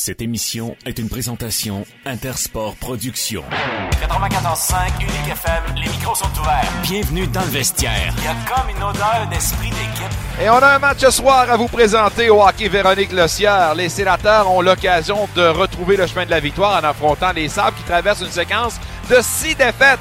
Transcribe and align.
Cette 0.00 0.22
émission 0.22 0.76
est 0.86 1.00
une 1.00 1.08
présentation 1.08 1.84
Intersport 2.06 2.76
Productions. 2.76 3.42
94.5 4.00 5.02
Unique 5.02 5.32
FM, 5.32 5.74
les 5.74 5.88
micros 5.90 6.14
sont 6.14 6.30
ouverts. 6.40 6.72
Bienvenue 6.84 7.26
dans 7.26 7.40
le 7.40 7.48
vestiaire. 7.48 8.14
Il 8.16 8.24
y 8.24 8.28
a 8.28 8.36
comme 8.46 8.70
une 8.70 8.80
odeur 8.80 9.26
d'esprit 9.28 9.70
d'équipe. 9.70 10.40
Et 10.40 10.48
on 10.48 10.54
a 10.54 10.76
un 10.76 10.78
match 10.78 11.00
ce 11.00 11.10
soir 11.10 11.50
à 11.50 11.56
vous 11.56 11.66
présenter 11.66 12.30
au 12.30 12.40
hockey 12.40 12.68
Véronique 12.68 13.10
Lossière. 13.10 13.74
Les 13.74 13.88
sénateurs 13.88 14.48
ont 14.48 14.60
l'occasion 14.60 15.28
de 15.34 15.48
retrouver 15.48 15.96
le 15.96 16.06
chemin 16.06 16.26
de 16.26 16.30
la 16.30 16.38
victoire 16.38 16.80
en 16.80 16.86
affrontant 16.86 17.32
les 17.32 17.48
Sables 17.48 17.76
qui 17.76 17.82
traversent 17.82 18.20
une 18.20 18.30
séquence 18.30 18.78
de 19.10 19.16
six 19.20 19.56
défaites. 19.56 19.98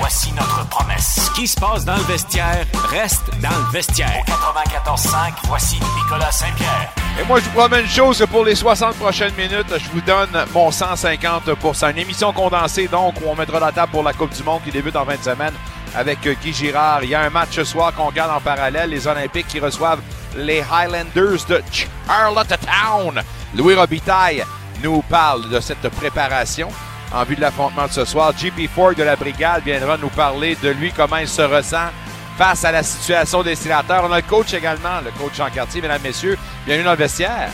Voici 0.00 0.32
notre 0.32 0.66
promesse. 0.70 1.26
Ce 1.26 1.30
qui 1.32 1.46
se 1.46 1.60
passe 1.60 1.84
dans 1.84 1.94
le 1.94 2.02
vestiaire 2.04 2.64
reste 2.88 3.30
dans 3.42 3.50
le 3.50 3.70
vestiaire. 3.70 4.24
94.5, 4.26 5.32
voici 5.44 5.78
Nicolas 5.94 6.32
Saint-Pierre. 6.32 6.90
Et 7.20 7.24
moi, 7.24 7.38
je 7.38 7.44
vous 7.44 7.50
promets 7.50 7.82
une 7.82 7.86
chose, 7.86 8.24
pour 8.30 8.46
les 8.46 8.54
60 8.54 8.94
prochaines 8.94 9.34
minutes, 9.34 9.66
je 9.68 9.90
vous 9.90 10.00
donne 10.00 10.30
mon 10.54 10.70
150 10.70 11.42
Une 11.90 11.98
émission 11.98 12.32
condensée, 12.32 12.88
donc, 12.88 13.16
où 13.20 13.28
on 13.28 13.36
mettra 13.36 13.60
la 13.60 13.72
table 13.72 13.92
pour 13.92 14.02
la 14.02 14.14
Coupe 14.14 14.34
du 14.34 14.42
Monde 14.42 14.62
qui 14.64 14.70
débute 14.70 14.96
en 14.96 15.04
fin 15.04 15.16
de 15.16 15.22
semaine 15.22 15.52
avec 15.94 16.20
Guy 16.22 16.54
Girard. 16.54 17.04
Il 17.04 17.10
y 17.10 17.14
a 17.14 17.20
un 17.20 17.30
match 17.30 17.50
ce 17.52 17.64
soir 17.64 17.92
qu'on 17.94 18.10
garde 18.10 18.30
en 18.30 18.40
parallèle, 18.40 18.88
les 18.88 19.06
Olympiques 19.06 19.48
qui 19.48 19.60
reçoivent 19.60 20.00
les 20.34 20.62
Highlanders 20.72 21.44
de 21.46 21.62
Charlottetown. 21.70 23.20
Louis 23.54 23.74
Robitaille 23.74 24.46
nous 24.82 25.02
parle 25.02 25.50
de 25.50 25.60
cette 25.60 25.90
préparation 25.90 26.70
en 27.12 27.24
vue 27.24 27.36
de 27.36 27.40
l'affrontement 27.40 27.86
de 27.86 27.92
ce 27.92 28.04
soir. 28.04 28.36
JP 28.36 28.68
Ford 28.68 28.94
de 28.94 29.02
la 29.02 29.16
Brigade 29.16 29.64
viendra 29.64 29.96
nous 29.96 30.10
parler 30.10 30.56
de 30.62 30.68
lui, 30.68 30.92
comment 30.92 31.16
il 31.16 31.28
se 31.28 31.42
ressent 31.42 31.90
face 32.36 32.64
à 32.64 32.72
la 32.72 32.82
situation 32.82 33.42
des 33.42 33.54
sénateurs. 33.54 34.04
On 34.04 34.12
a 34.12 34.20
le 34.20 34.26
coach 34.26 34.54
également, 34.54 35.00
le 35.00 35.10
coach 35.12 35.34
Jean 35.34 35.50
Cartier, 35.50 35.82
mesdames, 35.82 36.02
messieurs. 36.02 36.38
Bienvenue 36.64 36.84
dans 36.84 36.92
le 36.92 36.98
vestiaire. 36.98 37.50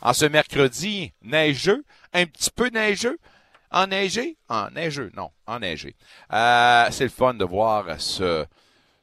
En 0.00 0.12
ce 0.12 0.24
mercredi 0.24 1.12
neigeux, 1.22 1.84
un 2.12 2.26
petit 2.26 2.50
peu 2.50 2.68
neigeux, 2.68 3.18
enneigé, 3.70 4.36
enneigeux, 4.48 5.10
non, 5.16 5.30
enneigé. 5.46 5.96
Euh, 6.32 6.86
c'est 6.90 7.04
le 7.04 7.10
fun 7.10 7.34
de 7.34 7.44
voir 7.44 8.00
ce, 8.00 8.46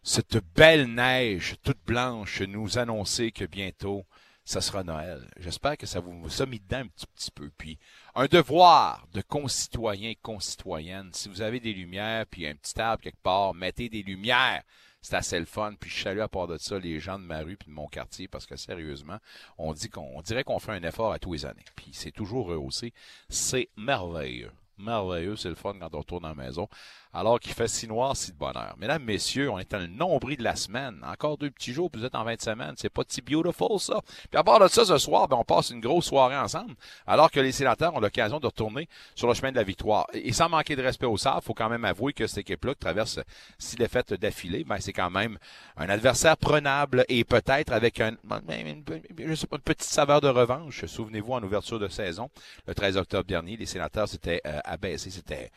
cette 0.03 0.39
belle 0.55 0.87
neige 0.87 1.55
toute 1.63 1.79
blanche 1.85 2.41
nous 2.41 2.77
annoncer 2.77 3.31
que 3.31 3.45
bientôt, 3.45 4.05
ça 4.43 4.61
sera 4.61 4.83
Noël. 4.83 5.29
J'espère 5.37 5.77
que 5.77 5.85
ça 5.85 5.99
vous, 5.99 6.19
vous 6.21 6.41
a 6.41 6.45
mis 6.47 6.59
dedans 6.59 6.79
un 6.79 6.87
petit, 6.87 7.05
petit 7.15 7.31
peu. 7.31 7.51
Puis, 7.55 7.77
un 8.19 8.25
devoir 8.25 9.07
de 9.13 9.21
concitoyens 9.21 10.09
et 10.09 10.15
concitoyennes. 10.15 11.09
Si 11.13 11.29
vous 11.29 11.41
avez 11.41 11.61
des 11.61 11.71
lumières, 11.71 12.25
puis 12.25 12.45
un 12.45 12.55
petit 12.55 12.77
arbre 12.81 13.01
quelque 13.01 13.23
part, 13.23 13.53
mettez 13.53 13.87
des 13.87 14.03
lumières. 14.03 14.61
C'est 15.01 15.15
assez 15.15 15.39
le 15.39 15.45
fun. 15.45 15.73
Puis 15.79 15.89
je 15.89 16.03
salue 16.03 16.19
à 16.19 16.27
part 16.27 16.47
de 16.47 16.57
ça 16.57 16.77
les 16.77 16.99
gens 16.99 17.17
de 17.17 17.23
ma 17.23 17.39
rue 17.39 17.55
puis 17.55 17.69
de 17.69 17.73
mon 17.73 17.87
quartier 17.87 18.27
parce 18.27 18.45
que 18.45 18.57
sérieusement, 18.57 19.19
on 19.57 19.71
dit 19.71 19.87
qu'on 19.87 20.21
dirait 20.21 20.43
qu'on 20.43 20.59
fait 20.59 20.73
un 20.73 20.83
effort 20.83 21.13
à 21.13 21.19
tous 21.19 21.31
les 21.31 21.45
années. 21.45 21.63
Puis 21.77 21.91
c'est 21.93 22.11
toujours 22.11 22.47
rehaussé. 22.47 22.93
C'est 23.29 23.69
merveilleux 23.77 24.51
merveilleux, 24.79 25.35
c'est 25.35 25.49
le 25.49 25.55
fun 25.55 25.75
quand 25.79 25.93
on 25.93 25.99
retourne 25.99 26.25
à 26.25 26.29
la 26.29 26.35
maison, 26.35 26.67
alors 27.13 27.39
qu'il 27.39 27.53
fait 27.53 27.67
si 27.67 27.87
noir, 27.87 28.15
si 28.15 28.31
de 28.31 28.37
bonheur. 28.37 28.75
Mesdames, 28.77 29.03
messieurs, 29.03 29.49
on 29.49 29.57
est 29.57 29.71
dans 29.71 29.79
le 29.79 29.87
nombril 29.87 30.37
de 30.37 30.43
la 30.43 30.55
semaine. 30.55 31.03
Encore 31.03 31.37
deux 31.37 31.49
petits 31.49 31.73
jours, 31.73 31.89
puis 31.89 31.99
vous 31.99 32.05
êtes 32.05 32.15
en 32.15 32.23
20 32.23 32.41
semaines. 32.41 32.73
C'est 32.77 32.89
pas 32.89 33.01
si 33.07 33.21
beautiful, 33.21 33.79
ça. 33.79 34.01
Puis 34.29 34.37
à 34.37 34.43
part 34.43 34.59
de 34.59 34.67
ça, 34.67 34.85
ce 34.85 34.97
soir, 34.97 35.27
ben, 35.27 35.37
on 35.37 35.43
passe 35.43 35.71
une 35.71 35.79
grosse 35.79 36.05
soirée 36.05 36.37
ensemble, 36.37 36.75
alors 37.07 37.31
que 37.31 37.39
les 37.39 37.51
sénateurs 37.51 37.95
ont 37.95 37.99
l'occasion 37.99 38.39
de 38.39 38.45
retourner 38.45 38.87
sur 39.15 39.27
le 39.27 39.33
chemin 39.33 39.51
de 39.51 39.55
la 39.55 39.63
victoire. 39.63 40.07
Et 40.13 40.33
sans 40.33 40.49
manquer 40.49 40.75
de 40.75 40.83
respect 40.83 41.07
au 41.07 41.17
SAF, 41.17 41.45
faut 41.45 41.53
quand 41.55 41.69
même 41.69 41.85
avouer 41.85 42.13
que 42.13 42.27
cette 42.27 42.39
équipe-là 42.39 42.73
qui 42.73 42.79
traverse 42.79 43.19
six 43.57 43.75
défaites 43.75 44.13
d'affilée, 44.13 44.63
ben, 44.63 44.77
c'est 44.79 44.93
quand 44.93 45.09
même 45.09 45.39
un 45.77 45.89
adversaire 45.89 46.37
prenable 46.37 47.05
et 47.09 47.23
peut-être 47.23 47.73
avec 47.73 48.01
un, 48.01 48.17
une, 48.49 48.83
une 49.17 49.59
petite 49.63 49.83
saveur 49.83 50.21
de 50.21 50.27
revanche. 50.27 50.85
Souvenez-vous, 50.85 51.33
en 51.33 51.43
ouverture 51.43 51.79
de 51.79 51.87
saison, 51.87 52.29
le 52.67 52.75
13 52.75 52.97
octobre 52.97 53.25
dernier, 53.25 53.57
les 53.57 53.65
sénateurs 53.65 54.07
s'étaient 54.07 54.41
euh, 54.45 54.59
abaissés, 54.63 55.09
c'était 55.09 55.51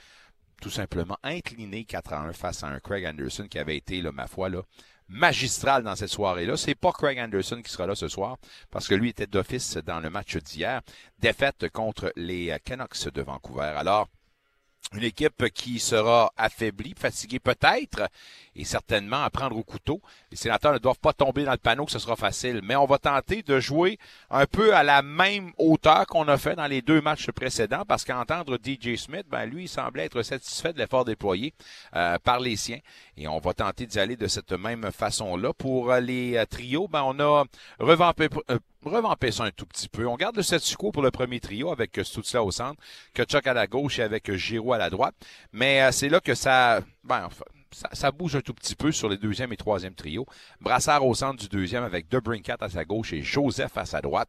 tout 0.62 0.70
simplement 0.70 1.18
incliné 1.24 1.84
4 1.84 2.12
à 2.12 2.20
1 2.20 2.32
face 2.32 2.62
à 2.62 2.68
un 2.68 2.78
Craig 2.78 3.04
Anderson 3.04 3.48
qui 3.50 3.58
avait 3.58 3.76
été, 3.76 4.00
là, 4.00 4.12
ma 4.12 4.28
foi, 4.28 4.48
là, 4.48 4.62
magistral 5.08 5.82
dans 5.82 5.96
cette 5.96 6.08
soirée-là. 6.08 6.56
C'est 6.56 6.76
pas 6.76 6.92
Craig 6.92 7.18
Anderson 7.18 7.60
qui 7.62 7.70
sera 7.70 7.86
là 7.86 7.96
ce 7.96 8.06
soir 8.06 8.38
parce 8.70 8.86
que 8.86 8.94
lui 8.94 9.10
était 9.10 9.26
d'office 9.26 9.76
dans 9.78 9.98
le 9.98 10.08
match 10.08 10.36
d'hier. 10.36 10.80
Défaite 11.18 11.68
contre 11.70 12.12
les 12.14 12.56
Canucks 12.64 13.12
de 13.12 13.22
Vancouver. 13.22 13.74
Alors, 13.76 14.08
une 14.94 15.04
équipe 15.04 15.48
qui 15.54 15.78
sera 15.78 16.32
affaiblie, 16.36 16.94
fatiguée 16.96 17.38
peut-être, 17.38 18.08
et 18.54 18.64
certainement 18.64 19.22
à 19.22 19.30
prendre 19.30 19.56
au 19.56 19.62
couteau. 19.62 20.02
Les 20.30 20.36
sénateurs 20.36 20.74
ne 20.74 20.78
doivent 20.78 20.98
pas 20.98 21.14
tomber 21.14 21.44
dans 21.44 21.52
le 21.52 21.56
panneau 21.56 21.86
que 21.86 21.92
ce 21.92 21.98
sera 21.98 22.16
facile, 22.16 22.60
mais 22.62 22.76
on 22.76 22.84
va 22.84 22.98
tenter 22.98 23.42
de 23.42 23.58
jouer 23.58 23.98
un 24.30 24.44
peu 24.46 24.74
à 24.74 24.82
la 24.82 25.00
même 25.02 25.52
hauteur 25.56 26.06
qu'on 26.06 26.28
a 26.28 26.36
fait 26.36 26.56
dans 26.56 26.66
les 26.66 26.82
deux 26.82 27.00
matchs 27.00 27.30
précédents, 27.30 27.84
parce 27.86 28.04
qu'entendre 28.04 28.58
DJ 28.62 28.96
Smith, 28.96 29.26
ben 29.30 29.46
lui, 29.46 29.64
il 29.64 29.68
semblait 29.68 30.04
être 30.04 30.22
satisfait 30.22 30.72
de 30.72 30.78
l'effort 30.78 31.04
déployé 31.04 31.54
euh, 31.96 32.18
par 32.18 32.40
les 32.40 32.56
siens, 32.56 32.80
et 33.16 33.26
on 33.28 33.38
va 33.38 33.54
tenter 33.54 33.86
d'y 33.86 33.98
aller 33.98 34.16
de 34.16 34.26
cette 34.26 34.52
même 34.52 34.90
façon-là. 34.92 35.52
Pour 35.54 35.94
les 35.94 36.36
euh, 36.36 36.44
trios, 36.44 36.88
ben 36.88 37.02
on 37.04 37.18
a 37.20 37.44
revampé, 37.78 38.28
euh, 38.50 38.58
revamper 38.84 39.30
ça 39.30 39.44
un 39.44 39.50
tout 39.50 39.66
petit 39.66 39.88
peu. 39.88 40.06
On 40.06 40.16
garde 40.16 40.36
le 40.36 40.42
statu 40.42 40.76
quo 40.76 40.92
pour 40.92 41.02
le 41.02 41.10
premier 41.10 41.40
trio 41.40 41.70
avec 41.70 41.98
Stutzla 42.02 42.42
au 42.42 42.50
centre, 42.50 42.80
Kachuk 43.14 43.46
à 43.46 43.54
la 43.54 43.66
gauche 43.66 43.98
et 43.98 44.02
avec 44.02 44.32
Giroud 44.34 44.74
à 44.74 44.78
la 44.78 44.90
droite. 44.90 45.14
Mais 45.52 45.82
euh, 45.82 45.92
c'est 45.92 46.08
là 46.08 46.20
que 46.20 46.34
ça, 46.34 46.80
ben, 47.04 47.28
ça, 47.92 48.10
bouge 48.10 48.36
un 48.36 48.40
tout 48.40 48.54
petit 48.54 48.74
peu 48.74 48.92
sur 48.92 49.08
les 49.08 49.16
deuxième 49.16 49.52
et 49.52 49.56
troisième 49.56 49.94
trios. 49.94 50.26
Brassard 50.60 51.06
au 51.06 51.14
centre 51.14 51.40
du 51.40 51.48
deuxième 51.48 51.84
avec 51.84 52.08
Debrincat 52.08 52.58
à 52.60 52.68
sa 52.68 52.84
gauche 52.84 53.12
et 53.12 53.22
Joseph 53.22 53.76
à 53.76 53.84
sa 53.84 54.00
droite. 54.00 54.28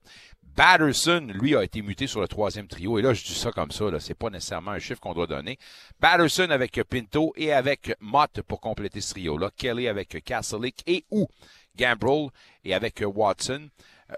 Batterson, 0.55 1.29
lui, 1.33 1.55
a 1.55 1.63
été 1.63 1.81
muté 1.81 2.05
sur 2.05 2.21
le 2.21 2.27
troisième 2.27 2.67
trio. 2.67 2.99
Et 2.99 3.01
là, 3.01 3.13
je 3.13 3.23
dis 3.23 3.33
ça 3.33 3.51
comme 3.51 3.71
ça, 3.71 3.89
là, 3.89 3.99
c'est 3.99 4.13
pas 4.13 4.29
nécessairement 4.29 4.71
un 4.71 4.79
chiffre 4.79 4.99
qu'on 4.99 5.13
doit 5.13 5.25
donner. 5.25 5.57
Batterson 5.99 6.47
avec 6.51 6.79
Pinto 6.83 7.33
et 7.35 7.51
avec 7.51 7.95
Mott 7.99 8.41
pour 8.47 8.61
compléter 8.61 9.01
ce 9.01 9.11
trio-là. 9.11 9.49
Kelly 9.57 9.87
avec 9.87 10.23
Castlewick 10.23 10.83
et 10.85 11.05
ou 11.09 11.27
Gambrel 11.75 12.29
et 12.63 12.75
avec 12.75 13.03
Watson. 13.03 13.69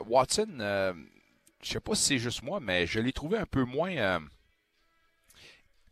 Watson, 0.06 0.58
euh, 0.60 0.94
je 1.62 1.70
sais 1.70 1.80
pas 1.80 1.96
si 1.96 2.04
c'est 2.04 2.20
juste 2.20 2.44
moi, 2.44 2.60
mais 2.60 2.86
je 2.88 3.00
l'ai 3.00 3.14
trouvé 3.14 3.38
un 3.38 3.46
peu 3.46 3.64
moins. 3.64 3.96
Euh, 3.96 4.20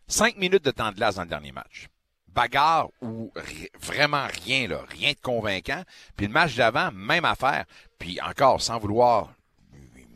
cinq 0.08 0.38
minutes 0.38 0.64
de 0.64 0.72
temps 0.72 0.92
de 0.92 0.96
glace 0.96 1.16
dans 1.16 1.24
le 1.24 1.30
dernier 1.30 1.52
match. 1.52 1.88
Bagarre 2.28 2.90
ou 3.02 3.32
vraiment 3.80 4.26
rien, 4.46 4.68
là, 4.68 4.84
rien 4.90 5.12
de 5.12 5.20
convaincant. 5.22 5.84
Puis 6.16 6.26
le 6.26 6.34
match 6.34 6.56
d'avant, 6.56 6.92
même 6.92 7.26
affaire. 7.26 7.66
Puis 8.00 8.20
encore, 8.22 8.62
sans 8.62 8.80
vouloir 8.80 9.34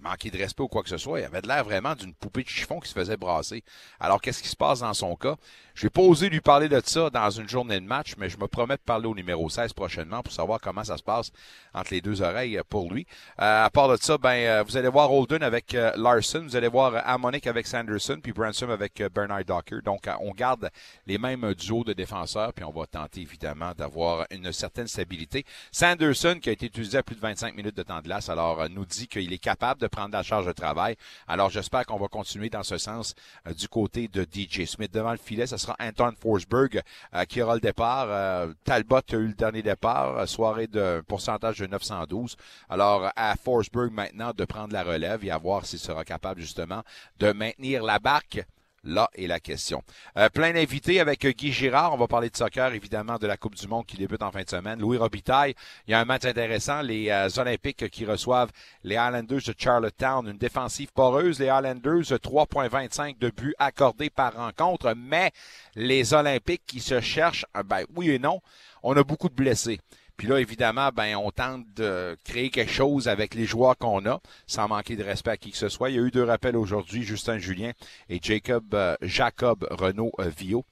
manquer 0.01 0.31
de 0.31 0.37
respect 0.37 0.63
ou 0.63 0.67
quoi 0.67 0.83
que 0.83 0.89
ce 0.89 0.97
soit, 0.97 1.19
il 1.19 1.25
avait 1.25 1.41
l'air 1.41 1.63
vraiment 1.63 1.95
d'une 1.95 2.13
poupée 2.13 2.43
de 2.43 2.49
chiffon 2.49 2.79
qui 2.79 2.89
se 2.89 2.93
faisait 2.93 3.17
brasser. 3.17 3.63
Alors, 3.99 4.21
qu'est-ce 4.21 4.41
qui 4.41 4.49
se 4.49 4.55
passe 4.55 4.79
dans 4.79 4.93
son 4.93 5.15
cas? 5.15 5.35
Je 5.77 5.83
vais 5.83 5.91
pas 5.91 6.01
osé 6.01 6.27
lui 6.27 6.41
parler 6.41 6.69
de 6.69 6.81
ça 6.83 7.11
dans 7.11 7.29
une 7.29 7.47
journée 7.47 7.79
de 7.79 7.85
match, 7.85 8.15
mais 8.17 8.29
je 8.29 8.38
me 8.39 8.47
promets 8.47 8.77
de 8.77 8.81
parler 8.81 9.05
au 9.05 9.13
numéro 9.13 9.47
16 9.47 9.73
prochainement 9.73 10.23
pour 10.23 10.33
savoir 10.33 10.59
comment 10.59 10.83
ça 10.83 10.97
se 10.97 11.03
passe 11.03 11.31
entre 11.71 11.93
les 11.93 12.01
deux 12.01 12.23
oreilles 12.23 12.59
pour 12.67 12.91
lui. 12.91 13.05
Euh, 13.39 13.65
à 13.65 13.69
part 13.69 13.87
de 13.87 13.95
ça, 13.97 14.17
ben, 14.17 14.31
euh, 14.31 14.63
vous 14.63 14.75
allez 14.75 14.87
voir 14.87 15.13
Holden 15.13 15.43
avec 15.43 15.75
euh, 15.75 15.91
Larson, 15.95 16.41
vous 16.41 16.55
allez 16.55 16.67
voir 16.67 16.99
Amonic 17.05 17.45
avec 17.45 17.67
Sanderson, 17.67 18.17
puis 18.23 18.33
Branson 18.33 18.71
avec 18.71 18.99
euh, 19.01 19.09
Bernard 19.09 19.45
Docker. 19.45 19.83
Donc, 19.83 20.09
on 20.19 20.31
garde 20.31 20.71
les 21.05 21.19
mêmes 21.19 21.53
duos 21.53 21.83
de 21.83 21.93
défenseurs, 21.93 22.53
puis 22.53 22.66
on 22.66 22.71
va 22.71 22.87
tenter 22.87 23.21
évidemment 23.21 23.73
d'avoir 23.77 24.25
une 24.31 24.51
certaine 24.51 24.87
stabilité. 24.87 25.45
Sanderson, 25.71 26.39
qui 26.41 26.49
a 26.49 26.53
été 26.53 26.66
utilisé 26.66 26.97
à 26.97 27.03
plus 27.03 27.17
de 27.17 27.21
25 27.21 27.55
minutes 27.55 27.77
de 27.77 27.83
temps 27.83 27.99
de 27.99 28.05
glace, 28.05 28.29
alors 28.29 28.67
nous 28.67 28.85
dit 28.87 29.07
qu'il 29.07 29.31
est 29.31 29.37
capable 29.37 29.79
de 29.79 29.85
prendre 29.85 30.13
la 30.13 30.23
charge 30.23 30.47
de 30.47 30.53
travail. 30.53 30.95
Alors, 31.27 31.51
j'espère 31.51 31.85
qu'on 31.85 31.99
va 31.99 32.07
continuer 32.07 32.49
dans 32.49 32.63
ce 32.63 32.79
sens 32.79 33.13
du 33.55 33.67
côté 33.67 34.07
de 34.07 34.23
DJ 34.23 34.66
Smith. 34.66 34.91
Devant 34.91 35.11
le 35.11 35.17
filet, 35.17 35.45
ça 35.45 35.59
sera 35.59 35.66
Anton 35.79 36.13
Forsberg 36.19 36.81
euh, 37.13 37.25
qui 37.25 37.41
aura 37.41 37.55
le 37.55 37.61
départ. 37.61 38.07
Euh, 38.09 38.53
Talbot 38.63 38.97
a 38.97 39.16
eu 39.16 39.28
le 39.28 39.33
dernier 39.33 39.61
départ, 39.61 40.17
euh, 40.17 40.25
soirée 40.25 40.67
de 40.67 41.03
pourcentage 41.07 41.59
de 41.59 41.67
912. 41.67 42.35
Alors 42.69 43.11
à 43.16 43.35
Forsberg 43.35 43.91
maintenant 43.91 44.31
de 44.35 44.45
prendre 44.45 44.73
la 44.73 44.83
relève 44.83 45.23
et 45.25 45.31
à 45.31 45.38
voir 45.38 45.66
s'il 45.66 45.79
sera 45.79 46.03
capable 46.03 46.41
justement 46.41 46.84
de 47.19 47.31
maintenir 47.31 47.84
la 47.84 47.99
barque 47.99 48.46
Là 48.87 49.09
est 49.16 49.28
la 49.28 49.41
question. 49.41 49.84
Euh, 50.17 50.29
plein 50.29 50.53
d'invités 50.53 51.01
avec 51.01 51.28
Guy 51.28 51.51
Girard. 51.51 51.93
On 51.93 51.97
va 51.97 52.07
parler 52.07 52.29
de 52.29 52.37
soccer, 52.37 52.73
évidemment, 52.73 53.17
de 53.17 53.28
la 53.28 53.35
Coupe 53.35 53.55
du 53.55 53.67
Monde 53.67 53.85
qui 53.85 53.97
débute 53.97 54.23
en 54.23 54.31
fin 54.31 54.43
de 54.43 54.49
semaine. 54.49 54.79
Louis 54.79 54.97
Robitaille. 54.97 55.55
Il 55.87 55.91
y 55.91 55.93
a 55.93 55.99
un 55.99 56.05
match 56.05 56.23
intéressant. 56.23 56.81
Les 56.81 57.09
euh, 57.09 57.28
Olympiques 57.37 57.89
qui 57.89 58.05
reçoivent 58.05 58.49
les 58.85 58.95
Islanders 58.95 59.41
de 59.45 59.53
Charlottetown. 59.57 60.29
Une 60.29 60.37
défensive 60.37 60.93
poreuse. 60.93 61.37
Les 61.37 61.47
Islanders, 61.47 62.03
3,25 62.03 63.19
de 63.19 63.29
buts 63.29 63.55
accordés 63.59 64.09
par 64.09 64.34
rencontre. 64.35 64.93
Mais 64.95 65.31
les 65.75 66.13
Olympiques 66.13 66.63
qui 66.66 66.79
se 66.79 67.01
cherchent, 67.01 67.45
euh, 67.57 67.63
ben 67.63 67.83
oui 67.93 68.11
et 68.11 68.19
non, 68.19 68.40
on 68.83 68.95
a 68.95 69.03
beaucoup 69.03 69.28
de 69.28 69.35
blessés. 69.35 69.81
Puis 70.17 70.28
là, 70.28 70.40
évidemment, 70.40 70.90
ben, 70.90 71.16
on 71.16 71.29
tente 71.29 71.66
de 71.75 72.17
créer 72.23 72.49
quelque 72.49 72.72
chose 72.72 73.08
avec 73.08 73.35
les 73.35 73.46
joueurs 73.46 73.78
qu'on 73.78 74.03
a, 74.08 74.19
sans 74.47 74.67
manquer 74.67 74.96
de 74.96 75.03
respect 75.03 75.31
à 75.31 75.37
qui 75.37 75.52
que 75.52 75.58
ce 75.58 75.69
soit. 75.69 75.91
Il 75.91 75.96
y 75.96 75.99
a 75.99 76.02
eu 76.02 76.09
deux 76.09 76.23
rappels 76.23 76.58
aujourd'hui, 76.58 77.03
Justin 77.03 77.37
Julien 77.37 77.72
et 78.09 78.19
Jacob, 78.22 78.73
euh, 78.73 78.96
Jacob 79.02 79.67
Renaud 79.69 80.11
euh, 80.19 80.29
Vio. 80.35 80.66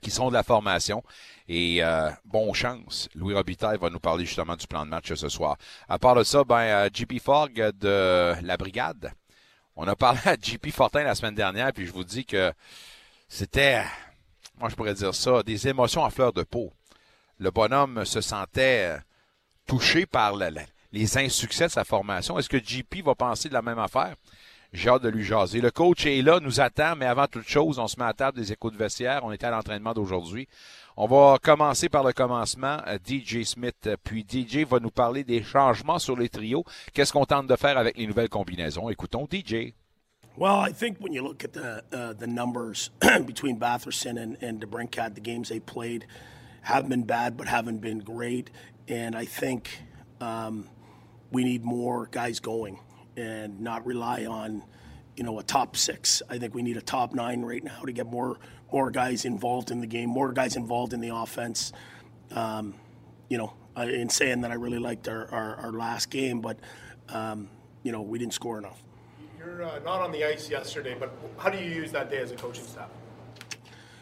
qui 0.00 0.10
sont 0.10 0.28
de 0.28 0.34
la 0.34 0.42
formation. 0.42 1.02
Et 1.48 1.84
euh, 1.84 2.10
bon 2.24 2.52
chance, 2.54 3.08
Louis 3.14 3.34
Robitaille 3.34 3.78
va 3.78 3.90
nous 3.90 4.00
parler 4.00 4.24
justement 4.24 4.56
du 4.56 4.66
plan 4.66 4.84
de 4.86 4.90
match 4.90 5.12
ce 5.12 5.28
soir. 5.28 5.58
À 5.88 5.98
part 5.98 6.14
de 6.14 6.24
ça, 6.24 6.42
ben, 6.42 6.56
euh, 6.56 6.88
JP 6.92 7.20
Fogg 7.20 7.72
de 7.78 8.34
la 8.42 8.56
Brigade. 8.56 9.12
On 9.76 9.86
a 9.86 9.94
parlé 9.94 10.20
à 10.24 10.34
JP 10.34 10.70
Fortin 10.70 11.02
la 11.04 11.14
semaine 11.14 11.34
dernière, 11.34 11.72
puis 11.74 11.86
je 11.86 11.92
vous 11.92 12.04
dis 12.04 12.24
que 12.24 12.52
c'était, 13.28 13.84
moi 14.58 14.70
je 14.70 14.74
pourrais 14.74 14.94
dire 14.94 15.14
ça, 15.14 15.42
des 15.42 15.68
émotions 15.68 16.04
à 16.04 16.10
fleur 16.10 16.32
de 16.32 16.42
peau. 16.42 16.72
Le 17.38 17.50
bonhomme 17.50 18.04
se 18.04 18.20
sentait 18.20 18.96
touché 19.66 20.06
par 20.06 20.34
les 20.92 21.18
insuccès 21.18 21.66
de 21.66 21.72
sa 21.72 21.84
formation. 21.84 22.38
Est-ce 22.38 22.48
que 22.48 22.58
JP 22.58 23.04
va 23.04 23.14
penser 23.14 23.48
de 23.48 23.54
la 23.54 23.62
même 23.62 23.78
affaire? 23.78 24.14
J'ai 24.72 24.90
hâte 24.90 25.02
de 25.02 25.08
lui 25.08 25.24
jaser. 25.24 25.60
Le 25.60 25.70
coach 25.70 26.06
est 26.06 26.22
là, 26.22 26.40
nous 26.40 26.60
attend, 26.60 26.96
mais 26.96 27.06
avant 27.06 27.26
toute 27.26 27.48
chose, 27.48 27.78
on 27.78 27.86
se 27.86 27.98
met 27.98 28.04
à 28.04 28.12
table 28.12 28.38
des 28.38 28.52
échos 28.52 28.70
de 28.70 28.76
vestiaire. 28.76 29.24
On 29.24 29.32
était 29.32 29.46
à 29.46 29.50
l'entraînement 29.50 29.94
d'aujourd'hui. 29.94 30.48
On 30.96 31.06
va 31.06 31.38
commencer 31.38 31.88
par 31.88 32.02
le 32.02 32.12
commencement. 32.12 32.78
Euh, 32.86 32.98
DJ 33.06 33.44
Smith, 33.44 33.88
puis 34.02 34.26
DJ 34.28 34.64
va 34.68 34.78
nous 34.80 34.90
parler 34.90 35.24
des 35.24 35.42
changements 35.42 35.98
sur 35.98 36.16
les 36.16 36.28
trios. 36.28 36.64
Qu'est-ce 36.92 37.12
qu'on 37.12 37.24
tente 37.24 37.46
de 37.46 37.56
faire 37.56 37.78
avec 37.78 37.96
les 37.96 38.06
nouvelles 38.06 38.28
combinaisons? 38.28 38.90
Écoutons 38.90 39.26
DJ. 39.30 39.74
Well, 40.38 40.60
I 40.60 40.72
think 40.72 40.98
when 41.00 41.14
you 41.14 41.22
look 41.22 41.44
at 41.44 41.54
the 41.54 41.82
uh, 41.94 42.12
the 42.12 42.26
numbers 42.26 42.90
between 43.26 43.58
Batherson 43.58 44.18
and, 44.18 44.36
and 44.42 44.60
DeBrincat, 44.60 45.14
the 45.14 45.22
games 45.22 45.48
they 45.48 45.60
played 45.60 46.06
have 46.66 46.88
been 46.88 47.04
bad, 47.04 47.36
but 47.36 47.46
haven't 47.46 47.78
been 47.78 48.00
great. 48.00 48.50
And 48.88 49.14
I 49.14 49.24
think 49.24 49.70
um, 50.20 50.68
we 51.30 51.44
need 51.44 51.64
more 51.64 52.08
guys 52.10 52.40
going 52.40 52.80
and 53.16 53.60
not 53.60 53.86
rely 53.86 54.26
on, 54.26 54.64
you 55.14 55.22
know, 55.22 55.38
a 55.38 55.44
top 55.44 55.76
six. 55.76 56.22
I 56.28 56.38
think 56.38 56.56
we 56.56 56.62
need 56.62 56.76
a 56.76 56.82
top 56.82 57.14
nine 57.14 57.42
right 57.42 57.62
now 57.62 57.82
to 57.82 57.92
get 57.92 58.06
more 58.06 58.38
more 58.72 58.90
guys 58.90 59.24
involved 59.24 59.70
in 59.70 59.80
the 59.80 59.86
game, 59.86 60.10
more 60.10 60.32
guys 60.32 60.56
involved 60.56 60.92
in 60.92 61.00
the 61.00 61.14
offense. 61.14 61.72
Um, 62.32 62.74
you 63.28 63.38
know, 63.38 63.52
in 63.76 64.08
saying 64.08 64.40
that 64.40 64.50
I 64.50 64.54
really 64.54 64.80
liked 64.80 65.06
our, 65.06 65.30
our, 65.30 65.54
our 65.56 65.72
last 65.72 66.10
game, 66.10 66.40
but, 66.40 66.58
um, 67.10 67.48
you 67.84 67.92
know, 67.92 68.02
we 68.02 68.18
didn't 68.18 68.34
score 68.34 68.58
enough. 68.58 68.82
You're 69.38 69.62
uh, 69.62 69.78
not 69.84 70.02
on 70.02 70.10
the 70.10 70.24
ice 70.24 70.50
yesterday, 70.50 70.96
but 70.98 71.16
how 71.38 71.48
do 71.48 71.58
you 71.58 71.70
use 71.70 71.92
that 71.92 72.10
day 72.10 72.18
as 72.18 72.32
a 72.32 72.34
coaching 72.34 72.64
staff? 72.64 72.88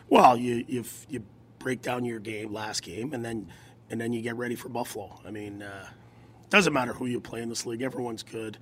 Well, 0.09 0.37
you 0.37 0.65
you 0.67 0.85
you 1.09 1.25
break 1.65 1.81
down 1.81 2.05
your 2.05 2.21
game 2.21 2.53
last 2.53 2.83
game, 2.83 3.15
and 3.15 3.25
then 3.25 3.51
and 3.91 4.01
then 4.01 4.13
you 4.13 4.21
get 4.21 4.37
ready 4.37 4.55
for 4.55 4.69
Buffalo. 4.69 5.19
I 5.27 5.31
mean, 5.31 5.63
uh, 5.63 5.89
doesn't 6.51 6.73
matter 6.73 6.93
who 6.93 7.07
you 7.07 7.21
play 7.21 7.41
in 7.43 7.49
this 7.49 7.67
league; 7.67 7.83
everyone's 7.83 8.23
good. 8.23 8.59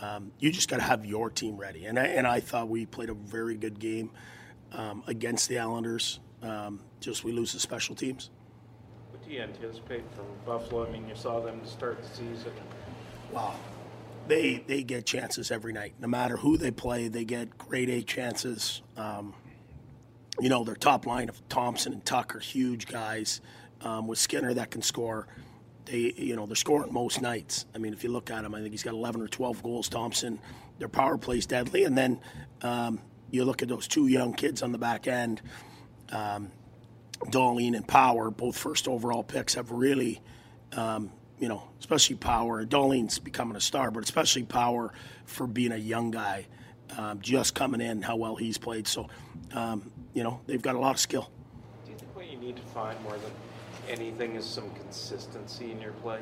Um, 0.00 0.30
you 0.38 0.52
just 0.52 0.68
got 0.70 0.76
to 0.76 0.82
have 0.82 1.04
your 1.04 1.28
team 1.28 1.56
ready, 1.56 1.86
and 1.86 1.98
I, 1.98 2.06
and 2.06 2.26
I 2.26 2.38
thought 2.38 2.68
we 2.68 2.86
played 2.86 3.10
a 3.10 3.14
very 3.14 3.56
good 3.56 3.80
game 3.80 4.12
um, 4.72 5.02
against 5.08 5.48
the 5.48 5.58
Islanders. 5.58 6.20
Um, 6.40 6.80
just 7.00 7.24
we 7.24 7.32
lose 7.32 7.52
the 7.52 7.58
special 7.58 7.96
teams. 7.96 8.30
What 9.10 9.24
do 9.26 9.32
you 9.32 9.40
anticipate 9.40 10.04
from 10.14 10.26
Buffalo? 10.46 10.86
I 10.86 10.90
mean, 10.90 11.08
you 11.08 11.16
saw 11.16 11.40
them 11.40 11.60
start 11.66 12.00
the 12.00 12.08
season. 12.08 12.52
Wow. 13.32 13.56
They, 14.28 14.62
they 14.66 14.82
get 14.84 15.06
chances 15.06 15.50
every 15.50 15.72
night. 15.72 15.94
No 15.98 16.06
matter 16.06 16.36
who 16.36 16.56
they 16.56 16.70
play, 16.70 17.08
they 17.08 17.24
get 17.24 17.58
grade 17.58 17.88
A 17.88 18.02
chances. 18.02 18.82
Um, 18.96 19.34
you 20.40 20.48
know, 20.48 20.64
their 20.64 20.74
top 20.74 21.06
line 21.06 21.28
of 21.28 21.48
Thompson 21.48 21.92
and 21.92 22.04
Tuck 22.04 22.34
are 22.34 22.40
huge 22.40 22.86
guys 22.86 23.40
um, 23.82 24.06
with 24.06 24.18
Skinner 24.18 24.54
that 24.54 24.70
can 24.70 24.82
score. 24.82 25.26
They, 25.84 26.12
you 26.16 26.36
know, 26.36 26.46
they're 26.46 26.56
scoring 26.56 26.92
most 26.92 27.22
nights. 27.22 27.66
I 27.74 27.78
mean, 27.78 27.92
if 27.92 28.04
you 28.04 28.10
look 28.10 28.30
at 28.30 28.44
him, 28.44 28.54
I 28.54 28.60
think 28.60 28.72
he's 28.72 28.82
got 28.82 28.94
11 28.94 29.22
or 29.22 29.28
12 29.28 29.62
goals. 29.62 29.88
Thompson, 29.88 30.38
their 30.78 30.88
power 30.88 31.16
plays 31.16 31.46
deadly, 31.46 31.84
and 31.84 31.96
then 31.96 32.20
um, 32.62 33.00
you 33.30 33.44
look 33.44 33.62
at 33.62 33.68
those 33.68 33.88
two 33.88 34.06
young 34.06 34.34
kids 34.34 34.62
on 34.62 34.72
the 34.72 34.78
back 34.78 35.08
end, 35.08 35.40
um, 36.10 36.50
Darlene 37.26 37.74
and 37.74 37.86
Power, 37.86 38.30
both 38.30 38.56
first 38.56 38.86
overall 38.86 39.22
picks, 39.22 39.54
have 39.54 39.70
really, 39.70 40.20
um, 40.72 41.10
you 41.38 41.48
know, 41.48 41.62
especially 41.80 42.16
Power. 42.16 42.64
Darlene's 42.64 43.18
becoming 43.18 43.56
a 43.56 43.60
star, 43.60 43.90
but 43.90 44.04
especially 44.04 44.44
Power 44.44 44.92
for 45.24 45.46
being 45.46 45.72
a 45.72 45.76
young 45.76 46.10
guy, 46.10 46.46
um, 46.96 47.20
just 47.20 47.54
coming 47.54 47.80
in, 47.80 48.02
how 48.02 48.16
well 48.16 48.36
he's 48.36 48.58
played. 48.58 48.86
So, 48.86 49.08
um, 49.52 49.90
you 50.18 50.24
know, 50.24 50.40
they've 50.48 50.60
got 50.60 50.74
a 50.74 50.80
lot 50.80 50.96
of 50.96 50.98
skill. 50.98 51.30
Do 51.84 51.92
you 51.92 51.96
think 51.96 52.16
what 52.16 52.28
you 52.28 52.38
need 52.38 52.56
to 52.56 52.62
find 52.62 53.00
more 53.04 53.16
than 53.18 53.30
anything 53.88 54.34
is 54.34 54.44
some 54.44 54.68
consistency 54.70 55.70
in 55.70 55.80
your 55.80 55.92
play? 55.92 56.18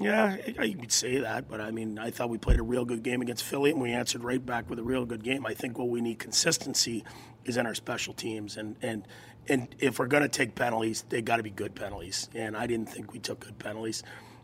Yeah, 0.00 0.36
I 0.58 0.72
could 0.72 0.90
say 0.90 1.18
that, 1.18 1.48
but 1.48 1.60
I 1.60 1.70
mean, 1.70 2.00
I 2.00 2.10
thought 2.10 2.28
we 2.28 2.36
played 2.36 2.58
a 2.58 2.64
real 2.64 2.84
good 2.84 3.04
game 3.04 3.22
against 3.22 3.44
Philly, 3.44 3.70
and 3.70 3.80
we 3.80 3.92
answered 3.92 4.24
right 4.24 4.44
back 4.44 4.68
with 4.68 4.80
a 4.80 4.82
real 4.82 5.06
good 5.06 5.22
game. 5.22 5.46
I 5.46 5.54
think 5.54 5.78
what 5.78 5.88
we 5.88 6.00
need 6.00 6.18
consistency 6.18 7.04
is 7.44 7.56
in 7.58 7.64
our 7.64 7.76
special 7.76 8.12
teams, 8.12 8.56
and 8.56 8.74
and 8.82 9.06
and 9.48 9.72
if 9.78 10.00
we're 10.00 10.08
going 10.08 10.24
to 10.24 10.28
take 10.28 10.56
penalties, 10.56 11.04
they 11.08 11.22
got 11.22 11.36
to 11.36 11.44
be 11.44 11.50
good 11.50 11.76
penalties. 11.76 12.28
And 12.34 12.56
I 12.56 12.66
didn't 12.66 12.88
think 12.88 13.12
we 13.12 13.20
took 13.20 13.38
good 13.38 13.60
penalties. 13.60 14.02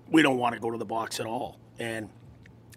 We 0.08 0.22
don't 0.22 0.38
want 0.38 0.54
to 0.54 0.60
go 0.60 0.70
to 0.70 0.78
the 0.78 0.84
box 0.84 1.18
at 1.18 1.26
all, 1.26 1.58
and 1.80 2.10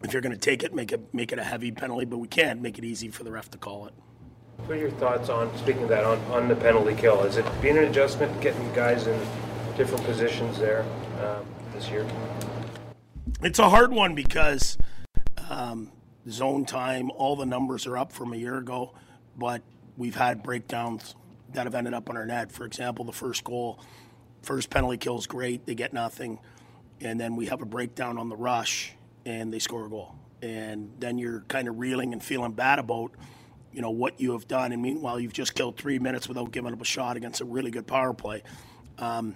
if 0.04 0.14
you're 0.14 0.24
going 0.24 0.34
to 0.34 0.40
take 0.40 0.64
it, 0.64 0.74
make 0.74 0.92
it 0.92 1.14
make 1.14 1.32
it 1.32 1.38
a 1.38 1.44
heavy 1.44 1.72
penalty, 1.72 2.06
but 2.06 2.18
we 2.18 2.28
can't 2.28 2.60
make 2.60 2.80
it 2.80 2.84
easy 2.84 3.10
for 3.10 3.24
the 3.24 3.32
ref 3.32 3.52
to 3.52 3.60
call 3.60 3.86
it. 3.86 3.94
What 4.66 4.78
are 4.78 4.82
your 4.82 4.90
thoughts 4.92 5.30
on 5.30 5.56
speaking 5.58 5.84
of 5.84 5.90
that 5.90 6.04
on, 6.04 6.18
on 6.32 6.48
the 6.48 6.56
penalty 6.56 6.96
kill? 6.96 7.22
Is 7.24 7.38
it 7.38 7.46
being 7.62 7.78
an 7.78 7.84
adjustment, 7.84 8.42
getting 8.42 8.74
guys 8.74 9.06
in 9.06 9.20
different 9.78 10.04
positions 10.06 10.58
there 10.58 10.84
um, 11.22 11.46
this 11.72 11.88
year? 11.92 12.04
It's 13.44 13.60
a 13.60 13.70
hard 13.70 13.92
one 13.92 14.16
because 14.16 14.80
um, 15.50 15.92
zone 16.28 16.66
time, 16.66 17.12
all 17.12 17.36
the 17.36 17.46
numbers 17.46 17.86
are 17.86 17.96
up 17.96 18.12
from 18.12 18.34
a 18.34 18.38
year 18.38 18.58
ago, 18.58 18.96
but 19.38 19.62
we've 19.98 20.16
had 20.16 20.42
breakdowns 20.42 21.14
that 21.54 21.68
have 21.68 21.76
ended 21.76 21.94
up 21.94 22.10
on 22.10 22.18
our 22.18 22.26
net. 22.26 22.52
For 22.52 22.66
example, 22.66 23.06
the 23.06 23.12
first 23.12 23.44
goal, 23.44 23.80
first 24.42 24.72
penalty 24.72 24.98
kill 24.98 25.20
is 25.20 25.28
great, 25.28 25.68
they 25.68 25.76
get 25.76 25.94
nothing, 25.94 26.40
and 27.02 27.20
then 27.20 27.36
we 27.36 27.46
have 27.46 27.62
a 27.62 27.66
breakdown 27.66 28.18
on 28.18 28.30
the 28.30 28.36
rush 28.36 28.96
and 29.28 29.54
they 29.54 29.60
score 29.60 29.86
a 29.86 29.90
goal, 29.90 30.16
and 30.42 30.92
then 30.98 31.20
you're 31.20 31.42
kind 31.42 31.68
of 31.68 31.78
reeling 31.78 32.14
and 32.14 32.24
feeling 32.24 32.54
bad 32.54 32.80
about 32.80 33.12
you 33.76 33.82
know 33.82 33.92
what 33.92 34.20
you 34.20 34.32
have 34.32 34.48
done, 34.48 34.72
and 34.72 34.82
meanwhile 34.82 35.20
you've 35.20 35.34
just 35.34 35.54
killed 35.54 35.78
three 35.78 36.00
minutes 36.00 36.28
without 36.28 36.52
giving 36.52 36.74
up 36.74 36.82
a 36.82 36.86
shot 36.86 37.18
against 37.18 37.42
a 37.42 37.46
really 37.46 37.72
good 37.72 37.86
power 37.86 38.14
play. 38.14 38.42
Um, 38.98 39.36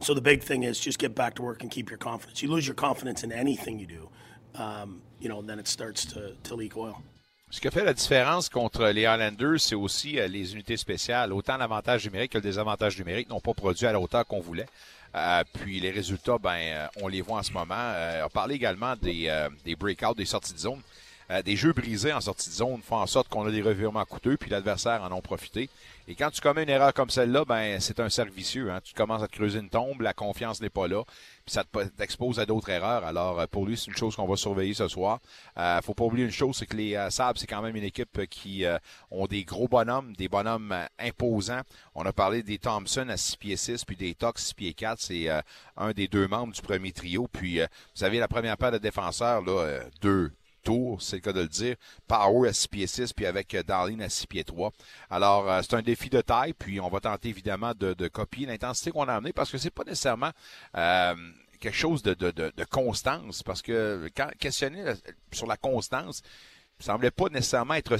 so 0.00 0.14
the 0.14 0.20
big 0.20 0.42
thing 0.42 0.64
is 0.64 0.80
just 0.80 0.98
get 0.98 1.14
back 1.14 1.34
to 1.36 1.42
work 1.42 1.62
and 1.62 1.70
keep 1.70 1.88
your 1.88 1.98
confidence. 1.98 2.42
You 2.42 2.50
lose 2.50 2.66
your 2.66 2.74
confidence 2.74 3.22
in 3.22 3.30
anything 3.30 3.78
you 3.78 3.86
do, 3.86 4.08
um, 4.56 5.02
you 5.20 5.28
know, 5.28 5.42
then 5.42 5.58
it 5.60 5.68
starts 5.68 6.04
to, 6.06 6.34
to 6.42 6.54
leak 6.56 6.76
oil. 6.76 7.00
Ce 7.50 7.60
qui 7.60 7.68
a 7.68 7.70
fait 7.70 7.84
la 7.84 7.92
différence 7.92 8.48
contre 8.48 8.86
les 8.88 9.04
Highlanders, 9.04 9.60
c'est 9.60 9.74
aussi 9.74 10.18
euh, 10.18 10.26
les 10.26 10.54
unités 10.54 10.78
spéciales. 10.78 11.34
Autant 11.34 11.58
l'avantage 11.58 12.06
numérique 12.06 12.32
que 12.32 12.38
le 12.38 12.42
désavantage 12.42 12.96
numérique 12.96 13.28
n'ont 13.28 13.40
pas 13.40 13.52
produit 13.52 13.86
à 13.86 13.92
la 13.92 14.00
hauteur 14.00 14.26
qu'on 14.26 14.40
voulait. 14.40 14.66
Euh, 15.14 15.44
puis 15.52 15.78
les 15.78 15.90
résultats, 15.90 16.38
ben, 16.38 16.56
euh, 16.56 16.86
on 17.02 17.08
les 17.08 17.20
voit 17.20 17.40
en 17.40 17.42
ce 17.42 17.52
moment. 17.52 17.74
Euh, 17.76 18.24
on 18.24 18.30
parlait 18.30 18.54
également 18.54 18.96
des, 18.96 19.26
euh, 19.28 19.50
des 19.66 19.76
breakouts, 19.76 20.14
des 20.14 20.24
sorties 20.24 20.54
de 20.54 20.58
zone. 20.58 20.80
Euh, 21.32 21.42
des 21.42 21.56
jeux 21.56 21.72
brisés 21.72 22.12
en 22.12 22.20
sortie 22.20 22.50
de 22.50 22.54
zone 22.54 22.82
font 22.82 22.96
en 22.96 23.06
sorte 23.06 23.28
qu'on 23.28 23.46
a 23.46 23.50
des 23.50 23.62
revirements 23.62 24.04
coûteux, 24.04 24.36
puis 24.36 24.50
l'adversaire 24.50 25.02
en 25.02 25.10
ont 25.12 25.22
profité. 25.22 25.68
Et 26.08 26.14
quand 26.16 26.30
tu 26.30 26.40
commets 26.40 26.64
une 26.64 26.68
erreur 26.68 26.92
comme 26.92 27.10
celle-là, 27.10 27.44
ben 27.44 27.80
c'est 27.80 28.00
un 28.00 28.10
cercle 28.10 28.32
vicieux. 28.32 28.70
Hein. 28.72 28.80
Tu 28.82 28.92
commences 28.92 29.22
à 29.22 29.28
te 29.28 29.32
creuser 29.36 29.60
une 29.60 29.68
tombe, 29.68 30.00
la 30.00 30.12
confiance 30.12 30.60
n'est 30.60 30.68
pas 30.68 30.88
là, 30.88 31.04
puis 31.46 31.54
ça 31.54 31.64
t'expose 31.96 32.40
à 32.40 32.46
d'autres 32.46 32.70
erreurs. 32.70 33.04
Alors 33.04 33.38
euh, 33.38 33.46
pour 33.46 33.66
lui, 33.66 33.76
c'est 33.76 33.86
une 33.86 33.96
chose 33.96 34.16
qu'on 34.16 34.26
va 34.26 34.36
surveiller 34.36 34.74
ce 34.74 34.88
soir. 34.88 35.20
Euh, 35.58 35.80
faut 35.80 35.94
pas 35.94 36.04
oublier 36.04 36.24
une 36.24 36.32
chose, 36.32 36.56
c'est 36.56 36.66
que 36.66 36.76
les 36.76 36.96
euh, 36.96 37.08
c'est 37.10 37.46
quand 37.46 37.62
même 37.62 37.76
une 37.76 37.84
équipe 37.84 38.26
qui 38.28 38.64
euh, 38.64 38.78
ont 39.12 39.26
des 39.26 39.44
gros 39.44 39.68
bonhommes, 39.68 40.12
des 40.16 40.28
bonhommes 40.28 40.74
imposants. 40.98 41.62
On 41.94 42.04
a 42.04 42.12
parlé 42.12 42.42
des 42.42 42.58
Thompson 42.58 43.08
à 43.08 43.16
6 43.16 43.36
pieds 43.36 43.56
6, 43.56 43.84
puis 43.84 43.96
des 43.96 44.14
Tox 44.14 44.44
6 44.46 44.54
pieds 44.54 44.74
4. 44.74 45.00
C'est 45.00 45.28
un 45.76 45.92
des 45.92 46.08
deux 46.08 46.26
membres 46.26 46.52
du 46.52 46.62
premier 46.62 46.90
trio. 46.90 47.28
Puis 47.32 47.60
vous 47.96 48.04
avez 48.04 48.18
la 48.18 48.28
première 48.28 48.56
paire 48.56 48.72
de 48.72 48.78
défenseurs, 48.78 49.42
là, 49.42 49.80
deux 50.00 50.32
tour, 50.62 51.02
c'est 51.02 51.16
le 51.16 51.22
cas 51.22 51.32
de 51.32 51.40
le 51.40 51.48
dire. 51.48 51.76
Power 52.06 52.48
à 52.48 52.52
6 52.52 52.68
pieds 52.68 52.86
6, 52.86 53.12
puis 53.12 53.26
avec 53.26 53.54
euh, 53.54 53.62
Darlene 53.62 54.02
à 54.02 54.08
6 54.08 54.26
pieds 54.26 54.44
3. 54.44 54.72
Alors, 55.10 55.50
euh, 55.50 55.60
c'est 55.62 55.74
un 55.74 55.82
défi 55.82 56.08
de 56.08 56.20
taille, 56.20 56.52
puis 56.54 56.80
on 56.80 56.88
va 56.88 57.00
tenter 57.00 57.28
évidemment 57.28 57.72
de, 57.74 58.08
copier 58.08 58.46
l'intensité 58.46 58.90
qu'on 58.90 59.08
a 59.08 59.14
amenée, 59.14 59.32
parce 59.32 59.50
que 59.50 59.58
c'est 59.58 59.70
pas 59.70 59.84
nécessairement 59.84 60.30
euh, 60.76 61.14
quelque 61.60 61.76
chose 61.76 62.02
de, 62.02 62.64
constance, 62.70 63.42
parce 63.42 63.62
que 63.62 64.10
quand 64.16 64.28
questionner 64.38 64.94
sur 65.32 65.46
la 65.46 65.56
constance, 65.56 66.22
il 66.80 66.84
semblait 66.84 67.10
pas 67.10 67.28
nécessairement 67.28 67.74
être 67.74 67.96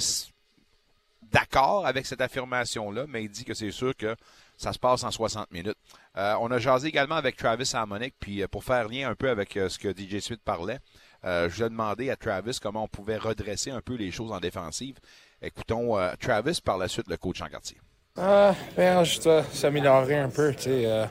d'accord 1.31 1.85
avec 1.85 2.05
cette 2.05 2.21
affirmation-là, 2.21 3.05
mais 3.07 3.23
il 3.23 3.29
dit 3.29 3.45
que 3.45 3.53
c'est 3.53 3.71
sûr 3.71 3.95
que 3.95 4.15
ça 4.57 4.73
se 4.73 4.79
passe 4.79 5.03
en 5.03 5.11
60 5.11 5.51
minutes. 5.51 5.77
On 6.15 6.51
a 6.51 6.59
jasé 6.59 6.89
également 6.89 7.15
avec 7.15 7.37
Travis 7.37 7.69
Harmonic, 7.73 8.13
puis 8.19 8.45
pour 8.47 8.63
faire 8.63 8.87
lien 8.87 9.09
un 9.09 9.15
peu 9.15 9.29
avec 9.29 9.53
ce 9.53 9.79
que 9.79 9.95
DJ 9.95 10.19
Smith 10.19 10.41
parlait, 10.43 10.79
euh, 11.25 11.49
je 11.49 11.65
demandé 11.65 12.09
à 12.09 12.15
Travis 12.15 12.57
comment 12.61 12.83
on 12.83 12.87
pouvait 12.87 13.17
redresser 13.17 13.71
un 13.71 13.81
peu 13.81 13.95
les 13.95 14.11
choses 14.11 14.31
en 14.31 14.39
défensive. 14.39 14.97
Écoutons 15.41 15.97
euh, 15.97 16.11
Travis, 16.19 16.59
par 16.63 16.77
la 16.77 16.87
suite 16.87 17.07
le 17.09 17.17
coach 17.17 17.41
en 17.41 17.47
quartier. 17.47 17.77
Euh, 18.19 18.51
ben, 18.77 19.03
dois 19.23 19.43
s'améliorer 19.51 20.17
un 20.17 20.29
peu. 20.29 20.53
Euh, 20.67 21.05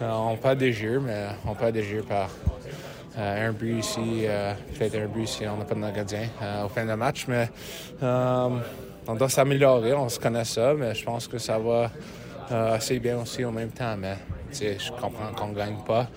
on 0.00 0.36
perd 0.36 0.58
des 0.58 0.72
jeux, 0.72 1.00
mais 1.00 1.26
on 1.44 1.54
perd 1.54 1.72
des 1.72 1.82
jeux 1.82 2.02
par 2.02 2.30
un 3.16 3.52
but 3.52 3.78
ici, 3.80 4.26
peut-être 4.78 4.94
un 4.94 5.08
but 5.08 5.26
si 5.26 5.46
on 5.46 5.56
n'a 5.56 5.64
pas 5.64 5.74
de 5.74 5.80
gardien 5.80 6.28
au 6.64 6.68
fin 6.68 6.86
de 6.86 6.94
match. 6.94 7.26
Mais 7.26 7.48
on 8.00 9.14
doit 9.14 9.28
s'améliorer, 9.28 9.94
on 9.94 10.08
se 10.08 10.20
connaît 10.20 10.44
ça, 10.44 10.74
mais 10.74 10.94
je 10.94 11.04
pense 11.04 11.26
que 11.26 11.38
ça 11.38 11.58
va 11.58 11.90
euh, 12.50 12.74
assez 12.74 12.98
bien 12.98 13.18
aussi 13.18 13.44
en 13.44 13.52
même 13.52 13.70
temps. 13.70 13.96
Mais 13.96 14.16
je 14.52 14.90
comprends 14.90 15.32
qu'on 15.34 15.48
ne 15.48 15.54
gagne 15.54 15.78
pas. 15.86 16.08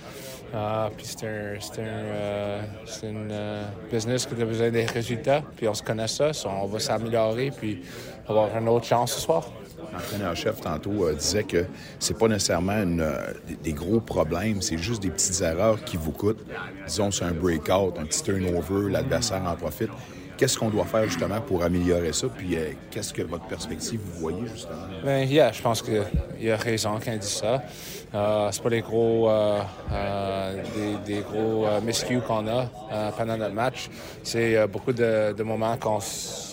Uh, 0.53 0.89
puis 0.98 1.05
c'est 1.05 1.25
un, 1.25 1.60
c'est 1.62 1.81
un, 1.81 1.86
euh, 1.86 2.62
une 3.03 3.29
euh, 3.31 3.63
business 3.89 4.25
qui 4.25 4.41
a 4.41 4.46
besoin 4.46 4.70
des 4.70 4.86
résultats. 4.86 5.41
Puis 5.55 5.65
on 5.67 5.74
se 5.74 5.81
connaît 5.81 6.10
ça, 6.10 6.31
on 6.46 6.65
va 6.65 6.79
s'améliorer 6.79 7.51
puis 7.51 7.81
avoir 8.27 8.55
une 8.58 8.67
autre 8.67 8.86
chance 8.86 9.13
ce 9.13 9.22
soir. 9.22 9.50
L'entraîneur-chef 9.93 10.60
tantôt 10.60 11.05
euh, 11.05 11.13
disait 11.13 11.46
que 11.46 11.65
c'est 12.00 12.17
pas 12.17 12.27
nécessairement 12.27 12.84
une, 12.84 13.10
des 13.63 13.72
gros 13.72 14.01
problèmes, 14.01 14.62
c'est 14.62 14.77
juste 14.77 15.01
des 15.01 15.10
petites 15.10 15.41
erreurs 15.41 15.81
qui 15.86 15.96
vous 15.96 16.12
coûtent. 16.12 16.46
Disons, 16.86 17.12
c'est 17.12 17.25
un 17.25 17.31
breakout, 17.31 17.98
un 17.98 18.05
petit 18.05 18.22
turnover, 18.22 18.91
l'adversaire 18.91 19.43
en 19.46 19.55
profite. 19.55 19.89
Qu'est-ce 20.42 20.58
qu'on 20.58 20.72
doit 20.72 20.86
faire 20.86 21.04
justement 21.04 21.40
pour 21.40 21.64
améliorer 21.64 22.14
ça? 22.14 22.26
Puis 22.36 22.58
qu'est-ce 22.90 23.14
que 23.14 23.22
votre 23.22 23.46
perspective 23.46 24.00
vous 24.04 24.22
voyez 24.22 24.48
justement? 24.48 24.88
Bien, 25.04 25.20
yeah, 25.20 25.52
je 25.52 25.62
pense 25.62 25.84
qu'il 25.84 26.52
a 26.52 26.58
raison 26.58 27.00
quand 27.00 27.16
dit 27.16 27.28
ça. 27.28 27.62
Euh, 28.16 28.50
c'est 28.52 28.64
pas 28.64 28.70
les 28.70 28.82
gros, 28.82 29.30
euh, 29.30 29.62
euh, 29.92 30.64
des, 31.06 31.14
des, 31.14 31.22
gros 31.22 31.68
miscues 31.84 32.22
qu'on 32.22 32.48
a 32.48 32.66
pendant 33.16 33.38
notre 33.38 33.54
match. 33.54 33.88
C'est 34.24 34.66
beaucoup 34.66 34.94
de, 34.94 35.32
de 35.38 35.44
moments 35.44 35.78
qu'on 35.78 36.00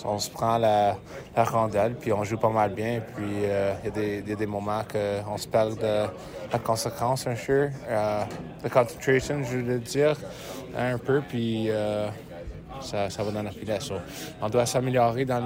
on 0.04 0.18
se 0.18 0.28
prend 0.28 0.58
la, 0.58 0.98
la, 1.34 1.44
rondelle, 1.44 1.94
puis 1.94 2.12
on 2.12 2.24
joue 2.24 2.36
pas 2.36 2.50
mal 2.50 2.74
bien. 2.74 3.00
Puis 3.16 3.24
il 3.42 4.28
y 4.28 4.32
a 4.32 4.36
des, 4.36 4.46
moments 4.46 4.82
qu'on 4.84 5.38
se 5.38 5.48
perd 5.48 5.80
de 5.80 6.04
la 6.52 6.58
conséquence, 6.62 7.26
un 7.26 7.34
peu. 7.34 7.70
la 7.88 8.28
concentration, 8.70 9.42
je 9.44 9.56
veux 9.56 9.78
dire, 9.78 10.14
un 10.76 10.98
peu. 10.98 11.22
Puis 11.26 11.70
ça, 12.80 13.10
ça, 13.10 13.22
va 13.22 13.30
dans 13.30 13.42
la 13.42 13.50
filet. 13.50 13.78
on 14.40 14.48
doit 14.48 14.66
s'améliorer 14.66 15.24
dans, 15.24 15.42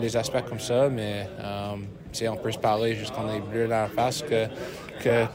les 0.00 0.16
aspects 0.16 0.44
comme 0.48 0.60
ça, 0.60 0.88
mais 0.88 1.26
on 2.28 2.36
peut 2.36 2.52
se 2.52 2.58
parler 2.58 2.94
jusqu'on 2.94 3.28
est 3.30 3.40
bleu 3.40 3.66
dans 3.66 3.82
la 3.82 3.88
face 3.88 4.22
que 4.22 4.46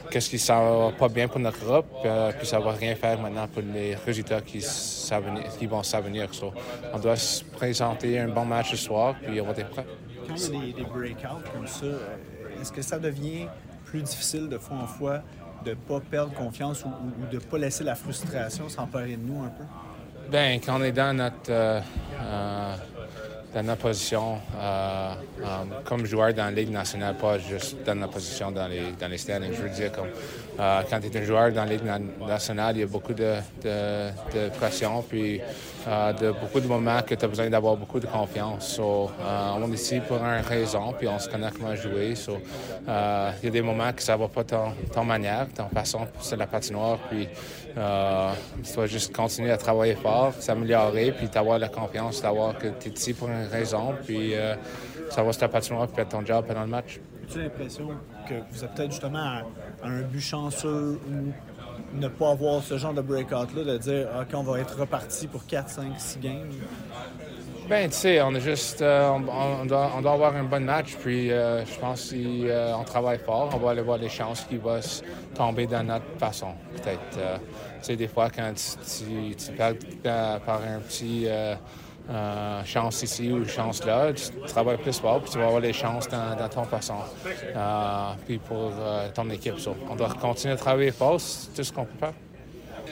qu'est-ce 0.09 0.29
qui 0.29 0.35
ne 0.35 0.89
va 0.89 0.91
pas 0.91 1.09
bien 1.09 1.27
pour 1.27 1.39
notre 1.39 1.59
groupe, 1.59 1.85
euh, 2.05 2.31
puis 2.37 2.47
ça 2.47 2.59
va 2.59 2.71
rien 2.71 2.95
faire 2.95 3.19
maintenant 3.19 3.47
pour 3.47 3.63
les 3.73 3.95
résultats 3.95 4.41
qui, 4.41 4.59
vont 5.67 5.83
s'avenir. 5.83 6.29
on 6.93 6.99
doit 6.99 7.15
se 7.15 7.43
présenter 7.43 8.19
un 8.19 8.27
bon 8.27 8.45
match 8.45 8.71
ce 8.71 8.77
soir, 8.77 9.15
puis 9.21 9.41
on 9.41 9.45
va 9.45 9.51
être 9.51 9.69
prêt. 9.69 9.85
Quand 10.27 10.35
il 10.35 10.69
y 10.69 10.73
a 10.73 10.75
des, 10.75 10.83
breakouts 10.83 11.51
comme 11.53 11.67
ça, 11.67 11.85
euh, 11.85 12.61
est-ce 12.61 12.71
que 12.71 12.81
ça 12.81 12.99
devient 12.99 13.47
plus 13.85 14.01
difficile 14.01 14.49
de 14.49 14.57
fois 14.57 14.77
en 14.77 14.87
fois 14.87 15.21
de 15.63 15.71
ne 15.71 15.75
pas 15.75 15.99
perdre 15.99 16.33
confiance 16.33 16.83
ou, 16.83 16.89
de 17.31 17.35
ne 17.35 17.41
pas 17.41 17.57
laisser 17.57 17.83
la 17.83 17.95
frustration 17.95 18.69
s'emparer 18.69 19.15
de 19.15 19.21
nous 19.21 19.43
un 19.43 19.49
peu? 19.49 19.63
Bien, 20.29 20.59
quand 20.65 20.79
on 20.79 20.83
est 20.83 20.91
dans 20.91 21.15
notre, 21.15 21.49
euh, 21.49 22.75
dans 23.53 23.63
notre 23.63 23.81
position 23.81 24.39
euh, 24.59 25.13
euh, 25.41 25.45
comme 25.83 26.05
joueur 26.05 26.33
dans 26.33 26.45
la 26.45 26.51
Ligue 26.51 26.71
nationale, 26.71 27.15
pas 27.15 27.37
juste 27.37 27.77
dans 27.85 27.93
notre 27.93 28.13
position 28.13 28.51
dans 28.51 28.67
les, 28.67 28.91
dans 28.99 29.07
les 29.07 29.19
standings. 29.19 29.53
Je 29.53 29.61
veux 29.61 29.69
dire, 29.69 29.91
comme, 29.91 30.09
euh, 30.59 30.81
quand 30.89 30.99
tu 30.99 31.07
es 31.07 31.21
un 31.21 31.23
joueur 31.23 31.51
dans 31.51 31.65
la 31.65 31.71
Ligue 31.71 31.83
nationale, 32.27 32.77
il 32.77 32.79
y 32.81 32.83
a 32.83 32.87
beaucoup 32.87 33.13
de, 33.13 33.35
de, 33.63 34.49
pression, 34.57 35.03
puis 35.07 35.41
de 35.87 36.31
beaucoup 36.31 36.59
de 36.59 36.67
moments 36.67 37.01
que 37.03 37.13
tu 37.13 37.25
as 37.25 37.27
besoin 37.27 37.49
d'avoir 37.49 37.75
beaucoup 37.75 37.99
de 37.99 38.07
confiance. 38.07 38.79
on 38.79 39.71
est 39.71 39.75
ici 39.75 39.99
pour 40.07 40.17
une 40.17 40.41
raison, 40.41 40.93
puis 40.97 41.07
on 41.07 41.19
se 41.19 41.29
connaît 41.29 41.49
comment 41.51 41.75
jouer. 41.75 42.13
il 42.17 43.43
y 43.43 43.47
a 43.47 43.51
des 43.51 43.61
moments 43.61 43.93
que 43.93 44.01
ça 44.01 44.17
va 44.17 44.27
pas 44.27 44.43
ton, 44.43 44.73
ton 44.93 45.03
manière, 45.03 45.47
ton 45.55 45.67
façon, 45.69 46.07
c'est 46.21 46.37
la 46.37 46.47
patinoire, 46.47 46.97
puis 47.09 47.27
tu 48.63 48.73
dois 48.73 48.87
juste 48.87 49.15
continuer 49.15 49.51
à 49.51 49.57
travailler 49.57 49.95
fort, 49.95 50.33
s'améliorer, 50.39 51.11
puis 51.11 51.27
d'avoir 51.27 51.59
la 51.59 51.69
confiance, 51.69 52.21
d'avoir 52.21 52.57
que 52.57 52.67
tu 52.79 52.89
es 52.89 52.91
ici 52.91 53.13
pour 53.13 53.29
une 53.29 53.47
raison, 53.51 53.93
puis 54.05 54.33
euh, 54.33 54.55
ça 55.09 55.23
va 55.23 55.31
se 55.31 55.39
taper 55.39 55.53
patinoire 55.53 55.87
puis 55.87 55.95
faire 55.95 56.07
ton 56.07 56.25
job 56.25 56.45
pendant 56.47 56.61
le 56.61 56.67
match. 56.67 56.99
As-tu 57.27 57.39
l'impression 57.39 57.89
que 58.27 58.35
vous 58.51 58.63
êtes 58.63 58.73
peut-être 58.73 58.91
justement 58.91 59.19
à, 59.19 59.41
un 59.83 60.01
but 60.01 60.21
chanceux 60.21 60.99
ou 61.09 61.33
ne 61.93 62.07
pas 62.07 62.31
avoir 62.31 62.61
ce 62.63 62.77
genre 62.77 62.93
de 62.93 63.01
breakout-là, 63.01 63.63
de 63.63 63.77
dire 63.77 64.07
OK, 64.19 64.27
on 64.33 64.43
va 64.43 64.59
être 64.59 64.79
reparti 64.79 65.27
pour 65.27 65.45
4, 65.45 65.69
5, 65.69 65.93
6 65.97 66.19
games? 66.19 66.51
Ben, 67.67 67.89
tu 67.89 67.95
sais, 67.95 68.21
on 68.21 68.31
juste. 68.39 68.81
Euh, 68.83 69.09
on, 69.09 69.65
doit, 69.65 69.91
on, 69.95 70.01
doit, 70.01 70.11
avoir 70.11 70.35
un 70.35 70.43
bon 70.43 70.63
match, 70.63 70.95
puis 71.01 71.31
euh, 71.31 71.65
je 71.65 71.79
pense 71.79 72.11
qu'on 72.11 72.83
travaille 72.83 73.17
fort, 73.17 73.49
on 73.53 73.57
va 73.57 73.71
aller 73.71 73.81
voir 73.81 73.97
les 73.97 74.09
chances 74.09 74.43
qui 74.43 74.57
vont 74.57 74.79
tomber 75.33 75.65
dans 75.65 75.83
notre 75.83 76.05
façon. 76.19 76.53
Peut-être. 76.73 77.17
tu 77.17 77.19
sais, 77.81 77.95
des 77.95 78.07
fois, 78.07 78.29
quand 78.29 78.53
tu, 78.53 79.35
tu, 79.35 79.51
perds 79.51 80.41
par 80.41 80.61
un 80.61 80.79
petit 80.79 81.27
euh, 82.09 82.63
chance 82.63 83.01
ici 83.01 83.31
ou 83.31 83.45
chance 83.45 83.83
là. 83.85 84.13
Tu 84.13 84.31
travailles 84.47 84.77
plus 84.77 84.99
fort, 84.99 85.21
puis 85.21 85.31
tu 85.31 85.39
vas 85.39 85.45
avoir 85.45 85.61
les 85.61 85.73
chances 85.73 86.07
dans, 86.07 86.49
ton 86.49 86.63
façon. 86.63 86.99
Euh, 87.25 88.13
puis 88.25 88.37
pour 88.37 88.71
euh, 88.77 89.09
ton 89.13 89.29
équipe. 89.29 89.55
On 89.89 89.95
doit 89.95 90.09
continuer 90.21 90.53
à 90.53 90.57
travailler 90.57 90.91
fort, 90.91 91.19
c'est 91.19 91.53
tout 91.53 91.63
ce 91.63 91.73
qu'on 91.73 91.85
peut 91.85 91.97
faire 91.99 92.13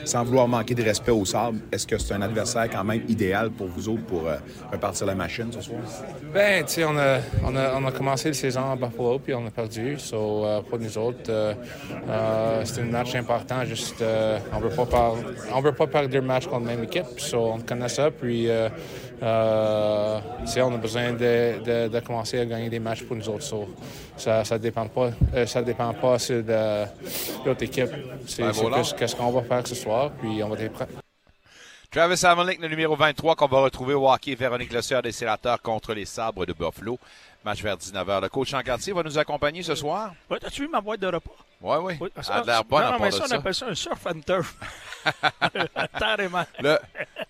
sans 0.04 0.24
vouloir 0.24 0.48
manquer 0.48 0.74
de 0.74 0.82
respect 0.82 1.10
au 1.10 1.24
sable, 1.24 1.60
est-ce 1.72 1.86
que 1.86 1.98
c'est 1.98 2.14
un 2.14 2.22
adversaire 2.22 2.68
quand 2.70 2.84
même 2.84 3.02
idéal 3.08 3.50
pour 3.50 3.66
vous 3.66 3.88
autres 3.88 4.04
pour 4.04 4.26
euh, 4.26 4.36
repartir 4.70 5.06
la 5.06 5.14
machine 5.14 5.50
ce 5.52 5.60
soir? 5.60 5.80
Ben, 6.32 6.64
tu 6.64 6.72
sais, 6.72 6.84
on 6.84 6.96
a, 6.96 7.18
on, 7.44 7.56
a, 7.56 7.74
on 7.76 7.84
a, 7.86 7.92
commencé 7.92 8.28
le 8.28 8.34
saison 8.34 8.70
à 8.72 8.76
Buffalo, 8.76 9.18
puis 9.18 9.34
on 9.34 9.46
a 9.46 9.50
perdu. 9.50 9.98
So, 9.98 10.44
euh, 10.44 10.60
pour 10.62 10.78
nous 10.78 10.98
autres, 10.98 11.30
euh, 11.30 11.54
c'est 12.64 12.80
un 12.80 12.84
match 12.84 13.14
important. 13.14 13.64
Juste, 13.64 14.02
on 14.52 14.60
ne 14.60 15.62
veut 15.62 15.72
pas 15.72 15.86
perdre 15.86 16.14
le 16.14 16.22
match 16.22 16.46
contre 16.46 16.66
la 16.66 16.74
même 16.74 16.84
équipe. 16.84 17.18
So, 17.18 17.52
on 17.54 17.60
connaît 17.60 17.88
ça, 17.88 18.10
puis 18.10 18.48
on 19.24 20.74
a 20.74 20.78
besoin 20.78 21.12
de, 21.12 21.88
de, 21.88 22.00
commencer 22.00 22.40
à 22.40 22.46
gagner 22.46 22.68
des 22.68 22.78
matchs 22.78 23.04
pour 23.04 23.16
nous 23.16 23.28
autres. 23.28 23.44
ça 24.16 24.42
ne 24.42 24.58
dépend 24.58 24.86
pas, 24.86 25.10
ça 25.46 25.62
dépend 25.62 25.92
pas 25.94 26.16
de 26.18 26.84
l'autre 27.46 27.62
équipe. 27.62 27.90
C'est 28.26 28.42
ben, 28.42 28.82
qu'est-ce 28.96 29.16
qu'on 29.16 29.30
va 29.30 29.42
faire 29.42 29.66
ce 29.66 29.74
soir, 29.74 30.10
puis 30.20 30.42
on 30.42 30.48
va 30.48 30.60
être 30.60 30.72
prêts. 30.72 30.88
Travis 31.94 32.26
Hamelink, 32.26 32.60
le 32.60 32.66
numéro 32.66 32.96
23, 32.96 33.36
qu'on 33.36 33.46
va 33.46 33.60
retrouver 33.60 33.94
au 33.94 34.10
hockey. 34.10 34.34
Véronique 34.34 34.72
Le 34.72 35.00
des 35.00 35.12
sénateurs 35.12 35.62
contre 35.62 35.94
les 35.94 36.04
sabres 36.04 36.44
de 36.44 36.52
Buffalo. 36.52 36.98
Match 37.44 37.62
vers 37.62 37.76
19h. 37.76 38.20
Le 38.20 38.28
coach 38.28 38.48
Chancartier 38.48 38.92
va 38.92 39.04
nous 39.04 39.16
accompagner 39.16 39.62
ce 39.62 39.76
soir. 39.76 40.12
Oui, 40.28 40.38
as-tu 40.44 40.62
vu 40.62 40.68
ma 40.68 40.80
boîte 40.80 40.98
de 40.98 41.06
repas? 41.06 41.30
Oui, 41.64 41.76
oui. 41.80 41.94
oui 41.98 42.10
ça 42.20 42.34
a 42.34 42.44
l'air 42.44 42.62
bon 42.62 42.78
non, 42.78 42.98
mais 43.00 43.10
ça, 43.10 43.24
on 43.26 43.32
appelle 43.32 43.54
ça 43.54 43.66
un 43.66 43.74
surf 43.74 44.06
and 44.06 44.20
turf. 44.20 44.54
le, 46.60 46.78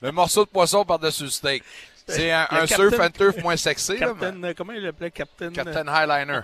le 0.00 0.12
morceau 0.12 0.44
de 0.44 0.50
poisson 0.50 0.84
par-dessus 0.84 1.22
le 1.22 1.30
steak. 1.30 1.62
C'est 2.08 2.32
un, 2.32 2.46
un 2.50 2.66
surf 2.66 2.98
and 2.98 3.10
turf 3.10 3.36
moins 3.42 3.56
sexy. 3.56 3.96
Captain, 3.96 4.32
là, 4.32 4.32
mais... 4.36 4.54
Comment 4.54 4.72
il 4.72 4.82
l'appelait? 4.82 5.12
Captain... 5.12 5.52
Captain 5.52 5.86
Highliner. 5.86 6.40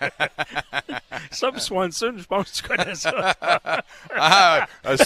Sam 1.30 1.58
Swanson, 1.58 2.14
je 2.18 2.24
pense 2.24 2.50
que 2.50 2.56
tu 2.56 2.62
connais 2.62 2.94
ça. 2.94 3.34
ah, 4.16 4.66
euh, 4.86 4.96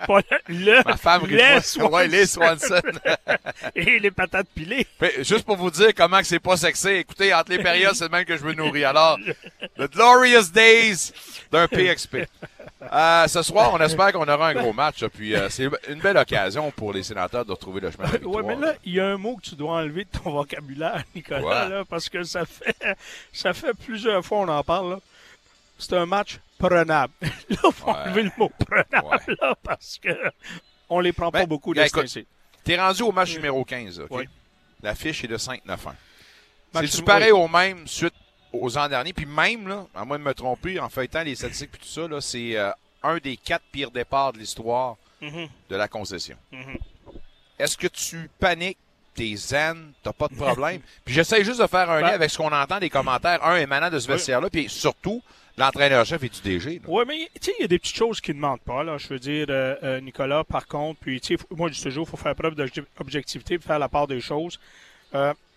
Le, 0.48 0.84
Ma 0.84 0.96
femme 0.96 1.26
les 1.28 1.60
Swanson. 1.60 1.90
Ouais, 1.90 2.08
les 2.08 2.26
Swanson. 2.26 2.80
Et 3.74 3.98
les 3.98 4.10
patates 4.10 4.48
pilées. 4.54 4.86
Mais 5.00 5.12
juste 5.18 5.44
pour 5.44 5.56
vous 5.56 5.70
dire 5.70 5.94
comment 5.94 6.20
c'est 6.22 6.38
pas 6.38 6.56
sexy, 6.56 6.88
écoutez, 6.88 7.32
entre 7.32 7.50
les 7.50 7.62
périodes, 7.62 7.94
c'est 7.94 8.04
le 8.04 8.10
même 8.10 8.24
que 8.24 8.36
je 8.36 8.44
me 8.44 8.52
nourris. 8.54 8.84
Alors, 8.84 9.18
The 9.78 9.90
Glorious 9.90 10.50
Days 10.52 11.12
d'un 11.50 11.68
PXP. 11.68 12.26
Euh, 12.90 13.28
ce 13.28 13.42
soir, 13.42 13.70
on 13.72 13.80
espère 13.80 14.12
qu'on 14.12 14.26
aura 14.26 14.48
un 14.48 14.54
gros 14.54 14.72
match. 14.72 15.04
Puis 15.06 15.34
euh, 15.34 15.48
c'est 15.48 15.68
une 15.88 16.00
belle 16.00 16.16
occasion 16.16 16.70
pour 16.70 16.92
les 16.92 17.02
sénateurs 17.02 17.44
de 17.44 17.52
retrouver 17.52 17.80
le 17.80 17.90
chemin 17.90 18.08
de 18.08 18.18
la 18.18 18.26
Oui, 18.26 18.42
mais 18.46 18.56
là, 18.56 18.74
il 18.84 18.94
y 18.94 19.00
a 19.00 19.06
un 19.06 19.16
mot 19.16 19.36
que 19.36 19.42
tu 19.42 19.54
dois 19.54 19.74
enlever 19.74 20.04
de 20.04 20.18
ton 20.18 20.30
vocabulaire, 20.30 21.02
Nicolas, 21.14 21.68
là, 21.68 21.84
parce 21.88 22.08
que 22.08 22.22
ça 22.22 22.44
fait, 22.44 22.74
ça 23.32 23.52
fait 23.52 23.74
plusieurs 23.74 24.24
fois 24.24 24.38
on 24.38 24.48
en 24.48 24.62
parle. 24.62 24.98
C'est 25.78 25.94
un 25.94 26.06
match 26.06 26.38
prenable. 26.58 27.12
là, 27.20 27.28
il 27.48 27.56
faut 27.72 27.90
enlever 27.90 28.22
le 28.24 28.30
mot 28.38 28.50
prenable 28.50 29.36
là, 29.40 29.54
parce 29.62 29.98
que 29.98 30.10
on 30.88 31.00
les 31.00 31.12
prend 31.12 31.30
pas 31.30 31.40
ben, 31.40 31.48
beaucoup. 31.48 31.74
Ben, 31.74 31.88
T'es 32.64 32.76
rendu 32.76 33.02
au 33.02 33.12
match 33.12 33.34
numéro 33.34 33.64
15, 33.64 34.06
OK? 34.08 34.24
La 34.82 34.94
fiche 34.94 35.24
est 35.24 35.28
de 35.28 35.36
5-9-1. 35.36 35.58
C'est-tu 36.74 37.02
pareil 37.02 37.32
au 37.32 37.48
même 37.48 37.86
suite 37.86 38.14
aux 38.52 38.76
ans 38.78 38.88
derniers? 38.88 39.12
Puis 39.12 39.26
même, 39.26 39.68
là, 39.68 39.86
à 39.94 40.04
moins 40.04 40.18
de 40.18 40.24
me 40.24 40.34
tromper, 40.34 40.78
en 40.80 40.88
feuilletant 40.88 41.22
les 41.22 41.34
statistiques 41.34 41.70
et 41.74 41.78
tout 41.78 41.88
ça, 41.88 42.08
là, 42.08 42.20
c'est 42.20 42.56
euh, 42.56 42.70
un 43.02 43.18
des 43.18 43.36
quatre 43.36 43.64
pires 43.70 43.90
départs 43.90 44.32
de 44.32 44.38
l'histoire 44.38 44.96
mm-hmm. 45.20 45.48
de 45.70 45.76
la 45.76 45.88
concession. 45.88 46.36
Mm-hmm. 46.52 46.78
Est-ce 47.58 47.76
que 47.76 47.88
tu 47.88 48.30
paniques? 48.38 48.78
T'es 49.14 49.36
zen, 49.36 49.92
t'as 50.02 50.14
pas 50.14 50.28
de 50.28 50.34
problème? 50.36 50.80
puis 51.04 51.12
j'essaie 51.12 51.44
juste 51.44 51.60
de 51.60 51.66
faire 51.66 51.90
un 51.90 52.00
lien 52.00 52.08
ben 52.08 52.14
avec 52.14 52.30
ce 52.30 52.38
qu'on 52.38 52.50
entend 52.50 52.78
des 52.78 52.88
commentaires, 52.88 53.44
un 53.44 53.56
émanant 53.56 53.90
de 53.90 53.98
ce 53.98 54.08
vestiaire-là, 54.08 54.48
puis 54.48 54.70
surtout, 54.70 55.22
l'entraîneur-chef 55.56 56.22
et 56.22 56.28
du 56.28 56.40
DG. 56.40 56.80
Oui, 56.86 57.04
mais 57.06 57.16
il 57.18 57.60
y 57.60 57.64
a 57.64 57.68
des 57.68 57.78
petites 57.78 57.96
choses 57.96 58.20
qui 58.20 58.30
ne 58.30 58.36
demandent 58.36 58.60
pas. 58.60 58.82
Là. 58.82 58.98
Je 58.98 59.08
veux 59.08 59.18
dire, 59.18 59.46
euh, 59.48 59.76
euh, 59.82 60.00
Nicolas, 60.00 60.44
par 60.44 60.66
contre, 60.66 61.00
puis 61.00 61.20
moi, 61.56 61.68
je 61.68 61.74
dis 61.74 61.82
toujours, 61.82 62.06
il 62.06 62.10
faut 62.10 62.16
faire 62.16 62.34
preuve 62.34 62.54
d'objectivité, 62.54 63.58
faire 63.58 63.78
la 63.78 63.88
part 63.88 64.06
des 64.06 64.20
choses 64.20 64.58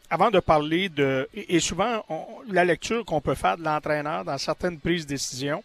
avant 0.09 0.31
de 0.31 0.39
parler 0.39 0.89
de. 0.89 1.27
Et 1.33 1.59
souvent, 1.59 2.05
la 2.49 2.65
lecture 2.65 3.05
qu'on 3.05 3.21
peut 3.21 3.35
faire 3.35 3.57
de 3.57 3.63
l'entraîneur 3.63 4.23
dans 4.25 4.37
certaines 4.37 4.79
prises 4.79 5.05
de 5.05 5.09
décision 5.09 5.63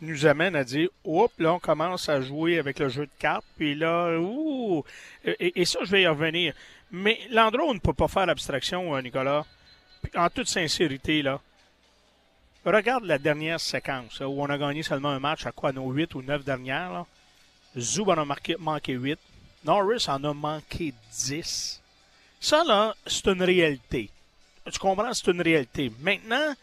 nous 0.00 0.26
amène 0.26 0.56
à 0.56 0.64
dire, 0.64 0.88
oups, 1.04 1.32
là, 1.38 1.54
on 1.54 1.58
commence 1.58 2.08
à 2.08 2.20
jouer 2.20 2.58
avec 2.58 2.78
le 2.78 2.88
jeu 2.88 3.06
de 3.06 3.12
cartes, 3.18 3.44
puis 3.56 3.74
là, 3.74 4.18
ouh, 4.18 4.84
et, 5.24 5.64
ça, 5.64 5.78
je 5.82 5.90
vais 5.90 6.02
y 6.02 6.06
revenir. 6.06 6.52
Mais 6.90 7.18
l'endroit 7.30 7.66
on 7.68 7.74
ne 7.74 7.78
peut 7.78 7.94
pas 7.94 8.08
faire 8.08 8.28
abstraction, 8.28 8.94
euh, 8.94 9.00
Nicolas, 9.00 9.46
en 10.14 10.28
toute 10.28 10.48
sincérité, 10.48 11.22
là, 11.22 11.40
regarde 12.72 13.04
la 13.04 13.18
dernière 13.18 13.60
séquence, 13.60 14.20
où 14.20 14.42
on 14.42 14.46
a 14.46 14.58
gagné 14.58 14.82
seulement 14.82 15.10
un 15.10 15.20
match 15.20 15.46
à 15.46 15.52
quoi, 15.52 15.72
nos 15.72 15.90
huit 15.90 16.14
ou 16.14 16.22
neuf 16.22 16.44
dernières, 16.44 16.92
là? 16.92 17.06
Zoub 17.76 18.08
en 18.08 18.18
a 18.18 18.24
manqué 18.58 18.92
huit. 18.92 19.18
Norris 19.64 20.04
en 20.08 20.22
a 20.24 20.32
manqué 20.32 20.94
dix. 21.10 21.82
Ça, 22.40 22.62
là, 22.64 22.94
c'est 23.06 23.26
une 23.26 23.42
réalité. 23.42 24.10
Tu 24.70 24.78
comprends? 24.78 25.12
C'est 25.12 25.30
une 25.30 25.42
réalité. 25.42 25.90
Maintenant, 26.00 26.54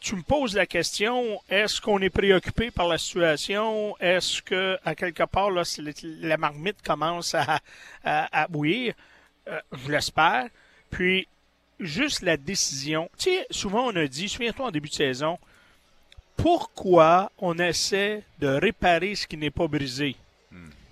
tu 0.00 0.16
me 0.16 0.22
poses 0.22 0.54
la 0.54 0.66
question, 0.66 1.40
est-ce 1.48 1.80
qu'on 1.80 2.00
est 2.00 2.10
préoccupé 2.10 2.70
par 2.70 2.88
la 2.88 2.98
situation? 2.98 3.96
Est-ce 3.98 4.42
que, 4.42 4.78
à 4.84 4.94
quelque 4.94 5.24
part, 5.24 5.50
là, 5.50 5.62
la 6.02 6.36
marmite 6.36 6.82
commence 6.82 7.34
à 7.34 8.46
bouillir? 8.48 8.94
Euh, 9.48 9.60
je 9.72 9.90
l'espère. 9.90 10.48
Puis, 10.90 11.26
juste 11.80 12.22
la 12.22 12.36
décision. 12.36 13.10
Tu 13.18 13.30
sais, 13.30 13.46
souvent 13.50 13.86
on 13.86 13.96
a 13.96 14.06
dit, 14.06 14.28
souviens-toi 14.28 14.66
en 14.66 14.70
début 14.70 14.88
de 14.88 14.94
saison, 14.94 15.38
pourquoi 16.36 17.30
on 17.38 17.58
essaie 17.58 18.22
de 18.38 18.48
réparer 18.48 19.14
ce 19.14 19.26
qui 19.26 19.36
n'est 19.36 19.50
pas 19.50 19.66
brisé? 19.66 20.16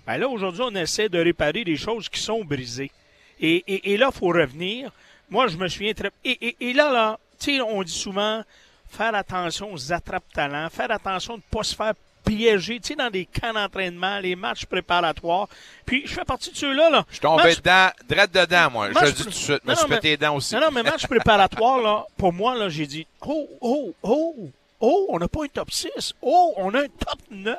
Ben 0.05 0.17
là, 0.17 0.27
aujourd'hui, 0.27 0.63
on 0.63 0.73
essaie 0.75 1.07
de 1.07 1.19
réparer 1.19 1.63
des 1.63 1.75
choses 1.75 2.09
qui 2.09 2.19
sont 2.19 2.43
brisées. 2.43 2.91
Et, 3.39 3.63
et, 3.67 3.93
et 3.93 3.97
là, 3.97 4.09
il 4.11 4.17
faut 4.17 4.27
revenir. 4.27 4.91
Moi, 5.29 5.47
je 5.47 5.57
me 5.57 5.67
souviens 5.67 5.93
très... 5.93 6.11
Et, 6.25 6.47
et, 6.47 6.69
et 6.69 6.73
là, 6.73 6.91
là, 6.91 7.19
tu 7.39 7.55
sais, 7.55 7.61
on 7.61 7.83
dit 7.83 7.91
souvent 7.91 8.43
faire 8.89 9.13
attention 9.13 9.71
aux 9.71 9.93
attrape-talents, 9.93 10.69
faire 10.71 10.89
attention 10.89 11.35
de 11.35 11.41
ne 11.41 11.57
pas 11.57 11.63
se 11.63 11.75
faire 11.75 11.93
piéger, 12.25 12.79
tu 12.79 12.89
sais, 12.89 12.95
dans 12.95 13.09
des 13.09 13.25
camps 13.25 13.53
d'entraînement, 13.53 14.19
les 14.19 14.35
matchs 14.35 14.65
préparatoires. 14.65 15.47
Puis, 15.85 16.03
je 16.05 16.13
fais 16.13 16.25
partie 16.25 16.51
de 16.51 16.55
ceux-là, 16.57 16.89
là. 16.89 17.05
Je 17.09 17.13
suis 17.15 17.21
tombé 17.21 17.43
Match- 17.43 17.57
dedans, 17.57 17.89
direct 18.07 18.33
dedans, 18.35 18.71
moi. 18.71 18.89
Match 18.89 18.99
je 19.03 19.05
le 19.05 19.11
dis 19.13 19.23
tout 19.23 19.29
de 19.29 19.33
suite. 19.33 19.61
Je 19.63 19.69
me 19.69 19.73
Non, 19.73 19.79
suis 19.79 19.89
pété 19.89 20.09
mais- 20.11 20.17
dents 20.17 20.35
aussi. 20.35 20.55
Non, 20.55 20.61
non, 20.61 20.71
mais 20.71 20.83
match 20.83 21.07
préparatoire, 21.07 21.81
là, 21.81 22.05
pour 22.17 22.33
moi, 22.33 22.55
là, 22.55 22.69
j'ai 22.69 22.85
dit, 22.87 23.05
oh, 23.25 23.49
oh, 23.61 23.93
oh, 24.03 24.35
oh, 24.79 25.05
on 25.09 25.19
n'a 25.19 25.27
pas 25.27 25.43
un 25.43 25.47
top 25.47 25.71
6. 25.71 26.13
Oh, 26.21 26.53
on 26.57 26.73
a 26.73 26.79
un 26.79 26.87
top 26.87 27.19
9. 27.31 27.57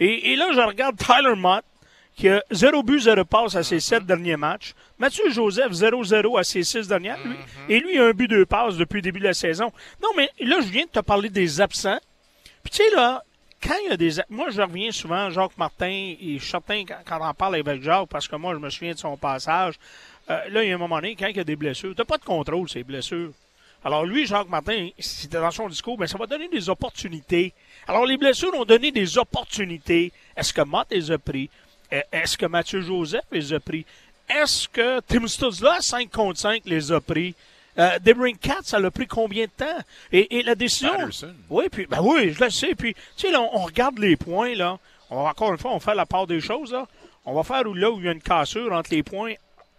Et, 0.00 0.32
et 0.32 0.36
là, 0.36 0.48
je 0.54 0.60
regarde 0.60 0.96
Tyler 0.96 1.34
Mott, 1.36 1.64
qui 2.16 2.28
a 2.28 2.42
0 2.52 2.82
but, 2.82 3.00
0 3.00 3.24
passe 3.24 3.54
à 3.56 3.62
ses 3.62 3.80
7 3.80 4.04
derniers 4.04 4.36
matchs. 4.36 4.74
Mathieu 4.98 5.30
Joseph, 5.30 5.70
0-0 5.72 6.36
à 6.38 6.42
ses 6.42 6.64
6 6.64 6.88
dernières. 6.88 7.18
Lui, 7.24 7.36
Et 7.68 7.78
lui, 7.78 7.98
a 7.98 8.06
un 8.06 8.10
but, 8.10 8.26
2 8.26 8.44
passes 8.44 8.76
depuis 8.76 8.96
le 8.96 9.02
début 9.02 9.20
de 9.20 9.24
la 9.26 9.34
saison. 9.34 9.70
Non, 10.02 10.08
mais 10.16 10.28
là, 10.40 10.56
je 10.60 10.66
viens 10.66 10.84
de 10.84 10.90
te 10.90 10.98
parler 10.98 11.28
des 11.30 11.60
absents. 11.60 11.98
Puis 12.64 12.72
tu 12.72 12.76
sais, 12.78 12.90
là, 12.96 13.22
quand 13.62 13.74
il 13.84 13.90
y 13.90 13.92
a 13.92 13.96
des... 13.96 14.12
Moi, 14.28 14.50
je 14.50 14.60
reviens 14.60 14.90
souvent, 14.92 15.30
Jacques 15.30 15.56
Martin, 15.58 15.86
et 16.20 16.34
je 16.34 16.38
suis 16.38 16.50
certain 16.50 16.84
quand, 16.84 17.18
on 17.20 17.24
en 17.24 17.34
parle 17.34 17.56
avec 17.56 17.82
Jacques, 17.82 18.08
parce 18.08 18.28
que 18.28 18.36
moi, 18.36 18.54
je 18.54 18.58
me 18.58 18.70
souviens 18.70 18.92
de 18.92 18.98
son 18.98 19.16
passage, 19.16 19.74
euh, 20.30 20.48
là, 20.50 20.62
il 20.62 20.68
y 20.68 20.72
a 20.72 20.74
un 20.74 20.78
moment 20.78 20.96
donné, 20.96 21.16
quand 21.16 21.28
il 21.28 21.36
y 21.36 21.40
a 21.40 21.44
des 21.44 21.56
blessures, 21.56 21.94
t'as 21.96 22.04
pas 22.04 22.18
de 22.18 22.24
contrôle, 22.24 22.68
ces 22.68 22.84
blessures. 22.84 23.32
Alors 23.84 24.04
lui, 24.04 24.26
Jacques 24.26 24.48
Martin, 24.48 24.88
c'était 24.98 25.38
dans 25.38 25.50
son 25.50 25.68
discours, 25.68 25.96
ben, 25.96 26.06
ça 26.06 26.18
va 26.18 26.26
donner 26.26 26.48
des 26.48 26.68
opportunités. 26.68 27.52
Alors 27.86 28.06
les 28.06 28.16
blessures 28.16 28.52
ont 28.54 28.64
donné 28.64 28.90
des 28.90 29.18
opportunités. 29.18 30.12
Est-ce 30.36 30.52
que 30.52 30.62
Mott 30.62 30.88
les 30.90 31.10
a 31.12 31.18
pris? 31.18 31.48
Euh, 31.92 32.00
Est-ce 32.10 32.36
que 32.36 32.46
Mathieu 32.46 32.80
Joseph 32.80 33.24
les 33.30 33.52
a 33.52 33.60
pris? 33.60 33.86
Est-ce 34.28 34.68
que 34.68 35.00
Tim 35.00 35.26
Stutzla, 35.26 35.80
5 35.80 36.10
contre 36.10 36.40
5, 36.40 36.62
les 36.66 36.92
a 36.92 37.00
pris? 37.00 37.34
Euh, 37.78 37.98
Cat, 38.40 38.58
ça 38.62 38.78
l'a 38.78 38.90
pris 38.90 39.06
combien 39.06 39.44
de 39.44 39.50
temps? 39.50 39.78
Et, 40.12 40.38
et 40.38 40.42
la 40.42 40.54
décision... 40.54 40.90
Patterson. 40.92 41.34
Oui, 41.50 41.68
puis, 41.70 41.86
ben 41.86 42.00
oui, 42.02 42.32
je 42.32 42.42
le 42.44 42.50
sais. 42.50 42.74
Puis, 42.74 42.94
tu 42.94 43.00
sais, 43.16 43.30
là, 43.30 43.40
on, 43.40 43.58
on 43.58 43.62
regarde 43.64 43.98
les 43.98 44.16
points, 44.16 44.54
là. 44.54 44.78
On, 45.10 45.22
va- 45.22 45.30
encore 45.30 45.52
une 45.52 45.58
fois, 45.58 45.72
on 45.72 45.80
fait 45.80 45.94
la 45.94 46.06
part 46.06 46.26
des 46.26 46.40
choses, 46.40 46.72
là. 46.72 46.86
On 47.24 47.34
va 47.34 47.42
faire 47.42 47.66
où, 47.66 47.74
là 47.74 47.90
où 47.90 47.98
il 47.98 48.06
y 48.06 48.08
a 48.08 48.12
une 48.12 48.22
cassure 48.22 48.72
entre 48.72 48.90
les 48.90 49.02
points 49.02 49.34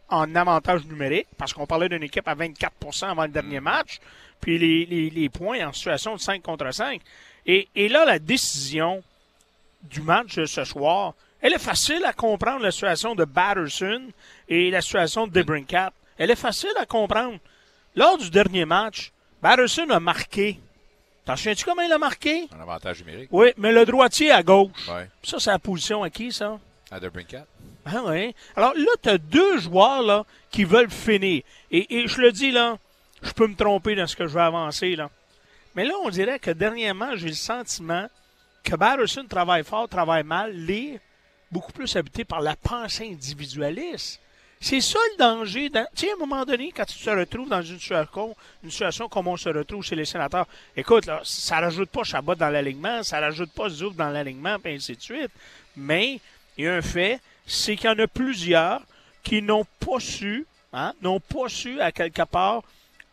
en 0.08 0.34
avantage 0.36 0.86
numérique, 0.86 1.27
parce 1.38 1.53
qu'on 1.53 1.65
parlait 1.68 1.89
d'une 1.89 2.03
équipe 2.03 2.27
à 2.27 2.36
24% 2.36 3.10
avant 3.10 3.24
le 3.24 3.29
dernier 3.29 3.60
match, 3.60 4.00
puis 4.41 4.58
les, 4.58 4.86
les, 4.86 5.10
les 5.10 5.29
points 5.29 5.68
en 5.68 5.74
situation 5.74 6.15
de 6.15 6.20
5 6.22 6.41
contre 6.41 6.72
5. 6.74 7.01
Et, 7.46 7.68
et 7.75 7.89
là, 7.89 8.06
la 8.06 8.18
décision 8.18 9.03
du 9.84 10.01
match 10.01 10.36
de 10.36 10.46
ce 10.46 10.63
soir, 10.63 11.13
elle 11.41 11.53
est 11.53 11.60
facile 11.60 12.03
à 12.06 12.13
comprendre, 12.13 12.62
la 12.62 12.72
situation 12.72 13.13
de 13.15 13.24
Batterson 13.25 14.01
et 14.48 14.72
la 14.72 14.82
situation 14.82 15.27
de 15.27 15.32
Debrincat. 15.32 15.91
Elle 16.18 16.32
est 16.32 16.36
facile 16.36 16.74
à 16.79 16.86
comprendre. 16.86 17.38
Lors 17.95 18.17
du 18.17 18.29
dernier 18.29 18.65
match, 18.65 19.11
Batterson 19.41 19.89
a 19.89 19.99
marqué. 19.99 20.59
T'en 21.25 21.35
souviens-tu 21.35 21.65
comment 21.65 21.81
il 21.81 21.91
a 21.91 21.97
marqué? 21.97 22.47
Un 22.55 22.61
avantage 22.61 22.99
numérique. 22.99 23.29
Oui, 23.31 23.49
mais 23.57 23.71
le 23.71 23.85
droitier 23.85 24.31
à 24.31 24.41
gauche. 24.41 24.87
Ouais. 24.87 25.07
Ça, 25.23 25.39
c'est 25.39 25.51
la 25.51 25.59
position 25.59 26.03
à 26.03 26.09
qui, 26.09 26.31
ça? 26.31 26.59
À 26.91 26.99
Debrincat. 26.99 27.45
Ah 27.85 28.01
oui. 28.05 28.33
Alors 28.55 28.73
là, 28.75 28.91
tu 29.01 29.09
as 29.09 29.17
deux 29.17 29.59
joueurs 29.59 30.01
là, 30.01 30.25
qui 30.51 30.63
veulent 30.63 30.89
finir. 30.89 31.43
Et, 31.71 31.95
et 31.95 32.07
je 32.07 32.19
le 32.21 32.31
dis 32.31 32.51
là, 32.51 32.77
je 33.21 33.31
peux 33.31 33.47
me 33.47 33.55
tromper 33.55 33.95
dans 33.95 34.07
ce 34.07 34.15
que 34.15 34.27
je 34.27 34.33
vais 34.33 34.41
avancer 34.41 34.95
là. 34.95 35.09
Mais 35.75 35.85
là, 35.85 35.93
on 36.03 36.09
dirait 36.09 36.39
que 36.39 36.51
dernièrement, 36.51 37.15
j'ai 37.15 37.27
le 37.29 37.33
sentiment 37.33 38.07
que 38.63 38.75
Batterson 38.75 39.25
travaille 39.29 39.63
fort, 39.63 39.87
travaille 39.87 40.23
mal, 40.23 40.53
l'est 40.53 40.99
beaucoup 41.51 41.71
plus 41.71 41.95
habité 41.95 42.25
par 42.25 42.41
la 42.41 42.55
pensée 42.55 43.09
individualiste. 43.11 44.19
C'est 44.61 44.81
ça 44.81 45.00
le 45.13 45.17
danger. 45.17 45.69
dans- 45.69 45.87
Tu 45.95 46.05
sais, 46.05 46.11
à 46.11 46.15
un 46.15 46.17
moment 46.17 46.43
donné, 46.43 46.74
quand 46.75 46.83
tu 46.83 46.98
te 47.00 47.09
retrouves 47.09 47.48
dans 47.48 47.61
une 47.61 47.79
situation, 47.79 48.35
une 48.61 48.69
situation 48.72 49.07
comme 49.07 49.27
on 49.29 49.37
se 49.37 49.48
retrouve 49.48 49.83
chez 49.83 49.95
les 49.95 50.03
sénateurs, 50.03 50.48
écoute, 50.75 51.05
là, 51.05 51.22
ça 51.24 51.61
rajoute 51.61 51.89
pas 51.89 52.03
Chabot 52.03 52.35
dans 52.35 52.50
l'alignement, 52.50 53.01
ça 53.03 53.22
rajoute 53.22 53.51
pas 53.53 53.69
Zoub 53.69 53.91
dans 53.95 54.09
l'alignement, 54.09 54.59
puis 54.59 54.74
ainsi 54.74 54.98
de 54.98 55.01
suite. 55.01 55.31
Mais 55.77 56.19
il 56.57 56.65
y 56.65 56.67
a 56.67 56.75
un 56.75 56.81
fait, 56.81 57.22
c'est 57.48 57.77
qu'il 57.77 57.89
y 57.89 57.93
en 57.93 58.00
a 58.00 58.07
plusieurs 58.07 58.81
qui 59.24 59.41
n'ont 59.41 59.65
pas 59.79 60.00
su, 60.01 60.45
hein, 60.74 60.93
n'ont 61.01 61.22
pas 61.22 61.48
su 61.48 61.79
à 61.79 61.93
quelque 61.93 62.24
part 62.24 62.63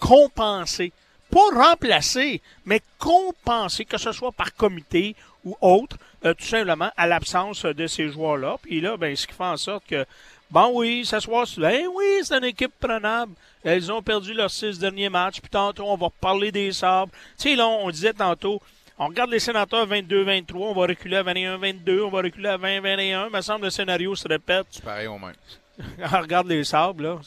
compenser. 0.01 0.93
Pas 1.31 1.49
remplacer, 1.71 2.41
mais 2.65 2.81
compenser, 2.99 3.85
que 3.85 3.99
ce 3.99 4.11
soit 4.13 4.33
par 4.33 4.53
comité 4.55 5.15
ou 5.45 5.57
autre, 5.61 5.97
euh, 6.25 6.35
tout 6.35 6.45
simplement 6.45 6.91
à 6.97 7.07
l'absence 7.07 7.65
de 7.65 7.87
ces 7.87 8.09
joueurs-là. 8.09 8.57
Puis 8.63 8.81
là, 8.81 8.97
ben, 8.97 9.15
ce 9.15 9.27
qui 9.29 9.33
fait 9.35 9.45
en 9.45 9.57
sorte 9.57 9.85
que, 9.87 10.05
bon 10.51 10.71
oui, 10.75 11.05
ça 11.05 11.21
soit, 11.21 11.45
ben 11.59 11.87
oui, 11.95 12.05
c'est 12.23 12.39
une 12.39 12.45
équipe 12.45 12.73
prenable. 12.79 13.33
Elles 13.65 13.91
ont 13.91 14.03
perdu 14.03 14.33
leurs 14.33 14.51
six 14.51 14.79
derniers 14.79 15.09
matchs. 15.09 15.41
Puis 15.41 15.51
tantôt, 15.51 15.85
on 15.87 15.97
va 15.97 16.09
parler 16.21 16.53
des 16.53 16.73
sabres. 16.73 17.13
Tu 17.39 17.51
sais, 17.51 17.57
là, 17.57 17.67
on 17.67 17.91
disait 17.91 18.13
tantôt, 18.13 18.61
on 18.99 19.09
regarde 19.09 19.31
les 19.31 19.41
sénateurs 19.41 19.87
22-23, 19.89 20.45
on 20.55 20.73
va 20.75 20.87
reculer 20.87 21.17
à 21.17 21.23
21-22, 21.23 22.03
on 22.03 22.11
va 22.11 22.23
reculer 22.23 22.49
à 22.49 22.59
20-21. 22.59 23.27
Il 23.27 23.37
me 23.37 23.41
semble 23.41 23.61
que 23.61 23.65
le 23.67 23.71
scénario 23.71 24.15
se 24.15 24.29
répète. 24.29 24.67
C'est 24.71 24.85
pareil 24.85 25.07
au 25.07 25.19
même. 25.19 25.35
Regarde 26.03 26.47
les 26.47 26.65
sables, 26.65 27.03
là. 27.05 27.19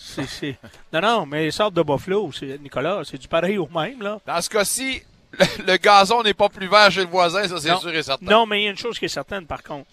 Non, 0.94 1.02
non, 1.02 1.26
mais 1.26 1.44
les 1.44 1.52
sables 1.52 1.76
de 1.76 1.84
Buffalo, 1.84 2.32
c'est, 2.32 2.58
Nicolas, 2.60 3.02
c'est 3.04 3.18
du 3.20 3.28
pareil 3.28 3.58
au 3.60 3.68
même, 3.68 4.02
là. 4.02 4.20
Dans 4.26 4.42
ce 4.42 4.50
cas-ci, 4.50 5.04
le, 5.38 5.46
le 5.68 5.78
gazon 5.78 6.24
n'est 6.24 6.34
pas 6.34 6.50
plus 6.50 6.68
vert 6.68 6.90
chez 6.90 7.02
le 7.02 7.08
voisin, 7.08 7.48
ça 7.48 7.60
c'est 7.60 7.76
sûr 7.76 7.94
et 7.94 8.02
certain. 8.02 8.26
Non, 8.26 8.48
mais 8.48 8.62
il 8.62 8.64
y 8.66 8.68
a 8.68 8.72
une 8.72 8.78
chose 8.78 8.98
qui 8.98 9.06
est 9.06 9.10
certaine, 9.10 9.46
par 9.46 9.62
contre. 9.62 9.88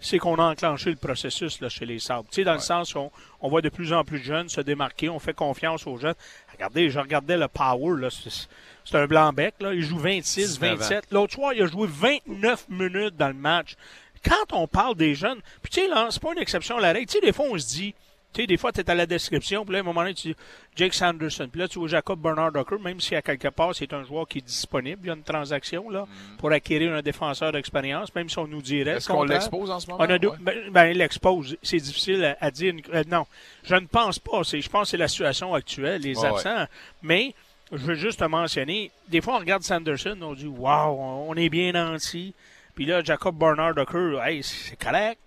C'est 0.00 0.18
qu'on 0.18 0.36
a 0.36 0.44
enclenché 0.44 0.90
le 0.90 0.96
processus 0.96 1.60
là, 1.60 1.68
chez 1.68 1.84
les 1.84 1.98
Sabres. 1.98 2.26
Tu 2.30 2.36
sais, 2.36 2.44
dans 2.44 2.54
le 2.54 2.60
sens 2.60 2.94
où 2.94 3.10
on, 3.40 3.48
voit 3.48 3.60
de 3.60 3.68
plus 3.68 3.92
en 3.92 4.04
plus 4.04 4.18
de 4.18 4.24
jeunes 4.24 4.48
se 4.48 4.60
démarquer, 4.60 5.08
on 5.08 5.18
fait 5.18 5.34
confiance 5.34 5.86
aux 5.86 5.98
jeunes. 5.98 6.14
Regardez, 6.52 6.90
je 6.90 6.98
regardais 6.98 7.36
le 7.36 7.48
Power, 7.48 8.00
là, 8.00 8.08
c'est, 8.10 8.96
un 8.96 9.06
blanc-bec, 9.06 9.54
là. 9.60 9.74
Il 9.74 9.82
joue 9.82 9.98
26, 9.98 10.58
19 10.60 10.72
ans. 10.72 10.76
27. 10.76 11.04
L'autre 11.10 11.34
soir, 11.34 11.52
il 11.52 11.62
a 11.62 11.66
joué 11.66 11.86
29 11.88 12.68
minutes 12.70 13.16
dans 13.16 13.28
le 13.28 13.34
match. 13.34 13.76
Quand 14.24 14.52
on 14.52 14.66
parle 14.66 14.96
des 14.96 15.14
jeunes, 15.14 15.40
puis 15.62 15.70
tu 15.70 15.80
sais, 15.80 15.88
là, 15.88 16.08
c'est 16.10 16.22
pas 16.22 16.32
une 16.32 16.38
exception 16.38 16.78
à 16.78 16.80
la 16.80 16.92
règle. 16.92 17.06
Tu 17.06 17.18
sais, 17.18 17.20
des 17.20 17.32
fois, 17.32 17.46
on 17.50 17.58
se 17.58 17.66
dit, 17.68 17.94
tu 18.32 18.42
sais, 18.42 18.46
des 18.46 18.56
fois, 18.56 18.70
tu 18.72 18.80
es 18.80 18.88
à 18.90 18.94
la 18.94 19.06
description, 19.06 19.64
puis 19.64 19.72
là, 19.72 19.78
à 19.78 19.80
un 19.80 19.84
moment 19.84 20.02
donné, 20.02 20.14
tu 20.14 20.28
dis 20.28 20.36
Jake 20.76 20.94
Sanderson. 20.94 21.48
Puis 21.50 21.60
là, 21.60 21.66
tu 21.68 21.78
vois 21.80 21.88
Jacob 21.88 22.20
Bernard 22.20 22.52
Docker, 22.52 22.78
même 22.78 23.00
si 23.00 23.14
à 23.16 23.22
quelque 23.22 23.48
part, 23.48 23.74
c'est 23.74 23.92
un 23.92 24.04
joueur 24.04 24.28
qui 24.28 24.38
est 24.38 24.46
disponible. 24.46 25.00
Il 25.02 25.06
y 25.08 25.10
a 25.10 25.14
une 25.14 25.22
transaction, 25.22 25.90
là, 25.90 26.06
pour 26.38 26.52
acquérir 26.52 26.92
un 26.94 27.02
défenseur 27.02 27.50
d'expérience, 27.52 28.14
même 28.14 28.28
si 28.28 28.38
on 28.38 28.46
nous 28.46 28.62
dirait. 28.62 28.94
Mm. 28.94 28.96
Est-ce 28.98 29.08
qu'on 29.08 29.24
l'expose 29.34 29.70
en 29.70 29.80
ce 29.80 29.88
moment? 29.90 30.04
On 30.04 30.10
a 30.10 30.18
deux- 30.18 30.28
Ouais. 30.28 30.36
ben, 30.40 30.70
ben, 30.70 30.86
il 30.86 30.98
l'expose. 30.98 31.56
C'est 31.62 31.78
difficile 31.78 32.24
à, 32.24 32.36
à 32.40 32.50
dire. 32.50 32.74
Euh, 32.94 33.02
non, 33.08 33.26
je 33.64 33.74
ne 33.74 33.86
pense 33.86 34.18
pas. 34.18 34.44
C'est, 34.44 34.60
je 34.60 34.68
pense 34.70 34.82
que 34.82 34.88
c'est 34.90 34.96
la 34.96 35.08
situation 35.08 35.52
actuelle, 35.54 36.00
les 36.02 36.14
absents. 36.24 36.66
Mais 37.02 37.34
je 37.72 37.78
veux 37.78 37.94
juste 37.94 38.20
te 38.20 38.24
mentionner, 38.24 38.90
des 39.08 39.20
fois, 39.20 39.34
on 39.36 39.38
regarde 39.38 39.62
Sanderson, 39.64 40.16
on 40.22 40.34
dit 40.34 40.46
Waouh, 40.46 40.96
on 41.28 41.34
est 41.34 41.48
bien 41.48 41.72
nanti. 41.72 42.32
Puis 42.76 42.86
là, 42.86 43.02
Jacob 43.02 43.36
Bernard 43.36 43.74
Docker, 43.74 44.24
hey, 44.24 44.42
c'est 44.42 44.76
correct. 44.76 45.18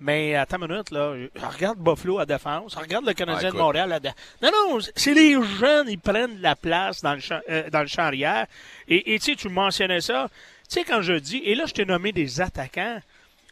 Mais 0.00 0.34
attends 0.34 0.56
une 0.62 0.68
minute, 0.68 0.90
là. 0.90 1.14
Regarde 1.36 1.78
Buffalo 1.78 2.18
à 2.18 2.26
défense. 2.26 2.74
Regarde 2.74 3.04
le 3.04 3.12
Canadien 3.12 3.50
Ah, 3.50 3.52
de. 3.52 3.56
Montréal 3.58 3.92
à 3.92 4.00
défense. 4.00 4.16
Non, 4.42 4.50
non, 4.50 4.78
c'est 4.96 5.12
les 5.12 5.32
jeunes, 5.58 5.88
ils 5.90 5.98
prennent 5.98 6.40
la 6.40 6.56
place 6.56 7.02
dans 7.02 7.12
le 7.14 7.20
champ, 7.20 7.40
euh, 7.50 7.68
dans 7.70 7.80
le 7.82 7.86
champ 7.86 8.02
arrière. 8.04 8.46
Et 8.88 9.14
et 9.14 9.18
tu 9.18 9.26
sais, 9.32 9.36
tu 9.36 9.48
mentionnais 9.50 10.00
ça. 10.00 10.28
Tu 10.68 10.74
sais, 10.74 10.84
quand 10.84 11.02
je 11.02 11.12
dis, 11.12 11.42
et 11.44 11.54
là, 11.54 11.66
je 11.66 11.74
t'ai 11.74 11.84
nommé 11.84 12.12
des 12.12 12.40
attaquants. 12.40 13.00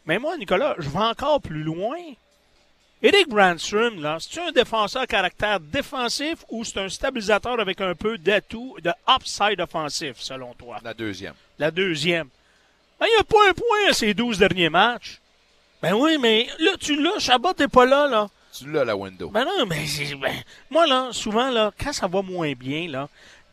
Mais 0.05 0.17
moi, 0.17 0.37
Nicolas, 0.37 0.75
je 0.79 0.89
vais 0.89 0.97
encore 0.99 1.39
plus 1.41 1.61
loin. 1.61 1.97
Eric 3.01 3.29
Brandstrom, 3.29 4.01
là, 4.01 4.17
c'est 4.19 4.41
un 4.41 4.51
défenseur 4.51 5.03
à 5.03 5.07
caractère 5.07 5.59
défensif 5.59 6.39
ou 6.49 6.65
c'est 6.65 6.79
un 6.79 6.89
stabilisateur 6.89 7.59
avec 7.59 7.79
un 7.79 7.93
peu 7.95 8.17
d'atout, 8.17 8.75
de 8.83 8.91
upside 9.07 9.61
offensif, 9.61 10.15
selon 10.17 10.53
toi? 10.55 10.79
La 10.83 10.93
deuxième. 10.93 11.33
La 11.59 11.71
deuxième. 11.71 12.27
Ben, 12.99 13.05
il 13.07 13.13
n'y 13.13 13.21
a 13.21 13.23
pas 13.23 13.49
un 13.49 13.53
point 13.53 13.89
à 13.89 13.93
ces 13.93 14.13
12 14.13 14.39
derniers 14.39 14.69
matchs. 14.69 15.19
Ben 15.81 15.93
oui, 15.93 16.17
mais 16.19 16.47
là, 16.59 16.71
tu 16.79 17.01
l'as, 17.01 17.19
Chabot 17.19 17.53
n'est 17.57 17.67
pas 17.67 17.85
là, 17.85 18.07
là. 18.07 18.27
Tu 18.57 18.69
l'as, 18.71 18.83
la 18.83 18.95
window. 18.95 19.29
Ben 19.29 19.45
non, 19.45 19.65
mais 19.65 19.85
c'est- 19.85 20.15
ben, 20.15 20.33
moi, 20.69 20.85
là, 20.87 21.09
souvent, 21.11 21.49
là, 21.49 21.71
quand 21.81 21.93
ça 21.93 22.07
va 22.07 22.21
moins 22.21 22.51
bien, 22.53 22.87
là, 22.89 23.07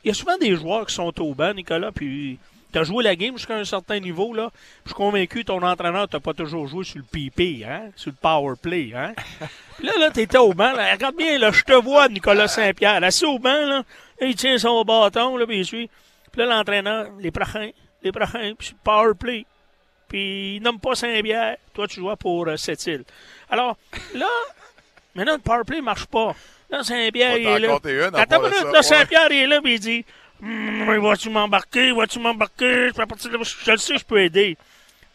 il 0.05 0.09
y 0.09 0.11
a 0.11 0.15
souvent 0.15 0.37
des 0.37 0.57
joueurs 0.57 0.87
qui 0.87 0.95
sont 0.95 1.13
au 1.21 1.35
banc, 1.35 1.53
Nicolas, 1.55 1.93
puis 1.93 2.39
tu 2.73 2.79
as 2.79 2.83
joué 2.85 3.05
la 3.05 3.15
game 3.15 3.37
jusqu'à 3.37 3.57
un 3.57 3.65
certain 3.65 4.01
niveau, 4.01 4.35
là. 4.35 4.51
Je 4.85 4.91
suis 4.91 4.95
convaincu 4.97 5.41
que 5.41 5.47
ton 5.47 5.63
entraîneur 5.63 6.09
t'a 6.09 6.19
pas 6.19 6.35
toujours 6.35 6.67
joué 6.67 6.85
sur 6.85 6.99
le 6.99 7.05
PP, 7.05 7.65
hein, 7.65 7.91
sur 7.95 8.11
le 8.11 8.17
power 8.21 8.55
play, 8.61 8.93
hein. 8.95 9.13
Puis 9.79 9.87
là, 9.87 9.93
là, 9.99 10.11
t'étais 10.11 10.39
au 10.39 10.53
banc, 10.53 10.73
là, 10.73 10.93
regarde 10.93 11.17
bien, 11.17 11.39
là, 11.39 11.53
je 11.53 11.63
te 11.63 11.73
vois, 11.75 12.09
Nicolas 12.09 12.49
Saint-Pierre, 12.49 13.03
assis 13.05 13.25
au 13.27 13.39
banc, 13.39 13.67
là, 13.67 13.83
il 14.21 14.35
tient 14.35 14.59
son 14.59 14.83
bâton, 14.83 15.37
là, 15.37 15.47
puis 15.47 15.59
il 15.59 15.65
suit. 15.65 15.91
Puis 16.33 16.41
là, 16.41 16.47
l'entraîneur, 16.57 17.09
les 17.21 17.31
prochains, 17.31 17.71
les 18.03 18.11
prochains, 18.13 18.53
puis 18.59 18.75
power 18.83 19.13
play. 19.19 19.47
Puis 20.09 20.57
il 20.57 20.63
nomme 20.63 20.79
pas 20.79 20.95
Saint-Pierre. 20.95 21.57
Toi, 21.75 21.87
tu 21.89 22.01
joues 22.01 22.15
pour 22.17 22.47
euh, 22.47 22.57
Sept-Îles. 22.57 23.05
Alors, 23.51 23.77
là, 24.15 24.27
maintenant, 25.15 25.35
le 25.35 25.41
power 25.41 25.65
play 25.67 25.81
marche 25.81 26.07
pas. 26.07 26.35
Là, 26.71 26.83
Saint-Pierre, 26.83 27.37
il 27.39 27.47
est 27.47 27.59
là. 27.59 27.79
Attends 28.15 28.45
une 28.45 28.51
minute, 28.51 28.73
là. 28.73 28.83
Saint-Pierre, 28.83 29.29
il 29.31 29.39
est 29.43 29.47
là, 29.47 29.61
puis 29.61 29.75
il 29.75 29.81
dit 29.81 30.05
Hum, 30.43 30.99
Vas-tu 31.01 31.31
m'embarquer 31.31 31.93
Vas-tu 31.93 32.19
m'embarquer? 32.19 32.89
Je 32.89 32.93
peux 32.95 33.07
partir 33.07 33.31
de. 33.31 33.39
Je 33.43 33.71
le 33.71 33.79
sais, 33.79 33.99
je 33.99 34.05
peux 34.05 34.21
aider. 34.21 34.57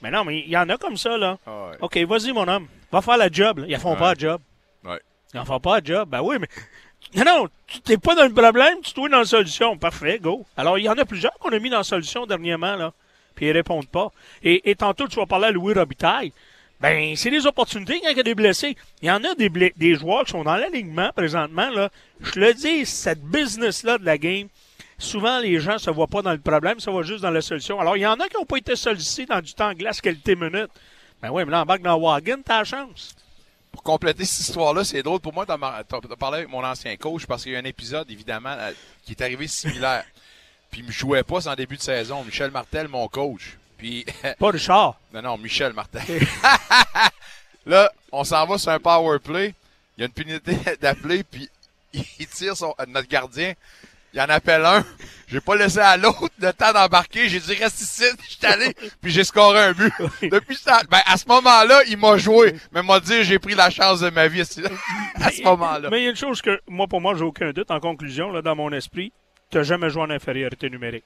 Mais 0.01 0.09
non, 0.09 0.23
mais 0.23 0.39
il 0.39 0.49
y 0.49 0.57
en 0.57 0.67
a 0.69 0.77
comme 0.77 0.97
ça, 0.97 1.17
là. 1.17 1.37
Ah 1.45 1.67
ouais. 1.69 1.77
OK, 1.81 1.97
vas-y, 2.09 2.31
mon 2.31 2.47
homme. 2.47 2.67
Va 2.91 3.01
faire 3.01 3.17
la 3.17 3.29
job. 3.31 3.59
là. 3.59 3.65
Ils 3.67 3.77
font 3.77 3.95
pas 3.95 4.13
la 4.13 4.19
job. 4.19 4.41
Ouais. 4.83 4.99
Ils 5.33 5.39
en 5.39 5.45
font 5.45 5.59
pas 5.59 5.79
la 5.79 5.83
job. 5.83 6.09
Ben 6.09 6.21
oui, 6.21 6.37
mais. 6.39 6.47
Non, 7.15 7.25
non, 7.25 7.49
tu 7.67 7.81
t'es 7.81 7.97
pas 7.97 8.13
dans 8.13 8.23
le 8.23 8.31
problème, 8.31 8.77
tu 8.83 8.91
es 8.91 9.09
dans 9.09 9.17
la 9.17 9.25
solution. 9.25 9.75
Parfait, 9.75 10.19
go. 10.19 10.45
Alors, 10.55 10.77
il 10.77 10.83
y 10.83 10.89
en 10.89 10.93
a 10.97 11.03
plusieurs 11.03 11.33
qu'on 11.39 11.49
a 11.51 11.57
mis 11.57 11.69
dans 11.69 11.79
la 11.79 11.83
solution 11.83 12.25
dernièrement, 12.27 12.75
là. 12.75 12.93
Puis 13.35 13.47
ils 13.47 13.51
répondent 13.51 13.87
pas. 13.87 14.11
Et, 14.43 14.69
et 14.69 14.75
tantôt, 14.75 15.07
tu 15.07 15.15
vas 15.15 15.25
parler 15.25 15.47
à 15.47 15.51
Louis 15.51 15.73
Robitaille. 15.73 16.31
Ben, 16.81 17.15
c'est 17.15 17.29
des 17.29 17.45
opportunités 17.45 18.01
quand 18.01 18.09
il 18.09 18.17
y 18.17 18.19
a 18.19 18.23
des 18.23 18.33
blessés. 18.33 18.75
Il 19.03 19.07
y 19.07 19.11
en 19.11 19.23
a 19.23 19.35
des, 19.35 19.95
joueurs 19.95 20.25
qui 20.25 20.31
sont 20.31 20.43
dans 20.43 20.55
l'alignement 20.55 21.11
présentement, 21.15 21.69
là. 21.69 21.91
Je 22.21 22.39
le 22.39 22.53
dis, 22.55 22.87
cette 22.87 23.21
business-là 23.21 23.99
de 23.99 24.05
la 24.05 24.17
game, 24.17 24.47
souvent 24.97 25.39
les 25.39 25.59
gens 25.59 25.77
se 25.77 25.91
voient 25.91 26.07
pas 26.07 26.23
dans 26.23 26.31
le 26.31 26.39
problème, 26.39 26.79
ça 26.79 26.91
va 26.91 27.03
juste 27.03 27.21
dans 27.21 27.29
la 27.29 27.41
solution. 27.41 27.79
Alors, 27.79 27.97
il 27.97 27.99
y 27.99 28.07
en 28.07 28.19
a 28.19 28.27
qui 28.27 28.35
n'ont 28.35 28.45
pas 28.45 28.57
été 28.57 28.75
sollicités 28.75 29.27
dans 29.27 29.41
du 29.41 29.53
temps 29.53 29.73
glace 29.73 30.01
qualité 30.01 30.35
minute. 30.35 30.71
Ben 31.21 31.29
oui, 31.29 31.45
mais 31.45 31.51
là, 31.51 31.61
embarque 31.61 31.83
dans 31.83 31.99
wagon, 31.99 32.41
t'as 32.43 32.59
la 32.59 32.63
chance. 32.63 33.15
Pour 33.71 33.83
compléter 33.83 34.25
cette 34.25 34.47
histoire-là, 34.47 34.83
c'est 34.83 35.03
drôle 35.03 35.19
pour 35.19 35.33
moi 35.33 35.45
de 35.45 35.53
de 35.53 36.15
parler 36.15 36.37
avec 36.39 36.49
mon 36.49 36.65
ancien 36.65 36.97
coach 36.97 37.27
parce 37.27 37.43
qu'il 37.43 37.51
y 37.51 37.55
a 37.55 37.59
un 37.59 37.63
épisode, 37.63 38.09
évidemment, 38.09 38.55
euh, 38.57 38.71
qui 39.05 39.11
est 39.11 39.21
arrivé 39.21 39.47
similaire. 39.47 40.05
Puis 40.71 40.81
il 40.81 40.87
me 40.87 40.91
jouait 40.91 41.23
pas, 41.23 41.47
en 41.47 41.55
début 41.55 41.77
de 41.77 41.81
saison. 41.81 42.23
Michel 42.23 42.49
Martel, 42.49 42.87
mon 42.87 43.07
coach. 43.07 43.57
Puis. 43.77 44.05
Pas 44.39 44.49
Richard. 44.49 44.95
Non, 45.13 45.21
non, 45.21 45.37
Michel 45.37 45.73
Martel. 45.73 46.01
là, 47.65 47.91
on 48.11 48.23
s'en 48.23 48.45
va 48.45 48.57
sur 48.57 48.71
un 48.71 48.79
power 48.79 49.19
play. 49.19 49.53
Il 49.97 50.01
y 50.01 50.03
a 50.03 50.07
une 50.07 50.13
pénalité 50.13 50.57
d'appeler, 50.81 51.23
puis 51.23 51.49
il 51.93 52.27
tire 52.27 52.55
son, 52.55 52.73
euh, 52.79 52.85
notre 52.87 53.09
gardien. 53.09 53.53
Il 54.13 54.19
en 54.19 54.29
appelle 54.29 54.65
un. 54.65 54.83
J'ai 55.27 55.39
pas 55.39 55.55
laissé 55.55 55.79
à 55.79 55.95
l'autre 55.95 56.27
le 56.39 56.51
temps 56.51 56.73
d'embarquer. 56.73 57.29
J'ai 57.29 57.39
dit 57.39 57.53
reste 57.53 57.79
ici. 57.79 58.03
Je 58.23 58.29
suis 58.29 58.45
allé, 58.45 58.75
puis 59.01 59.09
j'ai 59.09 59.23
scoré 59.23 59.59
un 59.59 59.71
but. 59.71 59.93
Depuis 60.23 60.57
temps, 60.57 60.81
ben, 60.89 60.99
à 61.05 61.15
ce 61.15 61.25
moment-là, 61.27 61.81
il 61.87 61.97
m'a 61.97 62.17
joué. 62.17 62.55
Mais 62.73 62.83
m'a 62.83 62.99
dit 62.99 63.23
j'ai 63.23 63.39
pris 63.39 63.55
la 63.55 63.69
chance 63.69 64.01
de 64.01 64.09
ma 64.09 64.27
vie 64.27 64.41
à 64.41 64.45
ce 64.45 65.43
moment-là. 65.43 65.89
Mais 65.89 66.01
il 66.01 66.03
y 66.03 66.07
a 66.07 66.09
une 66.09 66.17
chose 66.17 66.41
que, 66.41 66.59
moi, 66.67 66.87
pour 66.87 66.99
moi, 66.99 67.15
j'ai 67.15 67.23
aucun 67.23 67.51
doute. 67.51 67.71
En 67.71 67.79
conclusion, 67.79 68.31
là, 68.31 68.41
dans 68.41 68.55
mon 68.55 68.71
esprit, 68.73 69.13
tu 69.51 69.57
n'as 69.57 69.63
jamais 69.63 69.89
joué 69.89 70.01
en 70.03 70.09
infériorité 70.09 70.69
numérique. 70.69 71.03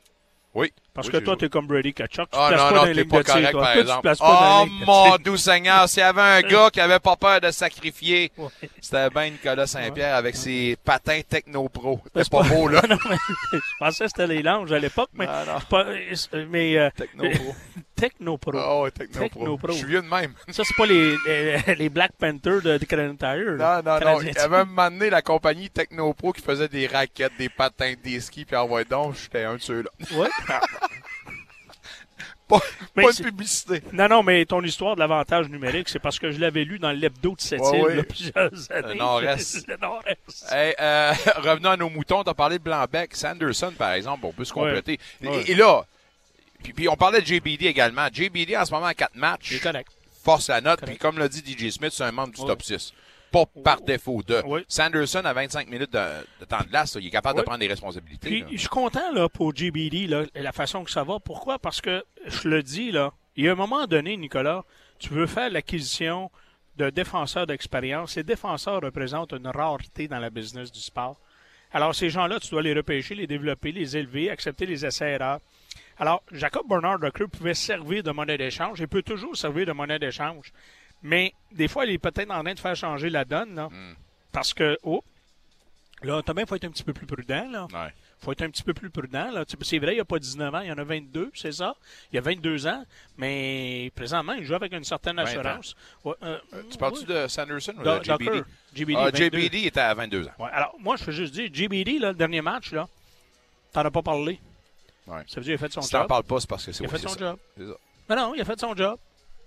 Oui. 0.54 0.72
Parce 0.94 1.08
Oui, 1.08 1.12
que 1.14 1.18
toi, 1.18 1.34
joué. 1.34 1.40
tu 1.40 1.46
es 1.46 1.50
comme 1.50 1.68
Brady 1.68 1.94
Kachuk. 1.94 2.30
Tu 2.32 2.38
Ah 2.40 2.48
te 2.50 2.54
places 2.54 2.62
non, 2.62 2.70
pas 2.70 2.76
non, 2.76 2.82
dans 2.82 2.86
les 2.86 2.94
t'es 2.96 3.04
pas 3.04 3.18
de 3.18 3.24
tir, 3.24 3.34
correct, 3.34 3.52
toi. 3.52 3.62
par 3.62 3.74
Toi, 3.74 3.74
tu 3.74 3.76
te 3.76 3.82
exemple. 3.82 4.02
places 4.04 4.20
pas 4.20 4.26
dans 4.26 4.62
Oh, 4.62 4.66
les 4.80 4.86
mon 4.86 5.18
doux 5.18 5.38
Seigneur, 5.38 5.90
s'il 5.90 6.00
y 6.00 6.04
avait 6.04 6.22
un 6.22 6.42
gars 6.44 6.70
qui 6.72 6.80
avait 6.80 7.00
pas 7.00 7.16
peur 7.18 7.42
de 7.42 7.52
sacrifier, 7.52 8.32
Ouais. 8.38 8.48
c'était 8.80 9.10
bien 9.10 9.30
Nicolas 9.32 9.68
Saint-Pierre 9.68 10.16
avec 10.16 10.38
ses 10.38 10.78
patins 10.82 11.20
techno-pro. 11.28 12.00
C'est 12.06 12.24
C'était 12.24 12.38
pas 12.38 12.44
beau, 12.44 12.68
là. 12.70 12.82
non, 12.90 12.98
mais 13.10 13.18
je 13.52 13.60
pensais 13.80 14.06
que 14.06 14.10
c'était 14.12 14.28
les 14.28 14.42
langes 14.42 14.72
à 14.72 14.80
l'époque, 14.80 15.10
mais. 15.16 15.26
Non, 15.26 15.34
non. 15.46 15.60
pas- 15.70 15.88
mais 16.48 16.78
euh, 16.78 16.90
Techno-pro. 16.96 17.56
Techno-Pro. 17.96 18.58
Ah 18.58 18.82
ouais, 18.82 18.92
techno-pro. 18.92 19.40
Techno-pro. 19.40 19.72
Je 19.72 19.78
suis 19.78 19.88
vieux 19.88 20.02
de 20.02 20.08
même. 20.08 20.34
Ça, 20.50 20.64
c'est 20.66 20.76
pas 20.76 20.86
les, 20.86 21.16
les, 21.26 21.76
les 21.76 21.90
Black 21.90 22.12
Panthers 22.20 22.62
de, 22.62 22.78
de 22.78 22.86
Canadian 22.86 23.16
Tire. 23.16 23.56
Non, 23.58 23.82
non, 23.84 24.00
non. 24.00 24.22
Il 24.22 24.34
y 24.34 24.38
avait 24.38 24.58
un 24.58 24.66
moment 24.66 24.92
donné 24.92 25.10
la 25.10 25.22
compagnie 25.22 25.70
Technopro 25.70 26.34
qui 26.34 26.42
faisait 26.42 26.68
des 26.68 26.88
raquettes, 26.88 27.34
des 27.38 27.50
patins, 27.50 27.94
des 28.04 28.20
skis, 28.20 28.46
puis 28.46 28.56
envoyait 28.56 28.86
donc, 28.86 29.16
j'étais 29.16 29.44
un 29.44 29.56
de 29.56 29.62
ceux-là. 29.62 29.90
Ouais. 30.18 30.30
Pas, 32.48 32.60
Mais 32.96 33.04
pas 33.06 33.12
de 33.12 33.24
publicité. 33.24 33.82
Non, 33.92 34.08
non, 34.08 34.22
mais 34.22 34.46
ton 34.46 34.62
histoire 34.62 34.94
de 34.94 35.00
l'avantage 35.00 35.50
numérique, 35.50 35.90
c'est 35.90 35.98
parce 35.98 36.20
que 36.20 36.30
je 36.30 36.40
l'avais 36.40 36.64
lu 36.64 36.78
dans 36.78 36.92
l'hebdo 36.92 37.32
de 37.32 37.42
cette 37.42 37.60
Ouais, 37.60 37.96
île 37.96 38.04
plusieurs 38.04 38.72
années. 38.72 39.00
Nord-Est. 39.00 39.68
Le 39.68 39.78
Nord-Est. 39.78 40.52
Hey, 40.52 40.76
euh, 40.80 41.12
revenons 41.38 41.72
à 41.72 41.78
nos 41.78 41.90
moutons. 41.90 42.24
Tu 42.24 42.30
as 42.30 42.36
parlé 42.36 42.60
de 42.60 42.64
Blanc-Bec. 42.64 43.16
Sanderson, 43.16 43.74
par 43.76 43.94
exemple, 43.94 44.28
on 44.28 44.32
peut 44.32 44.46
se 44.46 44.54
compléter. 44.54 45.00
Et, 45.22 45.56
là, 45.56 45.86
puis, 46.66 46.74
puis 46.74 46.90
on 46.90 46.96
parlait 46.96 47.22
de 47.22 47.26
JBD 47.26 47.66
également. 47.68 48.08
JBD, 48.12 48.58
en 48.58 48.66
ce 48.66 48.72
moment, 48.74 48.88
à 48.88 48.94
4 48.94 49.12
Il 49.14 49.18
est 49.18 49.22
matchs, 49.22 49.62
correct. 49.62 49.92
force 50.24 50.50
la 50.50 50.62
note. 50.62 50.82
Puis 50.86 50.98
comme 50.98 51.18
l'a 51.20 51.28
dit 51.28 51.40
DJ 51.46 51.70
Smith, 51.70 51.92
c'est 51.94 52.04
un 52.04 52.12
membre 52.12 52.34
du 52.34 52.44
top 52.44 52.62
6. 52.64 52.94
Pas 53.32 53.46
par 53.64 53.82
défaut 53.82 54.24
de. 54.24 54.42
Ouais. 54.46 54.64
Sanderson, 54.68 55.22
à 55.26 55.34
25 55.34 55.68
minutes 55.70 55.92
de, 55.92 56.00
de 56.40 56.46
temps 56.46 56.60
de 56.62 56.70
glace, 56.70 56.98
il 57.00 57.06
est 57.08 57.10
capable 57.12 57.38
de 57.40 57.44
prendre 57.44 57.60
des 57.60 57.68
responsabilités. 57.68 58.30
Puis, 58.30 58.46
je 58.52 58.58
suis 58.58 58.70
content 58.70 59.12
là, 59.14 59.28
pour 59.30 59.54
GBD, 59.54 60.08
là, 60.08 60.24
la 60.36 60.52
façon 60.54 60.84
que 60.84 60.92
ça 60.92 61.04
va. 61.04 61.20
Pourquoi? 61.20 61.60
Parce 61.60 61.82
que, 61.82 62.04
je 62.26 62.48
le 62.48 62.64
dis, 62.64 62.92
là, 62.92 63.12
il 63.36 63.46
y 63.46 63.50
a 63.50 63.52
un 63.52 63.56
moment 63.56 63.86
donné, 63.88 64.16
Nicolas, 64.16 64.64
tu 65.00 65.10
veux 65.10 65.28
faire 65.28 65.50
l'acquisition 65.50 66.32
de 66.78 66.90
défenseurs 66.90 67.46
d'expérience. 67.46 68.14
Ces 68.14 68.24
défenseurs 68.24 68.82
représentent 68.82 69.34
une 69.34 69.48
rareté 69.48 70.08
dans 70.08 70.20
la 70.20 70.30
business 70.30 70.72
du 70.72 70.80
sport. 70.80 71.18
Alors, 71.74 71.94
ces 71.94 72.10
gens-là, 72.10 72.40
tu 72.40 72.50
dois 72.52 72.62
les 72.62 72.74
repêcher, 72.74 73.16
les 73.16 73.28
développer, 73.28 73.74
les 73.74 73.98
élever, 73.98 74.30
accepter 74.30 74.66
les 74.66 74.86
essais-erreurs. 74.86 75.40
Alors, 75.98 76.24
Jacob 76.32 76.68
Bernard 76.68 77.00
de 77.00 77.10
Creux 77.10 77.28
pouvait 77.28 77.54
servir 77.54 78.04
de 78.04 78.12
monnaie 78.12 78.38
d'échange 78.38 78.82
et 78.82 78.88
peut 78.88 79.02
toujours 79.04 79.36
servir 79.38 79.66
de 79.66 79.72
monnaie 79.72 80.00
d'échange. 80.00 80.52
Mais 81.04 81.34
des 81.52 81.68
fois, 81.68 81.86
il 81.86 81.92
est 81.94 81.98
peut-être 81.98 82.32
en 82.32 82.44
train 82.44 82.54
de 82.54 82.60
faire 82.60 82.76
changer 82.76 83.10
la 83.10 83.24
donne. 83.26 83.56
Là, 83.56 83.70
Parce 84.32 84.54
que, 84.54 84.78
oh, 84.84 85.04
là, 86.04 86.22
Thomas, 86.22 86.42
il 86.42 86.48
faut 86.48 86.56
être 86.56 86.66
un 86.66 86.70
petit 86.72 86.84
peu 86.84 86.94
plus 86.94 87.06
prudent. 87.06 87.48
Là 87.50 87.68
Ouais. 87.72 87.94
faut 88.20 88.32
être 88.32 88.42
un 88.42 88.50
petit 88.50 88.64
peu 88.64 88.74
plus 88.74 88.90
prudent. 88.90 89.32
Là. 89.32 89.46
C'est 89.62 89.78
vrai, 89.80 89.92
il 89.94 89.96
n'y 89.96 90.02
a 90.02 90.06
pas 90.06 90.20
19 90.20 90.54
ans, 90.56 90.60
il 90.62 90.68
y 90.68 90.72
en 90.72 90.78
a 90.78 90.84
22, 90.84 91.32
c'est 91.34 91.52
ça? 91.54 91.76
Il 92.12 92.16
y 92.16 92.18
a 92.18 92.22
22 92.22 92.66
ans, 92.68 92.84
mais 93.18 93.92
présentement, 93.96 94.34
il 94.34 94.44
joue 94.44 94.56
avec 94.56 94.74
une 94.74 94.84
certaine 94.84 95.16
20 95.18 95.22
ans. 95.22 95.26
assurance. 95.28 95.76
Ouais, 96.04 96.14
euh, 96.24 96.40
Tu 96.72 96.78
parles-tu 96.78 97.06
de 97.06 97.28
Sanderson 97.28 97.74
ou 97.78 97.84
de 97.84 98.04
JBD? 98.04 98.26
Docker, 98.26 98.44
JBD, 98.74 98.96
Ah, 98.98 99.12
22. 99.12 99.18
JBD 99.40 99.56
était 99.68 99.80
à 99.80 99.94
22 99.94 100.28
ans. 100.28 100.32
Ouais, 100.40 100.50
alors, 100.52 100.76
moi, 100.80 100.96
je 100.98 101.04
veux 101.06 101.12
juste 101.14 101.34
dire, 101.34 101.50
JBD, 101.54 102.00
là, 102.00 102.10
le 102.10 102.16
dernier 102.16 102.42
match, 102.42 102.72
là, 102.74 102.88
t'en 103.72 103.82
as 103.82 103.92
pas 103.92 104.02
parlé. 104.02 104.40
Ouais. 105.08 105.24
Ça 105.28 105.36
veut 105.40 105.42
dire 105.44 105.56
qu'il 105.58 105.66
a 105.66 105.68
fait 105.68 105.74
son 105.74 105.82
Si 105.82 105.92
job. 105.92 106.08
parles 106.08 106.24
pas, 106.24 106.40
c'est 106.40 106.50
parce 106.50 106.66
que 106.66 106.72
c'est 106.72 106.84
Il 106.84 106.88
a 106.88 106.92
ouais, 106.92 106.98
fait 107.00 107.08
son 107.08 107.14
ça. 107.14 107.20
job. 107.20 107.38
Non, 108.10 108.16
non, 108.16 108.34
il 108.36 108.42
a 108.42 108.46
fait 108.46 108.60
son 108.60 108.76
job. 108.76 108.98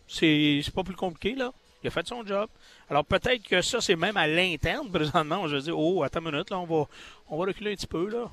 C'est 0.06 0.60
c'est 0.64 0.74
pas 0.74 0.82
plus 0.84 0.94
compliqué, 0.96 1.34
là. 1.34 1.50
Il 1.82 1.88
a 1.88 1.90
fait 1.90 2.06
son 2.06 2.24
job. 2.26 2.48
Alors, 2.90 3.04
peut-être 3.04 3.42
que 3.44 3.60
ça, 3.62 3.80
c'est 3.80 3.94
même 3.96 4.16
à 4.16 4.26
l'interne, 4.26 4.90
présentement. 4.90 5.46
Je 5.46 5.56
vais 5.56 5.62
dire, 5.62 5.78
oh, 5.78 6.02
attends 6.02 6.20
une 6.20 6.30
minute, 6.32 6.50
là, 6.50 6.58
on 6.58 6.64
va, 6.66 6.86
on 7.28 7.38
va 7.38 7.44
reculer 7.46 7.72
un 7.72 7.74
petit 7.74 7.86
peu, 7.86 8.08
là. 8.08 8.24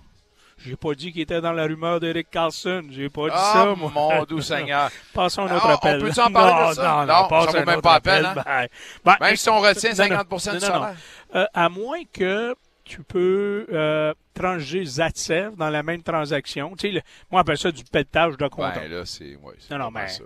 J'ai 0.58 0.78
pas 0.78 0.94
dit 0.94 1.12
qu'il 1.12 1.22
était 1.22 1.42
dans 1.42 1.52
la 1.52 1.64
rumeur 1.66 2.00
d'Eric 2.00 2.30
Carlson. 2.32 2.84
J'ai 2.90 3.10
pas 3.10 3.26
dit 3.26 3.34
Ah, 3.36 3.52
ça, 3.54 3.76
moi. 3.76 3.92
mon 3.94 4.24
doux 4.24 4.40
Seigneur. 4.42 4.90
Passons 5.14 5.46
à 5.48 5.50
Ah, 5.52 5.56
autre 5.58 5.66
on 5.68 5.70
appel. 5.74 6.00
peut-tu 6.02 6.20
en 6.22 6.32
parler 6.32 6.64
non, 6.64 6.70
de 6.70 6.74
ça? 6.76 6.84
Non, 6.84 7.06
Non, 7.06 7.28
non, 7.30 7.52
ça 7.52 7.60
vaut 7.60 7.66
même 7.66 7.82
pas 7.82 7.94
appel. 7.96 8.26
hein? 8.26 8.34
Ben, 8.36 8.68
ben, 9.04 9.16
Même 9.20 9.36
si 9.36 9.50
on 9.50 9.60
retient 9.60 9.90
non, 9.92 9.96
non, 9.98 10.16
50 10.24 10.28
du 10.30 10.48
non, 10.48 10.54
non, 10.54 10.60
salaire. 10.62 10.96
Euh, 11.36 11.46
à 11.54 11.68
moins 11.70 12.04
que 12.14 12.56
tu 12.86 13.04
peux 13.04 13.66
euh, 13.74 14.14
trancher 14.34 14.86
Zatsev 14.86 15.56
dans 15.58 15.70
la 15.70 15.84
même 15.84 16.02
transaction. 16.04 16.76
Tu 16.76 16.88
sais, 16.88 16.94
le- 16.94 17.02
moi, 17.32 17.42
j'appelle 17.42 17.58
ça 17.58 17.72
du 17.72 17.84
pelletage 17.84 18.38
de 18.38 18.48
compte. 18.48 18.74
Ben 18.76 18.90
là, 18.90 19.06
c'est. 19.06 19.36
Ouais, 19.36 19.56
Non, 19.72 19.78
non, 19.80 19.92
mais- 19.92 20.08
ça. 20.08 20.24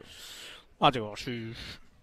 En 0.82 0.91
tout 0.91 1.00
cas, 1.00 1.12
je 1.15 1.32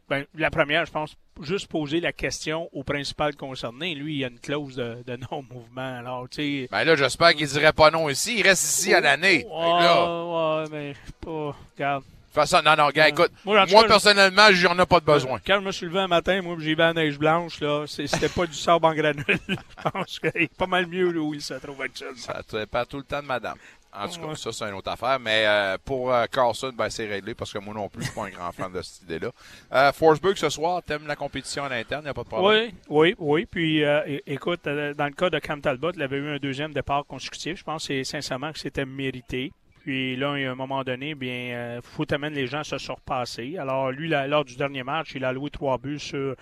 ben, 0.09 0.25
la 0.37 0.51
première, 0.51 0.87
je 0.87 0.93
pense, 0.93 1.17
juste 1.43 1.67
poser 1.67 1.99
la 1.99 2.13
question 2.13 2.69
au 2.73 2.85
principal 2.85 3.35
concerné. 3.35 3.95
Lui, 3.97 4.15
il 4.15 4.19
y 4.19 4.25
a 4.25 4.29
une 4.29 4.39
clause 4.39 4.77
de, 4.77 5.03
de 5.05 5.17
non-mouvement. 5.31 5.99
Alors, 5.99 6.29
tu 6.29 6.37
sais. 6.63 6.69
Ben 6.71 6.85
là, 6.85 6.95
j'espère 6.97 7.35
qu'il 7.35 7.47
dirait 7.49 7.73
pas 7.73 7.91
non 7.91 8.09
ici. 8.09 8.37
Il 8.39 8.43
reste 8.43 8.63
ici 8.65 8.95
à 8.95 9.01
l'année. 9.01 9.39
Fait 9.39 9.45
que 9.45 9.49
là, 9.49 10.25
Ouais, 10.25 10.63
ouais, 10.63 10.69
mais 10.71 10.95
pas. 11.21 11.57
Regarde. 11.75 12.05
Façon, 12.37 12.61
non, 12.63 12.77
non, 12.77 12.91
gars, 12.91 13.09
écoute. 13.09 13.33
Moi, 13.47 13.67
cas, 13.67 13.85
personnellement, 13.85 14.49
j'en 14.53 14.79
ai 14.79 14.85
pas 14.85 15.01
de 15.01 15.07
besoin. 15.07 15.41
Quand 15.47 15.59
je 15.59 15.65
me 15.65 15.73
suis 15.73 15.87
levé 15.87 16.01
un 16.01 16.07
matin, 16.07 16.43
moi, 16.43 16.55
j'ai 16.59 16.67
vu 16.67 16.77
la 16.77 16.93
neige 16.93 17.19
blanche, 17.19 17.61
là, 17.63 17.87
c'était 17.87 18.29
pas 18.29 18.45
du 18.47 18.53
sable 18.53 18.85
en 18.85 18.95
granule. 18.95 19.25
je 19.49 19.91
pense 19.91 20.19
qu'il 20.19 20.31
est 20.43 20.55
pas 20.55 20.67
mal 20.67 20.87
mieux 20.87 21.11
là, 21.13 21.21
où 21.21 21.33
il 21.33 21.41
se 21.41 21.55
trouve 21.55 21.81
actuellement. 21.81 22.15
Ça 22.19 22.43
dépend 22.53 22.85
tout 22.85 22.99
le 22.99 23.05
temps 23.05 23.23
de 23.23 23.27
madame. 23.27 23.57
En 23.91 24.07
tout 24.07 24.21
cas, 24.21 24.27
Ouais. 24.27 24.35
ça, 24.37 24.53
c'est 24.53 24.65
une 24.67 24.75
autre 24.75 24.91
affaire. 24.91 25.19
Mais 25.19 25.45
euh, 25.47 25.79
pour 25.83 26.13
euh, 26.13 26.27
Carlson, 26.31 26.71
ben, 26.77 26.91
c'est 26.91 27.07
réglé 27.07 27.35
parce 27.35 27.51
que 27.51 27.59
moi 27.59 27.73
non 27.73 27.89
plus, 27.89 28.03
je 28.03 28.09
suis 28.11 28.15
pas 28.15 28.27
un 28.27 28.29
grand 28.29 28.53
fan 28.53 28.71
de 28.71 28.83
cette 28.83 29.05
idée-là. 29.05 29.31
Euh, 29.73 29.93
Forsberg, 29.93 30.37
ce 30.37 30.51
soir, 30.51 30.83
t'aimes 30.83 31.07
la 31.07 31.17
compétition 31.17 31.65
à 31.65 31.71
l'interne, 31.71 32.03
il 32.03 32.05
n'y 32.05 32.11
a 32.11 32.15
pas 32.15 32.25
de 32.25 32.29
problème? 32.29 32.73
Oui, 32.91 33.15
oui, 33.15 33.15
oui. 33.19 33.47
Puis, 33.47 33.83
euh, 33.83 34.19
écoute, 34.27 34.67
euh, 34.67 34.93
dans 34.93 35.07
le 35.07 35.13
cas 35.13 35.31
de 35.31 35.39
Cam 35.39 35.63
Talbot, 35.63 35.93
il 35.97 36.03
avait 36.03 36.19
eu 36.19 36.29
un 36.35 36.37
deuxième 36.37 36.75
départ 36.75 37.07
consécutif. 37.07 37.57
Je 37.61 37.65
pense 37.65 37.89
que 37.89 37.95
c'est 37.95 38.05
sincèrement 38.05 38.53
que 38.53 38.59
c'était 38.59 38.85
mérité. 38.85 39.51
Puis 39.87 40.17
là, 40.17 40.31
à 40.33 40.51
un 40.51 40.57
moment 40.57 40.83
donné, 40.83 41.15
bien, 41.15 41.55
euh, 41.55 41.81
faut 41.81 42.13
amener 42.13 42.35
les 42.35 42.49
gens 42.49 42.59
à 42.59 42.65
se 42.65 42.77
surpasser. 42.77 43.57
Alors, 43.57 43.93
lui, 43.93 44.09
lors 44.09 44.45
du 44.45 44.57
dernier 44.57 44.83
match, 44.83 45.13
il 45.15 45.25
a 45.25 45.33
loué 45.33 45.49
trois 45.49 45.79
buts 45.79 46.01
sur, 46.01 46.35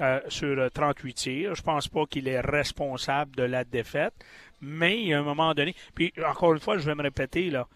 euh, 0.00 0.20
sur 0.28 0.70
38 0.70 1.14
tirs. 1.14 1.54
Je 1.56 1.62
pense 1.62 1.88
pas 1.88 2.06
qu'il 2.06 2.28
est 2.28 2.38
responsable 2.38 3.34
de 3.34 3.42
la 3.42 3.64
défaite. 3.64 4.14
Mais, 4.62 5.12
à 5.12 5.18
un 5.18 5.22
moment 5.22 5.54
donné, 5.54 5.74
puis 5.96 6.12
encore 6.24 6.52
une 6.52 6.60
fois, 6.60 6.78
je 6.78 6.86
vais 6.86 6.94
me 6.94 7.02
répéter, 7.02 7.50
là. 7.50 7.66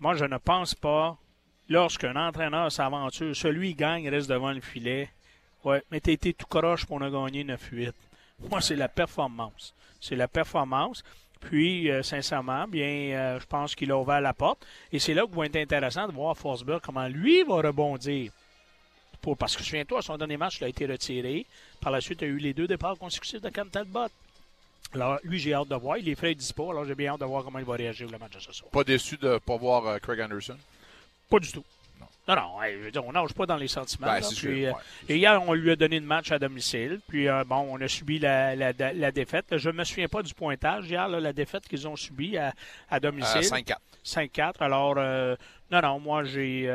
Moi, 0.00 0.16
je 0.16 0.26
ne 0.26 0.36
pense 0.36 0.74
pas, 0.74 1.16
lorsqu'un 1.70 2.14
entraîneur 2.16 2.70
s'aventure, 2.70 3.34
celui 3.34 3.70
qui 3.70 3.76
gagne 3.76 4.10
reste 4.10 4.28
devant 4.28 4.52
le 4.52 4.60
filet. 4.60 5.08
Ouais, 5.64 5.82
mais 5.90 6.00
t'as 6.00 6.12
été 6.12 6.34
tout 6.34 6.46
croche 6.46 6.84
pour 6.84 7.02
a 7.02 7.08
gagné 7.08 7.42
9-8. 7.42 7.94
Moi, 8.50 8.60
c'est 8.60 8.76
la 8.76 8.88
performance. 8.88 9.74
C'est 9.98 10.14
la 10.14 10.28
performance. 10.28 11.02
Puis, 11.40 11.90
euh, 11.90 12.02
sincèrement, 12.02 12.66
bien, 12.66 12.86
euh, 12.86 13.40
je 13.40 13.46
pense 13.46 13.74
qu'il 13.74 13.90
a 13.90 13.98
ouvert 13.98 14.20
la 14.20 14.32
porte. 14.32 14.66
Et 14.92 14.98
c'est 14.98 15.14
là 15.14 15.26
que 15.26 15.34
va 15.34 15.46
être 15.46 15.56
intéressant 15.56 16.06
de 16.08 16.12
voir 16.12 16.36
Forsberg 16.36 16.80
comment 16.82 17.06
lui 17.06 17.42
va 17.44 17.56
rebondir. 17.56 18.32
Pour, 19.20 19.36
parce 19.36 19.56
que 19.56 19.62
souviens-toi, 19.62 20.02
son 20.02 20.16
dernier 20.16 20.36
match, 20.36 20.58
il 20.60 20.64
a 20.64 20.68
été 20.68 20.86
retiré. 20.86 21.46
Par 21.80 21.92
la 21.92 22.00
suite, 22.00 22.20
il 22.22 22.24
a 22.24 22.28
eu 22.28 22.38
les 22.38 22.54
deux 22.54 22.66
départs 22.66 22.98
consécutifs 22.98 23.40
de 23.40 23.48
Cam 23.48 23.68
Talbot. 23.68 24.08
Alors, 24.94 25.18
lui, 25.22 25.38
j'ai 25.38 25.54
hâte 25.54 25.68
de 25.68 25.74
voir. 25.74 25.98
Il 25.98 26.08
est 26.08 26.14
frais 26.14 26.34
dispo, 26.34 26.70
alors 26.70 26.84
j'ai 26.84 26.94
bien 26.94 27.12
hâte 27.12 27.20
de 27.20 27.24
voir 27.24 27.44
comment 27.44 27.58
il 27.58 27.64
va 27.64 27.74
réagir 27.74 28.08
le 28.10 28.18
match 28.18 28.32
de 28.32 28.40
ce 28.40 28.52
soir. 28.52 28.70
Pas 28.70 28.84
déçu 28.84 29.16
de 29.16 29.28
ne 29.28 29.38
pas 29.38 29.56
voir 29.56 29.86
euh, 29.86 29.98
Craig 29.98 30.20
Anderson? 30.20 30.56
Pas 31.28 31.38
du 31.38 31.52
tout. 31.52 31.64
Non, 32.28 32.36
non, 32.36 32.50
je 32.70 32.76
veux 32.76 32.90
dire, 32.90 33.04
on 33.06 33.12
nage 33.12 33.32
pas 33.32 33.46
dans 33.46 33.56
les 33.56 33.68
sentiments. 33.68 34.06
Ben, 34.08 34.20
puis, 34.50 34.66
euh, 34.66 34.72
Et 35.08 35.16
hier, 35.16 35.42
on 35.46 35.54
lui 35.54 35.70
a 35.70 35.76
donné 35.76 35.96
une 35.96 36.04
match 36.04 36.30
à 36.30 36.38
domicile. 36.38 37.00
Puis, 37.08 37.26
euh, 37.28 37.42
bon, 37.44 37.66
on 37.70 37.80
a 37.80 37.88
subi 37.88 38.18
la, 38.18 38.54
la, 38.54 38.72
la 38.72 39.12
défaite. 39.12 39.56
Je 39.56 39.70
ne 39.70 39.76
me 39.76 39.84
souviens 39.84 40.08
pas 40.08 40.22
du 40.22 40.34
pointage 40.34 40.86
hier, 40.90 41.08
la 41.08 41.32
défaite 41.32 41.66
qu'ils 41.66 41.88
ont 41.88 41.96
subie 41.96 42.36
à, 42.36 42.52
à 42.90 43.00
domicile. 43.00 43.40
5-4. 43.40 43.76
5-4. 44.04 44.52
Alors, 44.60 44.96
non, 45.70 45.80
non, 45.82 46.00
moi, 46.00 46.24
j'ai. 46.24 46.68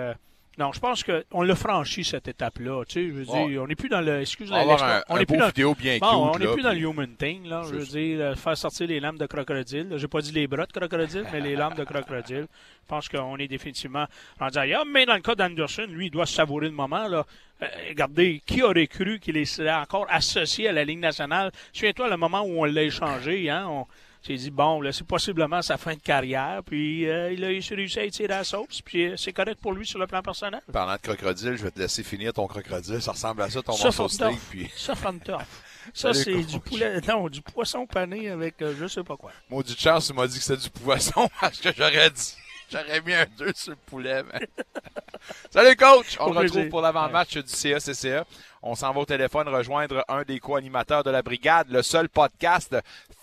Non, 0.60 0.72
je 0.72 0.80
pense 0.80 1.04
qu'on 1.04 1.42
l'a 1.42 1.56
franchi 1.56 2.04
cette 2.04 2.28
étape-là. 2.28 2.84
Tu 2.88 2.94
sais, 2.94 3.08
je 3.08 3.12
veux 3.12 3.26
dire, 3.26 3.64
on 3.64 3.68
n'est 3.68 3.76
plus 3.76 3.90
dans 3.90 4.02
le. 4.02 4.22
Excuse-moi, 4.22 5.04
on 5.10 5.18
n'est 5.18 5.26
plus 5.26 5.38
dans. 5.38 5.48
Vidéo 5.48 5.74
bien 5.74 5.98
bon, 5.98 6.32
on 6.34 6.38
n'est 6.38 6.48
plus 6.48 6.62
dans 6.62 6.72
le 6.72 6.80
human 6.80 7.16
thing, 7.18 7.48
là. 7.48 7.64
Je 7.68 7.76
veux 7.76 7.86
dire, 7.86 8.22
euh, 8.22 8.36
faire 8.36 8.56
sortir 8.56 8.88
les 8.88 9.00
lames 9.00 9.18
de 9.18 9.26
crocodile. 9.26 9.94
J'ai 9.96 10.08
pas 10.08 10.22
dit 10.22 10.32
les 10.32 10.46
bras 10.46 10.66
de 10.66 10.72
crocodile, 10.72 11.26
mais 11.32 11.42
les 11.42 11.56
lames 11.56 11.74
de 11.74 11.84
crocodile. 11.84 12.48
Je 12.48 12.88
pense 12.88 13.10
qu'on 13.10 13.38
est 13.38 13.48
définitivement 13.48 14.06
en 14.40 14.48
disant, 14.48 14.86
mais 14.86 15.06
dans 15.06 15.16
le 15.16 15.22
cas 15.22 15.36
d'Anderson, 15.36 15.88
lui, 15.90 16.08
il 16.08 16.12
doit 16.12 16.26
se 16.26 16.34
savourer 16.34 16.68
le 16.68 16.74
moment, 16.74 17.08
là. 17.08 17.26
Euh, 17.62 17.68
regardez, 17.90 18.42
qui 18.46 18.62
aurait 18.62 18.88
cru 18.88 19.20
qu'il 19.20 19.46
serait 19.48 19.74
encore 19.74 20.06
associé 20.10 20.68
à 20.70 20.72
la 20.72 20.84
Ligue 20.84 21.00
nationale? 21.00 21.52
Souviens-toi 21.72 22.10
le 22.10 22.18
moment 22.18 22.42
où 22.42 22.62
on 22.62 22.66
l'a 22.66 22.84
échangé, 22.84 23.50
hein? 23.50 23.66
On, 23.70 23.88
j'ai 24.26 24.38
dit, 24.38 24.52
bon, 24.52 24.80
là, 24.80 24.94
c'est 24.94 25.06
possiblement 25.06 25.62
sa 25.62 25.78
fin 25.78 25.96
de 25.96 26.00
carrière, 26.00 26.62
puis 26.66 27.10
euh, 27.10 27.34
il 27.34 27.44
a 27.44 27.48
réussi 27.48 28.00
à 28.00 28.04
étirer 28.04 28.30
la 28.30 28.46
sauce, 28.46 28.82
puis 28.82 29.08
euh, 29.08 29.18
c'est 29.18 29.34
correct 29.34 29.60
pour 29.62 29.74
lui 29.74 29.86
sur 29.86 30.00
le 30.00 30.08
plan 30.08 30.22
personnel. 30.22 30.62
Parlant 30.72 30.94
de 30.94 31.00
crocodile, 31.00 31.58
je 31.58 31.64
vais 31.64 31.72
te 31.72 31.80
laisser 31.80 32.04
finir 32.04 32.32
ton 32.32 32.48
crocodile. 32.48 33.02
Ça 33.02 33.12
ressemble 33.12 33.42
à 33.42 33.50
ça, 33.50 33.62
ton 33.62 33.78
morceau 33.78 34.08
steak. 34.08 34.40
Puis... 34.50 34.72
Ça, 34.78 34.94
Ça, 35.94 36.14
c'est 36.14 36.44
du 36.44 36.60
poulet, 36.62 37.02
non, 37.02 37.28
du 37.28 37.42
poisson 37.42 37.86
pané 37.86 38.30
avec 38.30 38.62
euh, 38.62 38.74
je 38.80 38.88
sais 38.88 39.04
pas 39.04 39.18
quoi. 39.18 39.32
Maudit 39.50 39.78
chance, 39.78 40.08
tu 40.08 40.14
m'as 40.14 40.28
dit 40.28 40.38
que 40.38 40.44
c'était 40.46 40.62
du 40.62 40.70
poisson 40.70 41.30
parce 41.42 41.60
que 41.60 41.70
j'aurais 41.76 42.10
dit, 42.10 42.36
j'aurais 42.72 43.02
mis 43.02 43.14
un 43.14 43.26
2 43.38 43.52
sur 43.54 43.72
le 43.72 43.78
poulet. 43.86 44.24
Mais... 44.32 44.48
Salut 45.52 45.76
coach! 45.76 46.18
On 46.22 46.34
se 46.34 46.38
retrouve 46.38 46.70
pour 46.70 46.80
l'avant-match 46.80 47.38
du 47.38 47.44
CACCA. 47.44 48.26
On 48.62 48.76
s'en 48.76 48.94
va 48.94 49.02
au 49.02 49.06
téléphone 49.06 49.50
rejoindre 49.50 50.06
un 50.08 50.24
des 50.24 50.40
co-animateurs 50.40 51.04
de 51.04 51.10
la 51.10 51.22
brigade, 51.22 51.68
le 51.70 51.84
seul 51.84 52.08
podcast 52.08 52.74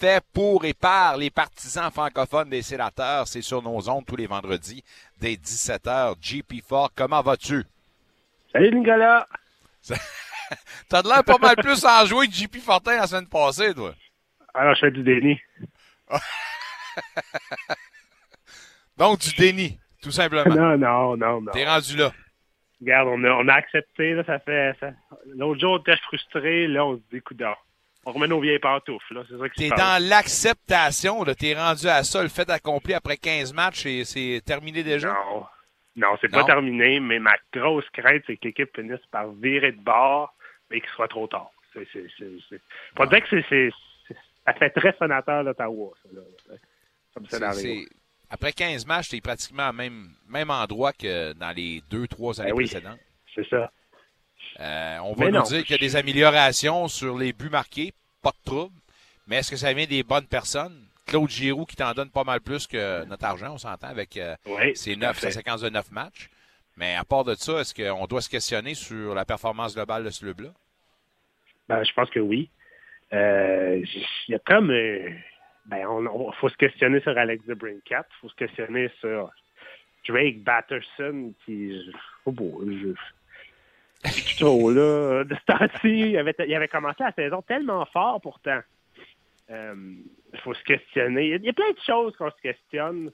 fait 0.01 0.25
pour 0.33 0.65
et 0.65 0.73
par 0.73 1.19
les 1.19 1.31
partisans 1.31 1.91
francophones 1.91 2.49
des 2.49 2.63
sénateurs. 2.63 3.29
C'est 3.29 3.43
sur 3.43 3.63
nos 3.63 3.89
ondes 3.91 4.07
tous 4.07 4.17
les 4.17 4.27
vendredis 4.27 4.83
dès 5.21 5.35
17h. 5.35 6.15
JP 6.21 6.65
Fort, 6.67 6.91
comment 6.97 7.21
vas-tu? 7.21 7.65
Salut 8.53 8.75
Nicolas! 8.75 9.29
T'as 10.89 11.03
de 11.03 11.09
l'air 11.09 11.23
pas 11.23 11.39
mal 11.39 11.55
plus 11.57 11.85
en 11.85 12.05
jouer 12.07 12.27
que 12.27 12.33
JP 12.33 12.57
Fortin 12.57 12.97
la 12.97 13.07
semaine 13.07 13.29
passée, 13.29 13.75
toi. 13.75 13.95
Alors, 14.55 14.75
je 14.75 14.81
fais 14.81 14.91
du 14.91 15.05
déni. 15.05 15.41
Donc, 18.97 19.21
du 19.21 19.33
déni, 19.35 19.79
tout 20.03 20.11
simplement. 20.11 20.55
Non, 20.55 20.77
non, 20.77 21.17
non, 21.17 21.41
non. 21.41 21.53
T'es 21.53 21.65
rendu 21.65 21.97
là. 21.97 22.11
Regarde, 22.81 23.09
on 23.13 23.23
a, 23.25 23.31
on 23.31 23.47
a 23.47 23.55
accepté, 23.55 24.15
là, 24.15 24.25
ça 24.25 24.41
fait. 24.41 24.75
Ça... 24.81 24.91
L'autre 25.37 25.61
jour, 25.61 25.73
on 25.75 25.79
était 25.79 25.97
frustré, 25.99 26.67
là, 26.67 26.85
on 26.85 26.97
se 26.97 27.03
dit, 27.13 27.21
coup 27.21 27.35
On 28.07 28.13
remet 28.13 28.29
nos 28.29 28.41
vieilles 28.41 28.59
pantoufles, 28.59 29.15
là. 29.15 29.23
C'est 29.29 29.37
ça 29.37 29.45
T'es 29.55 29.69
dans 29.69 30.03
l'acceptation, 30.09 31.23
là. 31.23 31.35
T'es 31.35 31.55
rendu 31.55 31.87
à 31.87 32.03
ça, 32.03 32.23
le 32.23 32.29
fait 32.29 32.49
accompli 32.49 32.95
après 32.95 33.17
15 33.17 33.53
matchs 33.53 33.87
et 33.87 34.05
c'est 34.05 34.41
terminé 34.45 34.83
déjà? 34.83 35.13
Non. 35.13 35.45
Non, 35.97 36.17
c'est 36.21 36.31
pas 36.31 36.45
terminé, 36.45 37.01
mais 37.01 37.19
ma 37.19 37.35
grosse 37.53 37.89
crainte, 37.93 38.23
c'est 38.27 38.37
que 38.37 38.47
l'équipe 38.47 38.75
finisse 38.75 39.05
par 39.11 39.31
virer 39.33 39.73
de 39.73 39.81
bord, 39.81 40.35
mais 40.71 40.81
qu'il 40.81 40.89
soit 40.91 41.09
trop 41.09 41.27
tard. 41.27 41.51
C'est, 41.75 41.87
c'est, 41.93 42.07
c'est, 42.49 42.61
Pas 42.95 43.07
dire 43.07 43.23
que 43.23 43.43
c'est, 43.49 43.71
ça 44.47 44.55
fait 44.55 44.71
très 44.71 44.97
sénateur 44.99 45.45
d'Ottawa, 45.45 45.91
ça, 46.03 46.09
là. 46.15 46.57
Comme 47.13 47.27
scénario. 47.27 47.87
Après 48.31 48.53
15 48.53 48.87
matchs, 48.87 49.09
tu 49.09 49.17
es 49.17 49.21
pratiquement 49.21 49.71
au 49.71 49.73
même, 49.73 50.11
même 50.29 50.51
endroit 50.51 50.93
que 50.93 51.33
dans 51.33 51.51
les 51.51 51.83
deux, 51.91 52.07
trois 52.07 52.41
années 52.41 52.51
ben 52.51 52.57
précédentes. 52.57 53.01
C'est 53.35 53.49
ça. 53.49 53.71
Euh, 54.61 54.99
on 55.05 55.15
va 55.15 55.31
nous 55.31 55.43
dire 55.43 55.65
qu'il 55.65 55.73
y 55.73 55.75
a 55.75 55.79
des 55.79 55.97
améliorations 55.97 56.89
sur 56.89 57.17
les 57.17 57.33
buts 57.33 57.49
marqués, 57.51 57.93
pas 58.23 58.31
de 58.31 58.45
trouble. 58.45 58.75
Mais 59.27 59.37
est-ce 59.37 59.51
que 59.51 59.57
ça 59.57 59.73
vient 59.73 59.87
des 59.87 60.03
bonnes 60.03 60.27
personnes? 60.27 60.87
Claude 61.07 61.31
Giroux 61.31 61.65
qui 61.65 61.77
t'en 61.77 61.93
donne 61.93 62.11
pas 62.11 62.25
mal 62.25 62.41
plus 62.41 62.67
que 62.67 63.05
notre 63.07 63.25
argent, 63.25 63.55
on 63.55 63.59
s'entend, 63.59 63.89
avec 63.89 64.17
euh, 64.17 64.37
ses 64.75 64.97
9, 64.97 65.19
sa 65.19 65.31
séquence 65.31 65.63
de 65.63 65.71
9 65.71 65.91
matchs. 65.93 66.29
Mais 66.77 66.95
à 66.95 67.05
part 67.05 67.25
de 67.25 67.35
ça, 67.35 67.61
est-ce 67.61 67.75
qu'on 67.75 68.07
doit 68.07 68.21
se 68.21 68.29
questionner 68.29 68.75
sur 68.75 69.15
la 69.15 69.25
performance 69.25 69.75
globale 69.75 70.05
de 70.05 70.11
ce 70.11 70.21
club-là? 70.21 70.51
Ben, 71.69 71.83
je 71.83 71.93
pense 71.93 72.11
que 72.11 72.21
oui. 72.21 72.49
Euh, 73.13 73.83
il 74.29 74.33
y 74.33 74.35
a 74.35 74.39
comme 74.39 74.71
ben, 75.67 75.87
on, 75.87 76.33
faut 76.33 76.49
se 76.49 76.57
questionner 76.57 77.01
sur 77.01 77.17
Alex 77.17 77.45
de 77.47 77.55
Brincat, 77.55 78.07
il 78.09 78.17
faut 78.21 78.29
se 78.29 78.35
questionner 78.35 78.91
sur 79.01 79.31
Drake 80.09 80.43
Batterson, 80.43 81.33
qui, 81.45 81.93
oh 82.25 82.33
beau, 82.33 82.63
je, 82.67 82.95
trop 84.39 84.71
là, 84.71 85.25
de 85.25 85.35
ce 85.35 85.87
il 85.87 86.17
avait, 86.17 86.35
il 86.47 86.55
avait 86.55 86.69
commencé 86.69 87.03
la 87.03 87.13
saison 87.13 87.43
tellement 87.43 87.85
fort 87.87 88.21
pourtant. 88.21 88.61
Euh, 89.51 89.75
il 90.33 90.39
faut 90.41 90.55
se 90.55 90.63
questionner. 90.63 91.27
Il 91.27 91.45
y, 91.45 91.49
a, 91.49 91.53
plein 91.53 91.71
de 91.71 91.81
choses 91.85 92.17
qu'on 92.17 92.31
se 92.31 92.41
questionne. 92.41 93.11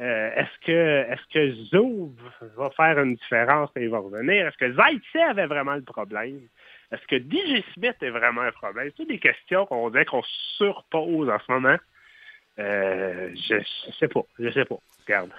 Euh, 0.00 0.30
est-ce 0.34 0.66
que 0.66 1.12
est-ce 1.12 1.32
que 1.32 1.52
Zouv 1.66 2.12
va 2.56 2.70
faire 2.70 2.98
une 3.00 3.14
différence 3.16 3.70
quand 3.74 3.80
il 3.80 3.90
va 3.90 3.98
revenir? 3.98 4.46
Est-ce 4.46 4.56
que 4.56 4.72
Zaitse 4.72 5.28
avait 5.28 5.46
vraiment 5.46 5.74
le 5.74 5.82
problème? 5.82 6.40
Est-ce 6.92 7.06
que 7.06 7.18
DJ 7.18 7.62
Smith 7.74 7.96
est 8.00 8.10
vraiment 8.10 8.42
un 8.42 8.52
problème? 8.52 8.90
C'est 8.96 9.06
des 9.06 9.18
questions 9.18 9.66
qu'on 9.66 9.90
qu'on 9.90 10.22
surpose 10.56 11.28
en 11.28 11.38
ce 11.38 11.52
moment. 11.52 11.76
Euh, 12.58 13.30
je, 13.48 13.54
ne 13.54 13.92
sais 13.98 14.08
pas. 14.08 14.22
Je 14.38 14.50
sais 14.50 14.64
pas. 14.64 14.78
Regarde. 15.06 15.30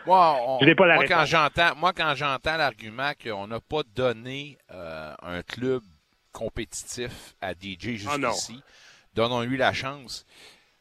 Moi, 0.96 1.08
quand 1.08 1.26
j'entends, 1.26 1.76
moi, 1.76 1.94
quand 1.94 2.16
j'entends 2.16 2.58
l'argument 2.58 3.12
qu'on 3.22 3.48
n'a 3.48 3.60
pas 3.60 3.82
donné 3.96 4.58
euh, 4.72 5.14
un 5.22 5.42
club 5.44 5.82
compétitif 6.32 7.36
à 7.42 7.54
DJ 7.54 8.06
ah, 8.08 8.18
jusqu'ici, 8.18 8.62
donnons-lui 9.14 9.58
la 9.58 9.74
chance. 9.74 10.26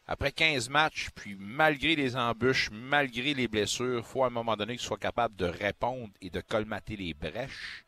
Après 0.06 0.32
15 0.32 0.68
matchs, 0.68 1.10
puis 1.14 1.36
malgré 1.38 1.94
les 1.94 2.16
embûches, 2.16 2.70
malgré 2.72 3.34
les 3.34 3.48
blessures, 3.48 3.98
il 3.98 4.04
faut 4.04 4.24
à 4.24 4.26
un 4.26 4.30
moment 4.30 4.56
donné 4.56 4.76
qu'il 4.76 4.86
soit 4.86 4.98
capable 4.98 5.36
de 5.36 5.46
répondre 5.46 6.10
et 6.20 6.30
de 6.30 6.40
colmater 6.40 6.96
les 6.96 7.14
brèches. 7.14 7.84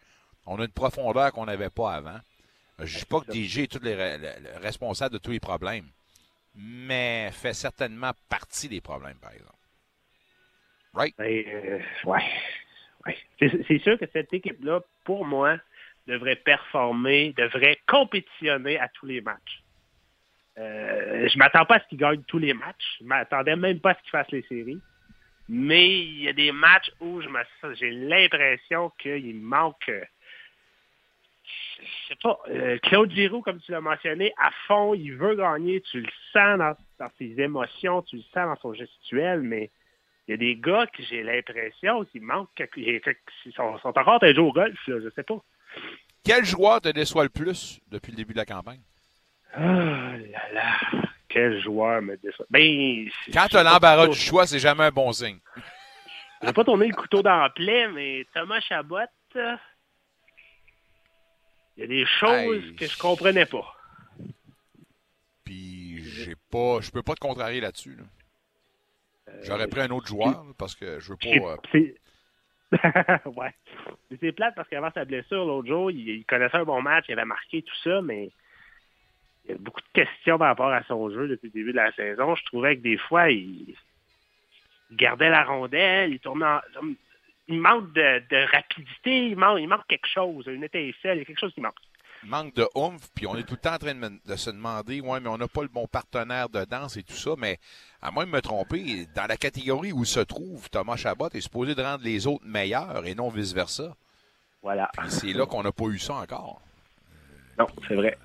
On 0.46 0.60
a 0.60 0.64
une 0.64 0.70
profondeur 0.70 1.32
qu'on 1.32 1.46
n'avait 1.46 1.70
pas 1.70 1.94
avant. 1.94 2.18
Je 2.78 2.94
ne 2.94 2.98
dis 3.00 3.04
pas 3.04 3.20
que 3.20 3.32
DJ 3.32 3.58
est 3.58 3.72
tout 3.72 3.80
les, 3.82 3.94
responsable 4.62 5.14
de 5.14 5.18
tous 5.18 5.30
les 5.30 5.40
problèmes 5.40 5.88
mais 6.54 7.30
fait 7.32 7.54
certainement 7.54 8.12
partie 8.28 8.68
des 8.68 8.80
problèmes, 8.80 9.18
par 9.18 9.32
exemple. 9.32 9.53
Right? 10.94 11.14
Ben, 11.18 11.44
euh, 11.46 11.78
ouais. 12.04 12.22
ouais. 13.06 13.18
C'est 13.38 13.78
sûr 13.78 13.98
que 13.98 14.06
cette 14.12 14.32
équipe-là, 14.32 14.80
pour 15.04 15.24
moi, 15.24 15.58
devrait 16.06 16.36
performer, 16.36 17.34
devrait 17.36 17.78
compétitionner 17.86 18.78
à 18.78 18.88
tous 18.88 19.06
les 19.06 19.20
matchs. 19.20 19.62
Euh, 20.56 21.28
je 21.28 21.36
m'attends 21.38 21.64
pas 21.64 21.76
à 21.76 21.80
ce 21.80 21.88
qu'ils 21.88 21.98
gagnent 21.98 22.22
tous 22.24 22.38
les 22.38 22.54
matchs. 22.54 22.96
Je 23.00 23.04
m'attendais 23.04 23.56
même 23.56 23.80
pas 23.80 23.90
à 23.90 23.94
ce 23.94 24.00
qu'ils 24.02 24.10
fassent 24.10 24.30
les 24.30 24.42
séries. 24.42 24.80
Mais 25.48 25.98
il 25.98 26.22
y 26.22 26.28
a 26.28 26.32
des 26.32 26.52
matchs 26.52 26.90
où 27.00 27.20
j'ai 27.20 27.90
l'impression 27.90 28.90
qu'il 28.98 29.36
manque 29.40 29.90
je 31.80 32.08
sais 32.08 32.18
pas, 32.22 32.38
euh, 32.48 32.78
Claude 32.82 33.10
Giroux, 33.10 33.42
comme 33.42 33.60
tu 33.60 33.72
l'as 33.72 33.80
mentionné, 33.80 34.32
à 34.38 34.50
fond, 34.66 34.94
il 34.94 35.14
veut 35.14 35.34
gagner, 35.34 35.80
tu 35.82 36.00
le 36.00 36.10
sens 36.32 36.58
dans, 36.58 37.10
ses 37.18 37.40
émotions, 37.40 38.02
tu 38.02 38.16
le 38.16 38.22
sens 38.22 38.46
dans 38.46 38.56
son 38.56 38.74
gestuel, 38.74 39.40
mais 39.42 39.70
il 40.26 40.30
y 40.30 40.34
a 40.34 40.36
des 40.36 40.56
gars 40.56 40.86
que 40.86 41.02
j'ai 41.02 41.22
l'impression 41.22 42.04
qu'il 42.06 42.22
manque, 42.22 42.48
qu'ils 42.72 43.00
sont, 43.54 43.78
sont, 43.78 43.88
encore 43.98 44.22
à 44.22 44.32
jouer 44.32 44.42
au 44.44 44.52
golf, 44.52 44.78
là, 44.86 44.96
je 45.02 45.10
sais 45.14 45.22
pas. 45.22 45.38
Quel 46.24 46.44
joueur 46.44 46.80
te 46.80 46.88
déçoit 46.88 47.24
le 47.24 47.28
plus 47.28 47.80
depuis 47.88 48.10
le 48.12 48.16
début 48.16 48.32
de 48.32 48.38
la 48.38 48.46
campagne? 48.46 48.80
Ah 49.52 50.16
là 50.16 50.52
là, 50.52 50.72
quel 51.28 51.60
joueur 51.62 52.00
me 52.02 52.16
déçoit? 52.16 52.46
Ben, 52.50 53.08
Quand 53.32 53.46
tu 53.48 53.56
as 53.56 53.62
l'embarras 53.62 54.08
du 54.08 54.18
choix, 54.18 54.46
c'est 54.46 54.58
jamais 54.58 54.84
un 54.84 54.90
bon 54.90 55.12
signe. 55.12 55.38
Je 56.40 56.46
vais 56.46 56.52
pas 56.52 56.64
tourner 56.64 56.88
le 56.88 56.94
couteau 56.94 57.22
dans 57.22 57.36
la 57.42 57.50
plaie, 57.50 57.88
mais 57.88 58.26
Thomas 58.34 58.60
Chabot, 58.60 58.98
il 59.36 59.40
y 61.76 61.82
a 61.82 61.86
des 61.86 62.06
choses 62.06 62.64
Hey. 62.64 62.76
que 62.76 62.86
je 62.86 62.96
comprenais 62.98 63.46
pas. 63.46 63.74
Puis 65.44 66.02
j'ai 66.04 66.34
pas. 66.50 66.80
Je 66.80 66.90
peux 66.90 67.02
pas 67.02 67.14
te 67.14 67.20
contrarier 67.20 67.60
là-dessus. 67.60 67.96
là. 67.96 68.04
J'aurais 69.42 69.68
pris 69.68 69.80
un 69.80 69.90
autre 69.90 70.06
joueur 70.06 70.44
parce 70.58 70.74
que 70.74 71.00
je 71.00 71.10
veux 71.10 71.16
pas. 71.16 71.28
euh, 71.28 71.56
ouais. 73.36 73.54
C'est 74.20 74.32
plate 74.32 74.54
parce 74.54 74.68
qu'avant 74.68 74.90
sa 74.92 75.04
blessure, 75.04 75.44
l'autre 75.44 75.68
jour, 75.68 75.90
il, 75.90 76.08
il 76.08 76.24
connaissait 76.24 76.56
un 76.56 76.64
bon 76.64 76.82
match, 76.82 77.06
il 77.08 77.12
avait 77.12 77.24
marqué 77.24 77.62
tout 77.62 77.74
ça, 77.82 78.02
mais 78.02 78.30
il 79.44 79.50
y 79.50 79.54
a 79.54 79.58
beaucoup 79.58 79.80
de 79.80 79.86
questions 80.02 80.38
par 80.38 80.48
rapport 80.48 80.72
à 80.72 80.82
son 80.84 81.10
jeu 81.10 81.28
depuis 81.28 81.48
le 81.48 81.52
début 81.52 81.72
de 81.72 81.76
la 81.76 81.92
saison. 81.92 82.34
Je 82.34 82.44
trouvais 82.46 82.76
que 82.76 82.82
des 82.82 82.96
fois, 82.98 83.30
il, 83.30 83.74
il 84.90 84.96
gardait 84.96 85.30
la 85.30 85.44
rondelle, 85.44 86.12
il 86.12 86.18
tournait 86.20 86.46
en- 86.46 86.60
Il 87.48 87.60
manque 87.60 87.92
de, 87.92 88.22
de 88.30 88.50
rapidité, 88.50 89.26
il 89.28 89.36
manque, 89.36 89.60
il 89.60 89.68
manque 89.68 89.86
quelque 89.86 90.08
chose, 90.08 90.46
une 90.46 90.64
étincelle, 90.64 91.16
il 91.16 91.20
y 91.20 91.22
a 91.22 91.24
quelque 91.26 91.40
chose 91.40 91.52
qui 91.54 91.60
manque. 91.60 91.74
Manque 92.26 92.54
de 92.54 92.66
oomph, 92.74 93.08
puis 93.14 93.26
on 93.26 93.36
est 93.36 93.42
tout 93.44 93.54
le 93.54 93.60
temps 93.60 93.74
en 93.74 93.78
train 93.78 93.94
de, 93.94 94.36
se 94.36 94.50
demander, 94.50 95.00
ouais, 95.00 95.20
mais 95.20 95.28
on 95.28 95.38
n'a 95.38 95.48
pas 95.48 95.62
le 95.62 95.68
bon 95.68 95.86
partenaire 95.86 96.48
de 96.48 96.64
danse 96.64 96.96
et 96.96 97.02
tout 97.02 97.14
ça, 97.16 97.30
mais 97.38 97.58
à 98.02 98.10
moins 98.10 98.26
de 98.26 98.30
me 98.30 98.40
tromper, 98.40 99.06
dans 99.14 99.26
la 99.26 99.36
catégorie 99.36 99.92
où 99.92 100.04
se 100.04 100.20
trouve 100.20 100.68
Thomas 100.70 100.96
Chabot 100.96 101.28
est 101.30 101.40
supposé 101.40 101.74
de 101.74 101.82
rendre 101.82 102.04
les 102.04 102.26
autres 102.26 102.44
meilleurs 102.46 103.06
et 103.06 103.14
non 103.14 103.28
vice-versa. 103.30 103.94
Voilà. 104.62 104.90
C'est 105.08 105.32
là 105.32 105.46
qu'on 105.46 105.62
n'a 105.62 105.72
pas 105.72 105.84
eu 105.86 105.98
ça 105.98 106.14
encore. 106.14 106.60
Non, 107.58 107.66
c'est 107.86 107.94
vrai. 107.94 108.16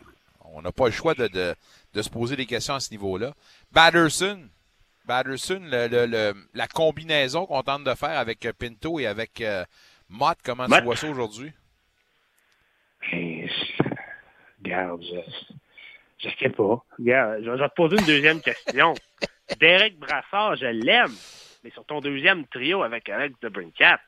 On 0.52 0.62
n'a 0.62 0.72
pas 0.72 0.86
le 0.86 0.92
choix 0.92 1.14
de, 1.14 1.28
de, 1.28 1.54
de 1.94 2.02
se 2.02 2.10
poser 2.10 2.36
des 2.36 2.46
questions 2.46 2.74
à 2.76 2.80
ce 2.80 2.92
niveau-là. 2.92 3.34
Batterson, 3.72 4.48
Batterson, 5.06 5.62
le- 5.64 5.88
le- 5.88 6.06
le- 6.06 6.48
la 6.54 6.68
combinaison 6.68 7.46
qu'on 7.46 7.62
tente 7.62 7.84
de 7.84 7.94
faire 7.94 8.18
avec 8.18 8.48
Pinto 8.58 9.00
et 9.00 9.06
avec 9.08 9.42
euh, 9.42 9.64
Mott, 10.10 10.38
comment 10.44 10.66
tu 10.66 10.72
Mott. 10.72 10.84
vois 10.84 10.96
ça 10.96 11.08
aujourd'hui? 11.10 11.52
Ben, 13.12 13.39
Regarde, 14.64 15.02
je, 15.04 16.28
je 16.28 16.36
sais 16.38 16.50
pas. 16.50 16.84
Regarde, 16.98 17.44
je, 17.44 17.50
vais 17.50 17.70
te 17.70 17.74
poser 17.76 17.98
une 17.98 18.06
deuxième 18.06 18.42
question. 18.42 18.94
Derek 19.60 19.98
Brassard, 19.98 20.56
je 20.58 20.66
l'aime, 20.68 21.14
mais 21.64 21.72
sur 21.72 21.86
ton 21.86 22.00
deuxième 22.02 22.46
trio 22.48 22.84
avec 22.84 23.10
Alex 23.10 23.40
de 23.42 23.50
Brincat, 23.50 24.00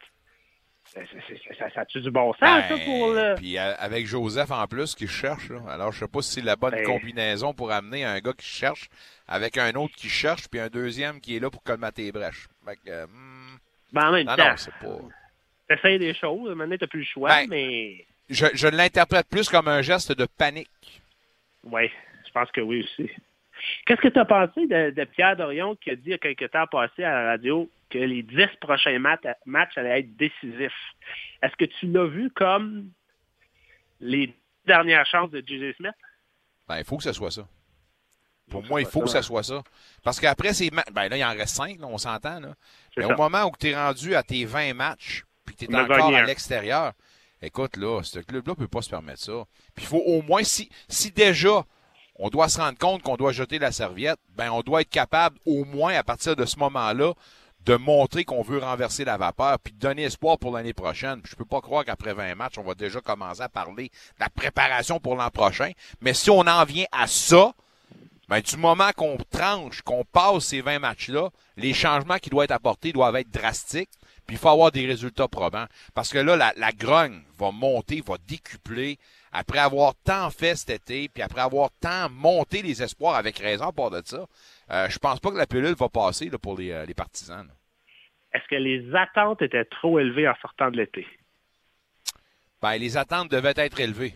ça, 0.83 0.99
ça, 1.05 1.17
ça, 1.27 1.55
ça, 1.57 1.69
ça 1.73 1.81
a-tu 1.81 2.01
du 2.01 2.11
bon 2.11 2.33
sens, 2.33 2.39
ça, 2.41 2.67
Ben, 2.69 2.83
pour 2.85 3.13
le... 3.13 3.35
Puis 3.35 3.57
euh, 3.57 3.73
avec 3.77 4.05
Joseph 4.05 4.51
en 4.51 4.67
plus 4.67 4.93
qui 4.93 5.07
cherche. 5.07 5.49
là. 5.49 5.61
Alors, 5.69 5.93
je 5.93 5.99
sais 5.99 6.07
pas 6.07 6.21
si 6.21 6.31
c'est 6.33 6.41
la 6.41 6.57
bonne 6.57 6.71
Ben. 6.73 6.83
combinaison 6.85 7.53
pour 7.53 7.71
amener 7.71 8.03
un 8.03 8.19
gars 8.19 8.33
qui 8.33 8.45
cherche 8.45 8.89
avec 9.27 9.57
un 9.57 9.73
autre 9.75 9.95
qui 9.95 10.09
cherche, 10.09 10.49
puis 10.49 10.59
un 10.59 10.67
deuxième 10.67 11.21
qui 11.21 11.37
est 11.37 11.39
là 11.39 11.49
pour 11.49 11.63
colmater 11.63 12.03
les 12.03 12.11
brèches. 12.11 12.47
Fait 12.65 12.75
que, 12.85 13.05
hmm, 13.05 13.57
Ben, 13.93 14.07
en 14.09 14.11
même 14.11 14.27
non, 14.27 14.35
temps, 14.35 14.49
non, 14.49 14.57
c'est 14.57 14.73
pas. 14.73 14.97
t'essayes 15.69 15.99
des 15.99 16.13
choses, 16.13 16.53
maintenant 16.55 16.75
t'as 16.77 16.87
plus 16.87 16.99
le 16.99 17.05
choix, 17.05 17.29
Ben. 17.29 17.47
mais... 17.49 18.05
Je, 18.31 18.47
je 18.53 18.67
l'interprète 18.67 19.27
plus 19.29 19.47
comme 19.49 19.67
un 19.67 19.81
geste 19.81 20.11
de 20.13 20.25
panique. 20.25 21.01
Oui, 21.63 21.89
je 22.25 22.31
pense 22.31 22.49
que 22.51 22.61
oui 22.61 22.83
aussi. 22.83 23.09
Qu'est-ce 23.85 24.01
que 24.01 24.07
tu 24.07 24.17
as 24.19 24.25
pensé 24.25 24.65
de, 24.65 24.89
de 24.89 25.03
Pierre 25.03 25.35
Dorion 25.35 25.75
qui 25.75 25.91
a 25.91 25.95
dit 25.95 26.01
il 26.07 26.11
y 26.11 26.13
a 26.15 26.17
quelque 26.17 26.45
temps 26.45 26.65
passé 26.65 27.03
à 27.03 27.11
la 27.11 27.29
radio 27.31 27.69
que 27.91 27.99
les 27.99 28.23
dix 28.23 28.47
prochains 28.59 28.97
mat- 28.97 29.37
matchs 29.45 29.77
allaient 29.77 29.99
être 29.99 30.15
décisifs? 30.17 30.71
Est-ce 31.43 31.55
que 31.57 31.65
tu 31.65 31.85
l'as 31.87 32.07
vu 32.07 32.31
comme 32.31 32.89
les 33.99 34.33
dernières 34.65 35.05
chances 35.05 35.29
de 35.29 35.43
J.J. 35.45 35.73
Smith? 35.77 35.91
Ben, 36.67 36.79
il 36.79 36.85
faut 36.85 36.97
que 36.97 37.03
ce 37.03 37.13
soit 37.13 37.31
ça. 37.31 37.47
Pour 38.49 38.63
moi, 38.65 38.81
il 38.81 38.87
faut 38.87 39.01
que 39.01 39.09
ça. 39.09 39.21
ce 39.21 39.27
soit 39.27 39.43
ça. 39.43 39.61
Parce 40.03 40.19
qu'après 40.19 40.53
ces 40.53 40.71
matchs, 40.71 40.91
ben 40.91 41.07
là, 41.07 41.17
il 41.17 41.23
en 41.23 41.31
reste 41.31 41.55
cinq, 41.55 41.79
là, 41.79 41.87
on 41.87 41.97
s'entend. 41.97 42.39
Là. 42.39 42.53
C'est 42.93 43.01
Mais 43.01 43.07
ça. 43.07 43.13
au 43.13 43.17
moment 43.17 43.45
où 43.45 43.51
tu 43.59 43.67
es 43.69 43.75
rendu 43.75 44.15
à 44.15 44.23
tes 44.23 44.43
20 44.45 44.73
matchs, 44.73 45.23
puis 45.45 45.55
que 45.55 45.65
tu 45.65 45.71
es 45.71 45.75
encore 45.75 46.13
à 46.15 46.23
l'extérieur, 46.23 46.93
écoute, 47.41 47.77
là, 47.77 48.01
ce 48.03 48.19
club-là 48.19 48.55
peut 48.55 48.67
pas 48.67 48.81
se 48.81 48.89
permettre 48.89 49.21
ça. 49.21 49.45
Puis 49.75 49.85
il 49.85 49.87
faut 49.87 50.03
au 50.05 50.21
moins, 50.21 50.43
si, 50.43 50.69
si 50.87 51.11
déjà 51.11 51.65
on 52.15 52.29
doit 52.29 52.49
se 52.49 52.59
rendre 52.59 52.77
compte 52.77 53.01
qu'on 53.01 53.17
doit 53.17 53.31
jeter 53.31 53.57
la 53.57 53.71
serviette, 53.71 54.19
ben 54.35 54.51
on 54.51 54.61
doit 54.61 54.81
être 54.81 54.89
capable, 54.89 55.39
au 55.45 55.65
moins 55.65 55.95
à 55.95 56.03
partir 56.03 56.35
de 56.35 56.45
ce 56.45 56.59
moment-là, 56.59 57.13
de 57.65 57.75
montrer 57.75 58.25
qu'on 58.25 58.41
veut 58.41 58.59
renverser 58.59 59.05
la 59.05 59.17
vapeur, 59.17 59.59
puis 59.59 59.73
de 59.73 59.79
donner 59.79 60.03
espoir 60.03 60.37
pour 60.37 60.51
l'année 60.51 60.73
prochaine. 60.73 61.21
Puis 61.21 61.31
je 61.31 61.35
peux 61.35 61.45
pas 61.45 61.61
croire 61.61 61.85
qu'après 61.85 62.13
20 62.13 62.35
matchs, 62.35 62.57
on 62.57 62.63
va 62.63 62.75
déjà 62.75 63.01
commencer 63.01 63.41
à 63.41 63.49
parler 63.49 63.85
de 63.85 64.19
la 64.19 64.29
préparation 64.29 64.99
pour 64.99 65.15
l'an 65.15 65.29
prochain. 65.29 65.71
Mais 66.01 66.13
si 66.13 66.29
on 66.29 66.41
en 66.41 66.63
vient 66.65 66.85
à 66.91 67.07
ça, 67.07 67.53
ben, 68.29 68.39
du 68.39 68.57
moment 68.57 68.91
qu'on 68.95 69.17
tranche, 69.29 69.81
qu'on 69.81 70.05
passe 70.05 70.45
ces 70.45 70.61
20 70.61 70.79
matchs-là, 70.79 71.29
les 71.57 71.73
changements 71.73 72.17
qui 72.17 72.29
doivent 72.29 72.45
être 72.45 72.51
apportés 72.51 72.93
doivent 72.93 73.17
être 73.17 73.29
drastiques, 73.29 73.89
puis 74.31 74.37
il 74.37 74.39
faut 74.39 74.47
avoir 74.47 74.71
des 74.71 74.85
résultats 74.85 75.27
probants. 75.27 75.65
Parce 75.93 76.09
que 76.09 76.17
là, 76.17 76.37
la, 76.37 76.53
la 76.55 76.71
grogne 76.71 77.21
va 77.37 77.51
monter, 77.51 77.99
va 77.99 78.15
décupler, 78.29 78.97
après 79.33 79.59
avoir 79.59 79.93
tant 80.05 80.29
fait 80.29 80.55
cet 80.55 80.69
été, 80.69 81.09
puis 81.09 81.21
après 81.21 81.41
avoir 81.41 81.69
tant 81.81 82.09
monté 82.09 82.61
les 82.61 82.81
espoirs 82.81 83.15
avec 83.15 83.39
raison 83.39 83.65
à 83.65 83.73
part 83.73 83.89
de 83.89 84.01
ça. 84.05 84.25
Euh, 84.71 84.87
je 84.89 84.97
pense 84.99 85.19
pas 85.19 85.31
que 85.31 85.37
la 85.37 85.47
pilule 85.47 85.75
va 85.75 85.89
passer 85.89 86.29
là, 86.29 86.37
pour 86.37 86.57
les, 86.57 86.71
euh, 86.71 86.85
les 86.85 86.93
partisans. 86.93 87.45
Est-ce 88.33 88.47
que 88.49 88.55
les 88.55 88.95
attentes 88.95 89.41
étaient 89.41 89.65
trop 89.65 89.99
élevées 89.99 90.29
en 90.29 90.35
sortant 90.41 90.71
de 90.71 90.77
l'été? 90.77 91.05
Ben, 92.61 92.77
les 92.77 92.95
attentes 92.95 93.29
devaient 93.29 93.51
être 93.57 93.81
élevées. 93.81 94.15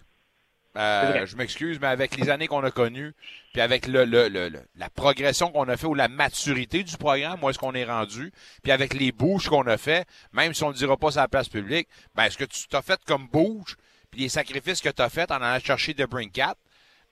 Euh, 0.77 1.25
je 1.25 1.35
m'excuse, 1.37 1.79
mais 1.79 1.87
avec 1.87 2.17
les 2.17 2.29
années 2.29 2.47
qu'on 2.47 2.63
a 2.63 2.71
connues, 2.71 3.13
puis 3.53 3.61
avec 3.61 3.87
le, 3.87 4.03
le- 4.05 4.27
le- 4.27 4.49
le- 4.49 4.61
la 4.75 4.89
progression 4.89 5.49
qu'on 5.51 5.67
a 5.69 5.77
fait 5.77 5.87
ou 5.87 5.93
la 5.93 6.07
maturité 6.09 6.83
du 6.83 6.97
programme, 6.97 7.41
où 7.43 7.49
est-ce 7.49 7.59
qu'on 7.59 7.73
est 7.73 7.85
rendu, 7.85 8.31
puis 8.61 8.71
avec 8.73 8.93
les 8.93 9.11
bouges 9.13 9.47
qu'on 9.47 9.65
a 9.67 9.77
fait, 9.77 10.05
même 10.33 10.53
si 10.53 10.63
on 10.63 10.69
ne 10.69 10.73
dira 10.73 10.97
pas 10.97 11.11
sur 11.11 11.21
la 11.21 11.27
place 11.29 11.47
publique, 11.47 11.87
ben, 12.13 12.29
ce 12.29 12.37
que 12.37 12.43
tu 12.43 12.67
t'as 12.67 12.81
fait 12.81 12.99
comme 13.05 13.27
bouge, 13.27 13.77
puis 14.11 14.21
les 14.21 14.29
sacrifices 14.29 14.81
que 14.81 14.89
tu 14.89 15.01
as 15.01 15.09
fait 15.09 15.31
en 15.31 15.35
allant 15.41 15.59
chercher 15.63 15.93
de 15.93 16.05
Brinkat, 16.05 16.55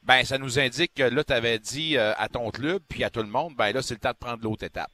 ben, 0.04 0.26
ça 0.26 0.38
nous 0.38 0.60
indique 0.60 0.93
que 0.95 1.04
là, 1.04 1.23
tu 1.23 1.32
avais 1.32 1.60
dit 1.60 1.97
euh, 1.97 2.13
à 2.17 2.28
ton 2.28 2.52
club, 2.52 2.82
puis 2.89 3.06
à 3.06 3.10
tout 3.10 3.21
le 3.21 3.30
monde, 3.30 3.56
ben 3.56 3.71
là, 3.71 3.82
c'est 3.82 3.93
le 3.93 3.99
temps 4.02 4.12
de 4.12 4.17
prendre 4.17 4.43
l'autre 4.43 4.65
étape. 4.65 4.91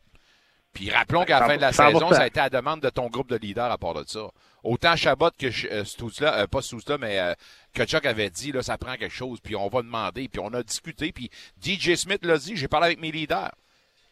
Puis 0.72 0.92
rappelons 0.92 1.26
qu'à 1.26 1.40
la 1.40 1.48
fin 1.48 1.56
de 1.56 1.62
la 1.62 1.72
100%. 1.72 1.94
saison, 1.94 2.10
ça 2.14 2.22
a 2.22 2.28
été 2.28 2.40
à 2.40 2.44
la 2.44 2.50
demande 2.52 2.82
de 2.82 2.90
ton 2.92 3.08
groupe 3.08 3.28
de 3.30 3.36
leaders 3.38 3.72
à 3.72 3.78
part 3.80 3.96
de 3.96 4.04
ça. 4.08 4.28
Autant 4.64 4.96
Chabot 4.96 5.32
que 5.38 5.48
euh, 5.72 5.84
Stouzla, 5.86 6.40
euh, 6.42 6.48
pas 6.48 6.62
Stouzla, 6.62 6.98
mais 6.98 7.20
euh, 7.20 7.34
que 7.74 7.86
Chuck 7.86 8.06
avait 8.06 8.30
dit, 8.30 8.52
là, 8.52 8.62
ça 8.62 8.78
prend 8.78 8.96
quelque 8.96 9.14
chose, 9.14 9.40
puis 9.42 9.56
on 9.56 9.68
va 9.70 9.82
demander, 9.82 10.28
puis 10.28 10.40
on 10.44 10.54
a 10.54 10.64
discuté, 10.64 11.12
puis 11.12 11.30
DJ 11.62 11.96
Smith 11.96 12.26
l'a 12.26 12.38
dit, 12.38 12.56
j'ai 12.58 12.68
parlé 12.68 12.88
avec 12.88 13.00
mes 13.00 13.12
leaders. 13.12 13.54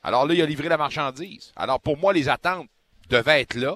Alors 0.03 0.25
là, 0.25 0.33
il 0.33 0.41
a 0.41 0.45
livré 0.45 0.69
la 0.69 0.77
marchandise. 0.77 1.51
Alors 1.55 1.81
pour 1.81 1.97
moi, 1.97 2.13
les 2.13 2.29
attentes 2.29 2.69
devaient 3.09 3.41
être 3.41 3.55
là. 3.55 3.75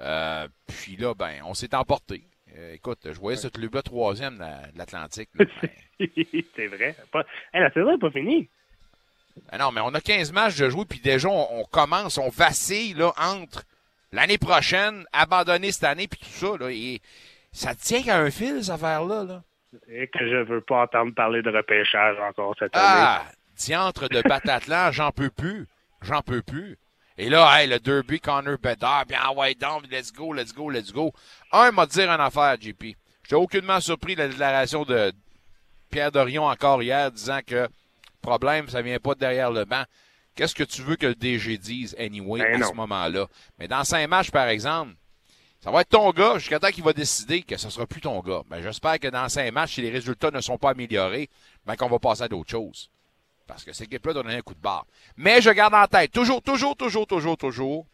Euh, 0.00 0.48
puis 0.66 0.96
là, 0.96 1.14
ben, 1.14 1.42
on 1.44 1.54
s'est 1.54 1.74
emporté. 1.74 2.24
Euh, 2.56 2.74
écoute, 2.74 2.98
je 3.04 3.18
voyais 3.18 3.38
ce 3.38 3.48
club-là 3.48 3.82
troisième 3.82 4.34
de 4.34 4.40
la- 4.40 4.66
de 4.72 4.78
l'Atlantique. 4.78 5.30
Ben, 5.34 5.46
c'est 5.98 6.66
vrai. 6.66 6.96
Pas... 7.10 7.24
Hey, 7.54 7.62
la 7.62 7.72
saison 7.72 7.92
n'est 7.92 7.98
pas 7.98 8.10
finie. 8.10 8.48
Ah 9.50 9.56
non, 9.56 9.72
mais 9.72 9.80
on 9.80 9.94
a 9.94 10.00
15 10.02 10.32
matchs 10.32 10.56
de 10.58 10.68
jouer, 10.68 10.84
puis 10.84 11.00
déjà, 11.00 11.28
on, 11.28 11.60
on 11.60 11.64
commence, 11.64 12.18
on 12.18 12.28
vacille 12.28 12.92
là, 12.94 13.14
entre 13.16 13.64
l'année 14.12 14.38
prochaine, 14.38 15.04
abandonner 15.12 15.72
cette 15.72 15.84
année, 15.84 16.06
puis 16.08 16.20
tout 16.20 16.26
ça. 16.28 16.56
Là, 16.58 16.70
et 16.70 17.00
ça 17.52 17.74
tient 17.74 18.02
qu'à 18.02 18.18
un 18.18 18.30
fil, 18.30 18.62
cette 18.62 18.74
affaire-là. 18.74 19.24
Là. 19.24 19.42
Et 19.88 20.06
que 20.08 20.18
je 20.20 20.44
veux 20.44 20.60
pas 20.60 20.82
entendre 20.82 21.14
parler 21.14 21.42
de 21.42 21.50
repêchage 21.50 22.16
encore 22.20 22.54
cette 22.58 22.72
Ah, 22.74 23.20
année. 23.20 23.30
diantre 23.56 24.08
de 24.08 24.22
Batatlan, 24.22 24.92
j'en 24.92 25.10
peux 25.10 25.30
plus. 25.30 25.66
J'en 26.02 26.20
peux 26.22 26.42
plus. 26.42 26.78
Et 27.18 27.28
là, 27.28 27.60
hey, 27.60 27.68
le 27.68 27.78
derby 27.78 28.20
Connor 28.20 28.56
Bedard, 28.58 29.04
bien, 29.06 29.18
ah 29.22 29.32
ouais, 29.32 29.54
donc, 29.54 29.84
let's 29.90 30.12
go, 30.12 30.32
let's 30.32 30.52
go, 30.52 30.70
let's 30.70 30.92
go. 30.92 31.12
Un 31.52 31.70
m'a 31.70 31.86
dire 31.86 32.10
une 32.10 32.20
affaire, 32.20 32.56
JP. 32.60 32.84
J'étais 33.22 33.34
aucunement 33.34 33.80
surpris 33.80 34.14
de 34.14 34.20
la 34.22 34.28
déclaration 34.28 34.84
de 34.84 35.12
Pierre 35.90 36.10
Dorion 36.10 36.44
encore 36.44 36.82
hier, 36.82 37.10
disant 37.12 37.40
que 37.46 37.68
problème, 38.22 38.68
ça 38.68 38.80
vient 38.82 38.98
pas 38.98 39.14
de 39.14 39.20
derrière 39.20 39.50
le 39.50 39.64
banc. 39.64 39.84
Qu'est-ce 40.34 40.54
que 40.54 40.64
tu 40.64 40.82
veux 40.82 40.96
que 40.96 41.06
le 41.06 41.14
DG 41.14 41.58
dise, 41.58 41.94
anyway, 41.98 42.40
Ben 42.40 42.54
à 42.54 42.58
non. 42.58 42.68
ce 42.70 42.74
moment-là? 42.74 43.26
Mais 43.58 43.68
dans 43.68 43.84
cinq 43.84 44.06
matchs, 44.08 44.30
par 44.30 44.48
exemple, 44.48 44.94
ça 45.60 45.70
va 45.70 45.82
être 45.82 45.90
ton 45.90 46.10
gars 46.10 46.38
jusqu'à 46.38 46.58
temps 46.58 46.70
qu'il 46.70 46.82
va 46.82 46.92
décider 46.92 47.42
que 47.42 47.56
ce 47.56 47.68
sera 47.70 47.86
plus 47.86 48.00
ton 48.00 48.18
gars. 48.20 48.42
Ben, 48.48 48.62
j'espère 48.62 48.98
que 48.98 49.08
dans 49.08 49.28
cinq 49.28 49.52
matchs, 49.52 49.74
si 49.74 49.82
les 49.82 49.90
résultats 49.90 50.30
ne 50.30 50.40
sont 50.40 50.58
pas 50.58 50.70
améliorés, 50.70 51.28
ben, 51.66 51.76
qu'on 51.76 51.88
va 51.88 51.98
passer 51.98 52.22
à 52.22 52.28
d'autres 52.28 52.50
choses. 52.50 52.90
Parce 53.46 53.64
que 53.64 53.72
cette 53.72 53.88
équipe-là 53.88 54.14
donne 54.14 54.30
un 54.30 54.40
coup 54.40 54.54
de 54.54 54.60
barre. 54.60 54.86
Mais 55.16 55.42
je 55.42 55.50
garde 55.50 55.74
en 55.74 55.86
tête, 55.86 56.10
toujours, 56.12 56.40
toujours, 56.42 56.76
toujours, 56.76 57.06
toujours, 57.06 57.36
toujours, 57.36 57.86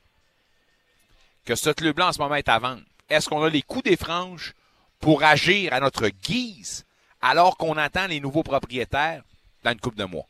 que 1.45 1.55
ce 1.55 1.71
club-là 1.71 2.09
en 2.09 2.13
ce 2.13 2.19
moment 2.21 2.37
est 2.37 2.49
à 2.49 2.59
vendre. 2.59 2.83
Est-ce 3.09 3.29
qu'on 3.29 3.43
a 3.43 3.49
les 3.49 3.63
coups 3.63 3.85
des 3.85 3.97
franges 3.97 4.55
pour 5.01 5.25
agir 5.25 5.73
à 5.73 5.81
notre 5.81 6.09
guise 6.09 6.85
alors 7.21 7.57
qu'on 7.57 7.77
attend 7.77 8.07
les 8.07 8.21
nouveaux 8.21 8.43
propriétaires 8.43 9.23
dans 9.65 9.73
une 9.73 9.81
coupe 9.81 9.97
de 9.97 10.05
mois? 10.05 10.27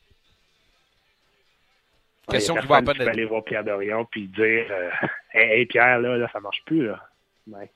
Question 2.33 2.55
qui 2.57 2.67
va 2.67 2.79
être- 2.79 3.09
aller 3.09 3.25
voir 3.25 3.45
Pierre 3.45 3.65
Dorion 3.65 4.05
puis 4.07 4.27
dire 4.29 4.67
euh, 4.71 4.91
hey, 5.33 5.61
hey, 5.61 5.67
Pierre, 5.67 5.99
là, 6.01 6.17
là, 6.17 6.29
ça 6.33 6.41
marche 6.41 6.63
plus. 6.67 6.87
Là. 6.89 7.01
Ouais. 7.47 7.71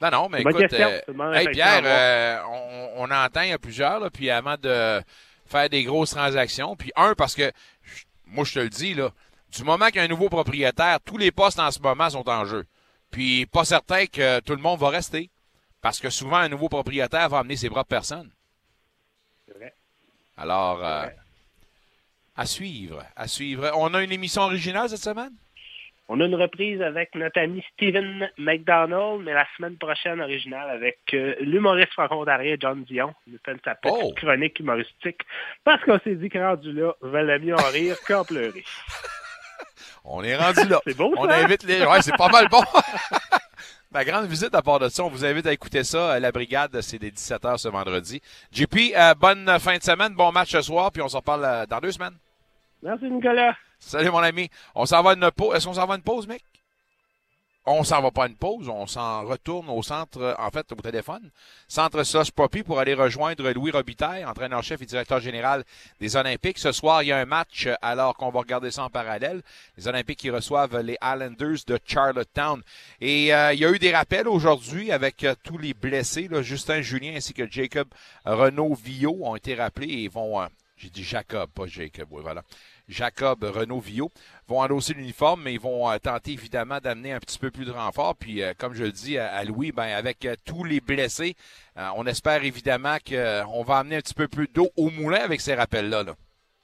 Non, 0.00 0.10
non, 0.10 0.28
mais 0.28 0.42
écoute, 0.42 0.72
euh, 0.74 1.00
hey, 1.34 1.48
Pierre, 1.52 1.82
euh, 1.84 2.38
on, 2.48 3.04
on 3.04 3.10
entend, 3.10 3.40
il 3.42 3.48
y 3.50 3.52
a 3.52 3.58
plusieurs, 3.58 3.98
là, 3.98 4.10
puis 4.10 4.30
avant 4.30 4.56
de 4.56 5.00
faire 5.46 5.68
des 5.70 5.84
grosses 5.84 6.10
transactions, 6.10 6.76
puis 6.76 6.92
un, 6.96 7.14
parce 7.14 7.34
que, 7.34 7.50
je- 7.82 8.04
moi, 8.26 8.44
je 8.44 8.54
te 8.54 8.58
le 8.60 8.68
dis, 8.68 8.94
là, 8.94 9.10
Du 9.48 9.62
moment 9.62 9.86
qu'il 9.86 9.96
y 9.96 9.98
a 10.00 10.02
un 10.02 10.08
nouveau 10.08 10.28
propriétaire, 10.28 10.98
tous 11.02 11.16
les 11.16 11.30
postes 11.30 11.60
en 11.60 11.70
ce 11.70 11.78
moment 11.80 12.10
sont 12.10 12.28
en 12.28 12.44
jeu. 12.44 12.66
Puis 13.12 13.46
pas 13.46 13.64
certain 13.64 14.04
que 14.06 14.40
tout 14.40 14.54
le 14.54 14.60
monde 14.60 14.78
va 14.80 14.88
rester. 14.90 15.30
Parce 15.80 16.00
que 16.00 16.10
souvent, 16.10 16.36
un 16.38 16.48
nouveau 16.48 16.68
propriétaire 16.68 17.28
va 17.28 17.38
amener 17.38 17.56
ses 17.56 17.70
propres 17.70 17.88
personnes. 17.88 18.30
C'est 19.46 19.54
vrai. 19.54 19.72
Alors, 20.36 20.84
euh, 20.84 21.06
à 22.36 22.46
suivre, 22.46 23.02
à 23.16 23.28
suivre. 23.28 23.70
On 23.76 23.92
a 23.94 24.02
une 24.02 24.12
émission 24.12 24.42
originale 24.42 24.88
cette 24.88 24.98
semaine? 25.02 25.32
On 26.08 26.20
a 26.20 26.24
une 26.26 26.36
reprise 26.36 26.80
avec 26.82 27.14
notre 27.16 27.40
ami 27.40 27.64
Steven 27.74 28.30
McDonald, 28.38 29.22
mais 29.24 29.32
la 29.34 29.44
semaine 29.56 29.76
prochaine, 29.76 30.20
originale, 30.20 30.70
avec 30.70 30.98
euh, 31.14 31.34
l'humoriste 31.40 31.92
franco-ontarien 31.94 32.54
John 32.60 32.84
Dion. 32.84 33.12
Il 33.26 33.32
nous 33.32 33.38
fait 33.44 33.56
sa 33.64 33.74
petite 33.74 33.96
Oh! 34.00 34.12
chronique 34.16 34.60
humoristique. 34.60 35.22
Parce 35.64 35.82
qu'on 35.82 35.98
s'est 35.98 36.14
dit 36.14 36.28
que 36.28 36.38
rendu 36.38 36.72
là, 36.72 36.92
valait 37.00 37.40
mieux 37.40 37.54
en 37.56 37.70
rire 37.72 37.96
qu'en 38.06 38.24
pleurer. 38.24 38.62
On 40.04 40.22
est 40.22 40.36
rendu 40.36 40.68
là. 40.68 40.80
C'est 40.86 40.96
beau, 40.96 41.12
On 41.16 41.26
ça? 41.28 41.34
invite 41.38 41.64
les. 41.64 41.84
Ouais, 41.84 42.00
c'est 42.00 42.16
pas 42.16 42.28
mal 42.28 42.46
bon. 42.48 42.62
Ma 43.90 44.04
grande 44.04 44.26
visite 44.26 44.54
à 44.54 44.62
part 44.62 44.78
de 44.78 44.88
ça, 44.88 45.02
on 45.04 45.08
vous 45.08 45.24
invite 45.24 45.46
à 45.46 45.52
écouter 45.52 45.82
ça. 45.82 46.12
Euh, 46.14 46.20
La 46.20 46.30
brigade, 46.30 46.80
c'est 46.82 46.98
dès 46.98 47.08
17h 47.08 47.56
ce 47.58 47.68
vendredi. 47.68 48.20
JP, 48.52 48.76
euh, 48.96 49.14
bonne 49.14 49.58
fin 49.58 49.78
de 49.78 49.82
semaine, 49.82 50.14
bon 50.14 50.30
match 50.32 50.50
ce 50.50 50.60
soir, 50.62 50.92
puis 50.92 51.02
on 51.02 51.08
se 51.08 51.16
reparle 51.16 51.44
euh, 51.44 51.66
dans 51.66 51.80
deux 51.80 51.92
semaines. 51.92 52.16
Merci, 52.82 53.06
Nicolas. 53.10 53.56
Salut 53.78 54.10
mon 54.10 54.18
ami. 54.18 54.50
On 54.74 54.86
s'en 54.86 55.02
va 55.02 55.14
une 55.14 55.30
pause. 55.30 55.54
Est-ce 55.56 55.66
qu'on 55.66 55.74
s'en 55.74 55.86
va 55.86 55.96
une 55.96 56.02
pause, 56.02 56.26
mec? 56.26 56.42
On 57.68 57.82
s'en 57.82 58.00
va 58.00 58.12
pas 58.12 58.28
une 58.28 58.36
pause, 58.36 58.68
on 58.68 58.86
s'en 58.86 59.24
retourne 59.26 59.68
au 59.70 59.82
centre, 59.82 60.36
en 60.38 60.50
fait, 60.50 60.70
au 60.70 60.76
téléphone. 60.76 61.32
Centre 61.66 62.04
Sos 62.04 62.30
Poppy 62.30 62.62
pour 62.62 62.78
aller 62.78 62.94
rejoindre 62.94 63.50
Louis 63.50 63.72
Robitaille, 63.72 64.24
entraîneur-chef 64.24 64.80
et 64.82 64.86
directeur 64.86 65.18
général 65.18 65.64
des 65.98 66.14
Olympiques. 66.14 66.60
Ce 66.60 66.70
soir, 66.70 67.02
il 67.02 67.06
y 67.08 67.12
a 67.12 67.18
un 67.18 67.24
match, 67.24 67.68
alors 67.82 68.16
qu'on 68.16 68.30
va 68.30 68.38
regarder 68.38 68.70
ça 68.70 68.84
en 68.84 68.88
parallèle. 68.88 69.42
Les 69.76 69.88
Olympiques 69.88 70.20
qui 70.20 70.30
reçoivent 70.30 70.78
les 70.78 70.96
Islanders 71.02 71.64
de 71.66 71.80
Charlottetown. 71.84 72.62
Et 73.00 73.34
euh, 73.34 73.52
il 73.52 73.58
y 73.58 73.64
a 73.64 73.72
eu 73.72 73.80
des 73.80 73.92
rappels 73.92 74.28
aujourd'hui 74.28 74.92
avec 74.92 75.24
euh, 75.24 75.34
tous 75.42 75.58
les 75.58 75.74
blessés. 75.74 76.28
Là, 76.28 76.42
Justin 76.42 76.82
Julien 76.82 77.14
ainsi 77.16 77.34
que 77.34 77.50
Jacob 77.50 77.88
Renaud 78.24 78.74
Villot 78.74 79.18
ont 79.22 79.34
été 79.34 79.56
rappelés 79.56 80.04
et 80.04 80.08
vont... 80.08 80.40
euh, 80.40 80.46
j'ai 80.76 80.90
dit 80.90 81.02
Jacob, 81.02 81.50
pas 81.50 81.66
Jacob, 81.66 82.08
oui, 82.10 82.20
voilà. 82.22 82.42
Jacob 82.88 83.42
Renaud 83.42 83.80
Villot 83.80 84.12
vont 84.46 84.60
endosser 84.60 84.94
l'uniforme, 84.94 85.42
mais 85.42 85.54
ils 85.54 85.60
vont 85.60 85.90
euh, 85.90 85.98
tenter 85.98 86.32
évidemment 86.32 86.78
d'amener 86.78 87.12
un 87.12 87.18
petit 87.18 87.38
peu 87.38 87.50
plus 87.50 87.64
de 87.64 87.72
renfort. 87.72 88.14
Puis, 88.14 88.42
euh, 88.42 88.52
comme 88.56 88.74
je 88.74 88.84
le 88.84 88.92
dis 88.92 89.18
à, 89.18 89.42
Louis, 89.44 89.72
ben, 89.72 89.88
avec 89.88 90.24
euh, 90.24 90.36
tous 90.44 90.64
les 90.64 90.80
blessés, 90.80 91.36
on 91.76 92.06
espère 92.06 92.42
évidemment 92.44 92.96
qu'on 93.06 93.62
va 93.64 93.78
amener 93.78 93.96
un 93.96 94.00
petit 94.00 94.14
peu 94.14 94.28
plus 94.28 94.48
d'eau 94.48 94.70
au 94.76 94.90
moulin 94.90 95.20
avec 95.20 95.40
ces 95.40 95.54
rappels-là. 95.54 96.04
Là. 96.04 96.14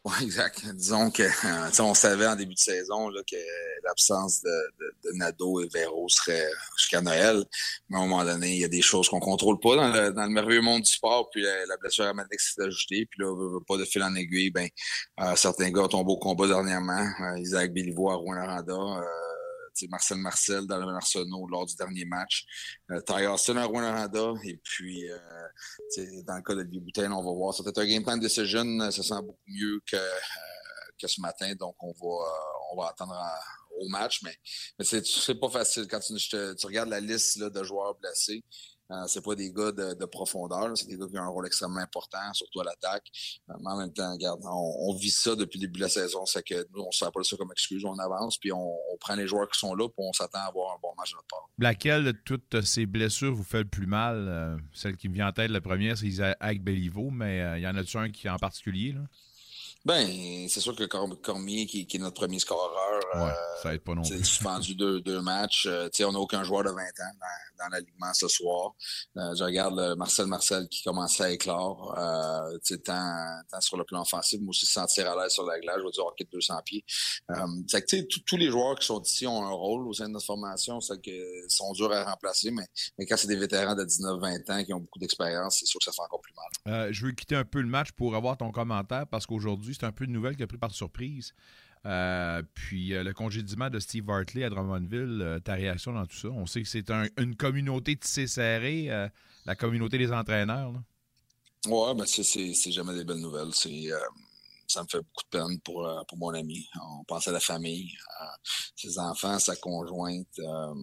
Oui, 0.04 0.12
exact. 0.22 0.66
Disons 0.74 1.12
que 1.12 1.22
euh, 1.46 1.70
on 1.80 1.94
savait 1.94 2.26
en 2.26 2.34
début 2.34 2.54
de 2.54 2.58
saison 2.58 3.08
là, 3.08 3.20
que 3.22 3.36
l'absence 3.84 4.42
de, 4.42 4.50
de, 4.80 4.94
de 5.04 5.16
Nadeau 5.16 5.60
et 5.60 5.68
Véro 5.68 6.08
serait 6.08 6.48
jusqu'à 6.76 7.00
Noël. 7.00 7.44
Mais 7.88 7.98
à 7.98 8.00
un 8.00 8.06
moment 8.06 8.24
donné, 8.24 8.52
il 8.52 8.58
y 8.58 8.64
a 8.64 8.68
des 8.68 8.82
choses 8.82 9.08
qu'on 9.08 9.20
contrôle 9.20 9.60
pas 9.60 9.76
dans 9.76 9.88
le, 9.92 10.10
dans 10.12 10.24
le 10.24 10.30
merveilleux 10.30 10.60
monde 10.60 10.82
du 10.82 10.90
sport. 10.90 11.30
Puis 11.30 11.42
la, 11.42 11.66
la 11.66 11.76
blessure 11.76 12.06
à 12.06 12.12
s'est 12.36 12.62
ajoutée. 12.62 13.06
Puis 13.06 13.20
là, 13.20 13.26
veut- 13.32 13.52
veut 13.54 13.64
pas 13.66 13.76
de 13.76 13.84
fil 13.84 14.02
en 14.02 14.12
aiguille. 14.16 14.50
Ben, 14.50 14.68
euh, 15.20 15.36
certains 15.36 15.70
gars 15.70 15.82
ont 15.82 15.88
tombé 15.88 16.10
au 16.10 16.16
combat 16.18 16.48
dernièrement. 16.48 17.06
Euh, 17.20 17.38
Isaac 17.38 17.72
Béliveau 17.72 18.10
à 18.10 18.16
Rouen-Aranda. 18.16 18.72
Marcel 19.88 20.18
Marcel 20.18 20.66
dans 20.66 20.78
le 20.78 20.94
Arsenault 20.94 21.46
lors 21.48 21.66
du 21.66 21.74
dernier 21.76 22.04
match. 22.04 22.44
Euh, 22.90 23.00
Ty 23.00 23.26
Austin 23.26 23.64
Rouen-Aranda. 23.64 24.34
Et 24.44 24.56
puis, 24.62 25.10
euh, 25.10 25.18
dans 26.26 26.36
le 26.36 26.42
cas 26.42 26.54
de 26.54 26.64
Boutin, 26.64 27.10
on 27.12 27.22
va 27.22 27.32
voir. 27.32 27.54
C'était 27.54 27.78
un 27.78 27.86
game 27.86 28.02
plan 28.02 28.16
decision. 28.16 28.64
euh, 28.80 28.90
Ça 28.90 29.02
sent 29.02 29.22
beaucoup 29.22 29.38
mieux 29.46 29.80
que, 29.86 29.96
euh, 29.96 30.08
que 31.00 31.08
ce 31.08 31.20
matin. 31.20 31.54
Donc, 31.54 31.76
on 31.80 31.92
va, 31.92 32.24
on 32.72 32.80
va 32.80 32.88
attendre 32.88 33.14
au 33.80 33.88
match. 33.88 34.22
Mais, 34.22 34.36
mais 34.78 34.84
c'est, 34.84 35.04
c'est 35.06 35.34
pas 35.34 35.48
facile. 35.48 35.86
Quand 35.88 36.00
tu, 36.00 36.14
tu 36.16 36.66
regardes 36.66 36.90
la 36.90 37.00
liste 37.00 37.36
là, 37.36 37.50
de 37.50 37.62
joueurs 37.64 37.94
blessés, 37.96 38.44
euh, 38.92 39.06
c'est 39.06 39.24
pas 39.24 39.34
des 39.34 39.50
gars 39.52 39.72
de, 39.72 39.94
de 39.94 40.04
profondeur. 40.04 40.70
C'est 40.76 40.86
des 40.86 40.98
gars 40.98 41.06
qui 41.06 41.18
ont 41.18 41.22
un 41.22 41.28
rôle 41.28 41.46
extrêmement 41.46 41.80
important, 41.80 42.32
surtout 42.34 42.60
à 42.60 42.64
l'attaque. 42.64 43.06
Euh, 43.48 43.54
mais 43.60 43.70
en 43.70 43.78
même 43.78 43.92
temps, 43.92 44.14
on, 44.44 44.94
vit 44.94 45.10
ça 45.10 45.34
depuis 45.34 45.58
le 45.58 45.66
début 45.66 45.78
de 45.78 45.84
la 45.84 45.88
saison. 45.88 46.26
C'est 46.26 46.42
que 46.42 46.66
nous, 46.74 46.82
on 46.82 46.90
ne 47.04 47.10
pas 47.10 47.22
ça 47.22 47.36
comme 47.36 47.52
excuse. 47.52 47.84
On 47.84 47.98
avance, 47.98 48.38
puis 48.38 48.52
on, 48.52 48.76
prend 49.00 49.14
les 49.16 49.26
joueurs 49.26 49.48
qui 49.48 49.58
sont 49.58 49.74
là, 49.74 49.88
puis 49.88 49.96
on 49.98 50.12
s'attend 50.12 50.38
à 50.38 50.48
avoir 50.48 50.76
un 50.76 50.78
bon 50.80 50.90
match 50.96 51.10
de 51.10 51.16
notre 51.16 51.26
part. 51.28 51.48
Laquelle 51.58 52.04
de 52.04 52.12
toutes 52.12 52.60
ces 52.64 52.86
blessures 52.86 53.34
vous 53.34 53.42
fait 53.42 53.58
le 53.58 53.68
plus 53.68 53.86
mal? 53.86 54.26
Euh, 54.28 54.56
celle 54.72 54.96
qui 54.96 55.08
me 55.08 55.14
vient 55.14 55.28
en 55.28 55.32
tête, 55.32 55.50
la 55.50 55.60
première, 55.60 55.98
c'est 55.98 56.06
Isaac 56.06 56.62
Béliveau, 56.62 57.10
mais 57.10 57.40
euh, 57.40 57.58
il 57.58 57.62
y 57.62 57.66
en 57.66 57.76
a-tu 57.76 57.96
un 57.96 58.10
qui 58.10 58.28
en 58.28 58.36
particulier? 58.36 58.92
Là? 58.92 59.00
Ben, 59.84 60.48
c'est 60.48 60.60
sûr 60.60 60.74
que 60.76 60.84
Corm- 60.84 61.16
Cormier, 61.20 61.66
qui, 61.66 61.86
qui 61.86 61.96
est 61.96 62.00
notre 62.00 62.14
premier 62.16 62.38
scoreur, 62.38 62.70
Ouais, 63.14 63.32
ça 63.62 63.74
aide 63.74 63.82
pas 63.82 63.94
non 63.94 64.04
C'est 64.04 64.14
plus. 64.16 64.24
suspendu 64.24 64.74
deux, 64.74 65.00
deux 65.00 65.20
matchs. 65.20 65.66
Euh, 65.68 65.88
on 66.04 66.12
n'a 66.12 66.18
aucun 66.18 66.42
joueur 66.44 66.64
de 66.64 66.70
20 66.70 66.76
ans 66.76 67.12
dans, 67.20 67.64
dans 67.64 67.68
l'alignement 67.70 68.12
ce 68.14 68.26
soir. 68.28 68.72
Euh, 69.18 69.34
je 69.36 69.44
regarde 69.44 69.76
le 69.78 69.94
Marcel 69.96 70.26
Marcel 70.26 70.66
qui 70.68 70.82
commençait 70.82 71.24
à 71.24 71.30
éclore. 71.30 71.94
Euh, 71.98 72.58
tant, 72.84 73.40
tant 73.50 73.60
sur 73.60 73.76
le 73.76 73.84
plan 73.84 74.02
offensif, 74.02 74.40
mais 74.42 74.48
aussi 74.48 74.64
se 74.66 74.72
sentir 74.72 75.10
à 75.10 75.22
l'aise 75.22 75.32
sur 75.32 75.44
la 75.44 75.60
glace. 75.60 75.76
Je 75.78 75.84
veux 75.84 75.90
dire, 75.90 76.06
hockey 76.06 76.24
de 76.24 76.30
200 76.30 76.54
pieds. 76.64 76.84
Euh, 77.30 77.34
que, 77.70 78.02
tous- 78.24 78.36
les 78.36 78.50
joueurs 78.50 78.78
qui 78.78 78.86
sont 78.86 79.02
ici 79.02 79.26
ont 79.26 79.44
un 79.44 79.50
rôle 79.52 79.86
au 79.86 79.92
sein 79.92 80.06
de 80.08 80.12
notre 80.14 80.24
formation. 80.26 80.80
C'est 80.80 81.00
que 81.02 81.10
sont 81.48 81.72
durs 81.72 81.92
à 81.92 82.04
remplacer, 82.04 82.50
mais, 82.50 82.64
mais 82.98 83.04
quand 83.06 83.16
c'est 83.18 83.28
des 83.28 83.36
vétérans 83.36 83.74
de 83.74 83.84
19-20 83.84 84.50
ans 84.50 84.64
qui 84.64 84.72
ont 84.72 84.80
beaucoup 84.80 84.98
d'expérience, 84.98 85.58
c'est 85.60 85.66
sûr 85.66 85.78
que 85.78 85.84
ça 85.84 85.92
fait 85.92 86.02
encore 86.02 86.20
plus 86.22 86.34
mal. 86.34 86.74
Euh, 86.74 86.88
je 86.92 87.04
veux 87.06 87.12
quitter 87.12 87.36
un 87.36 87.44
peu 87.44 87.60
le 87.60 87.68
match 87.68 87.92
pour 87.92 88.16
avoir 88.16 88.36
ton 88.38 88.50
commentaire 88.50 89.06
parce 89.06 89.26
qu'aujourd'hui, 89.26 89.61
c'est 89.62 89.84
un 89.84 89.92
peu 89.92 90.04
une 90.04 90.12
nouvelle 90.12 90.36
qui 90.36 90.42
a 90.42 90.46
pris 90.46 90.58
par 90.58 90.72
surprise. 90.72 91.34
Euh, 91.84 92.42
puis 92.54 92.94
euh, 92.94 93.02
le 93.02 93.12
congédiement 93.12 93.68
de 93.68 93.78
Steve 93.80 94.08
Hartley 94.08 94.44
à 94.44 94.50
Drummondville, 94.50 95.20
euh, 95.20 95.38
ta 95.40 95.54
réaction 95.54 95.92
dans 95.92 96.06
tout 96.06 96.16
ça? 96.16 96.28
On 96.28 96.46
sait 96.46 96.62
que 96.62 96.68
c'est 96.68 96.90
un- 96.90 97.08
une 97.18 97.34
communauté 97.34 97.96
tissée 97.96 98.26
serrée, 98.28 98.88
la 99.46 99.56
communauté 99.56 99.98
des 99.98 100.12
entraîneurs. 100.12 100.72
là. 100.72 100.82
Ouais, 101.68 101.94
ben 101.94 102.04
c'est, 102.06 102.70
jamais 102.72 102.94
des 102.94 103.04
belles 103.04 103.20
nouvelles. 103.20 103.52
C'est, 103.52 103.88
ça 104.68 104.82
me 104.82 104.88
fait 104.88 104.98
beaucoup 104.98 105.24
de 105.24 105.38
peine 105.38 105.60
pour, 105.60 105.86
euh, 105.86 106.02
pour 106.08 106.18
mon 106.18 106.34
ami. 106.34 106.68
On 107.00 107.04
pense 107.04 107.28
à 107.28 107.32
la 107.32 107.40
famille, 107.40 107.90
à 108.20 108.36
ses 108.76 108.98
enfants, 108.98 109.38
sa 109.38 109.56
conjointe. 109.56 110.28
Euh, 110.38 110.74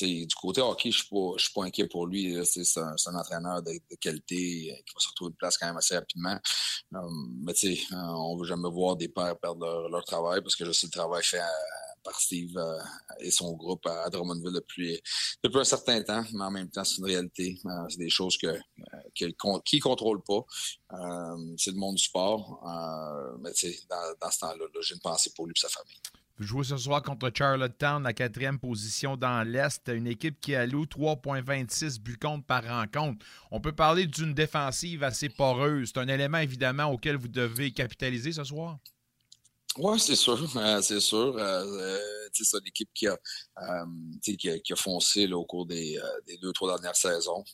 du 0.00 0.34
côté 0.40 0.60
hockey, 0.60 0.90
je 0.90 1.04
je 1.36 1.42
suis 1.44 1.52
pas 1.52 1.64
inquiet 1.64 1.86
pour 1.88 2.06
lui. 2.06 2.36
C'est, 2.44 2.78
un, 2.78 2.94
un 3.06 3.14
entraîneur 3.14 3.62
de, 3.62 3.72
qualité 4.00 4.72
euh, 4.72 4.76
qui 4.86 4.94
va 4.94 5.00
se 5.00 5.08
retrouver 5.08 5.30
une 5.30 5.36
place 5.36 5.56
quand 5.58 5.66
même 5.66 5.76
assez 5.76 5.94
rapidement. 5.94 6.38
Euh, 6.94 6.98
mais 7.44 7.54
tu 7.54 7.74
sais, 7.76 7.94
euh, 7.94 7.96
on 7.96 8.36
veut 8.36 8.46
jamais 8.46 8.70
voir 8.70 8.96
des 8.96 9.08
pères 9.08 9.38
perdre 9.38 9.64
leur, 9.64 9.88
leur 9.88 10.04
travail 10.04 10.40
parce 10.42 10.56
que 10.56 10.64
je 10.64 10.72
sais 10.72 10.86
le 10.86 10.92
travail 10.92 11.22
fait 11.22 11.38
à- 11.38 11.50
par 12.02 12.18
Steve 12.20 12.56
euh, 12.56 12.78
et 13.20 13.30
son 13.30 13.52
groupe 13.52 13.86
à, 13.86 14.08
Drummondville 14.10 14.52
depuis, 14.52 15.00
un 15.44 15.64
certain 15.64 16.02
temps, 16.02 16.24
mais 16.32 16.44
en 16.44 16.50
même 16.50 16.70
temps, 16.70 16.84
c'est 16.84 16.98
une 16.98 17.06
réalité. 17.06 17.58
Euh, 17.66 17.70
c'est 17.88 17.98
des 17.98 18.10
choses 18.10 18.36
que, 18.36 18.46
euh, 18.46 18.58
qui 19.14 19.26
ne 19.26 19.80
contrôle 19.80 20.22
pas. 20.22 20.44
C'est 21.56 21.70
le 21.70 21.76
monde 21.76 21.96
du 21.96 22.02
sport. 22.02 22.60
Mais 23.40 23.52
dans, 23.88 24.14
dans 24.20 24.30
ce 24.30 24.40
temps-là, 24.40 24.56
là, 24.58 24.80
j'ai 24.82 24.94
une 24.94 25.00
pensée 25.00 25.30
pour 25.34 25.46
lui 25.46 25.54
et 25.56 25.60
sa 25.60 25.68
famille. 25.68 26.00
Vous 26.40 26.46
jouez 26.46 26.64
ce 26.64 26.78
soir 26.78 27.02
contre 27.02 27.30
Charlottetown, 27.34 28.02
la 28.02 28.14
quatrième 28.14 28.58
position 28.58 29.14
dans 29.14 29.46
l'Est. 29.46 29.88
Une 29.88 30.06
équipe 30.06 30.40
qui 30.40 30.54
alloue 30.54 30.86
3,26 30.86 32.00
buts 32.00 32.16
contre 32.16 32.46
par 32.46 32.64
rencontre. 32.64 33.26
On 33.50 33.60
peut 33.60 33.74
parler 33.74 34.06
d'une 34.06 34.32
défensive 34.32 35.02
assez 35.02 35.28
poreuse. 35.28 35.90
C'est 35.92 36.00
un 36.00 36.08
élément, 36.08 36.38
évidemment, 36.38 36.86
auquel 36.86 37.16
vous 37.16 37.28
devez 37.28 37.72
capitaliser 37.72 38.32
ce 38.32 38.44
soir? 38.44 38.78
Oui, 39.78 40.00
c'est 40.00 40.16
sûr, 40.16 40.36
euh, 40.56 40.82
c'est 40.82 41.00
sûr. 41.00 41.36
Euh, 41.38 41.64
euh, 41.64 41.98
c'est 42.32 42.58
une 42.58 42.66
équipe 42.66 42.90
qui 42.92 43.06
a, 43.06 43.16
qui 44.22 44.48
a, 44.48 44.58
qui 44.58 44.72
a 44.72 44.76
foncé 44.76 45.26
là, 45.26 45.36
au 45.36 45.44
cours 45.44 45.66
des, 45.66 45.98
des 46.26 46.36
deux, 46.38 46.52
trois 46.52 46.74
dernières 46.74 46.96
saisons. 46.96 47.44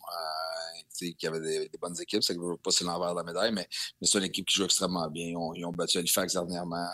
Qui 0.99 1.27
avait 1.27 1.41
des, 1.41 1.69
des 1.69 1.79
bonnes 1.79 2.01
équipes, 2.01 2.23
c'est 2.23 2.35
que 2.35 2.41
je 2.41 2.47
veux 2.47 2.57
pas 2.57 2.71
c'est 2.71 2.85
l'envers 2.85 3.11
de 3.11 3.17
la 3.17 3.23
médaille, 3.23 3.53
mais, 3.53 3.69
mais 4.01 4.07
c'est 4.07 4.17
une 4.17 4.25
équipe 4.25 4.47
qui 4.47 4.57
joue 4.57 4.64
extrêmement 4.64 5.09
bien. 5.11 5.27
Ils 5.27 5.37
ont, 5.37 5.53
ils 5.53 5.64
ont 5.67 5.71
battu 5.73 5.99
Halifax 5.99 6.33
dernièrement. 6.33 6.89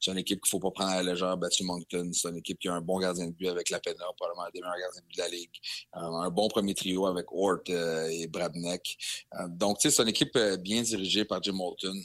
C'est 0.00 0.12
une 0.12 0.18
équipe 0.18 0.40
qu'il 0.40 0.50
faut 0.50 0.60
pas 0.60 0.70
prendre 0.70 0.92
à 0.92 1.02
la 1.02 1.12
légère, 1.12 1.36
battu 1.36 1.64
Moncton. 1.64 2.10
C'est 2.12 2.28
une 2.28 2.36
équipe 2.36 2.58
qui 2.58 2.68
a 2.68 2.74
un 2.74 2.80
bon 2.80 3.00
gardien 3.00 3.26
de 3.26 3.32
but 3.32 3.48
avec 3.48 3.70
la 3.70 3.80
Pena, 3.80 4.04
probablement 4.16 4.44
un 4.44 4.50
des 4.54 4.60
meilleurs 4.60 4.78
gardiens 4.78 5.00
de 5.00 5.06
but 5.06 5.16
de 5.16 5.22
la 5.22 5.28
Ligue. 5.28 5.50
Un 5.92 6.30
bon 6.30 6.46
premier 6.46 6.74
trio 6.74 7.06
avec 7.06 7.26
Hort 7.32 7.62
et 7.68 8.28
Bradneck. 8.28 8.96
Euh, 9.34 9.48
donc, 9.48 9.78
c'est 9.80 9.98
une 9.98 10.08
équipe 10.08 10.38
bien 10.60 10.82
dirigée 10.82 11.24
par 11.24 11.42
Jim 11.42 11.52
Moulton. 11.52 12.00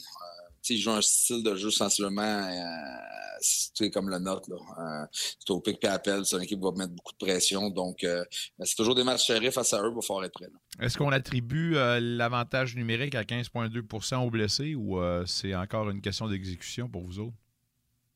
Euh, 0.62 0.64
tu 0.64 0.74
sais, 0.74 0.74
il 0.74 0.80
joue 0.80 0.90
un 0.90 1.02
style 1.02 1.42
de 1.42 1.56
jeu 1.56 1.70
sensiblement 1.70 2.22
euh, 2.22 3.88
comme 3.92 4.08
le 4.08 4.18
nôtre. 4.18 4.50
Là. 4.50 4.56
Euh, 4.56 5.06
c'est 5.12 5.50
au 5.50 5.60
pic 5.60 5.82
et 5.82 5.86
appel. 5.88 6.24
C'est 6.24 6.36
une 6.36 6.42
équipe 6.42 6.58
qui 6.58 6.64
va 6.64 6.72
mettre 6.72 6.92
beaucoup 6.92 7.12
de 7.12 7.26
pression. 7.26 7.70
Donc, 7.70 8.04
euh, 8.04 8.24
c'est 8.62 8.76
toujours 8.76 8.94
des 8.94 9.04
matchs 9.04 9.26
serrés 9.26 9.50
face 9.50 9.72
à 9.72 9.82
eux. 9.82 9.90
Il 9.90 9.94
va 9.94 10.02
falloir 10.02 10.24
être 10.24 10.32
prêt. 10.32 10.48
Est-ce 10.80 10.96
qu'on 10.96 11.12
attribue 11.12 11.76
euh, 11.76 12.00
l'avantage 12.00 12.76
numérique 12.76 13.14
à 13.14 13.22
15,2% 13.22 14.26
aux 14.26 14.30
blessés 14.30 14.74
ou 14.74 15.00
c'est 15.26 15.54
encore 15.54 15.90
une 15.90 16.00
question 16.00 16.28
d'exécution 16.28 16.88
pour 16.88 17.02
vous 17.02 17.18
autres? 17.18 17.36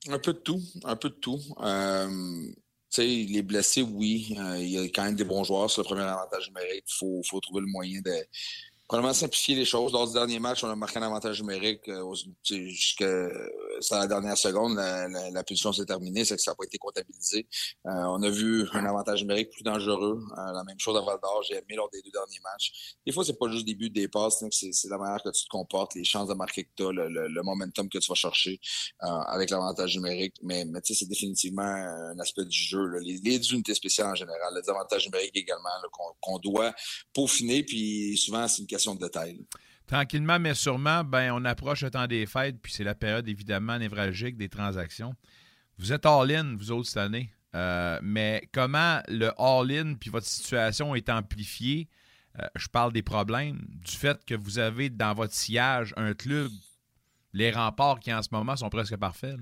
Un 0.09 0.19
peu 0.19 0.33
de 0.33 0.39
tout. 0.39 0.63
Un 0.85 0.97
peu 0.97 1.11
de 1.11 1.15
tout. 1.15 1.41
Les 2.99 3.43
blessés, 3.43 3.83
oui. 3.83 4.35
Il 4.59 4.69
y 4.69 4.79
a 4.79 4.85
quand 4.85 5.05
même 5.05 5.17
des 5.17 5.25
bons 5.25 5.45
joueurs 5.45 5.71
sur 5.71 5.83
le 5.83 5.87
premier 5.87 6.03
avantage 6.03 6.49
numérique. 6.49 6.85
Il 6.89 6.95
faut, 6.95 7.23
faut 7.25 7.41
trouver 7.41 7.61
le 7.61 7.67
moyen 7.67 8.01
de 8.01 8.13
probablement 8.87 9.15
simplifier 9.15 9.57
les 9.57 9.65
choses. 9.65 9.93
Lors 9.93 10.07
du 10.07 10.13
dernier 10.13 10.39
match, 10.39 10.63
on 10.63 10.71
a 10.71 10.77
marqué 10.77 10.99
un 10.99 11.03
avantage 11.03 11.41
numérique 11.41 11.89
euh, 11.89 12.15
jusqu'à 12.45 13.29
à 13.91 13.99
la 13.99 14.07
dernière 14.07 14.39
seconde, 14.39 14.77
la, 14.77 15.09
la, 15.31 15.45
pulsion 15.45 15.73
s'est 15.73 15.85
terminée, 15.85 16.25
c'est 16.25 16.37
que 16.37 16.43
ça 16.43 16.53
n'a 16.53 16.55
pas 16.55 16.65
été 16.65 16.79
comptabilisé. 16.79 17.47
Euh, 17.87 17.91
on 17.91 18.23
a 18.23 18.31
vu 18.31 18.67
un 18.73 18.87
avantage 18.87 19.23
numérique 19.23 19.51
plus 19.51 19.63
dangereux. 19.63 20.19
Euh, 20.39 20.53
la 20.53 20.65
même 20.65 20.79
chose 20.79 20.97
à 20.97 21.01
Val 21.01 21.19
d'Or, 21.21 21.43
j'ai 21.49 21.57
aimé 21.57 21.75
lors 21.75 21.91
des 21.91 22.01
deux 22.03 22.11
derniers 22.11 22.41
matchs. 22.43 22.95
Des 23.05 23.13
fois, 23.13 23.25
c'est 23.25 23.39
pas 23.39 23.51
juste 23.51 23.67
des 23.67 23.75
buts, 23.75 23.91
des 23.91 24.09
passes, 24.09 24.43
c'est 24.51 24.89
la 24.89 24.99
manière 24.99 25.23
que 25.23 25.31
tu 25.31 25.45
te 25.45 25.49
comportes, 25.49 25.95
les 25.95 26.05
chances 26.05 26.29
de 26.29 26.35
marquer 26.35 26.65
que 26.65 26.71
tu 26.77 26.87
as, 26.87 26.93
le, 26.93 27.09
le, 27.09 27.43
momentum 27.43 27.89
que 27.89 27.99
tu 27.99 28.09
vas 28.09 28.15
chercher 28.15 28.61
avec 29.01 29.51
l'avantage 29.51 29.97
numérique. 29.97 30.35
Mais, 30.43 30.65
mais 30.65 30.81
tu 30.81 30.95
sais, 30.95 31.01
c'est 31.01 31.09
définitivement 31.09 31.63
un 31.63 32.19
aspect 32.19 32.45
du 32.45 32.59
jeu. 32.59 32.99
Les, 33.01 33.19
les, 33.19 33.53
unités 33.53 33.75
spéciales 33.75 34.09
en 34.09 34.15
général, 34.15 34.55
les 34.61 34.69
avantages 34.71 35.07
numériques 35.07 35.37
également 35.37 35.69
qu'on 36.21 36.39
doit 36.39 36.75
peaufiner, 37.13 37.63
puis 37.63 38.17
souvent, 38.17 38.49
c'est 38.49 38.63
une 38.63 38.67
de 38.77 39.01
détail. 39.01 39.41
Tranquillement, 39.87 40.39
mais 40.41 40.55
sûrement, 40.55 41.05
ben, 41.05 41.33
on 41.33 41.45
approche 41.45 41.83
le 41.83 41.91
temps 41.91 42.07
des 42.07 42.27
fêtes, 42.27 42.57
puis 42.61 42.73
c'est 42.73 42.85
la 42.85 42.95
période 42.95 43.29
évidemment 43.29 43.79
névralgique 43.79 44.37
des 44.37 44.49
transactions. 44.49 45.15
Vous 45.79 45.93
êtes 45.93 46.07
all-in, 46.07 46.57
vous 46.57 46.73
autres, 46.73 46.89
cette 46.89 46.97
année. 46.97 47.31
Euh, 47.55 47.99
mais 48.03 48.49
comment 48.53 49.01
le 49.09 49.31
all-in 49.39 49.95
puis 49.95 50.11
votre 50.11 50.27
situation 50.27 50.95
est 50.95 51.09
amplifiée, 51.09 51.89
euh, 52.39 52.47
je 52.57 52.69
parle 52.69 52.93
des 52.93 53.03
problèmes, 53.03 53.65
du 53.69 53.93
fait 53.93 54.23
que 54.25 54.35
vous 54.35 54.59
avez 54.59 54.91
dans 54.91 55.15
votre 55.15 55.33
sillage 55.33 55.95
un 55.97 56.13
club, 56.13 56.51
les 57.33 57.51
remparts 57.51 58.01
qui 58.01 58.13
en 58.13 58.23
ce 58.23 58.29
moment 58.33 58.57
sont 58.57 58.69
presque 58.69 58.97
parfaits. 58.97 59.37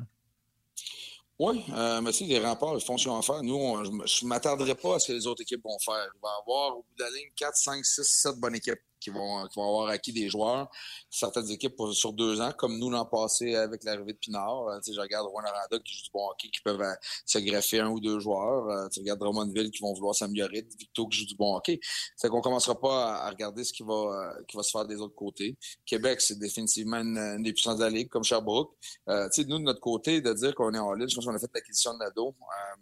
Oui, 1.38 1.64
euh, 1.72 2.00
mais 2.00 2.12
tu 2.12 2.24
les 2.24 2.38
remparts, 2.38 2.74
ils 2.74 2.84
font 2.84 2.96
ce 2.96 3.04
qu'ils 3.04 3.12
vont 3.12 3.22
faire. 3.22 3.42
Nous, 3.42 3.84
je 4.06 4.24
ne 4.24 4.28
m'attarderai 4.28 4.76
pas 4.76 4.96
à 4.96 4.98
ce 5.00 5.08
que 5.08 5.12
les 5.14 5.26
autres 5.26 5.42
équipes 5.42 5.64
vont 5.64 5.78
faire. 5.80 6.06
Il 6.14 6.20
va 6.22 6.28
y 6.28 6.40
avoir 6.42 6.76
au 6.76 6.82
bout 6.82 6.94
de 6.96 7.02
la 7.02 7.10
ligne 7.10 7.30
4, 7.34 7.56
5, 7.56 7.84
6, 7.84 8.02
7 8.04 8.36
bonnes 8.36 8.54
équipes 8.54 8.78
qui 9.04 9.10
vont, 9.10 9.46
qui 9.48 9.60
vont 9.60 9.68
avoir 9.68 9.88
acquis 9.88 10.12
des 10.12 10.28
joueurs. 10.28 10.68
Certaines 11.10 11.50
équipes 11.50 11.74
sur 11.92 12.12
deux 12.12 12.40
ans, 12.40 12.52
comme 12.56 12.78
nous 12.78 12.90
l'an 12.90 13.04
passé 13.04 13.54
avec 13.54 13.84
l'arrivée 13.84 14.14
de 14.14 14.18
Pinard. 14.18 14.68
Euh, 14.68 14.80
je 14.86 14.98
regarde 14.98 15.28
Juan 15.30 15.44
Aranda 15.44 15.78
qui 15.78 15.94
joue 15.94 16.04
du 16.04 16.10
bon 16.12 16.26
hockey, 16.28 16.48
qui 16.48 16.60
peuvent 16.62 16.80
euh, 16.80 16.94
se 17.26 17.38
greffer 17.38 17.80
un 17.80 17.90
ou 17.90 18.00
deux 18.00 18.18
joueurs. 18.18 18.66
Euh, 18.68 18.88
tu 18.88 19.00
regardes 19.00 19.20
Drummondville 19.20 19.70
qui 19.70 19.82
vont 19.82 19.92
vouloir 19.92 20.14
s'améliorer, 20.14 20.66
Victo 20.78 21.06
qui 21.06 21.18
joue 21.18 21.26
du 21.26 21.36
bon 21.36 21.56
hockey. 21.56 21.80
C'est 22.16 22.28
qu'on 22.28 22.40
commencera 22.40 22.80
pas 22.80 23.16
à, 23.16 23.30
regarder 23.30 23.64
ce 23.64 23.72
qui 23.72 23.82
va, 23.82 24.34
qui 24.48 24.56
va 24.56 24.62
se 24.62 24.70
faire 24.70 24.86
des 24.86 24.96
autres 24.96 25.14
côtés. 25.14 25.56
Québec, 25.84 26.20
c'est 26.20 26.38
définitivement 26.38 26.98
une, 26.98 27.42
des 27.42 27.52
puissances 27.52 27.78
de 27.78 27.84
la 27.84 27.90
Ligue, 27.90 28.08
comme 28.08 28.24
Sherbrooke. 28.24 28.72
Euh, 29.08 29.28
nous, 29.48 29.58
de 29.58 29.64
notre 29.64 29.80
côté, 29.80 30.20
de 30.20 30.32
dire 30.32 30.54
qu'on 30.54 30.72
est 30.72 30.78
en 30.78 30.94
ligne, 30.94 31.08
je 31.08 31.14
pense 31.14 31.26
qu'on 31.26 31.34
a 31.34 31.38
fait 31.38 31.50
l'acquisition 31.52 31.92
de 31.94 31.98
Nado, 31.98 32.34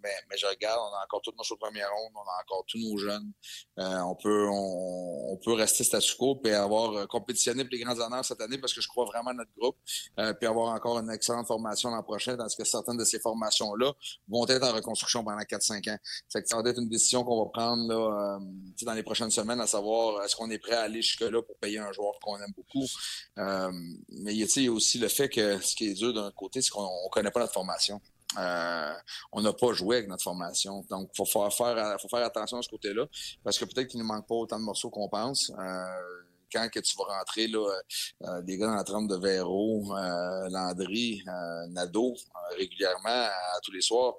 mais, 0.03 0.11
mais 0.31 0.37
je 0.37 0.47
regarde, 0.47 0.79
on 0.81 0.95
a 0.95 1.05
encore 1.05 1.21
toutes 1.23 1.37
nos 1.37 1.43
choses 1.43 1.59
première 1.59 1.91
ronde, 1.91 2.13
on 2.15 2.21
a 2.21 2.43
encore 2.43 2.65
tous 2.67 2.79
nos 2.79 2.97
jeunes. 2.97 3.33
on 3.77 4.15
peut 4.15 4.49
on, 4.51 5.39
peut 5.45 5.53
rester 5.53 5.85
et 6.45 6.53
avoir 6.53 6.93
euh, 6.93 7.07
compétitionné 7.07 7.65
pour 7.65 7.73
les 7.73 7.81
grands 7.81 7.99
honneurs 7.99 8.25
cette 8.25 8.41
année 8.41 8.59
parce 8.59 8.73
que 8.73 8.81
je 8.81 8.89
crois 8.89 9.05
vraiment 9.05 9.31
à 9.31 9.35
notre 9.35 9.51
groupe, 9.57 9.77
euh, 10.19 10.33
puis 10.35 10.47
avoir 10.47 10.75
encore 10.75 10.99
une 10.99 11.11
excellente 11.11 11.47
formation 11.47 11.91
l'an 11.91 12.03
prochain, 12.03 12.37
parce 12.37 12.55
que 12.55 12.65
certaines 12.65 12.97
de 12.97 13.05
ces 13.05 13.19
formations-là 13.19 13.93
vont 14.29 14.47
être 14.47 14.65
en 14.65 14.73
reconstruction 14.73 15.25
pendant 15.25 15.39
4-5 15.39 15.91
ans. 15.91 15.99
C'est 16.29 16.47
ça 16.47 16.61
va 16.61 16.69
être 16.69 16.81
une 16.81 16.89
décision 16.89 17.25
qu'on 17.25 17.45
va 17.45 17.51
prendre 17.51 17.89
là, 17.89 18.37
euh, 18.37 18.41
dans 18.83 18.95
les 18.95 19.03
prochaines 19.03 19.31
semaines, 19.31 19.61
à 19.61 19.67
savoir 19.67 20.23
est-ce 20.25 20.37
qu'on 20.37 20.51
est 20.51 20.59
prêt 20.59 20.75
à 20.75 20.83
aller 20.83 21.03
jusque-là 21.03 21.43
pour 21.43 21.57
payer 21.57 21.79
un 21.79 21.93
joueur 21.93 22.19
qu'on 22.21 22.37
aime 22.39 22.53
beaucoup. 22.57 22.87
mais 23.37 24.35
il 24.35 24.37
y 24.37 24.69
a 24.69 24.73
aussi 24.73 24.99
le 24.99 25.09
fait 25.09 25.29
que 25.29 25.61
ce 25.61 25.75
qui 25.75 25.89
est 25.89 25.95
dur 25.95 26.13
d'un 26.13 26.31
côté, 26.33 26.63
c'est 26.63 26.71
qu'on 26.71 26.83
ne 26.83 27.11
connaît 27.11 27.31
pas 27.31 27.41
notre 27.41 27.53
formation. 27.53 28.01
Euh, 28.39 28.95
on 29.33 29.41
n'a 29.41 29.53
pas 29.53 29.73
joué 29.73 29.97
avec 29.97 30.09
notre 30.09 30.23
formation. 30.23 30.85
Donc, 30.91 31.11
il 31.13 31.17
faut, 31.17 31.25
faire, 31.25 31.51
faut 32.01 32.09
faire 32.09 32.25
attention 32.25 32.59
à 32.59 32.63
ce 32.63 32.69
côté-là, 32.69 33.07
parce 33.45 33.59
que 33.59 33.65
peut-être 33.65 33.89
qu'il 33.89 34.01
ne 34.01 34.05
manque 34.05 34.27
pas 34.27 34.35
autant 34.35 34.59
de 34.59 34.65
morceaux 34.65 34.91
qu'on 34.91 35.09
pense. 35.09 35.51
Euh, 35.59 35.85
quand 36.53 36.69
que 36.69 36.81
tu 36.81 36.97
vas 36.97 37.05
rentrer 37.19 37.49
là, 37.49 37.67
euh, 38.25 38.43
des 38.43 38.59
gars 38.59 38.75
la 38.75 38.85
trempe 38.85 39.09
de 39.09 39.17
Véro, 39.17 39.95
Landry, 40.51 41.23
Nadeau, 41.71 42.15
régulièrement 42.59 43.29
tous 43.63 43.73
les 43.73 43.81
soirs, 43.81 44.15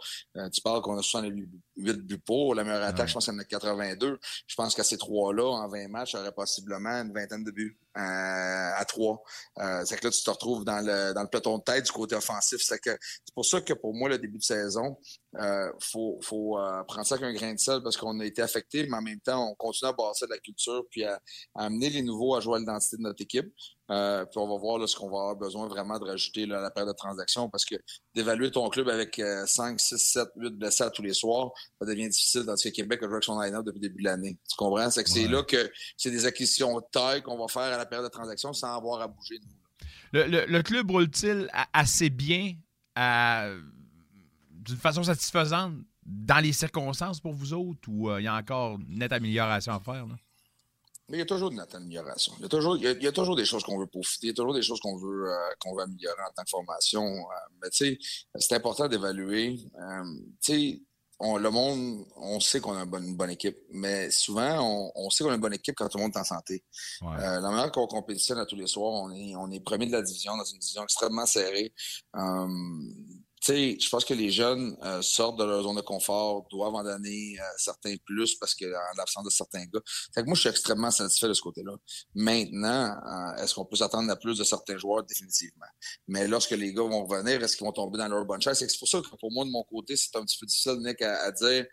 tu 0.52 0.62
parles 0.62 0.82
qu'on 0.82 0.98
a 0.98 1.02
68 1.02 1.50
buts 1.78 2.18
pour. 2.26 2.56
La 2.56 2.64
meilleure 2.64 2.84
attaque, 2.84 3.08
je 3.08 3.14
pense 3.14 3.26
qu'il 3.26 3.34
y 3.34 3.38
en 3.38 3.40
a 3.40 3.46
82. 3.46 4.20
Je 4.48 4.56
pense 4.56 4.76
qu'à 4.76 4.84
ces 4.84 4.98
trois-là, 4.98 5.46
en 5.46 5.68
20 5.68 5.88
matchs, 5.88 6.16
aurait 6.16 6.32
possiblement 6.32 7.02
une 7.02 7.14
vingtaine 7.14 7.44
de 7.44 7.52
buts. 7.52 7.78
Euh, 7.96 8.72
à 8.76 8.86
trois. 8.86 9.24
Euh, 9.60 9.84
c'est 9.86 10.00
que 10.00 10.08
là, 10.08 10.12
tu 10.12 10.24
te 10.24 10.30
retrouves 10.30 10.66
dans 10.66 10.84
le, 10.84 11.14
dans 11.14 11.22
le 11.22 11.28
peloton 11.28 11.60
de 11.60 11.64
tête 11.64 11.86
du 11.86 11.92
côté 11.92 12.16
offensif. 12.16 12.60
C'est 12.64 12.80
que 12.80 12.90
c'est 12.90 13.36
pour 13.36 13.46
ça 13.46 13.62
que 13.62 13.74
pour 13.74 13.94
moi, 13.94 14.10
le 14.10 14.18
début 14.18 14.40
de 14.40 14.44
saison, 14.44 14.98
euh, 15.40 15.72
faut, 15.80 16.20
faut 16.22 16.60
euh, 16.60 16.84
prendre 16.84 17.08
ça 17.08 17.16
avec 17.16 17.28
un 17.28 17.34
grain 17.34 17.54
de 17.54 17.60
sel 17.60 17.82
parce 17.82 17.98
qu'on 17.98 18.20
a 18.20 18.26
été 18.26 18.42
affecté, 18.42 18.86
mais 18.88 18.98
en 18.98 19.02
même 19.02 19.20
temps, 19.20 19.50
on 19.50 19.56
continue 19.56 19.90
à 19.90 19.94
bâtir 19.94 20.28
de 20.28 20.34
la 20.34 20.40
culture 20.40 20.84
puis 20.92 21.04
à, 21.04 21.20
amener 21.56 21.90
les 21.90 22.04
nouveaux 22.04 22.36
à 22.36 22.40
jouer 22.40 22.56
à 22.56 22.60
l'identité 22.60 22.98
de 22.98 23.02
notre 23.02 23.22
équipe. 23.22 23.52
Euh, 23.92 24.26
puis 24.26 24.40
on 24.40 24.48
va 24.48 24.58
voir 24.58 24.78
là, 24.78 24.88
ce 24.88 24.96
qu'on 24.96 25.10
va 25.10 25.18
avoir 25.18 25.36
besoin 25.36 25.68
vraiment 25.68 26.00
de 26.00 26.06
rajouter 26.06 26.46
là, 26.46 26.60
à 26.60 26.62
la 26.62 26.72
paire 26.72 26.86
de 26.86 26.94
transactions 26.94 27.50
parce 27.50 27.66
que 27.66 27.76
d'évaluer 28.14 28.52
ton 28.52 28.70
club 28.70 28.90
avec 28.90 29.20
5, 29.46 29.80
6, 29.80 29.98
7, 29.98 30.28
8 30.36 30.50
blessés 30.52 30.84
à 30.84 30.90
tous 30.90 31.02
les 31.02 31.14
soirs, 31.14 31.52
ça 31.80 31.88
devient 31.88 32.08
difficile 32.08 32.44
dans 32.44 32.56
ce 32.56 32.70
Québec 32.70 33.02
a 33.02 33.06
joué 33.06 33.16
avec 33.16 33.24
son 33.24 33.40
line-up 33.40 33.66
depuis 33.66 33.80
le 33.80 33.90
début 33.90 34.04
de 34.04 34.08
l'année. 34.08 34.38
Tu 34.50 34.56
comprends? 34.56 34.90
C'est 34.90 35.04
que 35.04 35.10
c'est 35.10 35.28
là 35.28 35.44
que 35.44 35.72
c'est 35.98 36.12
des 36.12 36.26
acquisitions 36.26 36.80
de 36.80 36.86
taille 36.92 37.22
qu'on 37.24 37.38
va 37.38 37.48
faire 37.48 37.74
à 37.74 37.78
la 37.78 37.86
période 37.86 38.08
de 38.08 38.12
transaction 38.12 38.54
sans 38.54 38.76
avoir 38.76 39.02
à 39.02 39.08
bouger 39.08 39.40
nous. 39.44 39.52
Le, 40.14 40.46
le, 40.46 40.62
club 40.62 40.92
roule-t-il 40.92 41.50
assez 41.74 42.12
bien 42.12 42.54
d'une 44.64 44.78
façon 44.78 45.04
satisfaisante 45.04 45.74
dans 46.06 46.44
les 46.44 46.54
circonstances 46.54 47.20
pour 47.20 47.34
vous 47.34 47.54
autres 47.54 47.88
ou 47.88 48.10
euh, 48.10 48.22
il 48.22 48.26
y 48.26 48.28
a 48.28 48.36
encore 48.36 48.78
une 48.80 49.00
nette 49.00 49.14
amélioration 49.14 49.74
à 49.74 49.80
faire? 49.80 50.06
Mais 51.10 51.18
il 51.18 51.20
y 51.20 51.24
a 51.24 51.26
toujours 51.26 51.52
une 51.52 51.58
nette 51.58 51.76
amélioration. 51.76 52.34
Il 52.40 52.44
y 52.44 52.46
a 52.46 52.50
toujours, 52.50 52.78
il 52.78 52.84
y 52.84 53.08
a, 53.08 53.12
toujours 53.12 53.36
des 53.36 53.46
choses 53.46 53.64
qu'on 53.64 53.78
veut 53.78 53.88
profiter, 53.88 54.28
il 54.28 54.30
y 54.30 54.32
a 54.32 54.36
toujours 54.36 54.54
des 54.54 54.62
choses 54.62 54.80
qu'on 54.80 54.98
veut, 54.98 55.32
euh, 55.32 55.50
qu'on 55.60 55.76
veut 55.76 55.84
améliorer 55.84 56.22
en 56.22 56.34
tant 56.34 56.44
que 56.44 56.50
formation. 56.50 57.04
Euh, 57.04 57.34
mais 57.62 57.70
tu 57.70 57.86
sais, 57.86 58.00
c'est 58.40 58.56
important 58.56 58.88
d'évaluer. 58.88 59.60
tu 60.42 60.54
sais, 60.54 60.82
le 61.22 61.50
monde, 61.50 62.06
on 62.16 62.40
sait 62.40 62.60
qu'on 62.60 62.76
a 62.76 62.84
une 62.84 63.16
bonne, 63.16 63.30
équipe, 63.30 63.58
mais 63.72 64.12
souvent, 64.12 64.92
on, 64.96 65.10
sait 65.10 65.24
qu'on 65.24 65.32
a 65.32 65.36
une 65.36 65.42
bonne 65.42 65.54
équipe 65.54 65.76
quand 65.76 65.88
tout 65.88 65.98
le 65.98 66.04
monde 66.04 66.14
est 66.16 66.20
en 66.20 66.24
santé. 66.24 66.64
Euh, 67.02 67.40
la 67.40 67.50
manière 67.50 67.72
qu'on 67.72 67.88
compétitionne 67.88 68.40
à 68.40 68.46
tous 68.46 68.56
les 68.56 68.68
soirs, 68.68 68.92
on 68.92 69.12
est, 69.12 69.36
on 69.36 69.50
est 69.52 69.60
premier 69.60 69.86
de 69.86 69.92
la 69.92 70.02
division 70.02 70.36
dans 70.36 70.44
une 70.44 70.60
division 70.60 70.84
extrêmement 70.84 71.26
serrée. 71.26 71.74
Euh, 73.50 73.54
sais, 73.54 73.78
je 73.80 73.90
pense 73.90 74.06
que 74.06 74.14
les 74.14 74.30
jeunes 74.30 74.76
euh, 74.84 75.02
sortent 75.02 75.40
de 75.40 75.44
leur 75.44 75.64
zone 75.64 75.76
de 75.76 75.82
confort, 75.82 76.48
doivent 76.50 76.76
en 76.76 76.84
donner 76.84 77.38
euh, 77.40 77.44
certains 77.58 77.96
plus 78.06 78.36
parce 78.36 78.56
que 78.56 78.66
en 78.66 78.98
l'absence 78.98 79.26
de 79.26 79.30
certains 79.30 79.66
gars. 79.66 79.82
Fait 80.14 80.22
que 80.22 80.28
moi, 80.28 80.36
je 80.36 80.42
suis 80.42 80.50
extrêmement 80.50 80.92
satisfait 80.92 81.28
de 81.28 81.34
ce 81.34 81.42
côté-là. 81.42 81.74
Maintenant, 82.16 82.96
euh, 82.96 83.44
est-ce 83.44 83.56
qu'on 83.56 83.66
peut 83.66 83.76
s'attendre 83.76 84.10
à 84.12 84.16
plus 84.16 84.38
de 84.38 84.44
certains 84.44 84.78
joueurs? 84.78 85.04
Définitivement. 85.04 85.66
Mais 86.08 86.28
lorsque 86.28 86.52
les 86.52 86.74
gars 86.74 86.84
vont 86.84 87.06
revenir, 87.06 87.44
est-ce 87.44 87.58
qu'ils 87.58 87.66
vont 87.66 87.74
tomber 87.74 87.98
dans 87.98 88.08
leur 88.08 88.26
bonne 88.26 88.42
chaise? 88.42 88.58
C'est 88.60 88.80
pour 88.80 88.88
ça 88.88 89.02
que 89.02 89.16
pour 89.16 89.32
moi, 89.32 89.46
de 89.46 89.50
mon 89.50 89.64
côté, 89.64 89.96
c'est 89.96 90.16
un 90.16 90.24
petit 90.24 90.38
peu 90.40 90.46
difficile, 90.46 90.78
Nick, 90.80 91.02
à, 91.02 91.32
dire 91.32 91.66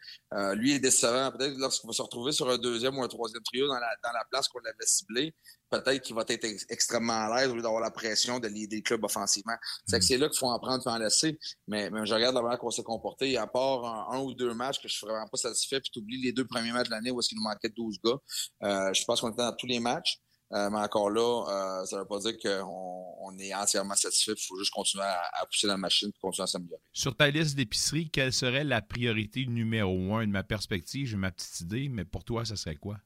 lui 0.54 0.72
est 0.72 0.80
décevant. 0.80 1.30
Peut-être 1.32 1.56
lorsqu'il 1.56 1.86
va 1.86 1.92
se 1.92 2.02
retrouver 2.02 2.32
sur 2.32 2.48
un 2.48 2.58
deuxième 2.58 2.98
ou 2.98 3.02
un 3.02 3.08
troisième 3.08 3.42
trio 3.42 3.66
dans 3.66 3.78
la, 3.78 3.88
dans 4.02 4.12
la 4.12 4.24
place 4.30 4.48
qu'on 4.48 4.58
l'avait 4.60 4.86
ciblé, 4.86 5.34
peut-être 5.70 6.02
qu'il 6.02 6.14
va 6.14 6.24
être 6.28 6.46
extrêmement 6.68 7.12
à 7.12 7.36
l'aise 7.36 7.50
au 7.50 7.54
lieu 7.54 7.62
d'avoir 7.62 7.80
la 7.80 7.90
pression 7.90 8.38
de 8.38 8.48
l'idée 8.48 8.76
le 8.76 8.82
club 8.82 9.04
offensivement. 9.04 9.56
C'est 9.86 9.98
que 9.98 10.04
mm. 10.04 10.06
c'est 10.06 10.18
là 10.18 10.28
qu'il 10.28 10.38
faut 10.38 10.48
en 10.48 10.58
prendre 10.58 10.86
et 10.86 10.90
en 10.90 10.98
laisser. 10.98 11.38
Mais, 11.68 11.90
je 12.04 12.14
regarde 12.14 12.34
la 12.34 12.42
manière 12.42 12.58
qu'on 12.58 12.70
s'est 12.70 12.82
comporté. 12.82 13.36
À 13.36 13.46
part 13.46 14.12
un, 14.12 14.20
ou 14.20 14.34
deux 14.34 14.54
matchs 14.54 14.80
que 14.80 14.88
je 14.88 14.94
suis 14.94 15.06
vraiment 15.06 15.26
pas 15.26 15.38
satisfait, 15.38 15.80
puis 15.80 15.90
tu 15.90 16.00
oublies 16.00 16.20
les 16.20 16.32
deux 16.32 16.46
premiers 16.46 16.72
matchs 16.72 16.88
de 16.88 16.92
l'année 16.92 17.10
où 17.10 17.20
est-ce 17.20 17.28
qu'il 17.28 17.38
nous 17.38 17.44
manquait 17.44 17.70
12 17.70 17.98
gars. 18.04 18.18
Euh, 18.64 18.92
je 18.92 19.04
pense 19.04 19.20
qu'on 19.20 19.30
était 19.30 19.42
dans 19.42 19.54
tous 19.54 19.66
les 19.66 19.80
matchs. 19.80 20.20
Euh, 20.52 20.68
mais 20.68 20.78
encore 20.78 21.10
là, 21.10 21.44
euh, 21.48 21.84
ça 21.86 21.96
ne 21.96 22.00
veut 22.00 22.08
pas 22.08 22.18
dire 22.18 22.36
qu'on 22.36 23.14
on 23.20 23.38
est 23.38 23.54
entièrement 23.54 23.94
satisfait. 23.94 24.32
Il 24.36 24.44
faut 24.44 24.58
juste 24.58 24.72
continuer 24.72 25.04
à, 25.04 25.46
pousser 25.46 25.68
la 25.68 25.76
machine 25.76 26.08
et 26.08 26.18
continuer 26.20 26.42
à 26.42 26.46
s'améliorer. 26.48 26.82
Sur 26.92 27.16
ta 27.16 27.30
liste 27.30 27.54
d'épicerie, 27.54 28.10
quelle 28.10 28.32
serait 28.32 28.64
la 28.64 28.82
priorité 28.82 29.46
numéro 29.46 30.14
un 30.16 30.26
de 30.26 30.32
ma 30.32 30.42
perspective? 30.42 31.06
J'ai 31.06 31.16
ma 31.16 31.30
petite 31.30 31.60
idée, 31.60 31.88
mais 31.88 32.04
pour 32.04 32.24
toi, 32.24 32.44
ça 32.44 32.56
serait 32.56 32.74
quoi? 32.74 32.98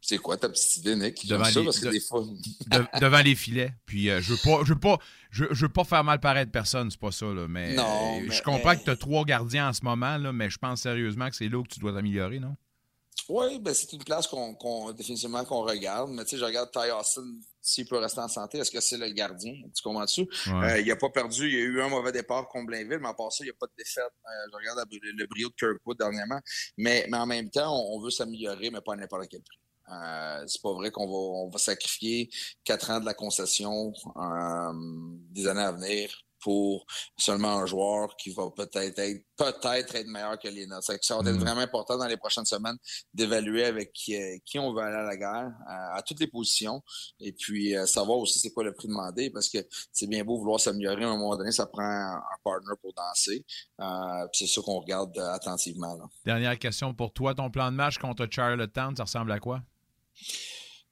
C'est 0.00 0.18
quoi 0.18 0.36
ta 0.36 0.48
petite 0.48 0.76
idée, 0.76 0.96
Nick? 0.96 1.26
Devant, 1.26 1.44
les, 1.44 1.50
devant 3.00 3.20
les 3.20 3.34
filets. 3.34 3.74
Puis 3.84 4.10
euh, 4.10 4.20
je 4.20 4.32
veux 4.32 4.38
pas, 4.42 4.64
je 4.64 4.72
veux 4.72 4.78
pas, 4.78 4.98
je, 5.30 5.44
veux 5.50 5.68
pas 5.68 5.84
faire 5.84 6.04
mal 6.04 6.20
paraître 6.20 6.52
personne, 6.52 6.90
c'est 6.90 7.00
pas 7.00 7.10
ça, 7.10 7.26
là. 7.26 7.46
Mais, 7.48 7.74
non, 7.74 8.22
je 8.30 8.42
comprends 8.42 8.76
que 8.76 8.84
tu 8.84 8.90
as 8.90 8.96
trois 8.96 9.24
gardiens 9.24 9.68
en 9.68 9.72
ce 9.72 9.84
moment, 9.84 10.16
là, 10.16 10.32
mais 10.32 10.50
je 10.50 10.58
pense 10.58 10.82
sérieusement 10.82 11.28
que 11.28 11.36
c'est 11.36 11.48
là 11.48 11.62
que 11.62 11.68
tu 11.68 11.80
dois 11.80 11.92
t'améliorer, 11.92 12.38
non? 12.38 12.54
Oui, 13.28 13.58
ben 13.58 13.74
c'est 13.74 13.92
une 13.92 14.02
place 14.02 14.26
qu'on 14.26 14.92
définitivement 14.92 15.44
qu'on 15.44 15.62
regarde. 15.62 16.10
Mais 16.12 16.24
tu 16.24 16.30
sais, 16.30 16.36
je 16.38 16.44
regarde 16.44 16.70
Ty 16.70 16.90
Austin, 16.90 17.26
s'il 17.60 17.86
peut 17.86 17.98
rester 17.98 18.20
en 18.20 18.28
santé, 18.28 18.58
est-ce 18.58 18.70
que 18.70 18.80
c'est 18.80 18.96
le 18.96 19.10
gardien? 19.10 19.52
Tu 19.74 19.82
comprends-tu? 19.82 20.26
Euh, 20.48 20.80
il 20.80 20.86
n'a 20.86 20.96
pas 20.96 21.10
perdu, 21.10 21.46
il 21.46 21.52
y 21.52 21.56
a 21.56 21.60
eu 21.60 21.82
un 21.82 21.88
mauvais 21.88 22.12
départ 22.12 22.48
contre 22.48 22.66
Blainville, 22.66 23.00
mais 23.00 23.12
part 23.16 23.30
ça, 23.30 23.44
il 23.44 23.48
n'y 23.48 23.50
a 23.50 23.56
pas 23.58 23.66
de 23.66 23.72
défaite. 23.76 24.04
Euh, 24.04 24.30
je 24.50 24.56
regarde 24.56 24.88
le, 24.90 25.26
brio 25.26 25.48
de 25.48 25.54
Kirkwood 25.54 25.98
dernièrement. 25.98 26.40
Mais, 26.78 27.06
mais 27.10 27.18
en 27.18 27.26
même 27.26 27.50
temps, 27.50 27.76
on, 27.92 28.00
veut 28.00 28.10
s'améliorer, 28.10 28.70
mais 28.70 28.80
pas 28.80 28.94
à 28.94 28.96
n'importe 28.96 29.28
quel 29.28 29.42
prix. 29.42 29.58
Euh, 29.90 30.44
c'est 30.46 30.62
pas 30.62 30.72
vrai 30.72 30.90
qu'on 30.90 31.06
va, 31.06 31.12
on 31.12 31.50
va 31.50 31.58
sacrifier 31.58 32.30
quatre 32.64 32.90
ans 32.90 33.00
de 33.00 33.06
la 33.06 33.14
concession 33.14 33.92
euh, 34.16 34.72
des 35.30 35.46
années 35.46 35.62
à 35.62 35.72
venir 35.72 36.10
pour 36.40 36.86
seulement 37.16 37.58
un 37.58 37.66
joueur 37.66 38.16
qui 38.16 38.30
va 38.30 38.50
peut-être 38.50 38.98
être 38.98 39.22
peut-être 39.36 39.94
être 39.94 40.06
meilleur 40.06 40.38
que 40.38 40.48
les 40.48 40.66
nôtres. 40.66 40.92
Ça 41.00 41.16
va 41.16 41.30
être 41.30 41.36
mm. 41.36 41.38
vraiment 41.38 41.60
important 41.60 41.96
dans 41.96 42.06
les 42.06 42.16
prochaines 42.16 42.44
semaines 42.44 42.76
d'évaluer 43.14 43.64
avec 43.64 43.92
qui, 43.92 44.16
qui, 44.44 44.58
on 44.58 44.72
veut 44.72 44.82
aller 44.82 44.96
à 44.96 45.02
la 45.02 45.16
guerre, 45.16 45.52
à, 45.66 46.02
toutes 46.02 46.20
les 46.20 46.26
positions, 46.26 46.82
et 47.20 47.32
puis 47.32 47.76
euh, 47.76 47.86
savoir 47.86 48.18
aussi 48.18 48.38
c'est 48.38 48.50
quoi 48.50 48.64
le 48.64 48.72
prix 48.72 48.88
demandé, 48.88 49.30
parce 49.30 49.48
que 49.48 49.58
c'est 49.92 50.08
bien 50.08 50.24
beau 50.24 50.38
vouloir 50.38 50.60
s'améliorer, 50.60 51.04
à 51.04 51.08
un 51.08 51.16
moment 51.16 51.36
donné, 51.36 51.52
ça 51.52 51.66
prend 51.66 51.84
un, 51.84 52.20
partner 52.42 52.74
pour 52.80 52.92
danser. 52.94 53.44
Euh, 53.80 54.26
c'est 54.32 54.46
ça 54.46 54.60
qu'on 54.62 54.80
regarde 54.80 55.16
euh, 55.18 55.32
attentivement. 55.32 55.98
Dernière 56.24 56.58
question 56.58 56.94
pour 56.94 57.12
toi, 57.12 57.34
ton 57.34 57.50
plan 57.50 57.70
de 57.70 57.76
match 57.76 57.98
contre 57.98 58.26
Charlottetown, 58.30 58.96
ça 58.96 59.04
ressemble 59.04 59.32
à 59.32 59.38
quoi? 59.38 59.62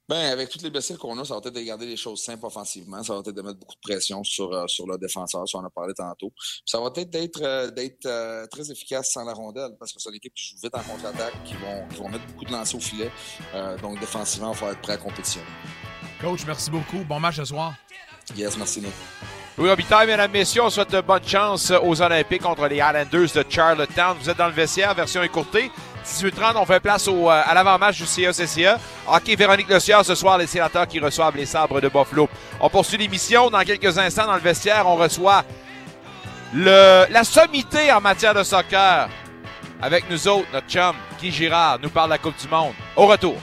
Ben, 0.09 0.31
avec 0.31 0.47
toutes 0.47 0.61
les 0.61 0.69
blessures 0.69 0.97
qu'on 0.97 1.17
a, 1.19 1.25
ça 1.25 1.33
va 1.33 1.39
être 1.39 1.49
de 1.49 1.59
garder 1.59 1.85
les 1.85 1.97
choses 1.97 2.23
simples 2.23 2.45
offensivement. 2.45 3.03
Ça 3.03 3.13
va 3.13 3.19
être 3.19 3.31
de 3.31 3.41
mettre 3.41 3.59
beaucoup 3.59 3.75
de 3.75 3.81
pression 3.81 4.23
sur, 4.23 4.53
euh, 4.53 4.65
sur 4.67 4.87
le 4.87 4.97
défenseur, 4.97 5.45
si 5.45 5.55
on 5.57 5.59
en 5.59 5.65
a 5.65 5.69
parlé 5.69 5.93
tantôt. 5.93 6.31
ça 6.65 6.79
va 6.79 6.89
être 6.95 7.09
d'être 7.09 7.41
euh, 7.41 7.69
d'être 7.71 8.05
euh, 8.05 8.47
très 8.47 8.71
efficace 8.71 9.11
sans 9.11 9.25
la 9.25 9.33
rondelle, 9.33 9.71
parce 9.77 9.91
que 9.91 9.99
c'est 9.99 10.07
une 10.09 10.15
équipe 10.15 10.33
qui 10.33 10.47
joue 10.47 10.55
vite 10.63 10.73
en 10.73 10.81
contre-attaque, 10.81 11.43
qui 11.43 11.55
vont, 11.55 11.85
qui 11.89 11.95
vont 11.97 12.07
mettre 12.07 12.25
beaucoup 12.27 12.45
de 12.45 12.51
lancers 12.51 12.77
au 12.77 12.81
filet. 12.81 13.11
donc, 13.81 13.99
défensivement, 13.99 14.53
il 14.53 14.59
va 14.59 14.71
être 14.71 14.81
prêt 14.81 14.93
à 14.93 14.97
compétitionner. 14.97 15.47
Coach, 16.21 16.45
merci 16.47 16.71
beaucoup. 16.71 17.03
Bon 17.03 17.19
match 17.19 17.35
ce 17.35 17.45
soir. 17.45 17.73
Yes, 18.35 18.57
merci, 18.57 18.79
Nick. 18.79 18.93
Louis 19.57 19.69
Robitaille, 19.69 20.07
mesdames, 20.07 20.31
messieurs, 20.31 20.61
on 20.63 20.69
souhaite 20.69 20.95
bonne 21.05 21.27
chance 21.27 21.71
aux 21.83 22.01
Olympiques 22.01 22.43
contre 22.43 22.65
les 22.67 22.77
Islanders 22.77 23.33
de 23.33 23.45
Charlottetown. 23.49 24.15
Vous 24.21 24.29
êtes 24.29 24.37
dans 24.37 24.47
le 24.47 24.53
vestiaire, 24.53 24.93
version 24.93 25.21
écourtée. 25.21 25.69
18h30, 26.07 26.55
on 26.55 26.65
fait 26.65 26.79
place 26.79 27.07
euh, 27.07 27.27
à 27.27 27.53
l'avant-match 27.53 27.97
du 27.97 28.05
CA-CCA. 28.05 28.79
Hockey 29.07 29.35
Véronique 29.35 29.69
Le 29.69 29.79
ce 29.79 30.15
soir, 30.15 30.37
les 30.37 30.47
sénateurs 30.47 30.87
qui 30.87 30.99
reçoivent 30.99 31.35
les 31.35 31.45
sabres 31.45 31.81
de 31.81 31.89
Buffalo. 31.89 32.29
On 32.59 32.69
poursuit 32.69 32.97
l'émission. 32.97 33.49
Dans 33.49 33.61
quelques 33.61 33.97
instants, 33.97 34.25
dans 34.25 34.35
le 34.35 34.41
vestiaire, 34.41 34.87
on 34.87 34.95
reçoit 34.95 35.43
la 36.53 37.23
sommité 37.23 37.91
en 37.91 38.01
matière 38.01 38.33
de 38.33 38.43
soccer. 38.43 39.09
Avec 39.81 40.09
nous 40.09 40.27
autres, 40.27 40.47
notre 40.51 40.67
chum, 40.67 40.95
Guy 41.19 41.31
Girard, 41.31 41.77
nous 41.81 41.89
parle 41.89 42.07
de 42.07 42.13
la 42.13 42.17
Coupe 42.17 42.37
du 42.41 42.47
Monde. 42.47 42.73
Au 42.95 43.05
retour. 43.05 43.35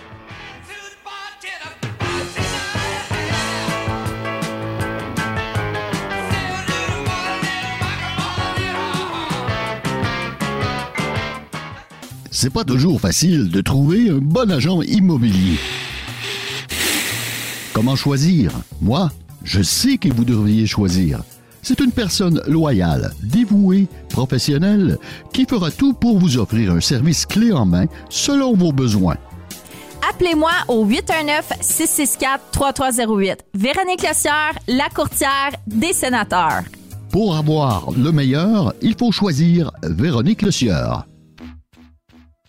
C'est 12.45 12.51
pas 12.51 12.63
toujours 12.63 13.01
facile 13.01 13.49
de 13.49 13.63
trouver 13.63 14.11
un 14.11 14.19
bon 14.19 14.51
agent 14.51 14.83
immobilier. 14.83 15.57
Comment 17.73 17.97
choisir? 17.97 18.53
Moi, 18.83 19.11
je 19.45 19.63
sais 19.63 19.97
que 19.97 20.13
vous 20.13 20.27
devriez 20.27 20.67
choisir. 20.67 21.23
C'est 21.63 21.81
une 21.81 21.93
personne 21.93 22.43
loyale, 22.47 23.15
dévouée, 23.23 23.89
professionnelle, 24.11 24.99
qui 25.33 25.47
fera 25.47 25.71
tout 25.71 25.95
pour 25.95 26.19
vous 26.19 26.37
offrir 26.37 26.73
un 26.73 26.83
service 26.83 27.25
clé 27.25 27.51
en 27.51 27.65
main 27.65 27.87
selon 28.11 28.55
vos 28.55 28.73
besoins. 28.73 29.17
Appelez-moi 30.11 30.53
au 30.69 30.85
819-664-3308. 30.85 33.39
Véronique 33.55 34.07
Lossière, 34.07 34.53
la 34.69 34.91
courtière 34.95 35.53
des 35.67 35.95
sénateurs. 35.95 36.65
Pour 37.11 37.37
avoir 37.37 37.91
le 37.93 38.13
meilleur, 38.13 38.75
il 38.83 38.97
faut 38.99 39.13
choisir 39.13 39.71
Véronique 39.83 40.43
Lecieur. 40.43 41.07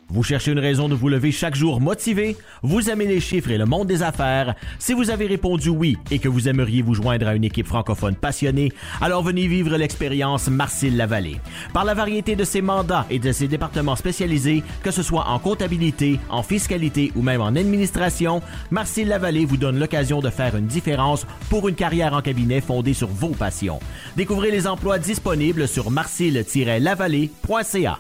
Vous 0.09 0.23
cherchez 0.23 0.51
une 0.51 0.59
raison 0.59 0.87
de 0.87 0.95
vous 0.95 1.09
lever 1.09 1.31
chaque 1.31 1.55
jour 1.55 1.81
motivé? 1.81 2.37
Vous 2.61 2.89
aimez 2.89 3.07
les 3.07 3.19
chiffres 3.19 3.49
et 3.49 3.57
le 3.57 3.65
monde 3.65 3.87
des 3.87 4.03
affaires? 4.03 4.53
Si 4.77 4.93
vous 4.93 5.09
avez 5.09 5.25
répondu 5.25 5.69
oui 5.69 5.97
et 6.11 6.19
que 6.19 6.29
vous 6.29 6.47
aimeriez 6.47 6.83
vous 6.83 6.93
joindre 6.93 7.27
à 7.27 7.35
une 7.35 7.43
équipe 7.43 7.67
francophone 7.67 8.15
passionnée, 8.15 8.71
alors 9.01 9.23
venez 9.23 9.47
vivre 9.47 9.75
l'expérience 9.75 10.47
Marcille 10.47 10.95
Lavallée. 10.95 11.41
Par 11.73 11.85
la 11.85 11.95
variété 11.95 12.35
de 12.35 12.43
ses 12.43 12.61
mandats 12.61 13.07
et 13.09 13.19
de 13.19 13.31
ses 13.31 13.47
départements 13.47 13.95
spécialisés, 13.95 14.63
que 14.83 14.91
ce 14.91 15.01
soit 15.01 15.27
en 15.27 15.39
comptabilité, 15.39 16.19
en 16.29 16.43
fiscalité 16.43 17.11
ou 17.15 17.23
même 17.23 17.41
en 17.41 17.55
administration, 17.55 18.43
Marcille 18.69 19.07
Lavallée 19.07 19.45
vous 19.45 19.57
donne 19.57 19.79
l'occasion 19.79 20.21
de 20.21 20.29
faire 20.29 20.55
une 20.55 20.67
différence 20.67 21.25
pour 21.49 21.67
une 21.67 21.75
carrière 21.75 22.13
en 22.13 22.21
cabinet 22.21 22.61
fondée 22.61 22.93
sur 22.93 23.07
vos 23.07 23.29
passions. 23.29 23.79
Découvrez 24.15 24.51
les 24.51 24.67
emplois 24.67 24.99
disponibles 24.99 25.67
sur 25.67 25.89
marcille-lavallée.ca 25.89 27.99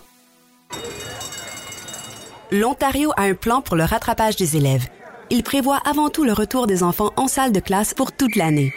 l'Ontario 2.51 3.11
a 3.17 3.23
un 3.23 3.33
plan 3.33 3.61
pour 3.61 3.75
le 3.75 3.83
rattrapage 3.83 4.35
des 4.35 4.57
élèves. 4.57 4.87
Il 5.29 5.43
prévoit 5.43 5.79
avant 5.85 6.09
tout 6.09 6.23
le 6.23 6.33
retour 6.33 6.67
des 6.67 6.83
enfants 6.83 7.11
en 7.17 7.27
salle 7.27 7.51
de 7.51 7.59
classe 7.59 7.93
pour 7.93 8.11
toute 8.11 8.35
l'année 8.35 8.73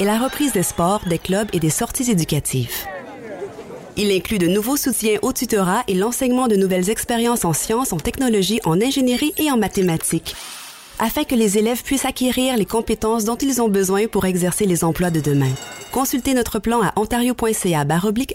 et 0.00 0.04
la 0.04 0.18
reprise 0.18 0.52
des 0.52 0.62
sports, 0.62 1.02
des 1.08 1.18
clubs 1.18 1.48
et 1.52 1.60
des 1.60 1.70
sorties 1.70 2.10
éducatives. 2.10 2.86
Il 3.96 4.10
inclut 4.10 4.38
de 4.38 4.46
nouveaux 4.46 4.76
soutiens 4.76 5.18
au 5.22 5.32
tutorat 5.32 5.84
et 5.86 5.94
l'enseignement 5.94 6.48
de 6.48 6.56
nouvelles 6.56 6.88
expériences 6.88 7.44
en 7.44 7.52
sciences, 7.52 7.92
en 7.92 7.98
technologie, 7.98 8.60
en 8.64 8.80
ingénierie 8.80 9.34
et 9.36 9.50
en 9.50 9.58
mathématiques, 9.58 10.34
afin 10.98 11.24
que 11.24 11.34
les 11.34 11.58
élèves 11.58 11.82
puissent 11.82 12.06
acquérir 12.06 12.56
les 12.56 12.64
compétences 12.64 13.24
dont 13.24 13.36
ils 13.36 13.60
ont 13.60 13.68
besoin 13.68 14.06
pour 14.06 14.24
exercer 14.24 14.64
les 14.64 14.82
emplois 14.82 15.10
de 15.10 15.20
demain. 15.20 15.52
Consultez 15.92 16.32
notre 16.32 16.58
plan 16.58 16.82
à 16.82 16.92
ontario.ca 16.96 17.86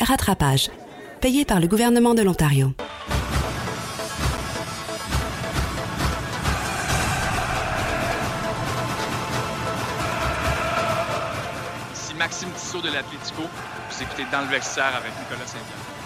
rattrapage, 0.01 0.69
payé 1.21 1.43
par 1.43 1.59
le 1.59 1.67
gouvernement 1.67 2.13
de 2.13 2.21
l'Ontario. 2.21 2.73
Maxime 12.27 12.51
Tissot 12.51 12.81
de 12.81 12.89
l'Atletico. 12.91 13.43
Vous 13.43 14.03
écoutez 14.03 14.25
Dans 14.29 14.41
le 14.41 14.47
vestiaire 14.47 14.93
avec 14.97 15.17
Nicolas 15.17 15.47
Saint-Pierre. 15.47 15.96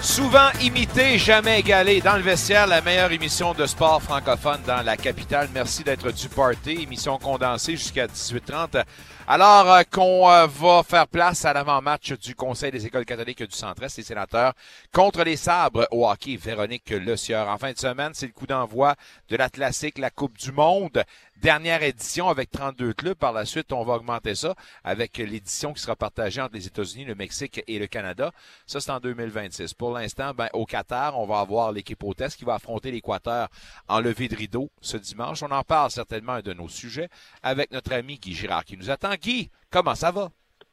Souvent 0.00 0.50
imité, 0.62 1.18
jamais 1.18 1.58
égalé. 1.58 2.00
Dans 2.00 2.16
le 2.16 2.22
vestiaire, 2.22 2.68
la 2.68 2.80
meilleure 2.80 3.10
émission 3.10 3.52
de 3.52 3.66
sport 3.66 4.00
francophone 4.00 4.60
dans 4.64 4.80
la 4.82 4.96
capitale. 4.96 5.48
Merci 5.52 5.82
d'être 5.82 6.12
du 6.12 6.28
party. 6.28 6.82
Émission 6.82 7.18
condensée 7.18 7.72
jusqu'à 7.72 8.06
18h30. 8.06 8.84
Alors 9.26 9.70
euh, 9.70 9.82
qu'on 9.90 10.30
euh, 10.30 10.46
va 10.46 10.82
faire 10.84 11.08
place 11.08 11.44
à 11.44 11.52
l'avant-match 11.52 12.12
du 12.12 12.34
Conseil 12.36 12.70
des 12.70 12.86
écoles 12.86 13.04
catholiques 13.04 13.42
du 13.42 13.56
Centre-Est, 13.56 13.98
les 13.98 14.04
sénateurs, 14.04 14.54
contre 14.92 15.24
les 15.24 15.36
sabres 15.36 15.86
au 15.90 16.08
hockey. 16.08 16.36
Véronique 16.36 16.90
Le 16.90 17.16
Sieur. 17.16 17.48
En 17.48 17.58
fin 17.58 17.72
de 17.72 17.78
semaine, 17.78 18.12
c'est 18.14 18.26
le 18.26 18.32
coup 18.32 18.46
d'envoi 18.46 18.94
de 19.28 19.36
la 19.36 19.50
classique, 19.50 19.98
la 19.98 20.10
Coupe 20.10 20.38
du 20.38 20.52
Monde 20.52 21.02
dernière 21.40 21.82
édition 21.82 22.28
avec 22.28 22.50
32 22.50 22.92
clubs. 22.92 23.16
Par 23.16 23.32
la 23.32 23.44
suite, 23.44 23.72
on 23.72 23.84
va 23.84 23.94
augmenter 23.94 24.34
ça 24.34 24.54
avec 24.84 25.18
l'édition 25.18 25.72
qui 25.72 25.80
sera 25.80 25.96
partagée 25.96 26.40
entre 26.40 26.54
les 26.54 26.66
États-Unis, 26.66 27.04
le 27.04 27.14
Mexique 27.14 27.62
et 27.66 27.78
le 27.78 27.86
Canada. 27.86 28.32
Ça, 28.66 28.80
c'est 28.80 28.90
en 28.90 29.00
2026. 29.00 29.74
Pour 29.74 29.92
l'instant, 29.92 30.32
ben, 30.34 30.48
au 30.52 30.66
Qatar, 30.66 31.18
on 31.18 31.26
va 31.26 31.40
avoir 31.40 31.72
l'équipe 31.72 32.02
hôtesse 32.02 32.36
qui 32.36 32.44
va 32.44 32.54
affronter 32.54 32.90
l'Équateur 32.90 33.48
en 33.88 34.00
levée 34.00 34.28
de 34.28 34.36
rideau 34.36 34.70
ce 34.80 34.96
dimanche. 34.96 35.42
On 35.42 35.50
en 35.50 35.62
parle 35.62 35.90
certainement 35.90 36.32
un 36.32 36.40
de 36.40 36.52
nos 36.52 36.68
sujets 36.68 37.08
avec 37.42 37.70
notre 37.72 37.92
ami 37.92 38.18
Guy 38.18 38.34
Girard 38.34 38.64
qui 38.64 38.76
nous 38.76 38.90
attend. 38.90 39.14
Guy, 39.14 39.50
comment 39.70 39.94
ça 39.94 40.10
va? 40.10 40.30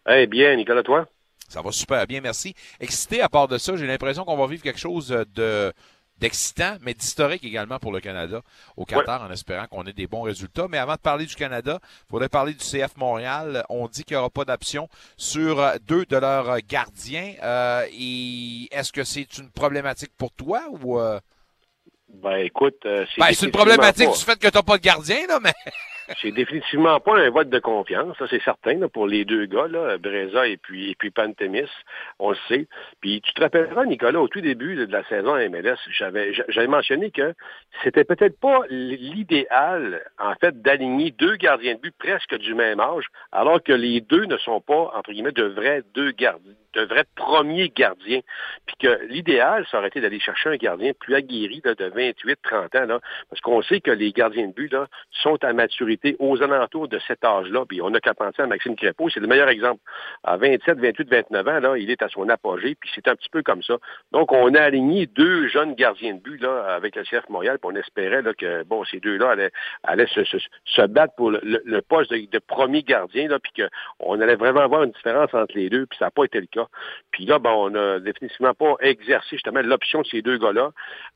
Eh 0.08 0.28
bien, 0.28 0.56
Nicolas, 0.56 0.84
toi? 0.84 1.08
Ça 1.48 1.62
va 1.62 1.72
super 1.72 2.08
bien, 2.08 2.22
merci. 2.22 2.56
Excité 2.80 3.22
à 3.22 3.30
part 3.30 3.48
de 3.48 3.58
ça, 3.58 3.76
j'ai 3.76 3.86
l'impression 3.86 4.26
qu'on 4.26 4.38
va 4.38 4.48
vivre 4.48 4.64
quelque 4.64 4.80
chose 4.80 5.10
de 5.36 5.72
d'excitant, 6.20 6.78
mais 6.82 6.94
d'historique 6.94 7.44
également 7.44 7.80
pour 7.80 7.92
le 7.92 8.00
Canada 8.00 8.42
au 8.78 8.86
Qatar, 8.86 9.22
en 9.22 9.32
espérant 9.32 9.68
qu'on 9.68 9.84
ait 9.84 9.94
des 9.94 10.08
bons 10.08 10.22
résultats. 10.22 10.68
Mais 10.70 10.78
avant 10.78 10.94
de 10.94 11.00
parler 11.00 11.26
du 11.26 11.36
Canada, 11.36 11.80
il 11.84 12.10
faudrait 12.10 12.30
parler 12.30 12.54
du 12.54 12.64
CF 12.64 12.96
Montréal. 12.98 13.66
On 13.70 13.88
dit 13.88 14.04
qu'il 14.04 14.16
n'y 14.16 14.20
aura 14.20 14.30
pas 14.30 14.46
d'option 14.46 14.88
sur 15.18 15.64
deux 15.88 16.06
de 16.06 16.18
leurs 16.18 16.58
gardiens. 16.62 17.34
Euh, 17.44 17.86
est-ce 17.92 18.92
que 18.92 19.04
c'est 19.04 19.38
une 19.38 19.50
problématique 19.52 20.12
pour 20.18 20.32
toi 20.32 20.64
ou... 20.72 21.00
Euh? 21.00 21.20
Ben 22.08 22.38
écoute, 22.38 22.86
euh, 22.86 23.06
c'est 23.14 23.20
ben, 23.20 23.34
une 23.42 23.52
problématique 23.52 24.10
du 24.10 24.24
fait 24.24 24.40
que 24.40 24.48
tu 24.48 24.56
n'as 24.56 24.64
pas 24.64 24.78
de 24.78 24.84
gardien, 24.84 25.28
là, 25.28 25.40
mais... 25.42 25.54
c'est 26.22 26.32
définitivement 26.32 27.00
pas 27.00 27.18
un 27.18 27.30
vote 27.30 27.50
de 27.50 27.60
confiance, 27.60 28.18
ça 28.18 28.26
c'est 28.30 28.42
certain, 28.44 28.88
pour 28.88 29.08
les 29.08 29.26
deux 29.26 29.46
gars, 29.46 29.68
là, 29.68 29.98
Breza 29.98 30.48
et 30.48 30.58
puis, 30.58 30.92
et 30.92 30.96
puis 30.96 31.12
Pantemis, 31.12 31.70
on 32.20 32.32
le 32.32 32.38
sait. 32.48 32.68
Puis 33.02 33.22
tu 33.22 33.34
te 33.34 33.42
rappelleras, 33.42 33.86
Nicolas, 33.86 34.22
au 34.22 34.28
tout 34.28 34.42
début 34.42 34.76
de 34.76 34.92
la 34.92 35.04
saison 35.06 35.34
à 35.34 35.48
MLS, 35.50 35.78
j'avais, 35.92 36.34
j'avais 36.50 36.68
mentionné 36.68 37.12
que 37.12 37.34
c'était 37.84 38.04
peut-être 38.04 38.40
pas 38.40 38.62
l'idéal, 38.70 40.04
en 40.20 40.36
fait, 40.36 40.62
d'aligner 40.62 41.12
deux 41.12 41.36
gardiens 41.36 41.76
de 41.76 41.80
but 41.80 41.96
presque 41.98 42.38
du 42.38 42.54
même 42.54 42.80
âge, 42.80 43.06
alors 43.32 43.62
que 43.64 43.74
les 43.74 44.02
deux 44.02 44.26
ne 44.26 44.38
sont 44.38 44.62
pas, 44.62 44.92
entre 44.96 45.12
guillemets, 45.12 45.32
de 45.32 45.46
vrais 45.46 45.84
deux 45.94 46.12
gardiens 46.12 46.54
de 46.76 46.82
vrais 46.84 47.06
premiers 47.16 47.70
gardiens. 47.70 48.22
Puis 48.66 48.76
que 48.80 49.06
l'idéal, 49.06 49.66
ça 49.72 49.80
aurait 49.80 49.88
été 49.88 50.02
d'aller 50.02 50.20
chercher 50.20 50.50
un 50.50 50.58
gardien 50.58 50.92
plus 50.94 51.16
aguerri 51.16 51.62
là, 51.64 51.74
de 51.76 51.86
28, 51.86 52.40
30 52.44 52.76
ans, 52.76 52.86
là, 52.86 53.00
parce 53.30 53.42
qu'on 53.42 53.62
sait 53.62 53.82
que 53.82 53.92
les 53.92 54.12
gardiens 54.12 54.48
de 54.48 54.54
but 54.54 54.72
là, 54.72 54.88
sont 55.12 55.44
à 55.44 55.54
maturité 55.54 56.16
aux 56.20 56.42
alentours 56.42 56.88
de 56.88 57.00
cet 57.08 57.24
âge-là. 57.24 57.66
Puis 57.68 57.82
on 57.82 57.90
n'a 57.90 58.00
qu'à 58.00 58.14
penser 58.14 58.42
à 58.42 58.48
Maxime 58.48 58.76
Crépeau, 58.76 59.10
c'est 59.10 59.20
le 59.20 59.28
meilleur 59.28 59.50
exemple. 59.50 59.82
À 60.24 60.38
27, 60.38 60.80
28, 60.80 61.10
29 61.10 61.48
ans, 61.48 61.60
là, 61.60 61.78
il 61.78 61.90
est 61.90 62.02
à 62.02 62.10
son 62.10 62.28
apogée, 62.30 62.76
puis 62.76 62.90
c'est 62.94 63.08
un 63.08 63.16
petit 63.16 63.30
peu 63.30 63.42
comme 63.42 63.64
ça. 63.64 63.78
Donc, 64.12 64.32
on 64.32 64.54
a 64.54 64.62
aligné 64.62 65.08
deux 65.08 65.48
jeunes 65.48 65.76
gardiens 65.76 66.14
de 66.14 66.20
but 66.20 66.42
là, 66.42 66.76
avec 66.76 66.96
le 66.96 67.04
CF 67.04 67.28
Montréal, 67.30 67.58
puis 67.62 67.72
on 67.74 67.76
espérait 67.76 68.22
là, 68.22 68.34
que 68.34 68.64
bon, 68.64 68.84
ces 68.86 69.00
deux-là 69.00 69.32
allaient, 69.32 69.52
allaient 69.84 70.08
se, 70.08 70.24
se, 70.24 70.82
battre 70.88 71.16
pour 71.16 71.32
le, 71.32 71.42
le 71.44 71.82
poste 71.82 72.12
de, 72.12 72.26
de, 72.30 72.40
premier 72.40 72.84
gardien, 72.84 73.28
là, 73.28 73.40
puis 73.40 73.52
qu'on 74.00 74.20
allait 74.20 74.36
vraiment 74.36 74.62
avoir 74.62 74.84
une 74.84 74.92
différence 74.92 75.34
entre 75.34 75.56
les 75.56 75.70
deux, 75.70 75.86
puis 75.86 75.98
ça 75.98 76.06
n'a 76.06 76.12
pas 76.12 76.26
été 76.26 76.40
le 76.40 76.48
cas. 76.48 76.65
Puis 77.12 77.26
là, 77.26 77.40
ben, 77.40 77.52
on 77.52 77.70
n'a 77.70 78.00
définitivement 78.00 78.54
pas 78.54 78.76
exercé 78.82 79.30
justement 79.32 79.62
l'option 79.62 80.02
de 80.02 80.08
ces 80.08 80.22
deux 80.22 80.38
gars-là. 80.38 80.72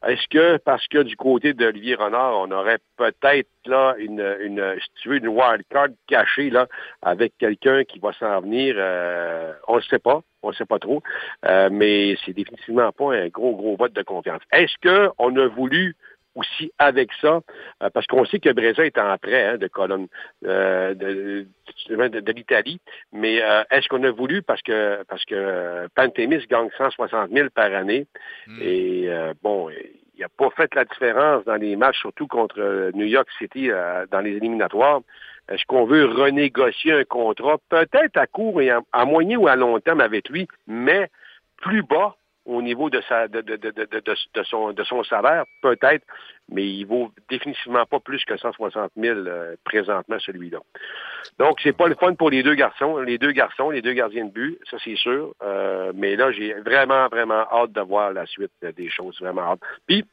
Est-ce 0.08 0.28
que 0.30 0.58
parce 0.58 0.88
que 0.88 1.00
du 1.04 1.16
côté 1.16 1.54
d'Olivier 1.54 1.95
Renard, 1.95 2.38
on 2.39 2.52
aurait 2.52 2.80
peut-être 2.97 3.50
là 3.66 3.95
une, 3.97 4.38
une, 4.41 4.76
si 4.80 5.02
tu 5.02 5.10
veux, 5.10 5.18
une 5.18 5.28
wildcard 5.28 5.89
cachée 6.08 6.50
là, 6.50 6.68
avec 7.02 7.34
quelqu'un 7.38 7.84
qui 7.84 8.00
va 8.00 8.14
s'en 8.14 8.41
venir, 8.41 8.76
euh, 8.78 9.54
on 9.68 9.78
ne 9.78 9.82
sait 9.82 10.00
pas. 10.00 10.22
On 10.41 10.52
ne 10.52 10.54
sait 10.54 10.66
pas 10.66 10.80
trop, 10.80 11.04
euh, 11.45 11.68
mais 11.70 12.16
c'est 12.24 12.32
définitivement 12.32 12.93
pas 12.93 13.14
un 13.14 13.28
gros, 13.28 13.58
gros 13.58 13.76
vote 13.76 13.91
de 13.91 14.04
confiance. 14.04 14.41
Est-ce 14.54 14.74
qu'on 14.82 15.36
a 15.36 15.47
voulu 15.47 15.97
aussi 16.36 16.71
avec 16.77 17.09
ça, 17.21 17.41
euh, 17.84 17.89
parce 17.93 18.05
qu'on 18.07 18.25
sait 18.25 18.39
que 18.39 18.49
Breza 18.51 18.86
est 18.86 18.97
en 18.97 19.17
prêt 19.17 19.45
hein, 19.45 19.57
de 19.57 19.67
colonne 19.67 20.07
euh, 20.45 20.93
de, 20.93 21.47
de, 21.89 22.19
de 22.19 22.32
l'Italie, 22.32 22.80
mais 23.11 23.41
euh, 23.41 23.63
est-ce 23.71 23.88
qu'on 23.88 24.03
a 24.03 24.11
voulu, 24.11 24.41
parce 24.41 24.61
que 24.61 25.03
parce 25.03 25.25
que 25.25 25.88
Pantémis 25.95 26.45
gagne 26.47 26.69
160 26.77 27.32
000 27.32 27.49
par 27.53 27.73
année, 27.73 28.07
mm. 28.47 28.59
et 28.61 29.09
bon, 29.41 29.69
il 29.69 30.21
n'a 30.21 30.30
pas 30.30 30.49
fait 30.51 30.73
la 30.75 30.86
différence 30.86 31.45
dans 31.45 31.55
les 31.55 31.75
matchs, 31.75 31.99
surtout 31.99 32.27
contre 32.27 32.91
New 32.93 33.05
York 33.05 33.27
City 33.38 33.69
dans 34.11 34.21
les 34.21 34.32
éliminatoires. 34.32 35.01
Est-ce 35.49 35.65
qu'on 35.65 35.86
veut 35.86 36.05
renégocier 36.05 36.93
un 36.93 37.03
contrat, 37.05 37.57
peut-être 37.69 38.17
à 38.17 38.27
court 38.27 38.61
et 38.61 38.69
à, 38.69 38.82
à 38.91 39.05
moyen 39.05 39.38
ou 39.38 39.47
à 39.47 39.55
long 39.55 39.80
terme 39.80 39.99
avec 39.99 40.30
lui, 40.30 40.47
mais 40.67 41.09
plus 41.57 41.82
bas 41.82 42.15
au 42.50 42.62
niveau 42.62 42.89
de, 42.89 43.00
sa, 43.08 43.28
de, 43.28 43.41
de, 43.41 44.43
son, 44.43 44.74
de 44.74 44.84
son 44.84 45.04
salaire, 45.04 45.45
peut-être, 45.62 46.06
mais 46.50 46.68
il 46.68 46.86
vaut 46.86 47.12
définitivement 47.30 47.86
pas 47.86 48.00
plus 48.00 48.24
que 48.26 48.36
160 48.38 48.91
000 48.97 49.20
euh, 49.20 49.56
présentement, 49.64 50.18
celui-là. 50.20 50.60
Donc, 51.38 51.60
c'est 51.62 51.78
pas 51.78 51.88
le 51.88 51.95
fun 51.95 52.16
pour 52.16 52.32
les 52.32 52.41
deux 52.41 52.56
garçons, 52.56 52.97
les 52.97 53.20
deux 53.20 53.32
garçons, 53.32 53.70
les 53.70 53.84
deux 53.84 53.93
gardiens 53.93 54.26
de 54.26 54.32
but, 54.32 54.60
ça 54.70 54.78
c'est 54.84 54.95
sûr. 54.95 55.34
Euh, 55.43 55.91
mais 55.93 56.16
là, 56.16 56.32
j'ai 56.32 56.54
vraiment, 56.54 57.08
vraiment 57.08 57.45
hâte 57.52 57.72
de 57.72 57.82
voir 57.82 58.14
la 58.14 58.26
suite 58.26 58.52
des 58.62 58.89
choses, 58.89 59.20
vraiment 59.22 59.43
hâte. 59.43 59.60
Puis, 59.88 60.04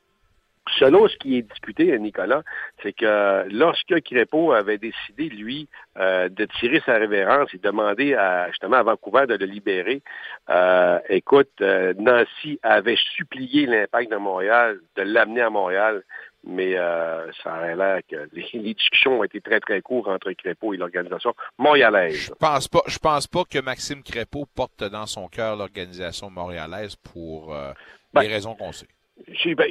Selon 0.79 1.09
ce 1.09 1.17
qui 1.17 1.39
est 1.39 1.43
discuté, 1.43 1.97
Nicolas, 1.99 2.43
c'est 2.83 2.93
que 2.93 3.47
lorsque 3.51 4.01
Crépeau 4.03 4.53
avait 4.53 4.79
décidé, 4.79 5.29
lui, 5.29 5.69
euh, 5.97 6.29
de 6.29 6.45
tirer 6.59 6.83
sa 6.85 6.95
révérence 6.95 7.53
et 7.55 7.59
demander 7.59 8.15
à, 8.15 8.49
justement 8.49 8.77
à 8.77 8.83
Vancouver 8.83 9.27
de 9.27 9.35
le 9.35 9.47
libérer, 9.47 10.03
euh, 10.51 10.99
écoute, 11.09 11.51
euh, 11.61 11.95
Nancy 11.99 12.59
avait 12.63 12.99
supplié 13.17 13.67
l'impact 13.67 14.11
de 14.11 14.17
Montréal 14.17 14.81
de 14.97 15.03
l'amener 15.03 15.43
à 15.43 15.51
Montréal, 15.51 16.03
mais 16.47 16.77
euh, 16.77 17.31
ça 17.43 17.57
aurait 17.57 17.77
l'air 17.77 18.01
que 18.09 18.29
les, 18.33 18.49
les, 18.55 18.75
discussions 18.75 19.19
ont 19.19 19.25
été 19.25 19.41
très, 19.41 19.61
très 19.61 19.83
courtes 19.83 20.09
entre 20.09 20.33
Crépeau 20.33 20.73
et 20.73 20.77
l'organisation 20.77 21.35
montréalaise. 21.59 22.15
Je 22.15 22.33
pense 22.33 22.69
pas, 22.69 22.83
je 22.87 22.99
pense 22.99 23.27
pas 23.27 23.45
que 23.45 23.59
Maxime 23.59 24.03
Crépeau 24.03 24.47
porte 24.55 24.85
dans 24.85 25.07
son 25.07 25.29
cœur 25.29 25.57
l'organisation 25.57 26.31
montréalaise 26.31 26.97
pour 26.97 27.55
euh, 27.55 27.73
ben, 28.15 28.23
les 28.23 28.29
raisons 28.29 28.55
qu'on 28.55 28.73
sait. 28.73 28.89
Ben, 29.57 29.67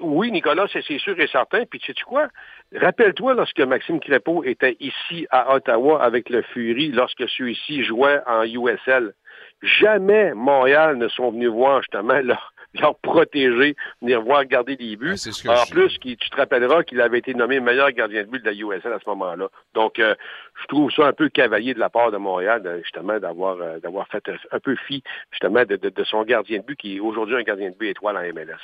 oui, 0.00 0.30
Nicolas, 0.30 0.66
c'est 0.72 0.98
sûr 0.98 1.18
et 1.18 1.26
certain. 1.26 1.64
Puis, 1.64 1.80
sais-tu 1.84 2.04
quoi? 2.04 2.28
Rappelle-toi 2.74 3.34
lorsque 3.34 3.60
Maxime 3.60 3.98
Crépeau 3.98 4.44
était 4.44 4.76
ici 4.78 5.26
à 5.30 5.54
Ottawa 5.54 6.02
avec 6.02 6.28
le 6.28 6.42
Fury, 6.42 6.88
lorsque 6.92 7.28
celui-ci 7.28 7.82
jouait 7.82 8.20
en 8.26 8.44
USL. 8.44 9.14
Jamais 9.62 10.34
Montréal 10.34 10.96
ne 10.96 11.08
sont 11.08 11.30
venus 11.30 11.48
voir 11.48 11.82
justement 11.82 12.18
leur, 12.22 12.52
leur 12.74 12.94
protéger, 12.96 13.74
venir 14.02 14.20
voir 14.22 14.44
garder 14.44 14.76
des 14.76 14.96
buts. 14.96 15.16
Ben, 15.44 15.54
en 15.54 15.66
plus, 15.66 15.98
qui, 15.98 16.16
tu 16.16 16.30
te 16.30 16.36
rappelleras 16.36 16.82
qu'il 16.82 17.00
avait 17.00 17.18
été 17.18 17.34
nommé 17.34 17.58
meilleur 17.58 17.90
gardien 17.92 18.22
de 18.22 18.28
but 18.28 18.44
de 18.44 18.50
la 18.50 18.54
USL 18.54 18.92
à 18.92 18.98
ce 18.98 19.08
moment-là. 19.08 19.48
Donc, 19.74 19.98
euh, 19.98 20.14
je 20.62 20.66
trouve 20.66 20.90
ça 20.92 21.06
un 21.06 21.12
peu 21.12 21.28
cavalier 21.30 21.74
de 21.74 21.80
la 21.80 21.88
part 21.88 22.10
de 22.10 22.18
Montréal, 22.18 22.80
justement, 22.82 23.18
d'avoir 23.18 23.60
euh, 23.60 23.78
d'avoir 23.80 24.06
fait 24.08 24.30
un 24.52 24.60
peu 24.60 24.76
fi, 24.76 25.02
justement, 25.30 25.64
de, 25.64 25.76
de, 25.76 25.88
de 25.88 26.04
son 26.04 26.22
gardien 26.22 26.58
de 26.58 26.64
but, 26.64 26.76
qui 26.76 26.96
est 26.96 27.00
aujourd'hui 27.00 27.36
un 27.36 27.42
gardien 27.42 27.70
de 27.70 27.76
but 27.76 27.88
étoile 27.88 28.16
en 28.16 28.22
MLS. 28.34 28.60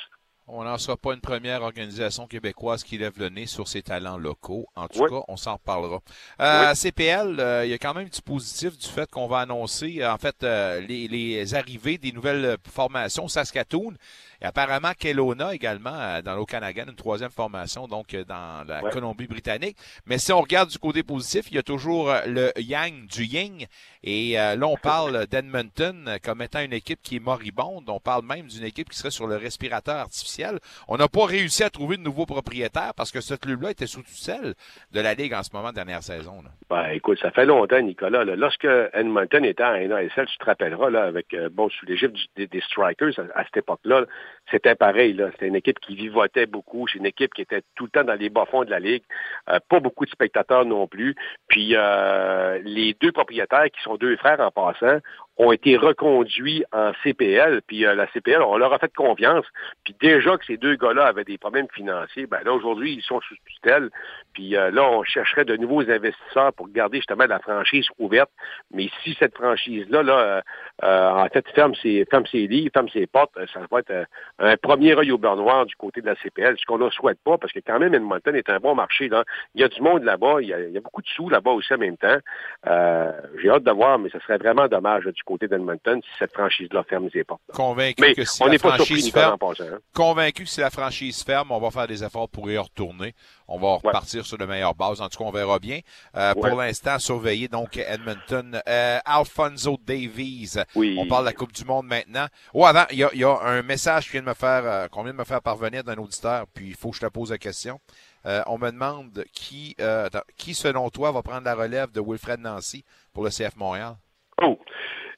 On 0.49 0.63
n'en 0.63 0.77
sera 0.77 0.95
pas 0.95 1.13
une 1.13 1.19
première 1.19 1.61
organisation 1.61 2.25
québécoise 2.25 2.81
qui 2.81 2.97
lève 2.97 3.19
le 3.19 3.27
nez 3.27 3.47
sur 3.47 3.67
ses 3.67 3.81
talents 3.81 4.17
locaux. 4.17 4.65
En 4.75 4.87
tout 4.87 5.03
oui. 5.03 5.09
cas, 5.09 5.21
on 5.27 5.35
s'en 5.35 5.53
reparlera. 5.53 5.99
Euh, 6.39 6.69
oui. 6.69 6.75
CPL, 6.77 7.39
euh, 7.39 7.65
il 7.65 7.71
y 7.71 7.73
a 7.73 7.77
quand 7.77 7.93
même 7.93 8.07
du 8.07 8.21
positif 8.21 8.77
du 8.77 8.87
fait 8.87 9.11
qu'on 9.11 9.27
va 9.27 9.39
annoncer, 9.39 10.05
en 10.05 10.17
fait, 10.17 10.43
euh, 10.43 10.79
les, 10.79 11.09
les, 11.09 11.53
arrivées 11.53 11.97
des 11.97 12.13
nouvelles 12.13 12.57
formations 12.71 13.27
Saskatoon. 13.27 13.95
Et 14.41 14.45
apparemment, 14.45 14.91
Kelowna 14.97 15.53
également 15.53 15.93
euh, 15.93 16.21
dans 16.21 16.35
l'Okanagan, 16.35 16.85
une 16.87 16.95
troisième 16.95 17.31
formation, 17.31 17.87
donc 17.87 18.13
euh, 18.13 18.23
dans 18.23 18.65
la 18.67 18.83
ouais. 18.83 18.91
Colombie-Britannique. 18.91 19.77
Mais 20.05 20.17
si 20.17 20.31
on 20.31 20.41
regarde 20.41 20.69
du 20.69 20.77
côté 20.77 21.03
positif, 21.03 21.45
il 21.49 21.55
y 21.55 21.57
a 21.57 21.63
toujours 21.63 22.11
euh, 22.11 22.21
le 22.27 22.51
Yang 22.57 23.07
du 23.07 23.23
Ying. 23.23 23.65
Et 24.03 24.33
là, 24.35 24.67
on 24.67 24.77
parle 24.77 25.25
d'Edmonton 25.31 26.17
comme 26.23 26.41
étant 26.41 26.61
une 26.61 26.71
équipe 26.71 27.01
qui 27.01 27.17
est 27.17 27.19
moribonde. 27.19 27.89
On 27.89 27.99
parle 27.99 28.23
même 28.25 28.47
d'une 28.47 28.63
équipe 28.63 28.89
qui 28.89 28.97
serait 28.97 29.11
sur 29.11 29.27
le 29.27 29.35
respirateur 29.35 29.97
artificiel. 29.97 30.59
On 30.87 30.97
n'a 30.97 31.07
pas 31.09 31.25
réussi 31.25 31.63
à 31.63 31.69
trouver 31.69 31.97
de 31.97 32.03
nouveaux 32.03 32.25
propriétaires 32.25 32.93
parce 32.95 33.11
que 33.11 33.19
ce 33.19 33.33
club-là 33.33 33.71
était 33.71 33.87
sous 33.87 34.03
tutelle 34.03 34.53
de 34.93 35.01
la 35.01 35.13
Ligue 35.13 35.33
en 35.33 35.43
ce 35.43 35.49
moment, 35.51 35.73
dernière 35.73 36.03
saison. 36.03 36.41
Là. 36.43 36.51
Ben, 36.69 36.91
écoute, 36.91 37.19
ça 37.19 37.31
fait 37.31 37.45
longtemps, 37.45 37.81
Nicolas. 37.81 38.23
Là. 38.23 38.35
Lorsque 38.37 38.67
Edmonton 38.93 39.43
était 39.43 39.63
en 39.63 39.73
NASL, 39.73 40.27
tu 40.27 40.37
te 40.37 40.45
rappelleras, 40.45 40.89
là, 40.89 41.03
avec, 41.03 41.35
bon, 41.51 41.69
sous 41.69 41.85
l'égide 41.85 42.13
des, 42.37 42.47
des, 42.47 42.61
Strikers 42.61 43.19
à, 43.19 43.39
à 43.39 43.43
cette 43.43 43.57
époque-là, 43.57 44.05
c'était 44.51 44.75
pareil. 44.75 45.13
Là. 45.13 45.29
C'était 45.31 45.47
une 45.47 45.55
équipe 45.55 45.79
qui 45.79 45.95
vivotait 45.95 46.45
beaucoup. 46.45 46.87
C'est 46.87 46.99
une 46.99 47.05
équipe 47.05 47.33
qui 47.33 47.41
était 47.41 47.61
tout 47.75 47.85
le 47.85 47.89
temps 47.89 48.03
dans 48.03 48.13
les 48.13 48.29
bas-fonds 48.29 48.63
de 48.63 48.69
la 48.69 48.79
Ligue. 48.79 49.03
Euh, 49.49 49.59
pas 49.69 49.79
beaucoup 49.79 50.05
de 50.05 50.11
spectateurs 50.11 50.65
non 50.65 50.87
plus. 50.87 51.15
Puis 51.47 51.75
euh, 51.75 52.59
les 52.63 52.95
deux 53.01 53.11
propriétaires, 53.11 53.65
qui 53.65 53.81
sont 53.81 53.95
deux 53.95 54.15
frères 54.17 54.39
en 54.39 54.51
passant, 54.51 54.99
ont 55.37 55.51
été 55.51 55.77
reconduits 55.77 56.63
en 56.71 56.91
CPL, 57.03 57.61
puis 57.67 57.85
euh, 57.85 57.93
la 57.93 58.07
CPL, 58.07 58.41
on 58.41 58.57
leur 58.57 58.73
a 58.73 58.79
fait 58.79 58.93
confiance, 58.93 59.45
puis 59.83 59.95
déjà 60.01 60.35
que 60.37 60.45
ces 60.45 60.57
deux 60.57 60.75
gars-là 60.75 61.05
avaient 61.05 61.23
des 61.23 61.37
problèmes 61.37 61.67
financiers, 61.73 62.25
ben 62.25 62.39
là, 62.43 62.53
aujourd'hui, 62.53 62.93
ils 62.93 63.03
sont 63.03 63.21
sous 63.21 63.35
tutelle, 63.45 63.89
puis 64.33 64.55
euh, 64.55 64.71
là, 64.71 64.89
on 64.89 65.03
chercherait 65.03 65.45
de 65.45 65.55
nouveaux 65.55 65.87
investisseurs 65.89 66.53
pour 66.53 66.69
garder 66.69 66.97
justement 66.97 67.25
la 67.25 67.39
franchise 67.39 67.87
ouverte, 67.99 68.31
mais 68.71 68.89
si 69.03 69.15
cette 69.19 69.35
franchise-là, 69.35 70.01
là, 70.01 70.41
euh, 70.83 71.09
en 71.11 71.27
fait, 71.27 71.47
ferme 71.53 71.75
ses, 71.75 72.05
ferme 72.09 72.25
ses 72.25 72.47
lits, 72.47 72.69
ferme 72.73 72.89
ses 72.89 73.05
portes, 73.05 73.37
ça 73.53 73.59
va 73.69 73.79
être 73.79 74.07
un 74.39 74.57
premier 74.57 74.97
œil 74.97 75.11
au 75.11 75.19
beurre 75.19 75.37
noir 75.37 75.65
du 75.67 75.75
côté 75.75 76.01
de 76.01 76.07
la 76.07 76.15
CPL, 76.15 76.57
ce 76.57 76.65
qu'on 76.65 76.79
ne 76.79 76.89
souhaite 76.89 77.19
pas, 77.23 77.37
parce 77.37 77.53
que 77.53 77.59
quand 77.59 77.79
même, 77.79 77.93
Edmonton 77.93 78.35
est 78.35 78.49
un 78.49 78.59
bon 78.59 78.73
marché, 78.73 79.07
là. 79.07 79.23
Il 79.53 79.61
y 79.61 79.63
a 79.63 79.67
du 79.67 79.81
monde 79.81 80.03
là-bas, 80.03 80.37
il 80.41 80.47
y 80.47 80.53
a, 80.53 80.59
il 80.59 80.71
y 80.71 80.77
a 80.77 80.81
beaucoup 80.81 81.01
de 81.01 81.07
sous 81.07 81.29
là-bas 81.29 81.51
aussi 81.51 81.73
en 81.73 81.77
même 81.77 81.97
temps. 81.97 82.17
J'ai 82.65 83.49
hâte 83.49 83.63
de 83.63 83.71
voir, 83.71 83.99
mais 83.99 84.09
ce 84.09 84.19
serait 84.19 84.37
vraiment 84.37 84.67
dommage 84.67 85.05
là, 85.05 85.11
du 85.11 85.23
côté 85.27 85.47
d'Edmonton 85.47 86.01
si 86.01 86.09
cette 86.17 86.33
franchise-là 86.33 86.83
ferme 86.83 87.09
ses 87.11 87.23
portes. 87.23 87.41
Convaincu 87.53 88.01
Mais 88.01 88.13
que 88.15 88.23
si 88.23 88.41
on 88.41 88.45
la 88.45 88.53
n'est 88.53 88.59
pas 88.59 88.77
ferme, 88.77 89.33
en 89.33 89.37
passant, 89.37 89.63
hein. 89.65 89.79
convaincu 89.93 90.43
que 90.43 90.49
si 90.49 90.61
la 90.61 90.69
franchise 90.69 91.23
ferme, 91.23 91.51
on 91.51 91.59
va 91.59 91.69
faire 91.69 91.87
des 91.87 92.03
efforts 92.03 92.29
pour 92.29 92.49
y 92.49 92.57
retourner. 92.57 93.13
On 93.47 93.59
va 93.59 93.75
repartir 93.75 94.25
sur 94.25 94.37
de 94.37 94.45
meilleures 94.45 94.75
bases. 94.75 95.01
En 95.01 95.09
tout 95.09 95.17
cas, 95.19 95.25
on 95.25 95.31
verra 95.31 95.59
bien. 95.59 95.79
Euh, 96.15 96.33
Ouais. 96.37 96.49
Pour 96.49 96.59
l'instant, 96.59 96.99
surveiller 96.99 97.47
donc 97.47 97.77
Edmonton. 97.77 98.61
Euh, 98.67 98.99
Alfonso 99.05 99.77
Davies. 99.85 100.55
Oui. 100.75 100.97
On 100.99 101.07
parle 101.07 101.23
de 101.23 101.29
la 101.29 101.33
Coupe 101.33 101.53
du 101.53 101.65
Monde 101.65 101.87
maintenant. 101.87 102.27
Oh, 102.53 102.65
avant, 102.65 102.85
il 102.91 102.97
y 102.97 103.03
a, 103.03 103.09
y 103.13 103.23
a 103.23 103.39
un 103.41 103.61
message 103.61 104.05
qui 104.05 104.11
vient 104.13 104.21
de 104.21 104.27
me 104.27 104.33
faire, 104.33 104.63
euh, 104.65 104.87
qu'on 104.87 105.03
vient 105.03 105.13
de 105.13 105.17
me 105.17 105.23
faire 105.23 105.41
parvenir 105.41 105.83
d'un 105.83 105.95
auditeur, 105.97 106.45
puis 106.53 106.67
il 106.67 106.75
faut 106.75 106.89
que 106.91 106.97
je 106.97 107.01
te 107.01 107.11
pose 107.11 107.31
la 107.31 107.37
question. 107.37 107.79
Euh, 108.25 108.43
on 108.47 108.57
me 108.57 108.69
demande 108.71 109.23
qui, 109.31 109.75
euh, 109.79 110.05
attends, 110.07 110.21
qui, 110.37 110.53
selon 110.53 110.89
toi, 110.89 111.11
va 111.11 111.21
prendre 111.21 111.45
la 111.45 111.55
relève 111.55 111.91
de 111.91 112.01
Wilfred 112.05 112.39
Nancy 112.39 112.83
pour 113.13 113.23
le 113.23 113.29
CF 113.29 113.55
Montréal? 113.55 113.95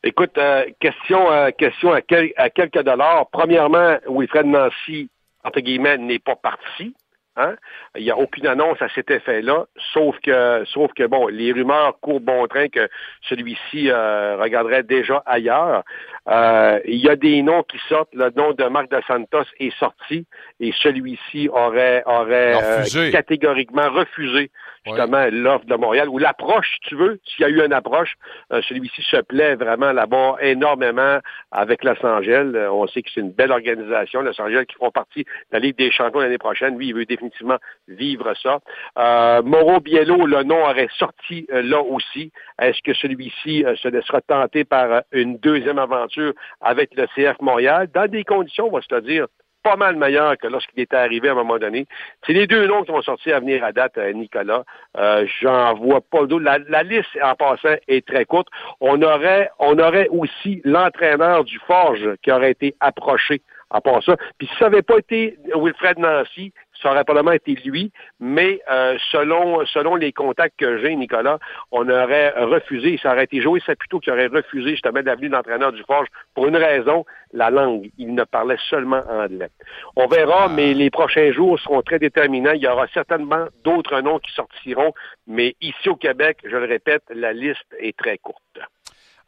Écoute, 0.03 0.37
euh, 0.37 0.65
question, 0.79 1.29
euh, 1.31 1.51
question 1.51 1.91
à, 1.91 2.01
quel- 2.01 2.31
à 2.37 2.49
quelques 2.49 2.83
dollars. 2.83 3.27
Premièrement, 3.31 3.97
Wilfred 4.07 4.45
Nancy, 4.45 5.09
entre 5.43 5.59
guillemets, 5.59 5.97
n'est 5.97 6.19
pas 6.19 6.35
parti. 6.35 6.95
Hein? 7.35 7.55
Il 7.95 8.03
n'y 8.03 8.11
a 8.11 8.17
aucune 8.17 8.47
annonce 8.47 8.81
à 8.81 8.89
cet 8.89 9.11
effet-là, 9.11 9.65
sauf 9.93 10.17
que, 10.21 10.63
sauf 10.65 10.91
que 10.93 11.05
bon, 11.05 11.27
les 11.27 11.53
rumeurs 11.53 11.97
courent 12.01 12.19
bon 12.19 12.47
train 12.47 12.67
que 12.67 12.89
celui-ci 13.29 13.89
euh, 13.89 14.35
regarderait 14.37 14.83
déjà 14.83 15.23
ailleurs. 15.25 15.83
Euh, 16.27 16.79
il 16.85 16.97
y 16.97 17.07
a 17.09 17.15
des 17.15 17.41
noms 17.41 17.63
qui 17.63 17.77
sortent. 17.87 18.13
Le 18.13 18.29
nom 18.35 18.51
de 18.53 18.65
Marc 18.65 18.89
de 18.91 18.99
Santos 19.07 19.45
est 19.59 19.73
sorti 19.77 20.25
et 20.59 20.73
celui-ci 20.81 21.47
aurait, 21.49 22.03
aurait 22.05 22.55
euh, 22.61 22.83
catégoriquement 23.11 23.89
refusé 23.89 24.51
justement 24.85 25.25
l'offre 25.31 25.65
de 25.65 25.75
Montréal, 25.75 26.09
ou 26.09 26.17
l'approche, 26.17 26.71
si 26.73 26.89
tu 26.89 26.95
veux, 26.95 27.19
s'il 27.25 27.41
y 27.41 27.45
a 27.45 27.49
eu 27.49 27.63
une 27.63 27.73
approche. 27.73 28.13
Euh, 28.53 28.61
celui-ci 28.67 29.01
se 29.03 29.17
plaît 29.17 29.55
vraiment 29.55 29.91
là-bas 29.91 30.37
énormément 30.41 31.19
avec 31.51 31.83
Los 31.83 32.03
Angeles. 32.03 32.51
Euh, 32.55 32.69
on 32.71 32.87
sait 32.87 33.01
que 33.01 33.09
c'est 33.13 33.21
une 33.21 33.31
belle 33.31 33.51
organisation, 33.51 34.21
Los 34.21 34.39
Angeles, 34.41 34.65
qui 34.67 34.75
font 34.75 34.91
partie 34.91 35.23
de 35.23 35.29
la 35.51 35.59
Ligue 35.59 35.77
des 35.77 35.91
champions 35.91 36.19
l'année 36.19 36.37
prochaine. 36.37 36.77
Lui, 36.77 36.87
il 36.87 36.93
veut 36.93 37.05
définitivement 37.05 37.57
vivre 37.87 38.33
ça. 38.41 38.59
Euh, 38.97 39.41
Mauro 39.41 39.79
Biello, 39.79 40.25
le 40.25 40.43
nom 40.43 40.61
aurait 40.63 40.89
sorti 40.97 41.47
là 41.49 41.81
aussi. 41.81 42.31
Est-ce 42.61 42.81
que 42.81 42.93
celui-ci 42.93 43.65
se 43.75 43.87
laissera 43.87 44.21
tenter 44.21 44.63
par 44.63 45.03
une 45.11 45.37
deuxième 45.37 45.79
aventure 45.79 46.33
avec 46.61 46.91
le 46.95 47.07
CF 47.15 47.39
Montréal, 47.41 47.89
dans 47.93 48.09
des 48.09 48.23
conditions, 48.23 48.67
on 48.67 48.71
va 48.71 48.81
se 48.81 48.93
le 48.93 49.01
dire, 49.01 49.27
pas 49.63 49.75
mal 49.75 49.95
meilleures 49.95 50.37
que 50.37 50.47
lorsqu'il 50.47 50.79
était 50.81 50.95
arrivé 50.95 51.29
à 51.29 51.33
un 51.33 51.35
moment 51.35 51.57
donné. 51.57 51.87
C'est 52.25 52.33
les 52.33 52.47
deux 52.47 52.67
noms 52.67 52.83
qui 52.83 52.91
vont 52.91 53.01
sortir 53.01 53.35
à 53.35 53.39
venir 53.39 53.63
à 53.63 53.71
date, 53.71 53.97
euh, 53.97 54.13
Nicolas. 54.13 54.63
Euh, 54.97 55.25
J'en 55.41 55.75
vois 55.75 56.01
pas 56.01 56.25
d'autres. 56.25 56.45
La, 56.45 56.59
la, 56.69 56.83
liste, 56.83 57.09
en 57.21 57.35
passant, 57.35 57.75
est 57.87 58.05
très 58.05 58.25
courte. 58.25 58.47
On 58.79 59.01
aurait, 59.01 59.49
on 59.59 59.77
aurait 59.79 60.07
aussi 60.09 60.61
l'entraîneur 60.63 61.43
du 61.43 61.59
Forge 61.59 62.15
qui 62.21 62.31
aurait 62.31 62.51
été 62.51 62.75
approché 62.79 63.41
part 63.79 64.03
ça. 64.03 64.15
Puis 64.37 64.47
si 64.47 64.55
ça 64.57 64.65
n'avait 64.65 64.81
pas 64.81 64.97
été 64.97 65.37
Wilfred 65.55 65.99
Nancy, 65.99 66.51
ça 66.81 66.91
aurait 66.91 67.03
probablement 67.03 67.33
été 67.33 67.55
lui, 67.65 67.91
mais 68.19 68.61
euh, 68.71 68.97
selon 69.11 69.65
selon 69.65 69.95
les 69.95 70.11
contacts 70.11 70.57
que 70.59 70.79
j'ai, 70.79 70.95
Nicolas, 70.95 71.39
on 71.71 71.87
aurait 71.89 72.31
refusé, 72.31 72.99
ça 73.01 73.13
aurait 73.13 73.25
été 73.25 73.41
Joey 73.41 73.59
Saputo 73.65 73.99
qui 73.99 74.11
aurait 74.11 74.27
refusé 74.27 74.71
justement 74.71 75.01
d'avenir 75.01 75.31
d'entraîneur 75.31 75.71
du 75.71 75.83
Forge 75.83 76.07
pour 76.33 76.47
une 76.47 76.57
raison, 76.57 77.05
la 77.33 77.49
langue. 77.49 77.89
Il 77.97 78.13
ne 78.13 78.23
parlait 78.23 78.57
seulement 78.69 79.03
anglais. 79.09 79.49
On 79.95 80.07
verra, 80.07 80.45
ah. 80.45 80.49
mais 80.49 80.73
les 80.73 80.89
prochains 80.89 81.31
jours 81.31 81.59
seront 81.59 81.81
très 81.81 81.99
déterminants. 81.99 82.53
Il 82.53 82.61
y 82.61 82.67
aura 82.67 82.87
certainement 82.93 83.47
d'autres 83.63 84.01
noms 84.01 84.19
qui 84.19 84.31
sortiront, 84.33 84.93
mais 85.27 85.55
ici 85.61 85.89
au 85.89 85.95
Québec, 85.95 86.37
je 86.43 86.55
le 86.55 86.65
répète, 86.65 87.03
la 87.09 87.33
liste 87.33 87.75
est 87.79 87.97
très 87.97 88.17
courte. 88.17 88.41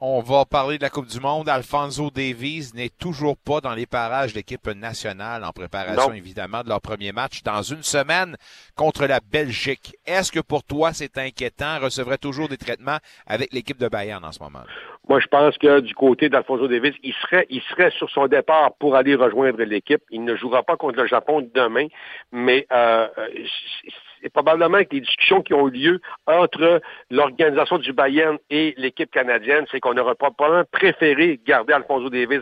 On 0.04 0.20
va 0.20 0.46
parler 0.46 0.80
de 0.80 0.82
la 0.82 0.90
Coupe 0.90 1.06
du 1.06 1.20
Monde. 1.20 1.48
Alfonso 1.48 2.10
Davies 2.10 2.72
n'est 2.74 2.90
toujours 2.90 3.38
pas 3.38 3.62
dans 3.62 3.76
les 3.76 3.86
parages 3.86 4.32
de 4.32 4.38
l'équipe 4.38 4.68
nationale 4.70 5.44
en 5.44 5.52
préparation, 5.52 6.12
évidemment, 6.12 6.64
de 6.64 6.70
leur 6.70 6.82
premier 6.82 7.12
match 7.12 7.44
dans 7.44 7.62
une 7.62 7.84
semaine 7.84 8.36
contre 8.76 9.06
la 9.06 9.20
Belgique. 9.20 9.96
Est-ce 10.08 10.32
que 10.32 10.40
pour 10.40 10.64
toi, 10.64 10.92
c'est 10.92 11.20
inquiétant? 11.20 11.78
Recevrait 11.80 12.18
toujours 12.18 12.50
des 12.50 12.58
traitements 12.58 12.98
avec 13.28 13.54
l'équipe 13.54 13.78
de 13.78 13.88
Bayern 13.90 14.26
en 14.26 14.32
ce 14.32 14.42
moment? 14.42 14.64
Moi, 15.08 15.20
je 15.20 15.28
pense 15.28 15.56
que 15.60 15.82
du 15.82 15.94
côté 15.94 16.30
d'Alfonso 16.30 16.68
Davis, 16.68 16.96
il 17.04 17.14
serait, 17.22 17.46
il 17.52 17.62
serait 17.62 17.92
sur 17.92 18.10
son 18.10 18.26
départ 18.26 18.74
pour 18.80 18.96
aller 18.96 19.14
rejoindre 19.14 19.62
l'équipe. 19.62 20.02
Il 20.10 20.24
ne 20.24 20.36
jouera 20.36 20.64
pas 20.64 20.78
contre 20.78 20.98
le 21.00 21.08
Japon 21.08 21.48
demain, 21.54 21.86
mais 22.32 22.66
euh, 22.72 23.08
c'est 24.22 24.32
probablement 24.32 24.80
que 24.80 24.94
les 24.94 25.02
discussions 25.02 25.42
qui 25.42 25.54
ont 25.54 25.68
eu 25.68 25.72
lieu 25.72 26.02
entre 26.28 26.82
l'organisation 27.10 27.78
du 27.78 27.94
Bayern 27.94 28.38
et 28.50 28.74
l'équipe 28.78 29.12
canadienne, 29.12 29.66
c'est 29.72 29.80
qu'on 29.80 29.98
aurait 29.98 30.16
probablement 30.16 30.64
préféré 30.72 31.40
garder 31.46 31.74
Alfonso 31.74 32.10
Davis 32.10 32.42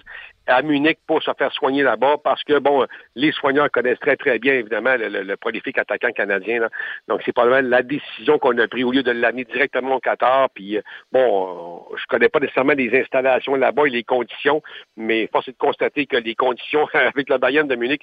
à 0.49 0.61
Munich 0.61 0.99
pour 1.07 1.21
se 1.23 1.31
faire 1.37 1.51
soigner 1.53 1.83
là-bas 1.83 2.17
parce 2.23 2.43
que, 2.43 2.59
bon, 2.59 2.85
les 3.15 3.31
soignants 3.31 3.67
connaissent 3.71 3.99
très, 3.99 4.15
très 4.15 4.39
bien, 4.39 4.53
évidemment, 4.53 4.95
le, 4.97 5.35
prolifique 5.35 5.77
attaquant 5.77 6.11
canadien. 6.11 6.67
Donc, 7.07 7.21
c'est 7.25 7.31
probablement 7.31 7.67
la 7.67 7.83
décision 7.83 8.39
qu'on 8.39 8.57
a 8.57 8.67
prise 8.67 8.83
au 8.83 8.91
lieu 8.91 9.03
de 9.03 9.11
l'amener 9.11 9.45
directement 9.45 9.95
au 9.95 9.99
Qatar. 9.99 10.49
Puis, 10.49 10.77
euh, 10.77 10.81
bon, 11.11 11.85
je 11.95 12.05
connais 12.07 12.29
pas 12.29 12.39
nécessairement 12.39 12.73
les 12.73 12.99
installations 12.99 13.55
là-bas 13.55 13.85
et 13.87 13.91
les 13.91 14.03
conditions, 14.03 14.61
mais 14.97 15.27
force 15.27 15.47
est 15.47 15.53
de 15.53 15.57
constater 15.57 16.05
que 16.05 16.17
les 16.17 16.35
conditions 16.35 16.87
avec 16.93 17.29
le 17.29 17.37
Bayern 17.37 17.67
de 17.67 17.75
Munich 17.75 18.01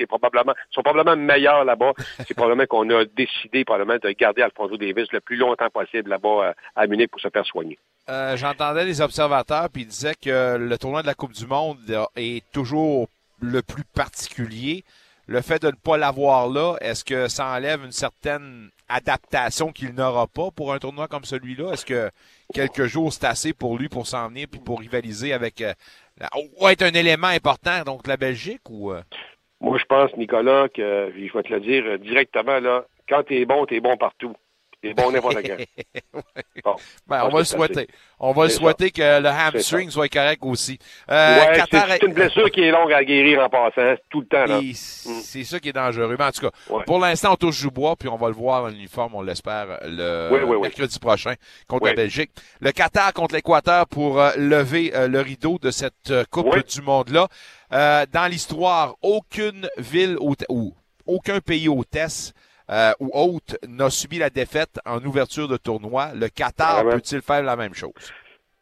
sont 0.70 0.82
probablement 0.82 1.16
meilleures 1.16 1.64
là-bas. 1.64 1.92
C'est 2.26 2.34
probablement 2.34 2.66
qu'on 2.66 2.88
a 2.90 3.04
décidé 3.04 3.64
probablement 3.64 3.98
de 4.02 4.10
garder 4.10 4.42
Alfonso 4.42 4.76
Davis 4.76 5.12
le 5.12 5.20
plus 5.20 5.36
longtemps 5.36 5.70
possible 5.70 6.10
là-bas 6.10 6.48
euh, 6.48 6.52
à 6.76 6.86
Munich 6.86 7.10
pour 7.10 7.20
se 7.20 7.28
faire 7.28 7.44
soigner. 7.44 7.78
Euh, 8.08 8.36
j'entendais 8.36 8.84
les 8.84 9.00
observateurs 9.00 9.68
puis 9.68 9.82
ils 9.82 9.88
disaient 9.88 10.14
que 10.14 10.56
le 10.56 10.78
tournoi 10.78 11.02
de 11.02 11.08
la 11.08 11.14
Coupe 11.14 11.32
du 11.32 11.46
Monde 11.46 11.78
est 12.16 12.44
toujours 12.52 13.08
le 13.40 13.62
plus 13.62 13.84
particulier. 13.84 14.84
Le 15.26 15.40
fait 15.40 15.60
de 15.60 15.68
ne 15.68 15.72
pas 15.72 15.96
l'avoir 15.96 16.48
là, 16.48 16.76
est-ce 16.80 17.04
que 17.04 17.26
ça 17.26 17.48
enlève 17.48 17.84
une 17.84 17.90
certaine 17.90 18.70
adaptation 18.88 19.72
qu'il 19.72 19.92
n'aura 19.92 20.28
pas 20.28 20.52
pour 20.54 20.72
un 20.72 20.78
tournoi 20.78 21.08
comme 21.08 21.24
celui-là? 21.24 21.72
Est-ce 21.72 21.84
que 21.84 22.10
quelques 22.54 22.84
jours, 22.84 23.12
c'est 23.12 23.26
assez 23.26 23.52
pour 23.52 23.76
lui 23.76 23.88
pour 23.88 24.06
s'en 24.06 24.28
venir 24.28 24.46
puis 24.48 24.60
pour 24.60 24.78
rivaliser 24.78 25.32
avec 25.32 25.60
euh, 25.60 25.74
ou 26.60 26.68
être 26.68 26.82
un 26.82 26.94
élément 26.94 27.26
important, 27.26 27.82
donc 27.84 28.06
la 28.06 28.16
Belgique 28.16 28.70
ou 28.70 28.92
euh? 28.92 29.02
Moi, 29.60 29.78
je 29.78 29.84
pense, 29.84 30.16
Nicolas, 30.16 30.68
que 30.68 31.12
je 31.16 31.32
vais 31.32 31.42
te 31.42 31.52
le 31.52 31.60
dire 31.60 31.98
directement, 31.98 32.60
là, 32.60 32.84
quand 33.08 33.24
tu 33.24 33.40
es 33.40 33.44
bon, 33.46 33.66
tu 33.66 33.74
es 33.74 33.80
bon 33.80 33.96
partout. 33.96 34.36
Bon 34.94 35.10
n'importe 35.10 35.36
bon, 36.64 36.74
ben, 37.06 37.24
on 37.24 37.28
va 37.28 37.38
le 37.38 37.44
souhaiter. 37.44 37.88
On 38.18 38.32
va 38.32 38.44
le 38.44 38.50
souhaiter 38.50 38.90
que 38.90 39.20
le 39.20 39.28
hamstring 39.28 39.90
soit 39.90 40.08
correct 40.08 40.40
aussi. 40.42 40.78
Euh, 41.10 41.38
c'est 41.70 42.02
une 42.02 42.14
blessure 42.14 42.50
qui 42.50 42.62
est 42.62 42.70
longue 42.70 42.92
à 42.92 43.04
guérir 43.04 43.40
en 43.40 43.48
passant, 43.48 43.94
tout 44.08 44.20
le 44.20 44.26
temps. 44.26 44.46
Mm. 44.46 44.72
C'est 44.72 45.44
ça 45.44 45.60
qui 45.60 45.68
est 45.68 45.72
dangereux. 45.72 46.16
Mais 46.18 46.24
en 46.24 46.30
tout 46.30 46.48
cas, 46.48 46.82
pour 46.86 46.98
l'instant, 46.98 47.32
on 47.32 47.36
touche 47.36 47.60
du 47.60 47.70
bois, 47.70 47.94
puis 47.96 48.08
on 48.08 48.16
va 48.16 48.28
le 48.28 48.34
voir 48.34 48.64
en 48.64 48.70
uniforme, 48.70 49.14
on 49.14 49.22
l'espère, 49.22 49.78
le 49.84 50.60
mercredi 50.60 50.98
prochain 50.98 51.34
contre 51.68 51.86
la 51.86 51.94
Belgique. 51.94 52.30
Le 52.60 52.72
Qatar 52.72 53.12
contre 53.12 53.34
l'Équateur 53.34 53.86
pour 53.86 54.20
euh, 54.20 54.30
lever 54.36 54.92
euh, 54.94 55.08
le 55.08 55.20
rideau 55.20 55.58
de 55.60 55.70
cette 55.70 56.12
Coupe 56.30 56.56
du 56.66 56.82
Monde-là. 56.82 57.28
dans 57.70 58.30
l'histoire, 58.30 58.96
aucune 59.02 59.68
ville 59.78 60.16
ou 60.18 60.74
aucun 61.06 61.40
pays 61.40 61.68
hôtesse 61.68 62.32
euh, 62.70 62.92
ou 63.00 63.10
autre 63.12 63.56
n'a 63.68 63.90
subi 63.90 64.18
la 64.18 64.30
défaite 64.30 64.78
en 64.84 65.02
ouverture 65.04 65.48
de 65.48 65.56
tournoi. 65.56 66.08
Le 66.14 66.28
Qatar 66.28 66.84
peut-il 66.88 67.22
faire 67.22 67.42
la 67.42 67.56
même 67.56 67.74
chose? 67.74 68.12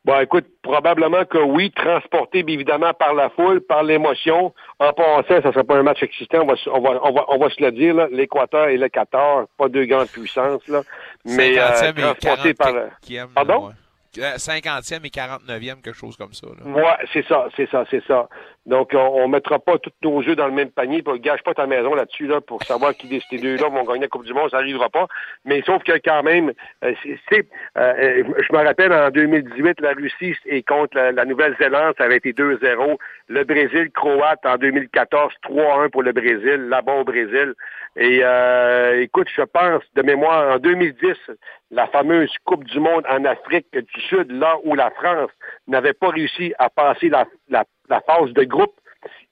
Bon, 0.05 0.21
écoute, 0.21 0.45
probablement 0.63 1.25
que 1.25 1.39
oui, 1.39 1.71
transporté 1.71 2.45
évidemment 2.47 2.93
par 2.93 3.15
la 3.15 3.31
foule, 3.31 3.63
par 3.63 3.83
l'émotion. 3.83 4.53
En 4.79 4.93
passant, 4.93 5.41
ça 5.41 5.49
ne 5.49 5.53
sera 5.53 5.65
pas 5.65 5.77
un 5.77 5.83
match 5.83 6.03
existant, 6.03 6.43
on 6.43 6.47
va, 6.47 6.55
on 6.67 6.81
va, 6.81 7.01
on 7.03 7.13
va, 7.13 7.25
on 7.29 7.39
va 7.39 7.49
se 7.49 7.63
le 7.63 7.73
dire, 7.73 7.95
l'Équateur 8.11 8.69
et 8.69 8.77
le 8.77 8.89
Qatar, 8.91 9.47
pas 9.57 9.71
deux 9.71 9.87
grandes 9.87 10.09
puissances, 10.09 10.69
là. 10.69 10.83
Mais 11.25 11.59
euh, 11.59 11.93
transporté 11.95 12.53
par... 12.53 12.75
Pardon? 13.35 13.71
50e 14.15 15.05
et 15.05 15.09
49e, 15.09 15.83
quelque 15.83 15.93
chose 15.93 16.17
comme 16.17 16.33
ça. 16.33 16.47
Oui, 16.65 16.83
c'est 17.13 17.27
ça, 17.27 17.49
c'est 17.57 17.69
ça, 17.71 17.85
c'est 17.91 18.05
ça. 18.07 18.29
Donc, 18.67 18.93
on 18.95 19.27
ne 19.27 19.33
mettra 19.33 19.59
pas 19.59 19.79
tous 19.79 19.93
nos 20.03 20.23
jeux 20.23 20.37
dans 20.37 20.47
le 20.47 20.53
même 20.53 20.71
panier. 20.71 21.03
ne 21.07 21.17
gâche 21.17 21.43
pas 21.43 21.53
ta 21.53 21.67
maison 21.67 21.95
là-dessus 21.95 22.27
là, 22.27 22.41
pour 22.41 22.63
savoir 22.63 22.95
qui 22.95 23.09
de 23.09 23.21
ces 23.29 23.39
deux-là 23.39 23.69
vont 23.69 23.85
gagner 23.85 24.01
la 24.01 24.09
Coupe 24.09 24.25
du 24.25 24.33
Monde. 24.33 24.51
Ça 24.51 24.59
n'arrivera 24.59 24.89
pas. 24.89 25.07
Mais 25.45 25.63
sauf 25.67 25.83
que 25.83 25.93
quand 26.03 26.23
même, 26.23 26.53
euh, 26.83 26.95
c'est, 27.29 27.47
euh, 27.77 28.25
je 28.39 28.57
me 28.57 28.65
rappelle 28.65 28.93
en 28.93 29.11
2018, 29.11 29.81
la 29.81 29.93
Russie 29.93 30.35
et 30.47 30.63
contre 30.63 30.97
la, 30.97 31.25
Nouvelle-Zélande, 31.25 31.95
ça 31.99 32.05
avait 32.05 32.17
été 32.17 32.33
2-0. 32.33 32.99
Le 33.29 33.45
Brésil, 33.45 33.91
Croate 33.93 34.45
en 34.47 34.57
2014, 34.57 35.33
3-1 35.43 35.91
pour 35.91 36.03
le 36.03 36.13
Brésil, 36.13 36.69
là-bas 36.69 36.95
au 36.95 37.05
Brésil. 37.05 37.55
Et 37.97 38.21
euh, 38.23 39.03
écoute, 39.03 39.29
je 39.35 39.43
pense 39.43 39.83
de 39.95 40.03
mémoire, 40.03 40.57
en 40.57 40.59
2010, 40.59 41.17
la 41.71 41.87
fameuse 41.89 42.33
Coupe 42.45 42.65
du 42.65 42.81
Monde 42.81 43.05
en 43.09 43.25
Afrique 43.25 43.67
du 43.73 44.01
Sud, 44.09 44.31
là 44.33 44.57
où 44.65 44.75
la 44.75 44.91
France 44.91 45.31
n'avait 45.69 45.93
pas 45.93 46.09
réussi 46.09 46.55
à 46.59 46.71
passer 46.71 47.09
la, 47.09 47.27
la, 47.49 47.65
phase 47.89 48.33
de 48.33 48.45
groupe, 48.45 48.75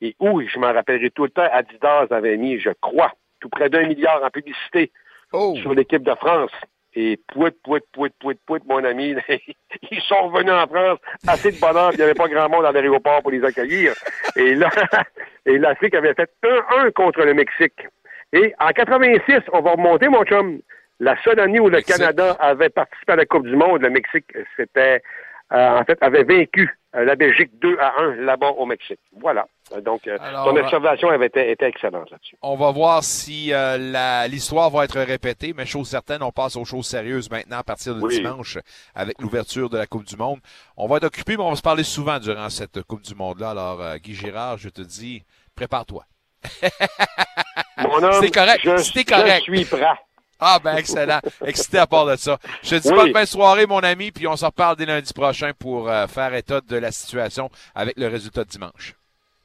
et 0.00 0.16
où, 0.20 0.40
je 0.42 0.58
m'en 0.58 0.72
rappellerai 0.72 1.10
tout 1.10 1.24
le 1.24 1.30
temps, 1.30 1.48
Adidas 1.50 2.06
avait 2.10 2.36
mis, 2.36 2.58
je 2.58 2.70
crois, 2.80 3.12
tout 3.40 3.48
près 3.48 3.68
d'un 3.68 3.86
milliard 3.86 4.22
en 4.22 4.30
publicité 4.30 4.90
oh. 5.32 5.54
sur 5.60 5.74
l'équipe 5.74 6.02
de 6.02 6.14
France. 6.14 6.50
Et 6.94 7.18
pouit, 7.32 7.50
pouit, 7.64 7.80
pouit, 7.92 8.10
pouit, 8.20 8.34
pouit, 8.46 8.60
mon 8.66 8.84
ami, 8.84 9.14
ils 9.90 10.02
sont 10.02 10.28
venus 10.28 10.52
en 10.52 10.66
France 10.66 10.98
assez 11.26 11.52
de 11.52 11.58
bonheur, 11.58 11.90
il 11.92 11.96
n'y 11.96 12.02
avait 12.02 12.14
pas 12.14 12.28
grand 12.28 12.50
monde 12.50 12.66
à 12.66 12.72
l'aéroport 12.72 13.22
pour 13.22 13.30
les 13.30 13.42
accueillir. 13.42 13.94
Et 14.36 14.54
là, 14.54 14.68
et 15.46 15.56
l'Afrique 15.56 15.94
avait 15.94 16.12
fait 16.12 16.30
1-1 16.42 16.92
contre 16.92 17.22
le 17.22 17.32
Mexique. 17.32 17.88
Et 18.34 18.54
en 18.60 18.68
86, 18.68 19.40
on 19.52 19.60
va 19.60 19.72
remonter, 19.72 20.08
mon 20.08 20.22
chum. 20.24 20.60
La 21.00 21.20
seule 21.22 21.40
année 21.40 21.58
où 21.58 21.68
le 21.68 21.80
Canada 21.80 22.36
avait 22.38 22.68
participé 22.68 23.12
à 23.14 23.16
la 23.16 23.24
Coupe 23.24 23.46
du 23.46 23.56
Monde, 23.56 23.82
le 23.82 23.90
Mexique, 23.90 24.30
c'était 24.56 25.02
euh, 25.52 25.78
en 25.78 25.84
fait, 25.84 25.98
avait 26.00 26.22
vaincu 26.22 26.78
la 26.94 27.16
Belgique 27.16 27.50
2 27.60 27.78
à 27.78 28.00
1 28.00 28.16
là-bas 28.16 28.50
au 28.50 28.66
Mexique. 28.66 29.00
Voilà. 29.18 29.46
Donc, 29.84 30.06
euh, 30.06 30.18
ton 30.18 30.56
observation 30.56 31.08
avait 31.08 31.26
été, 31.26 31.56
excellente 31.64 32.10
là-dessus. 32.10 32.36
On 32.42 32.56
va 32.56 32.70
voir 32.70 33.02
si 33.02 33.52
l'histoire 34.28 34.70
va 34.70 34.84
être 34.84 35.00
répétée, 35.00 35.54
mais 35.56 35.64
chose 35.64 35.88
certaine, 35.88 36.22
on 36.22 36.30
passe 36.32 36.56
aux 36.56 36.64
choses 36.64 36.86
sérieuses 36.86 37.30
maintenant 37.30 37.58
à 37.58 37.62
partir 37.62 37.94
de 37.94 38.08
dimanche 38.08 38.58
avec 38.94 39.20
l'ouverture 39.20 39.70
de 39.70 39.78
la 39.78 39.86
Coupe 39.86 40.04
du 40.04 40.16
Monde. 40.16 40.40
On 40.76 40.86
va 40.86 40.98
être 40.98 41.04
occupé, 41.04 41.36
mais 41.36 41.42
on 41.42 41.50
va 41.50 41.56
se 41.56 41.62
parler 41.62 41.84
souvent 41.84 42.18
durant 42.18 42.50
cette 42.50 42.82
Coupe 42.82 43.02
du 43.02 43.14
Monde-là. 43.14 43.50
Alors, 43.50 43.96
Guy 43.98 44.14
Girard, 44.14 44.58
je 44.58 44.68
te 44.68 44.82
dis, 44.82 45.24
prépare-toi. 45.54 46.04
c'est 48.20 48.30
correct. 48.30 48.60
Je, 48.62 49.04
correct. 49.04 49.44
je 49.46 49.54
suis 49.54 49.64
prêt. 49.64 49.86
Ah 50.44 50.58
ben 50.58 50.76
excellent. 50.76 51.20
Excité 51.46 51.78
à 51.78 51.86
part 51.86 52.04
de 52.04 52.16
ça. 52.16 52.36
Je 52.64 52.70
te 52.70 52.82
dis 52.82 53.12
bonne 53.12 53.26
soirée, 53.26 53.66
mon 53.66 53.78
ami, 53.78 54.10
puis 54.10 54.26
on 54.26 54.36
s'en 54.36 54.46
reparle 54.46 54.74
dès 54.76 54.86
lundi 54.86 55.12
prochain 55.12 55.52
pour 55.56 55.88
euh, 55.88 56.08
faire 56.08 56.34
état 56.34 56.60
de 56.60 56.76
la 56.76 56.90
situation 56.90 57.48
avec 57.76 57.96
le 57.96 58.08
résultat 58.08 58.42
de 58.42 58.48
dimanche. 58.48 58.96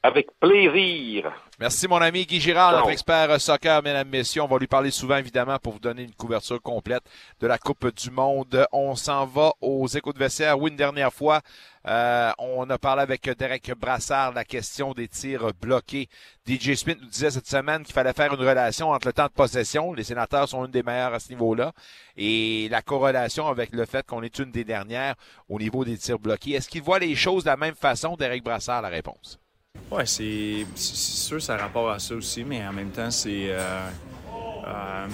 Avec 0.08 0.28
plaisir. 0.40 1.30
Merci, 1.60 1.86
mon 1.86 2.00
ami 2.00 2.24
Guy 2.24 2.40
Girard, 2.40 2.72
notre 2.72 2.88
expert 2.88 3.38
soccer, 3.38 3.82
mesdames, 3.82 4.08
messieurs. 4.08 4.40
On 4.40 4.46
va 4.46 4.56
lui 4.56 4.66
parler 4.66 4.90
souvent, 4.90 5.18
évidemment, 5.18 5.58
pour 5.58 5.74
vous 5.74 5.78
donner 5.80 6.02
une 6.02 6.14
couverture 6.14 6.62
complète 6.62 7.02
de 7.40 7.46
la 7.46 7.58
Coupe 7.58 7.94
du 7.94 8.10
Monde. 8.10 8.66
On 8.72 8.94
s'en 8.94 9.26
va 9.26 9.52
aux 9.60 9.86
échos 9.86 10.14
de 10.14 10.18
vestiaire. 10.18 10.58
Oui, 10.58 10.70
une 10.70 10.78
dernière 10.78 11.12
fois, 11.12 11.42
euh, 11.86 12.32
on 12.38 12.70
a 12.70 12.78
parlé 12.78 13.02
avec 13.02 13.28
Derek 13.28 13.70
Brassard 13.78 14.32
la 14.32 14.44
question 14.44 14.94
des 14.94 15.08
tirs 15.08 15.52
bloqués. 15.60 16.08
DJ 16.46 16.74
Smith 16.74 16.96
nous 17.02 17.08
disait 17.08 17.30
cette 17.30 17.46
semaine 17.46 17.82
qu'il 17.82 17.92
fallait 17.92 18.14
faire 18.14 18.32
une 18.32 18.40
relation 18.40 18.88
entre 18.88 19.08
le 19.08 19.12
temps 19.12 19.26
de 19.26 19.32
possession. 19.32 19.92
Les 19.92 20.04
sénateurs 20.04 20.48
sont 20.48 20.64
une 20.64 20.70
des 20.70 20.82
meilleures 20.82 21.12
à 21.12 21.20
ce 21.20 21.28
niveau-là. 21.28 21.72
Et 22.16 22.68
la 22.70 22.80
corrélation 22.80 23.46
avec 23.46 23.74
le 23.74 23.84
fait 23.84 24.06
qu'on 24.06 24.22
est 24.22 24.38
une 24.38 24.52
des 24.52 24.64
dernières 24.64 25.16
au 25.50 25.58
niveau 25.58 25.84
des 25.84 25.98
tirs 25.98 26.18
bloqués. 26.18 26.52
Est-ce 26.52 26.70
qu'il 26.70 26.82
voit 26.82 26.98
les 26.98 27.14
choses 27.14 27.44
de 27.44 27.50
la 27.50 27.58
même 27.58 27.74
façon, 27.74 28.16
Derek 28.16 28.42
Brassard, 28.42 28.80
la 28.80 28.88
réponse? 28.88 29.38
Oui, 29.90 30.02
c'est 30.04 30.66
sûr 30.76 31.40
ça 31.42 31.54
a 31.54 31.56
rapport 31.56 31.90
à 31.90 31.98
ça 31.98 32.14
aussi, 32.14 32.44
mais 32.44 32.66
en 32.66 32.72
même 32.72 32.90
temps, 32.90 33.10
c'est. 33.10 33.48
euh, 33.48 33.88
euh, 34.66 35.06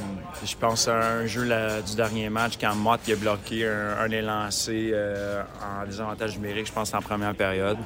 je 0.45 0.57
pense 0.57 0.89
à 0.89 1.13
un 1.19 1.27
jeu 1.27 1.45
du 1.87 1.95
dernier 1.95 2.29
match 2.29 2.55
quand 2.61 2.75
Mott 2.75 3.01
a 3.09 3.15
bloqué 3.15 3.69
un, 3.69 3.99
un 3.99 4.09
lancers 4.21 4.91
euh, 4.93 5.43
en 5.63 5.87
désavantage 5.87 6.37
numérique, 6.39 6.67
je 6.67 6.73
pense 6.73 6.93
en 6.93 7.01
première 7.01 7.35
période. 7.35 7.79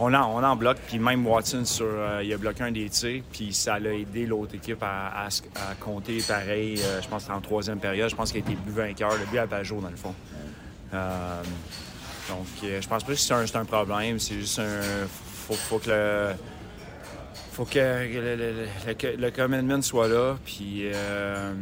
On 0.00 0.14
en, 0.14 0.26
on 0.36 0.44
en 0.44 0.54
bloque, 0.54 0.76
puis 0.86 0.98
même 1.00 1.26
Watson, 1.26 1.64
sur, 1.64 1.88
il 2.22 2.32
a 2.32 2.36
bloqué 2.36 2.62
un 2.62 2.70
des 2.70 2.88
tirs, 2.88 3.22
puis 3.32 3.52
ça 3.52 3.80
l'a 3.80 3.94
aidé 3.94 4.26
l'autre 4.26 4.54
équipe 4.54 4.82
à, 4.82 5.24
à 5.26 5.74
compter 5.80 6.18
pareil. 6.22 6.76
je 7.02 7.08
pense 7.08 7.28
en 7.30 7.40
troisième 7.40 7.80
période. 7.80 8.08
Je 8.08 8.14
pense 8.14 8.30
qu'il 8.30 8.42
a 8.42 8.46
été 8.46 8.54
but 8.54 8.70
vainqueur, 8.72 9.16
le 9.18 9.24
but 9.26 9.38
à 9.38 9.46
Pajot, 9.48 9.80
dans 9.80 9.90
le 9.90 9.96
fond. 9.96 10.14
Donc, 12.28 12.46
euh, 12.64 12.80
je 12.80 12.88
pense 12.88 13.04
pas 13.04 13.12
que 13.12 13.18
c'est 13.18 13.56
un, 13.56 13.64
problème. 13.64 14.18
C'est 14.18 14.34
juste 14.34 14.58
un. 14.58 15.06
Faut, 15.46 15.54
faut 15.54 15.78
que 15.78 15.90
le. 15.90 16.34
Faut 17.52 17.64
que 17.64 17.78
le, 17.78 18.36
le, 18.36 18.36
le- 18.36 18.66
soit 19.82 20.08
là. 20.08 20.36
Puis, 20.44 20.82
euh, 20.92 21.52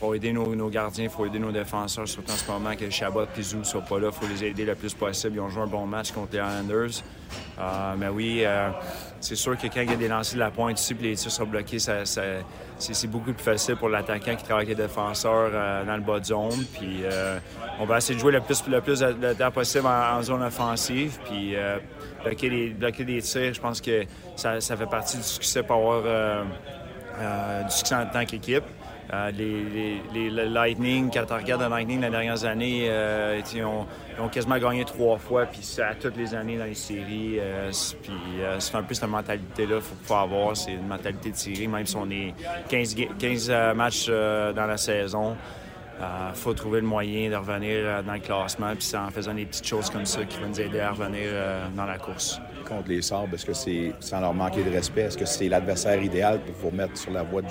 faut 0.00 0.14
aider 0.14 0.32
nos, 0.32 0.70
gardiens, 0.70 1.10
faut 1.10 1.26
aider 1.26 1.38
nos 1.38 1.52
défenseurs, 1.52 2.08
surtout 2.08 2.32
en 2.32 2.36
ce 2.36 2.50
moment 2.50 2.74
que 2.74 2.88
Chabot 2.88 3.26
et 3.36 3.42
Zou 3.42 3.58
ne 3.58 3.64
soient 3.64 3.82
pas 3.82 3.98
là. 3.98 4.10
faut 4.10 4.26
les 4.26 4.44
aider 4.44 4.64
le 4.64 4.74
plus 4.74 4.94
possible. 4.94 5.36
Ils 5.36 5.40
ont 5.40 5.50
joué 5.50 5.62
un 5.62 5.66
bon 5.66 5.84
match 5.86 6.10
contre 6.12 6.32
les 6.32 6.38
Islanders. 6.38 7.02
Euh, 7.58 7.94
mais 7.98 8.08
oui, 8.08 8.42
euh, 8.42 8.70
c'est 9.20 9.36
sûr 9.36 9.58
que 9.58 9.66
quand 9.66 9.82
il 9.82 9.90
y 9.90 9.92
a 9.92 9.96
des 9.96 10.08
lancers 10.08 10.36
de 10.36 10.40
la 10.40 10.50
pointe 10.50 10.80
ici 10.80 10.94
puis 10.94 11.08
les 11.08 11.16
tirs 11.16 11.30
sont 11.30 11.44
bloqués, 11.44 11.78
c'est, 11.78 13.06
beaucoup 13.08 13.34
plus 13.34 13.44
facile 13.44 13.76
pour 13.76 13.90
l'attaquant 13.90 14.34
qui 14.36 14.42
travaille 14.42 14.64
avec 14.64 14.78
les 14.78 14.82
défenseurs 14.84 15.50
euh, 15.52 15.84
dans 15.84 15.96
le 15.96 16.02
bas 16.02 16.18
de 16.18 16.24
zone. 16.24 16.64
Puis 16.72 17.02
on 17.78 17.84
va 17.84 17.98
essayer 17.98 18.14
de 18.14 18.20
jouer 18.20 18.32
le 18.32 18.40
plus, 18.40 18.66
le 18.68 18.80
plus 18.80 19.00
de, 19.00 19.32
temps 19.34 19.50
possible 19.50 19.86
en, 19.86 20.22
zone 20.22 20.42
offensive. 20.42 21.18
Puis 21.26 21.54
bloquer, 22.24 22.70
bloquer 22.70 23.04
des 23.04 23.20
tirs, 23.20 23.52
je 23.52 23.60
pense 23.60 23.82
que 23.82 24.04
ça, 24.34 24.62
ça 24.62 24.76
fait 24.78 24.86
partie 24.86 25.18
du 25.18 25.24
succès 25.24 25.62
pour 25.62 25.76
avoir 25.76 26.44
du 27.64 27.70
succès 27.70 27.96
en 27.96 28.06
tant 28.06 28.24
qu'équipe. 28.24 28.64
Euh, 29.12 29.30
les, 29.32 29.64
les- 29.64 30.02
les- 30.14 30.30
le 30.30 30.44
Lightning, 30.44 31.10
quand 31.12 31.24
on 31.32 31.36
regarde 31.36 31.62
le 31.62 31.68
Lightning 31.68 32.00
les 32.00 32.10
dernières 32.10 32.44
années, 32.44 32.86
euh, 32.88 33.40
ils, 33.54 33.64
ont, 33.64 33.86
quasiment 34.28 34.56
gagné 34.58 34.84
trois 34.84 35.18
fois, 35.18 35.46
puis 35.46 35.60
c'est 35.62 35.82
à 35.82 35.94
toutes 35.96 36.16
les 36.16 36.32
années 36.32 36.56
dans 36.56 36.64
les 36.64 36.74
séries. 36.74 37.38
euh, 37.40 37.70
puis 38.02 38.12
c'est 38.60 38.76
un 38.76 38.82
peu 38.84 38.94
cette 38.94 39.08
mentalité-là 39.08 39.76
qu'il 39.76 39.82
faut, 39.82 39.96
faut 40.04 40.14
avoir, 40.14 40.56
c'est 40.56 40.74
une 40.74 40.86
mentalité 40.86 41.32
de 41.32 41.36
série, 41.36 41.66
même 41.66 41.86
si 41.86 41.96
on 41.96 42.08
est 42.08 42.34
15, 42.68 42.94
ga- 42.94 43.08
15 43.18 43.48
euh, 43.50 43.74
matchs 43.74 44.06
dans 44.08 44.66
la 44.66 44.76
saison. 44.76 45.36
Il 46.00 46.34
faut 46.34 46.54
trouver 46.54 46.80
le 46.80 46.86
moyen 46.86 47.28
de 47.30 47.34
revenir 47.36 48.02
dans 48.04 48.14
le 48.14 48.20
classement, 48.20 48.70
puis 48.74 48.84
c'est 48.84 48.96
en 48.96 49.10
faisant 49.10 49.34
des 49.34 49.44
petites 49.44 49.66
choses 49.66 49.90
comme 49.90 50.06
ça 50.06 50.24
qui 50.24 50.38
vont 50.40 50.48
nous 50.48 50.60
aider 50.60 50.80
à 50.80 50.92
revenir 50.92 51.28
dans 51.76 51.84
la 51.84 51.98
course. 51.98 52.40
Contre 52.66 52.88
les 52.88 53.02
Sabres, 53.02 53.34
est-ce 53.34 53.44
que 53.44 53.52
c'est, 53.52 53.92
sans 54.00 54.20
leur 54.20 54.32
manquer 54.32 54.62
de 54.62 54.70
respect, 54.70 55.02
est-ce 55.02 55.18
que 55.18 55.26
c'est 55.26 55.48
l'adversaire 55.48 56.02
idéal 56.02 56.40
pour 56.40 56.54
vous 56.54 56.68
remettre 56.70 56.96
sur 56.96 57.10
la 57.10 57.22
voie 57.22 57.42
du- 57.42 57.48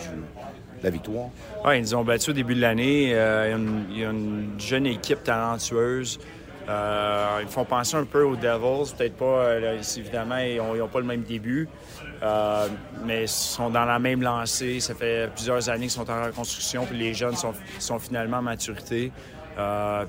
la 0.84 0.90
victoire? 0.90 1.28
Oui, 1.66 1.78
ils 1.78 1.82
nous 1.82 1.96
ont 1.96 2.04
battus 2.04 2.30
au 2.30 2.34
début 2.34 2.56
de 2.56 2.62
l'année. 2.62 3.12
Euh, 3.14 3.56
il 3.90 4.00
y 4.00 4.06
a 4.06 4.10
une- 4.10 4.60
jeune 4.60 4.86
équipe 4.86 5.24
talentueuse. 5.24 6.20
Euh, 6.68 7.40
ils 7.42 7.48
font 7.48 7.66
penser 7.66 7.96
un 7.98 8.06
peu 8.06 8.24
aux 8.24 8.36
Devils. 8.36 8.94
Peut-être 8.96 9.16
pas, 9.18 9.26
euh, 9.26 9.82
évidemment, 9.98 10.38
ils 10.38 10.58
n'ont 10.58 10.88
pas 10.88 11.00
le 11.00 11.06
même 11.06 11.22
début. 11.24 11.68
Mais 13.06 13.24
ils 13.24 13.28
sont 13.28 13.70
dans 13.70 13.86
la 13.86 13.98
même 14.00 14.22
lancée. 14.22 14.80
Ça 14.80 14.94
fait 14.94 15.30
plusieurs 15.34 15.68
années 15.70 15.88
qu'ils 15.88 15.92
sont 15.92 16.10
en 16.10 16.26
reconstruction. 16.26 16.86
Puis 16.86 16.98
les 16.98 17.14
jeunes 17.14 17.36
sont, 17.36 17.54
finalement 18.00 18.38
à 18.38 18.42
maturité. 18.42 19.12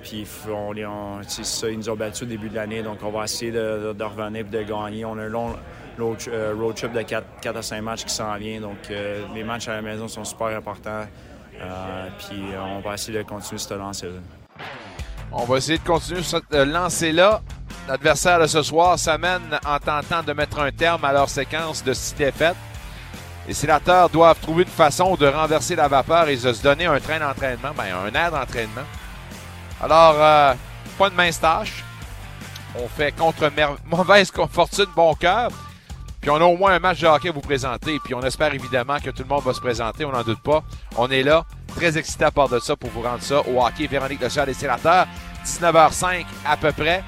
Puis 0.02 0.26
on, 0.48 0.72
on- 0.86 1.22
ça, 1.28 1.68
ils 1.70 1.78
nous 1.78 1.88
ont 1.88 1.96
battus 1.96 2.22
au 2.22 2.26
début 2.26 2.48
de 2.50 2.54
l'année. 2.56 2.82
Donc 2.82 2.98
on 3.02 3.10
va 3.10 3.24
essayer 3.24 3.52
de- 3.52 3.92
de 3.96 4.04
revenir 4.04 4.40
et 4.40 4.44
de 4.44 4.62
gagner. 4.62 5.04
On 5.04 5.16
a 5.18 5.22
un 5.22 5.28
long 5.28 5.54
road, 6.00 6.18
euh, 6.28 6.54
road 6.58 6.74
trip 6.74 6.92
de 6.92 7.02
4, 7.02 7.56
à 7.56 7.62
5 7.62 7.82
matchs 7.82 8.04
qui 8.04 8.14
s'en 8.14 8.34
vient. 8.36 8.60
Donc 8.60 8.78
euh, 8.90 9.24
les 9.34 9.44
matchs 9.44 9.68
à 9.68 9.74
la 9.74 9.82
maison 9.82 10.08
sont 10.08 10.24
super 10.24 10.48
importants. 10.48 11.04
Euh, 11.60 12.08
puis 12.18 12.42
on 12.58 12.80
va 12.80 12.94
essayer 12.94 13.18
de 13.18 13.22
continuer 13.22 13.58
ce 13.58 13.74
lancer-là. 13.74 14.64
On 15.32 15.44
va 15.44 15.58
essayer 15.58 15.78
de 15.78 15.84
continuer 15.84 16.22
cette 16.22 16.52
lancée-là. 16.52 17.42
L'adversaire 17.88 18.40
de 18.40 18.46
ce 18.46 18.62
soir 18.62 18.98
s'amène 18.98 19.58
en 19.66 19.78
tentant 19.78 20.22
de 20.22 20.32
mettre 20.32 20.60
un 20.60 20.70
terme 20.70 21.04
à 21.04 21.12
leur 21.12 21.28
séquence 21.28 21.84
de 21.84 21.92
six 21.92 22.14
défaites. 22.14 22.56
Les 23.46 23.54
sénateurs 23.54 24.08
doivent 24.10 24.38
trouver 24.40 24.62
une 24.62 24.68
façon 24.68 25.16
de 25.16 25.26
renverser 25.26 25.74
la 25.74 25.88
vapeur 25.88 26.28
et 26.28 26.36
de 26.36 26.52
se 26.52 26.62
donner 26.62 26.86
un 26.86 27.00
train 27.00 27.18
d'entraînement, 27.18 27.70
ben, 27.76 27.84
un 28.06 28.12
air 28.14 28.30
d'entraînement. 28.30 28.82
Alors, 29.82 30.56
pas 30.98 31.10
de 31.10 31.14
mince 31.14 31.40
tâche. 31.40 31.84
On 32.76 32.86
fait 32.86 33.12
contre 33.16 33.50
mauvaise 33.86 34.30
fortune, 34.30 34.86
bon 34.94 35.14
cœur. 35.14 35.50
Puis 36.20 36.30
on 36.30 36.36
a 36.36 36.44
au 36.44 36.56
moins 36.56 36.72
un 36.72 36.78
match 36.78 37.00
de 37.00 37.06
hockey 37.06 37.30
à 37.30 37.32
vous 37.32 37.40
présenter. 37.40 37.98
Puis 38.04 38.14
on 38.14 38.20
espère 38.22 38.52
évidemment 38.52 38.98
que 38.98 39.10
tout 39.10 39.22
le 39.22 39.28
monde 39.28 39.42
va 39.42 39.54
se 39.54 39.60
présenter, 39.60 40.04
on 40.04 40.12
n'en 40.12 40.22
doute 40.22 40.42
pas. 40.42 40.62
On 40.96 41.10
est 41.10 41.22
là, 41.22 41.44
très 41.74 41.96
excité 41.96 42.24
à 42.24 42.30
part 42.30 42.48
de 42.48 42.58
ça 42.58 42.76
pour 42.76 42.90
vous 42.90 43.02
rendre 43.02 43.22
ça 43.22 43.40
au 43.48 43.64
hockey. 43.64 43.86
Véronique 43.86 44.20
Le 44.20 44.28
Sieur 44.28 44.46
des 44.46 44.54
sénateurs, 44.54 45.06
19h05 45.44 46.24
à 46.46 46.56
peu 46.56 46.72
près. 46.72 47.02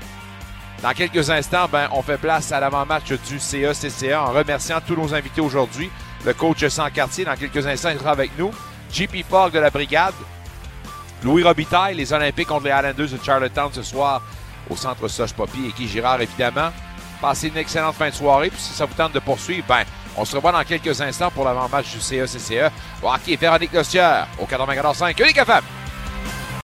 Dans 0.83 0.93
quelques 0.93 1.31
instants, 1.31 1.69
ben, 1.71 1.89
on 1.93 2.03
fait 2.03 2.19
place 2.19 2.51
à 2.51 2.59
l'avant-match 2.59 3.13
du 3.13 3.39
CA-CCA 3.39 4.21
en 4.21 4.33
remerciant 4.33 4.81
tous 4.85 4.97
nos 4.97 5.15
invités 5.15 5.41
aujourd'hui. 5.41 5.91
Le 6.25 6.35
coach 6.35 6.67
sans 6.67 6.91
quartier, 6.91 7.25
dans 7.25 7.37
quelques 7.37 7.65
instants, 7.67 7.91
il 7.91 7.99
sera 7.99 8.11
avec 8.11 8.37
nous. 8.37 8.51
JP 8.91 9.25
Fogg 9.29 9.53
de 9.53 9.61
la 9.61 9.71
Brigade. 9.71 10.15
Louis 11.23 11.45
Robitaille, 11.45 11.95
les 11.95 12.13
Olympiques 12.13 12.49
contre 12.49 12.65
les 12.65 12.71
Islanders 12.71 13.11
de 13.11 13.25
Charlottetown 13.25 13.71
ce 13.73 13.83
soir 13.83 14.23
au 14.69 14.77
centre 14.77 15.07
Soche 15.07 15.33
Poppy 15.33 15.67
et 15.67 15.73
Guy 15.73 15.87
Girard, 15.87 16.21
évidemment. 16.21 16.71
Passez 17.23 17.49
une 17.49 17.57
excellente 17.57 17.95
fin 17.95 18.09
de 18.09 18.14
soirée. 18.14 18.51
Puis 18.51 18.61
si 18.61 18.73
ça 18.73 18.85
vous 18.85 18.95
tente 18.95 19.12
de 19.12 19.20
poursuivre, 19.20 19.64
ben, 19.68 19.85
on 20.16 20.25
se 20.25 20.35
revoit 20.35 20.51
dans 20.51 20.64
quelques 20.64 21.01
instants 21.01 21.31
pour 21.31 21.45
l'avant-match 21.45 21.93
du 21.93 22.01
CA-CCA. 22.01 22.73
Au 23.01 23.09
hockey, 23.09 23.37
Véronique 23.37 23.85
Sieur 23.85 24.27
au 24.41 24.45
94.5 24.45 25.23
Unique 25.23 25.39
FM. 25.39 25.62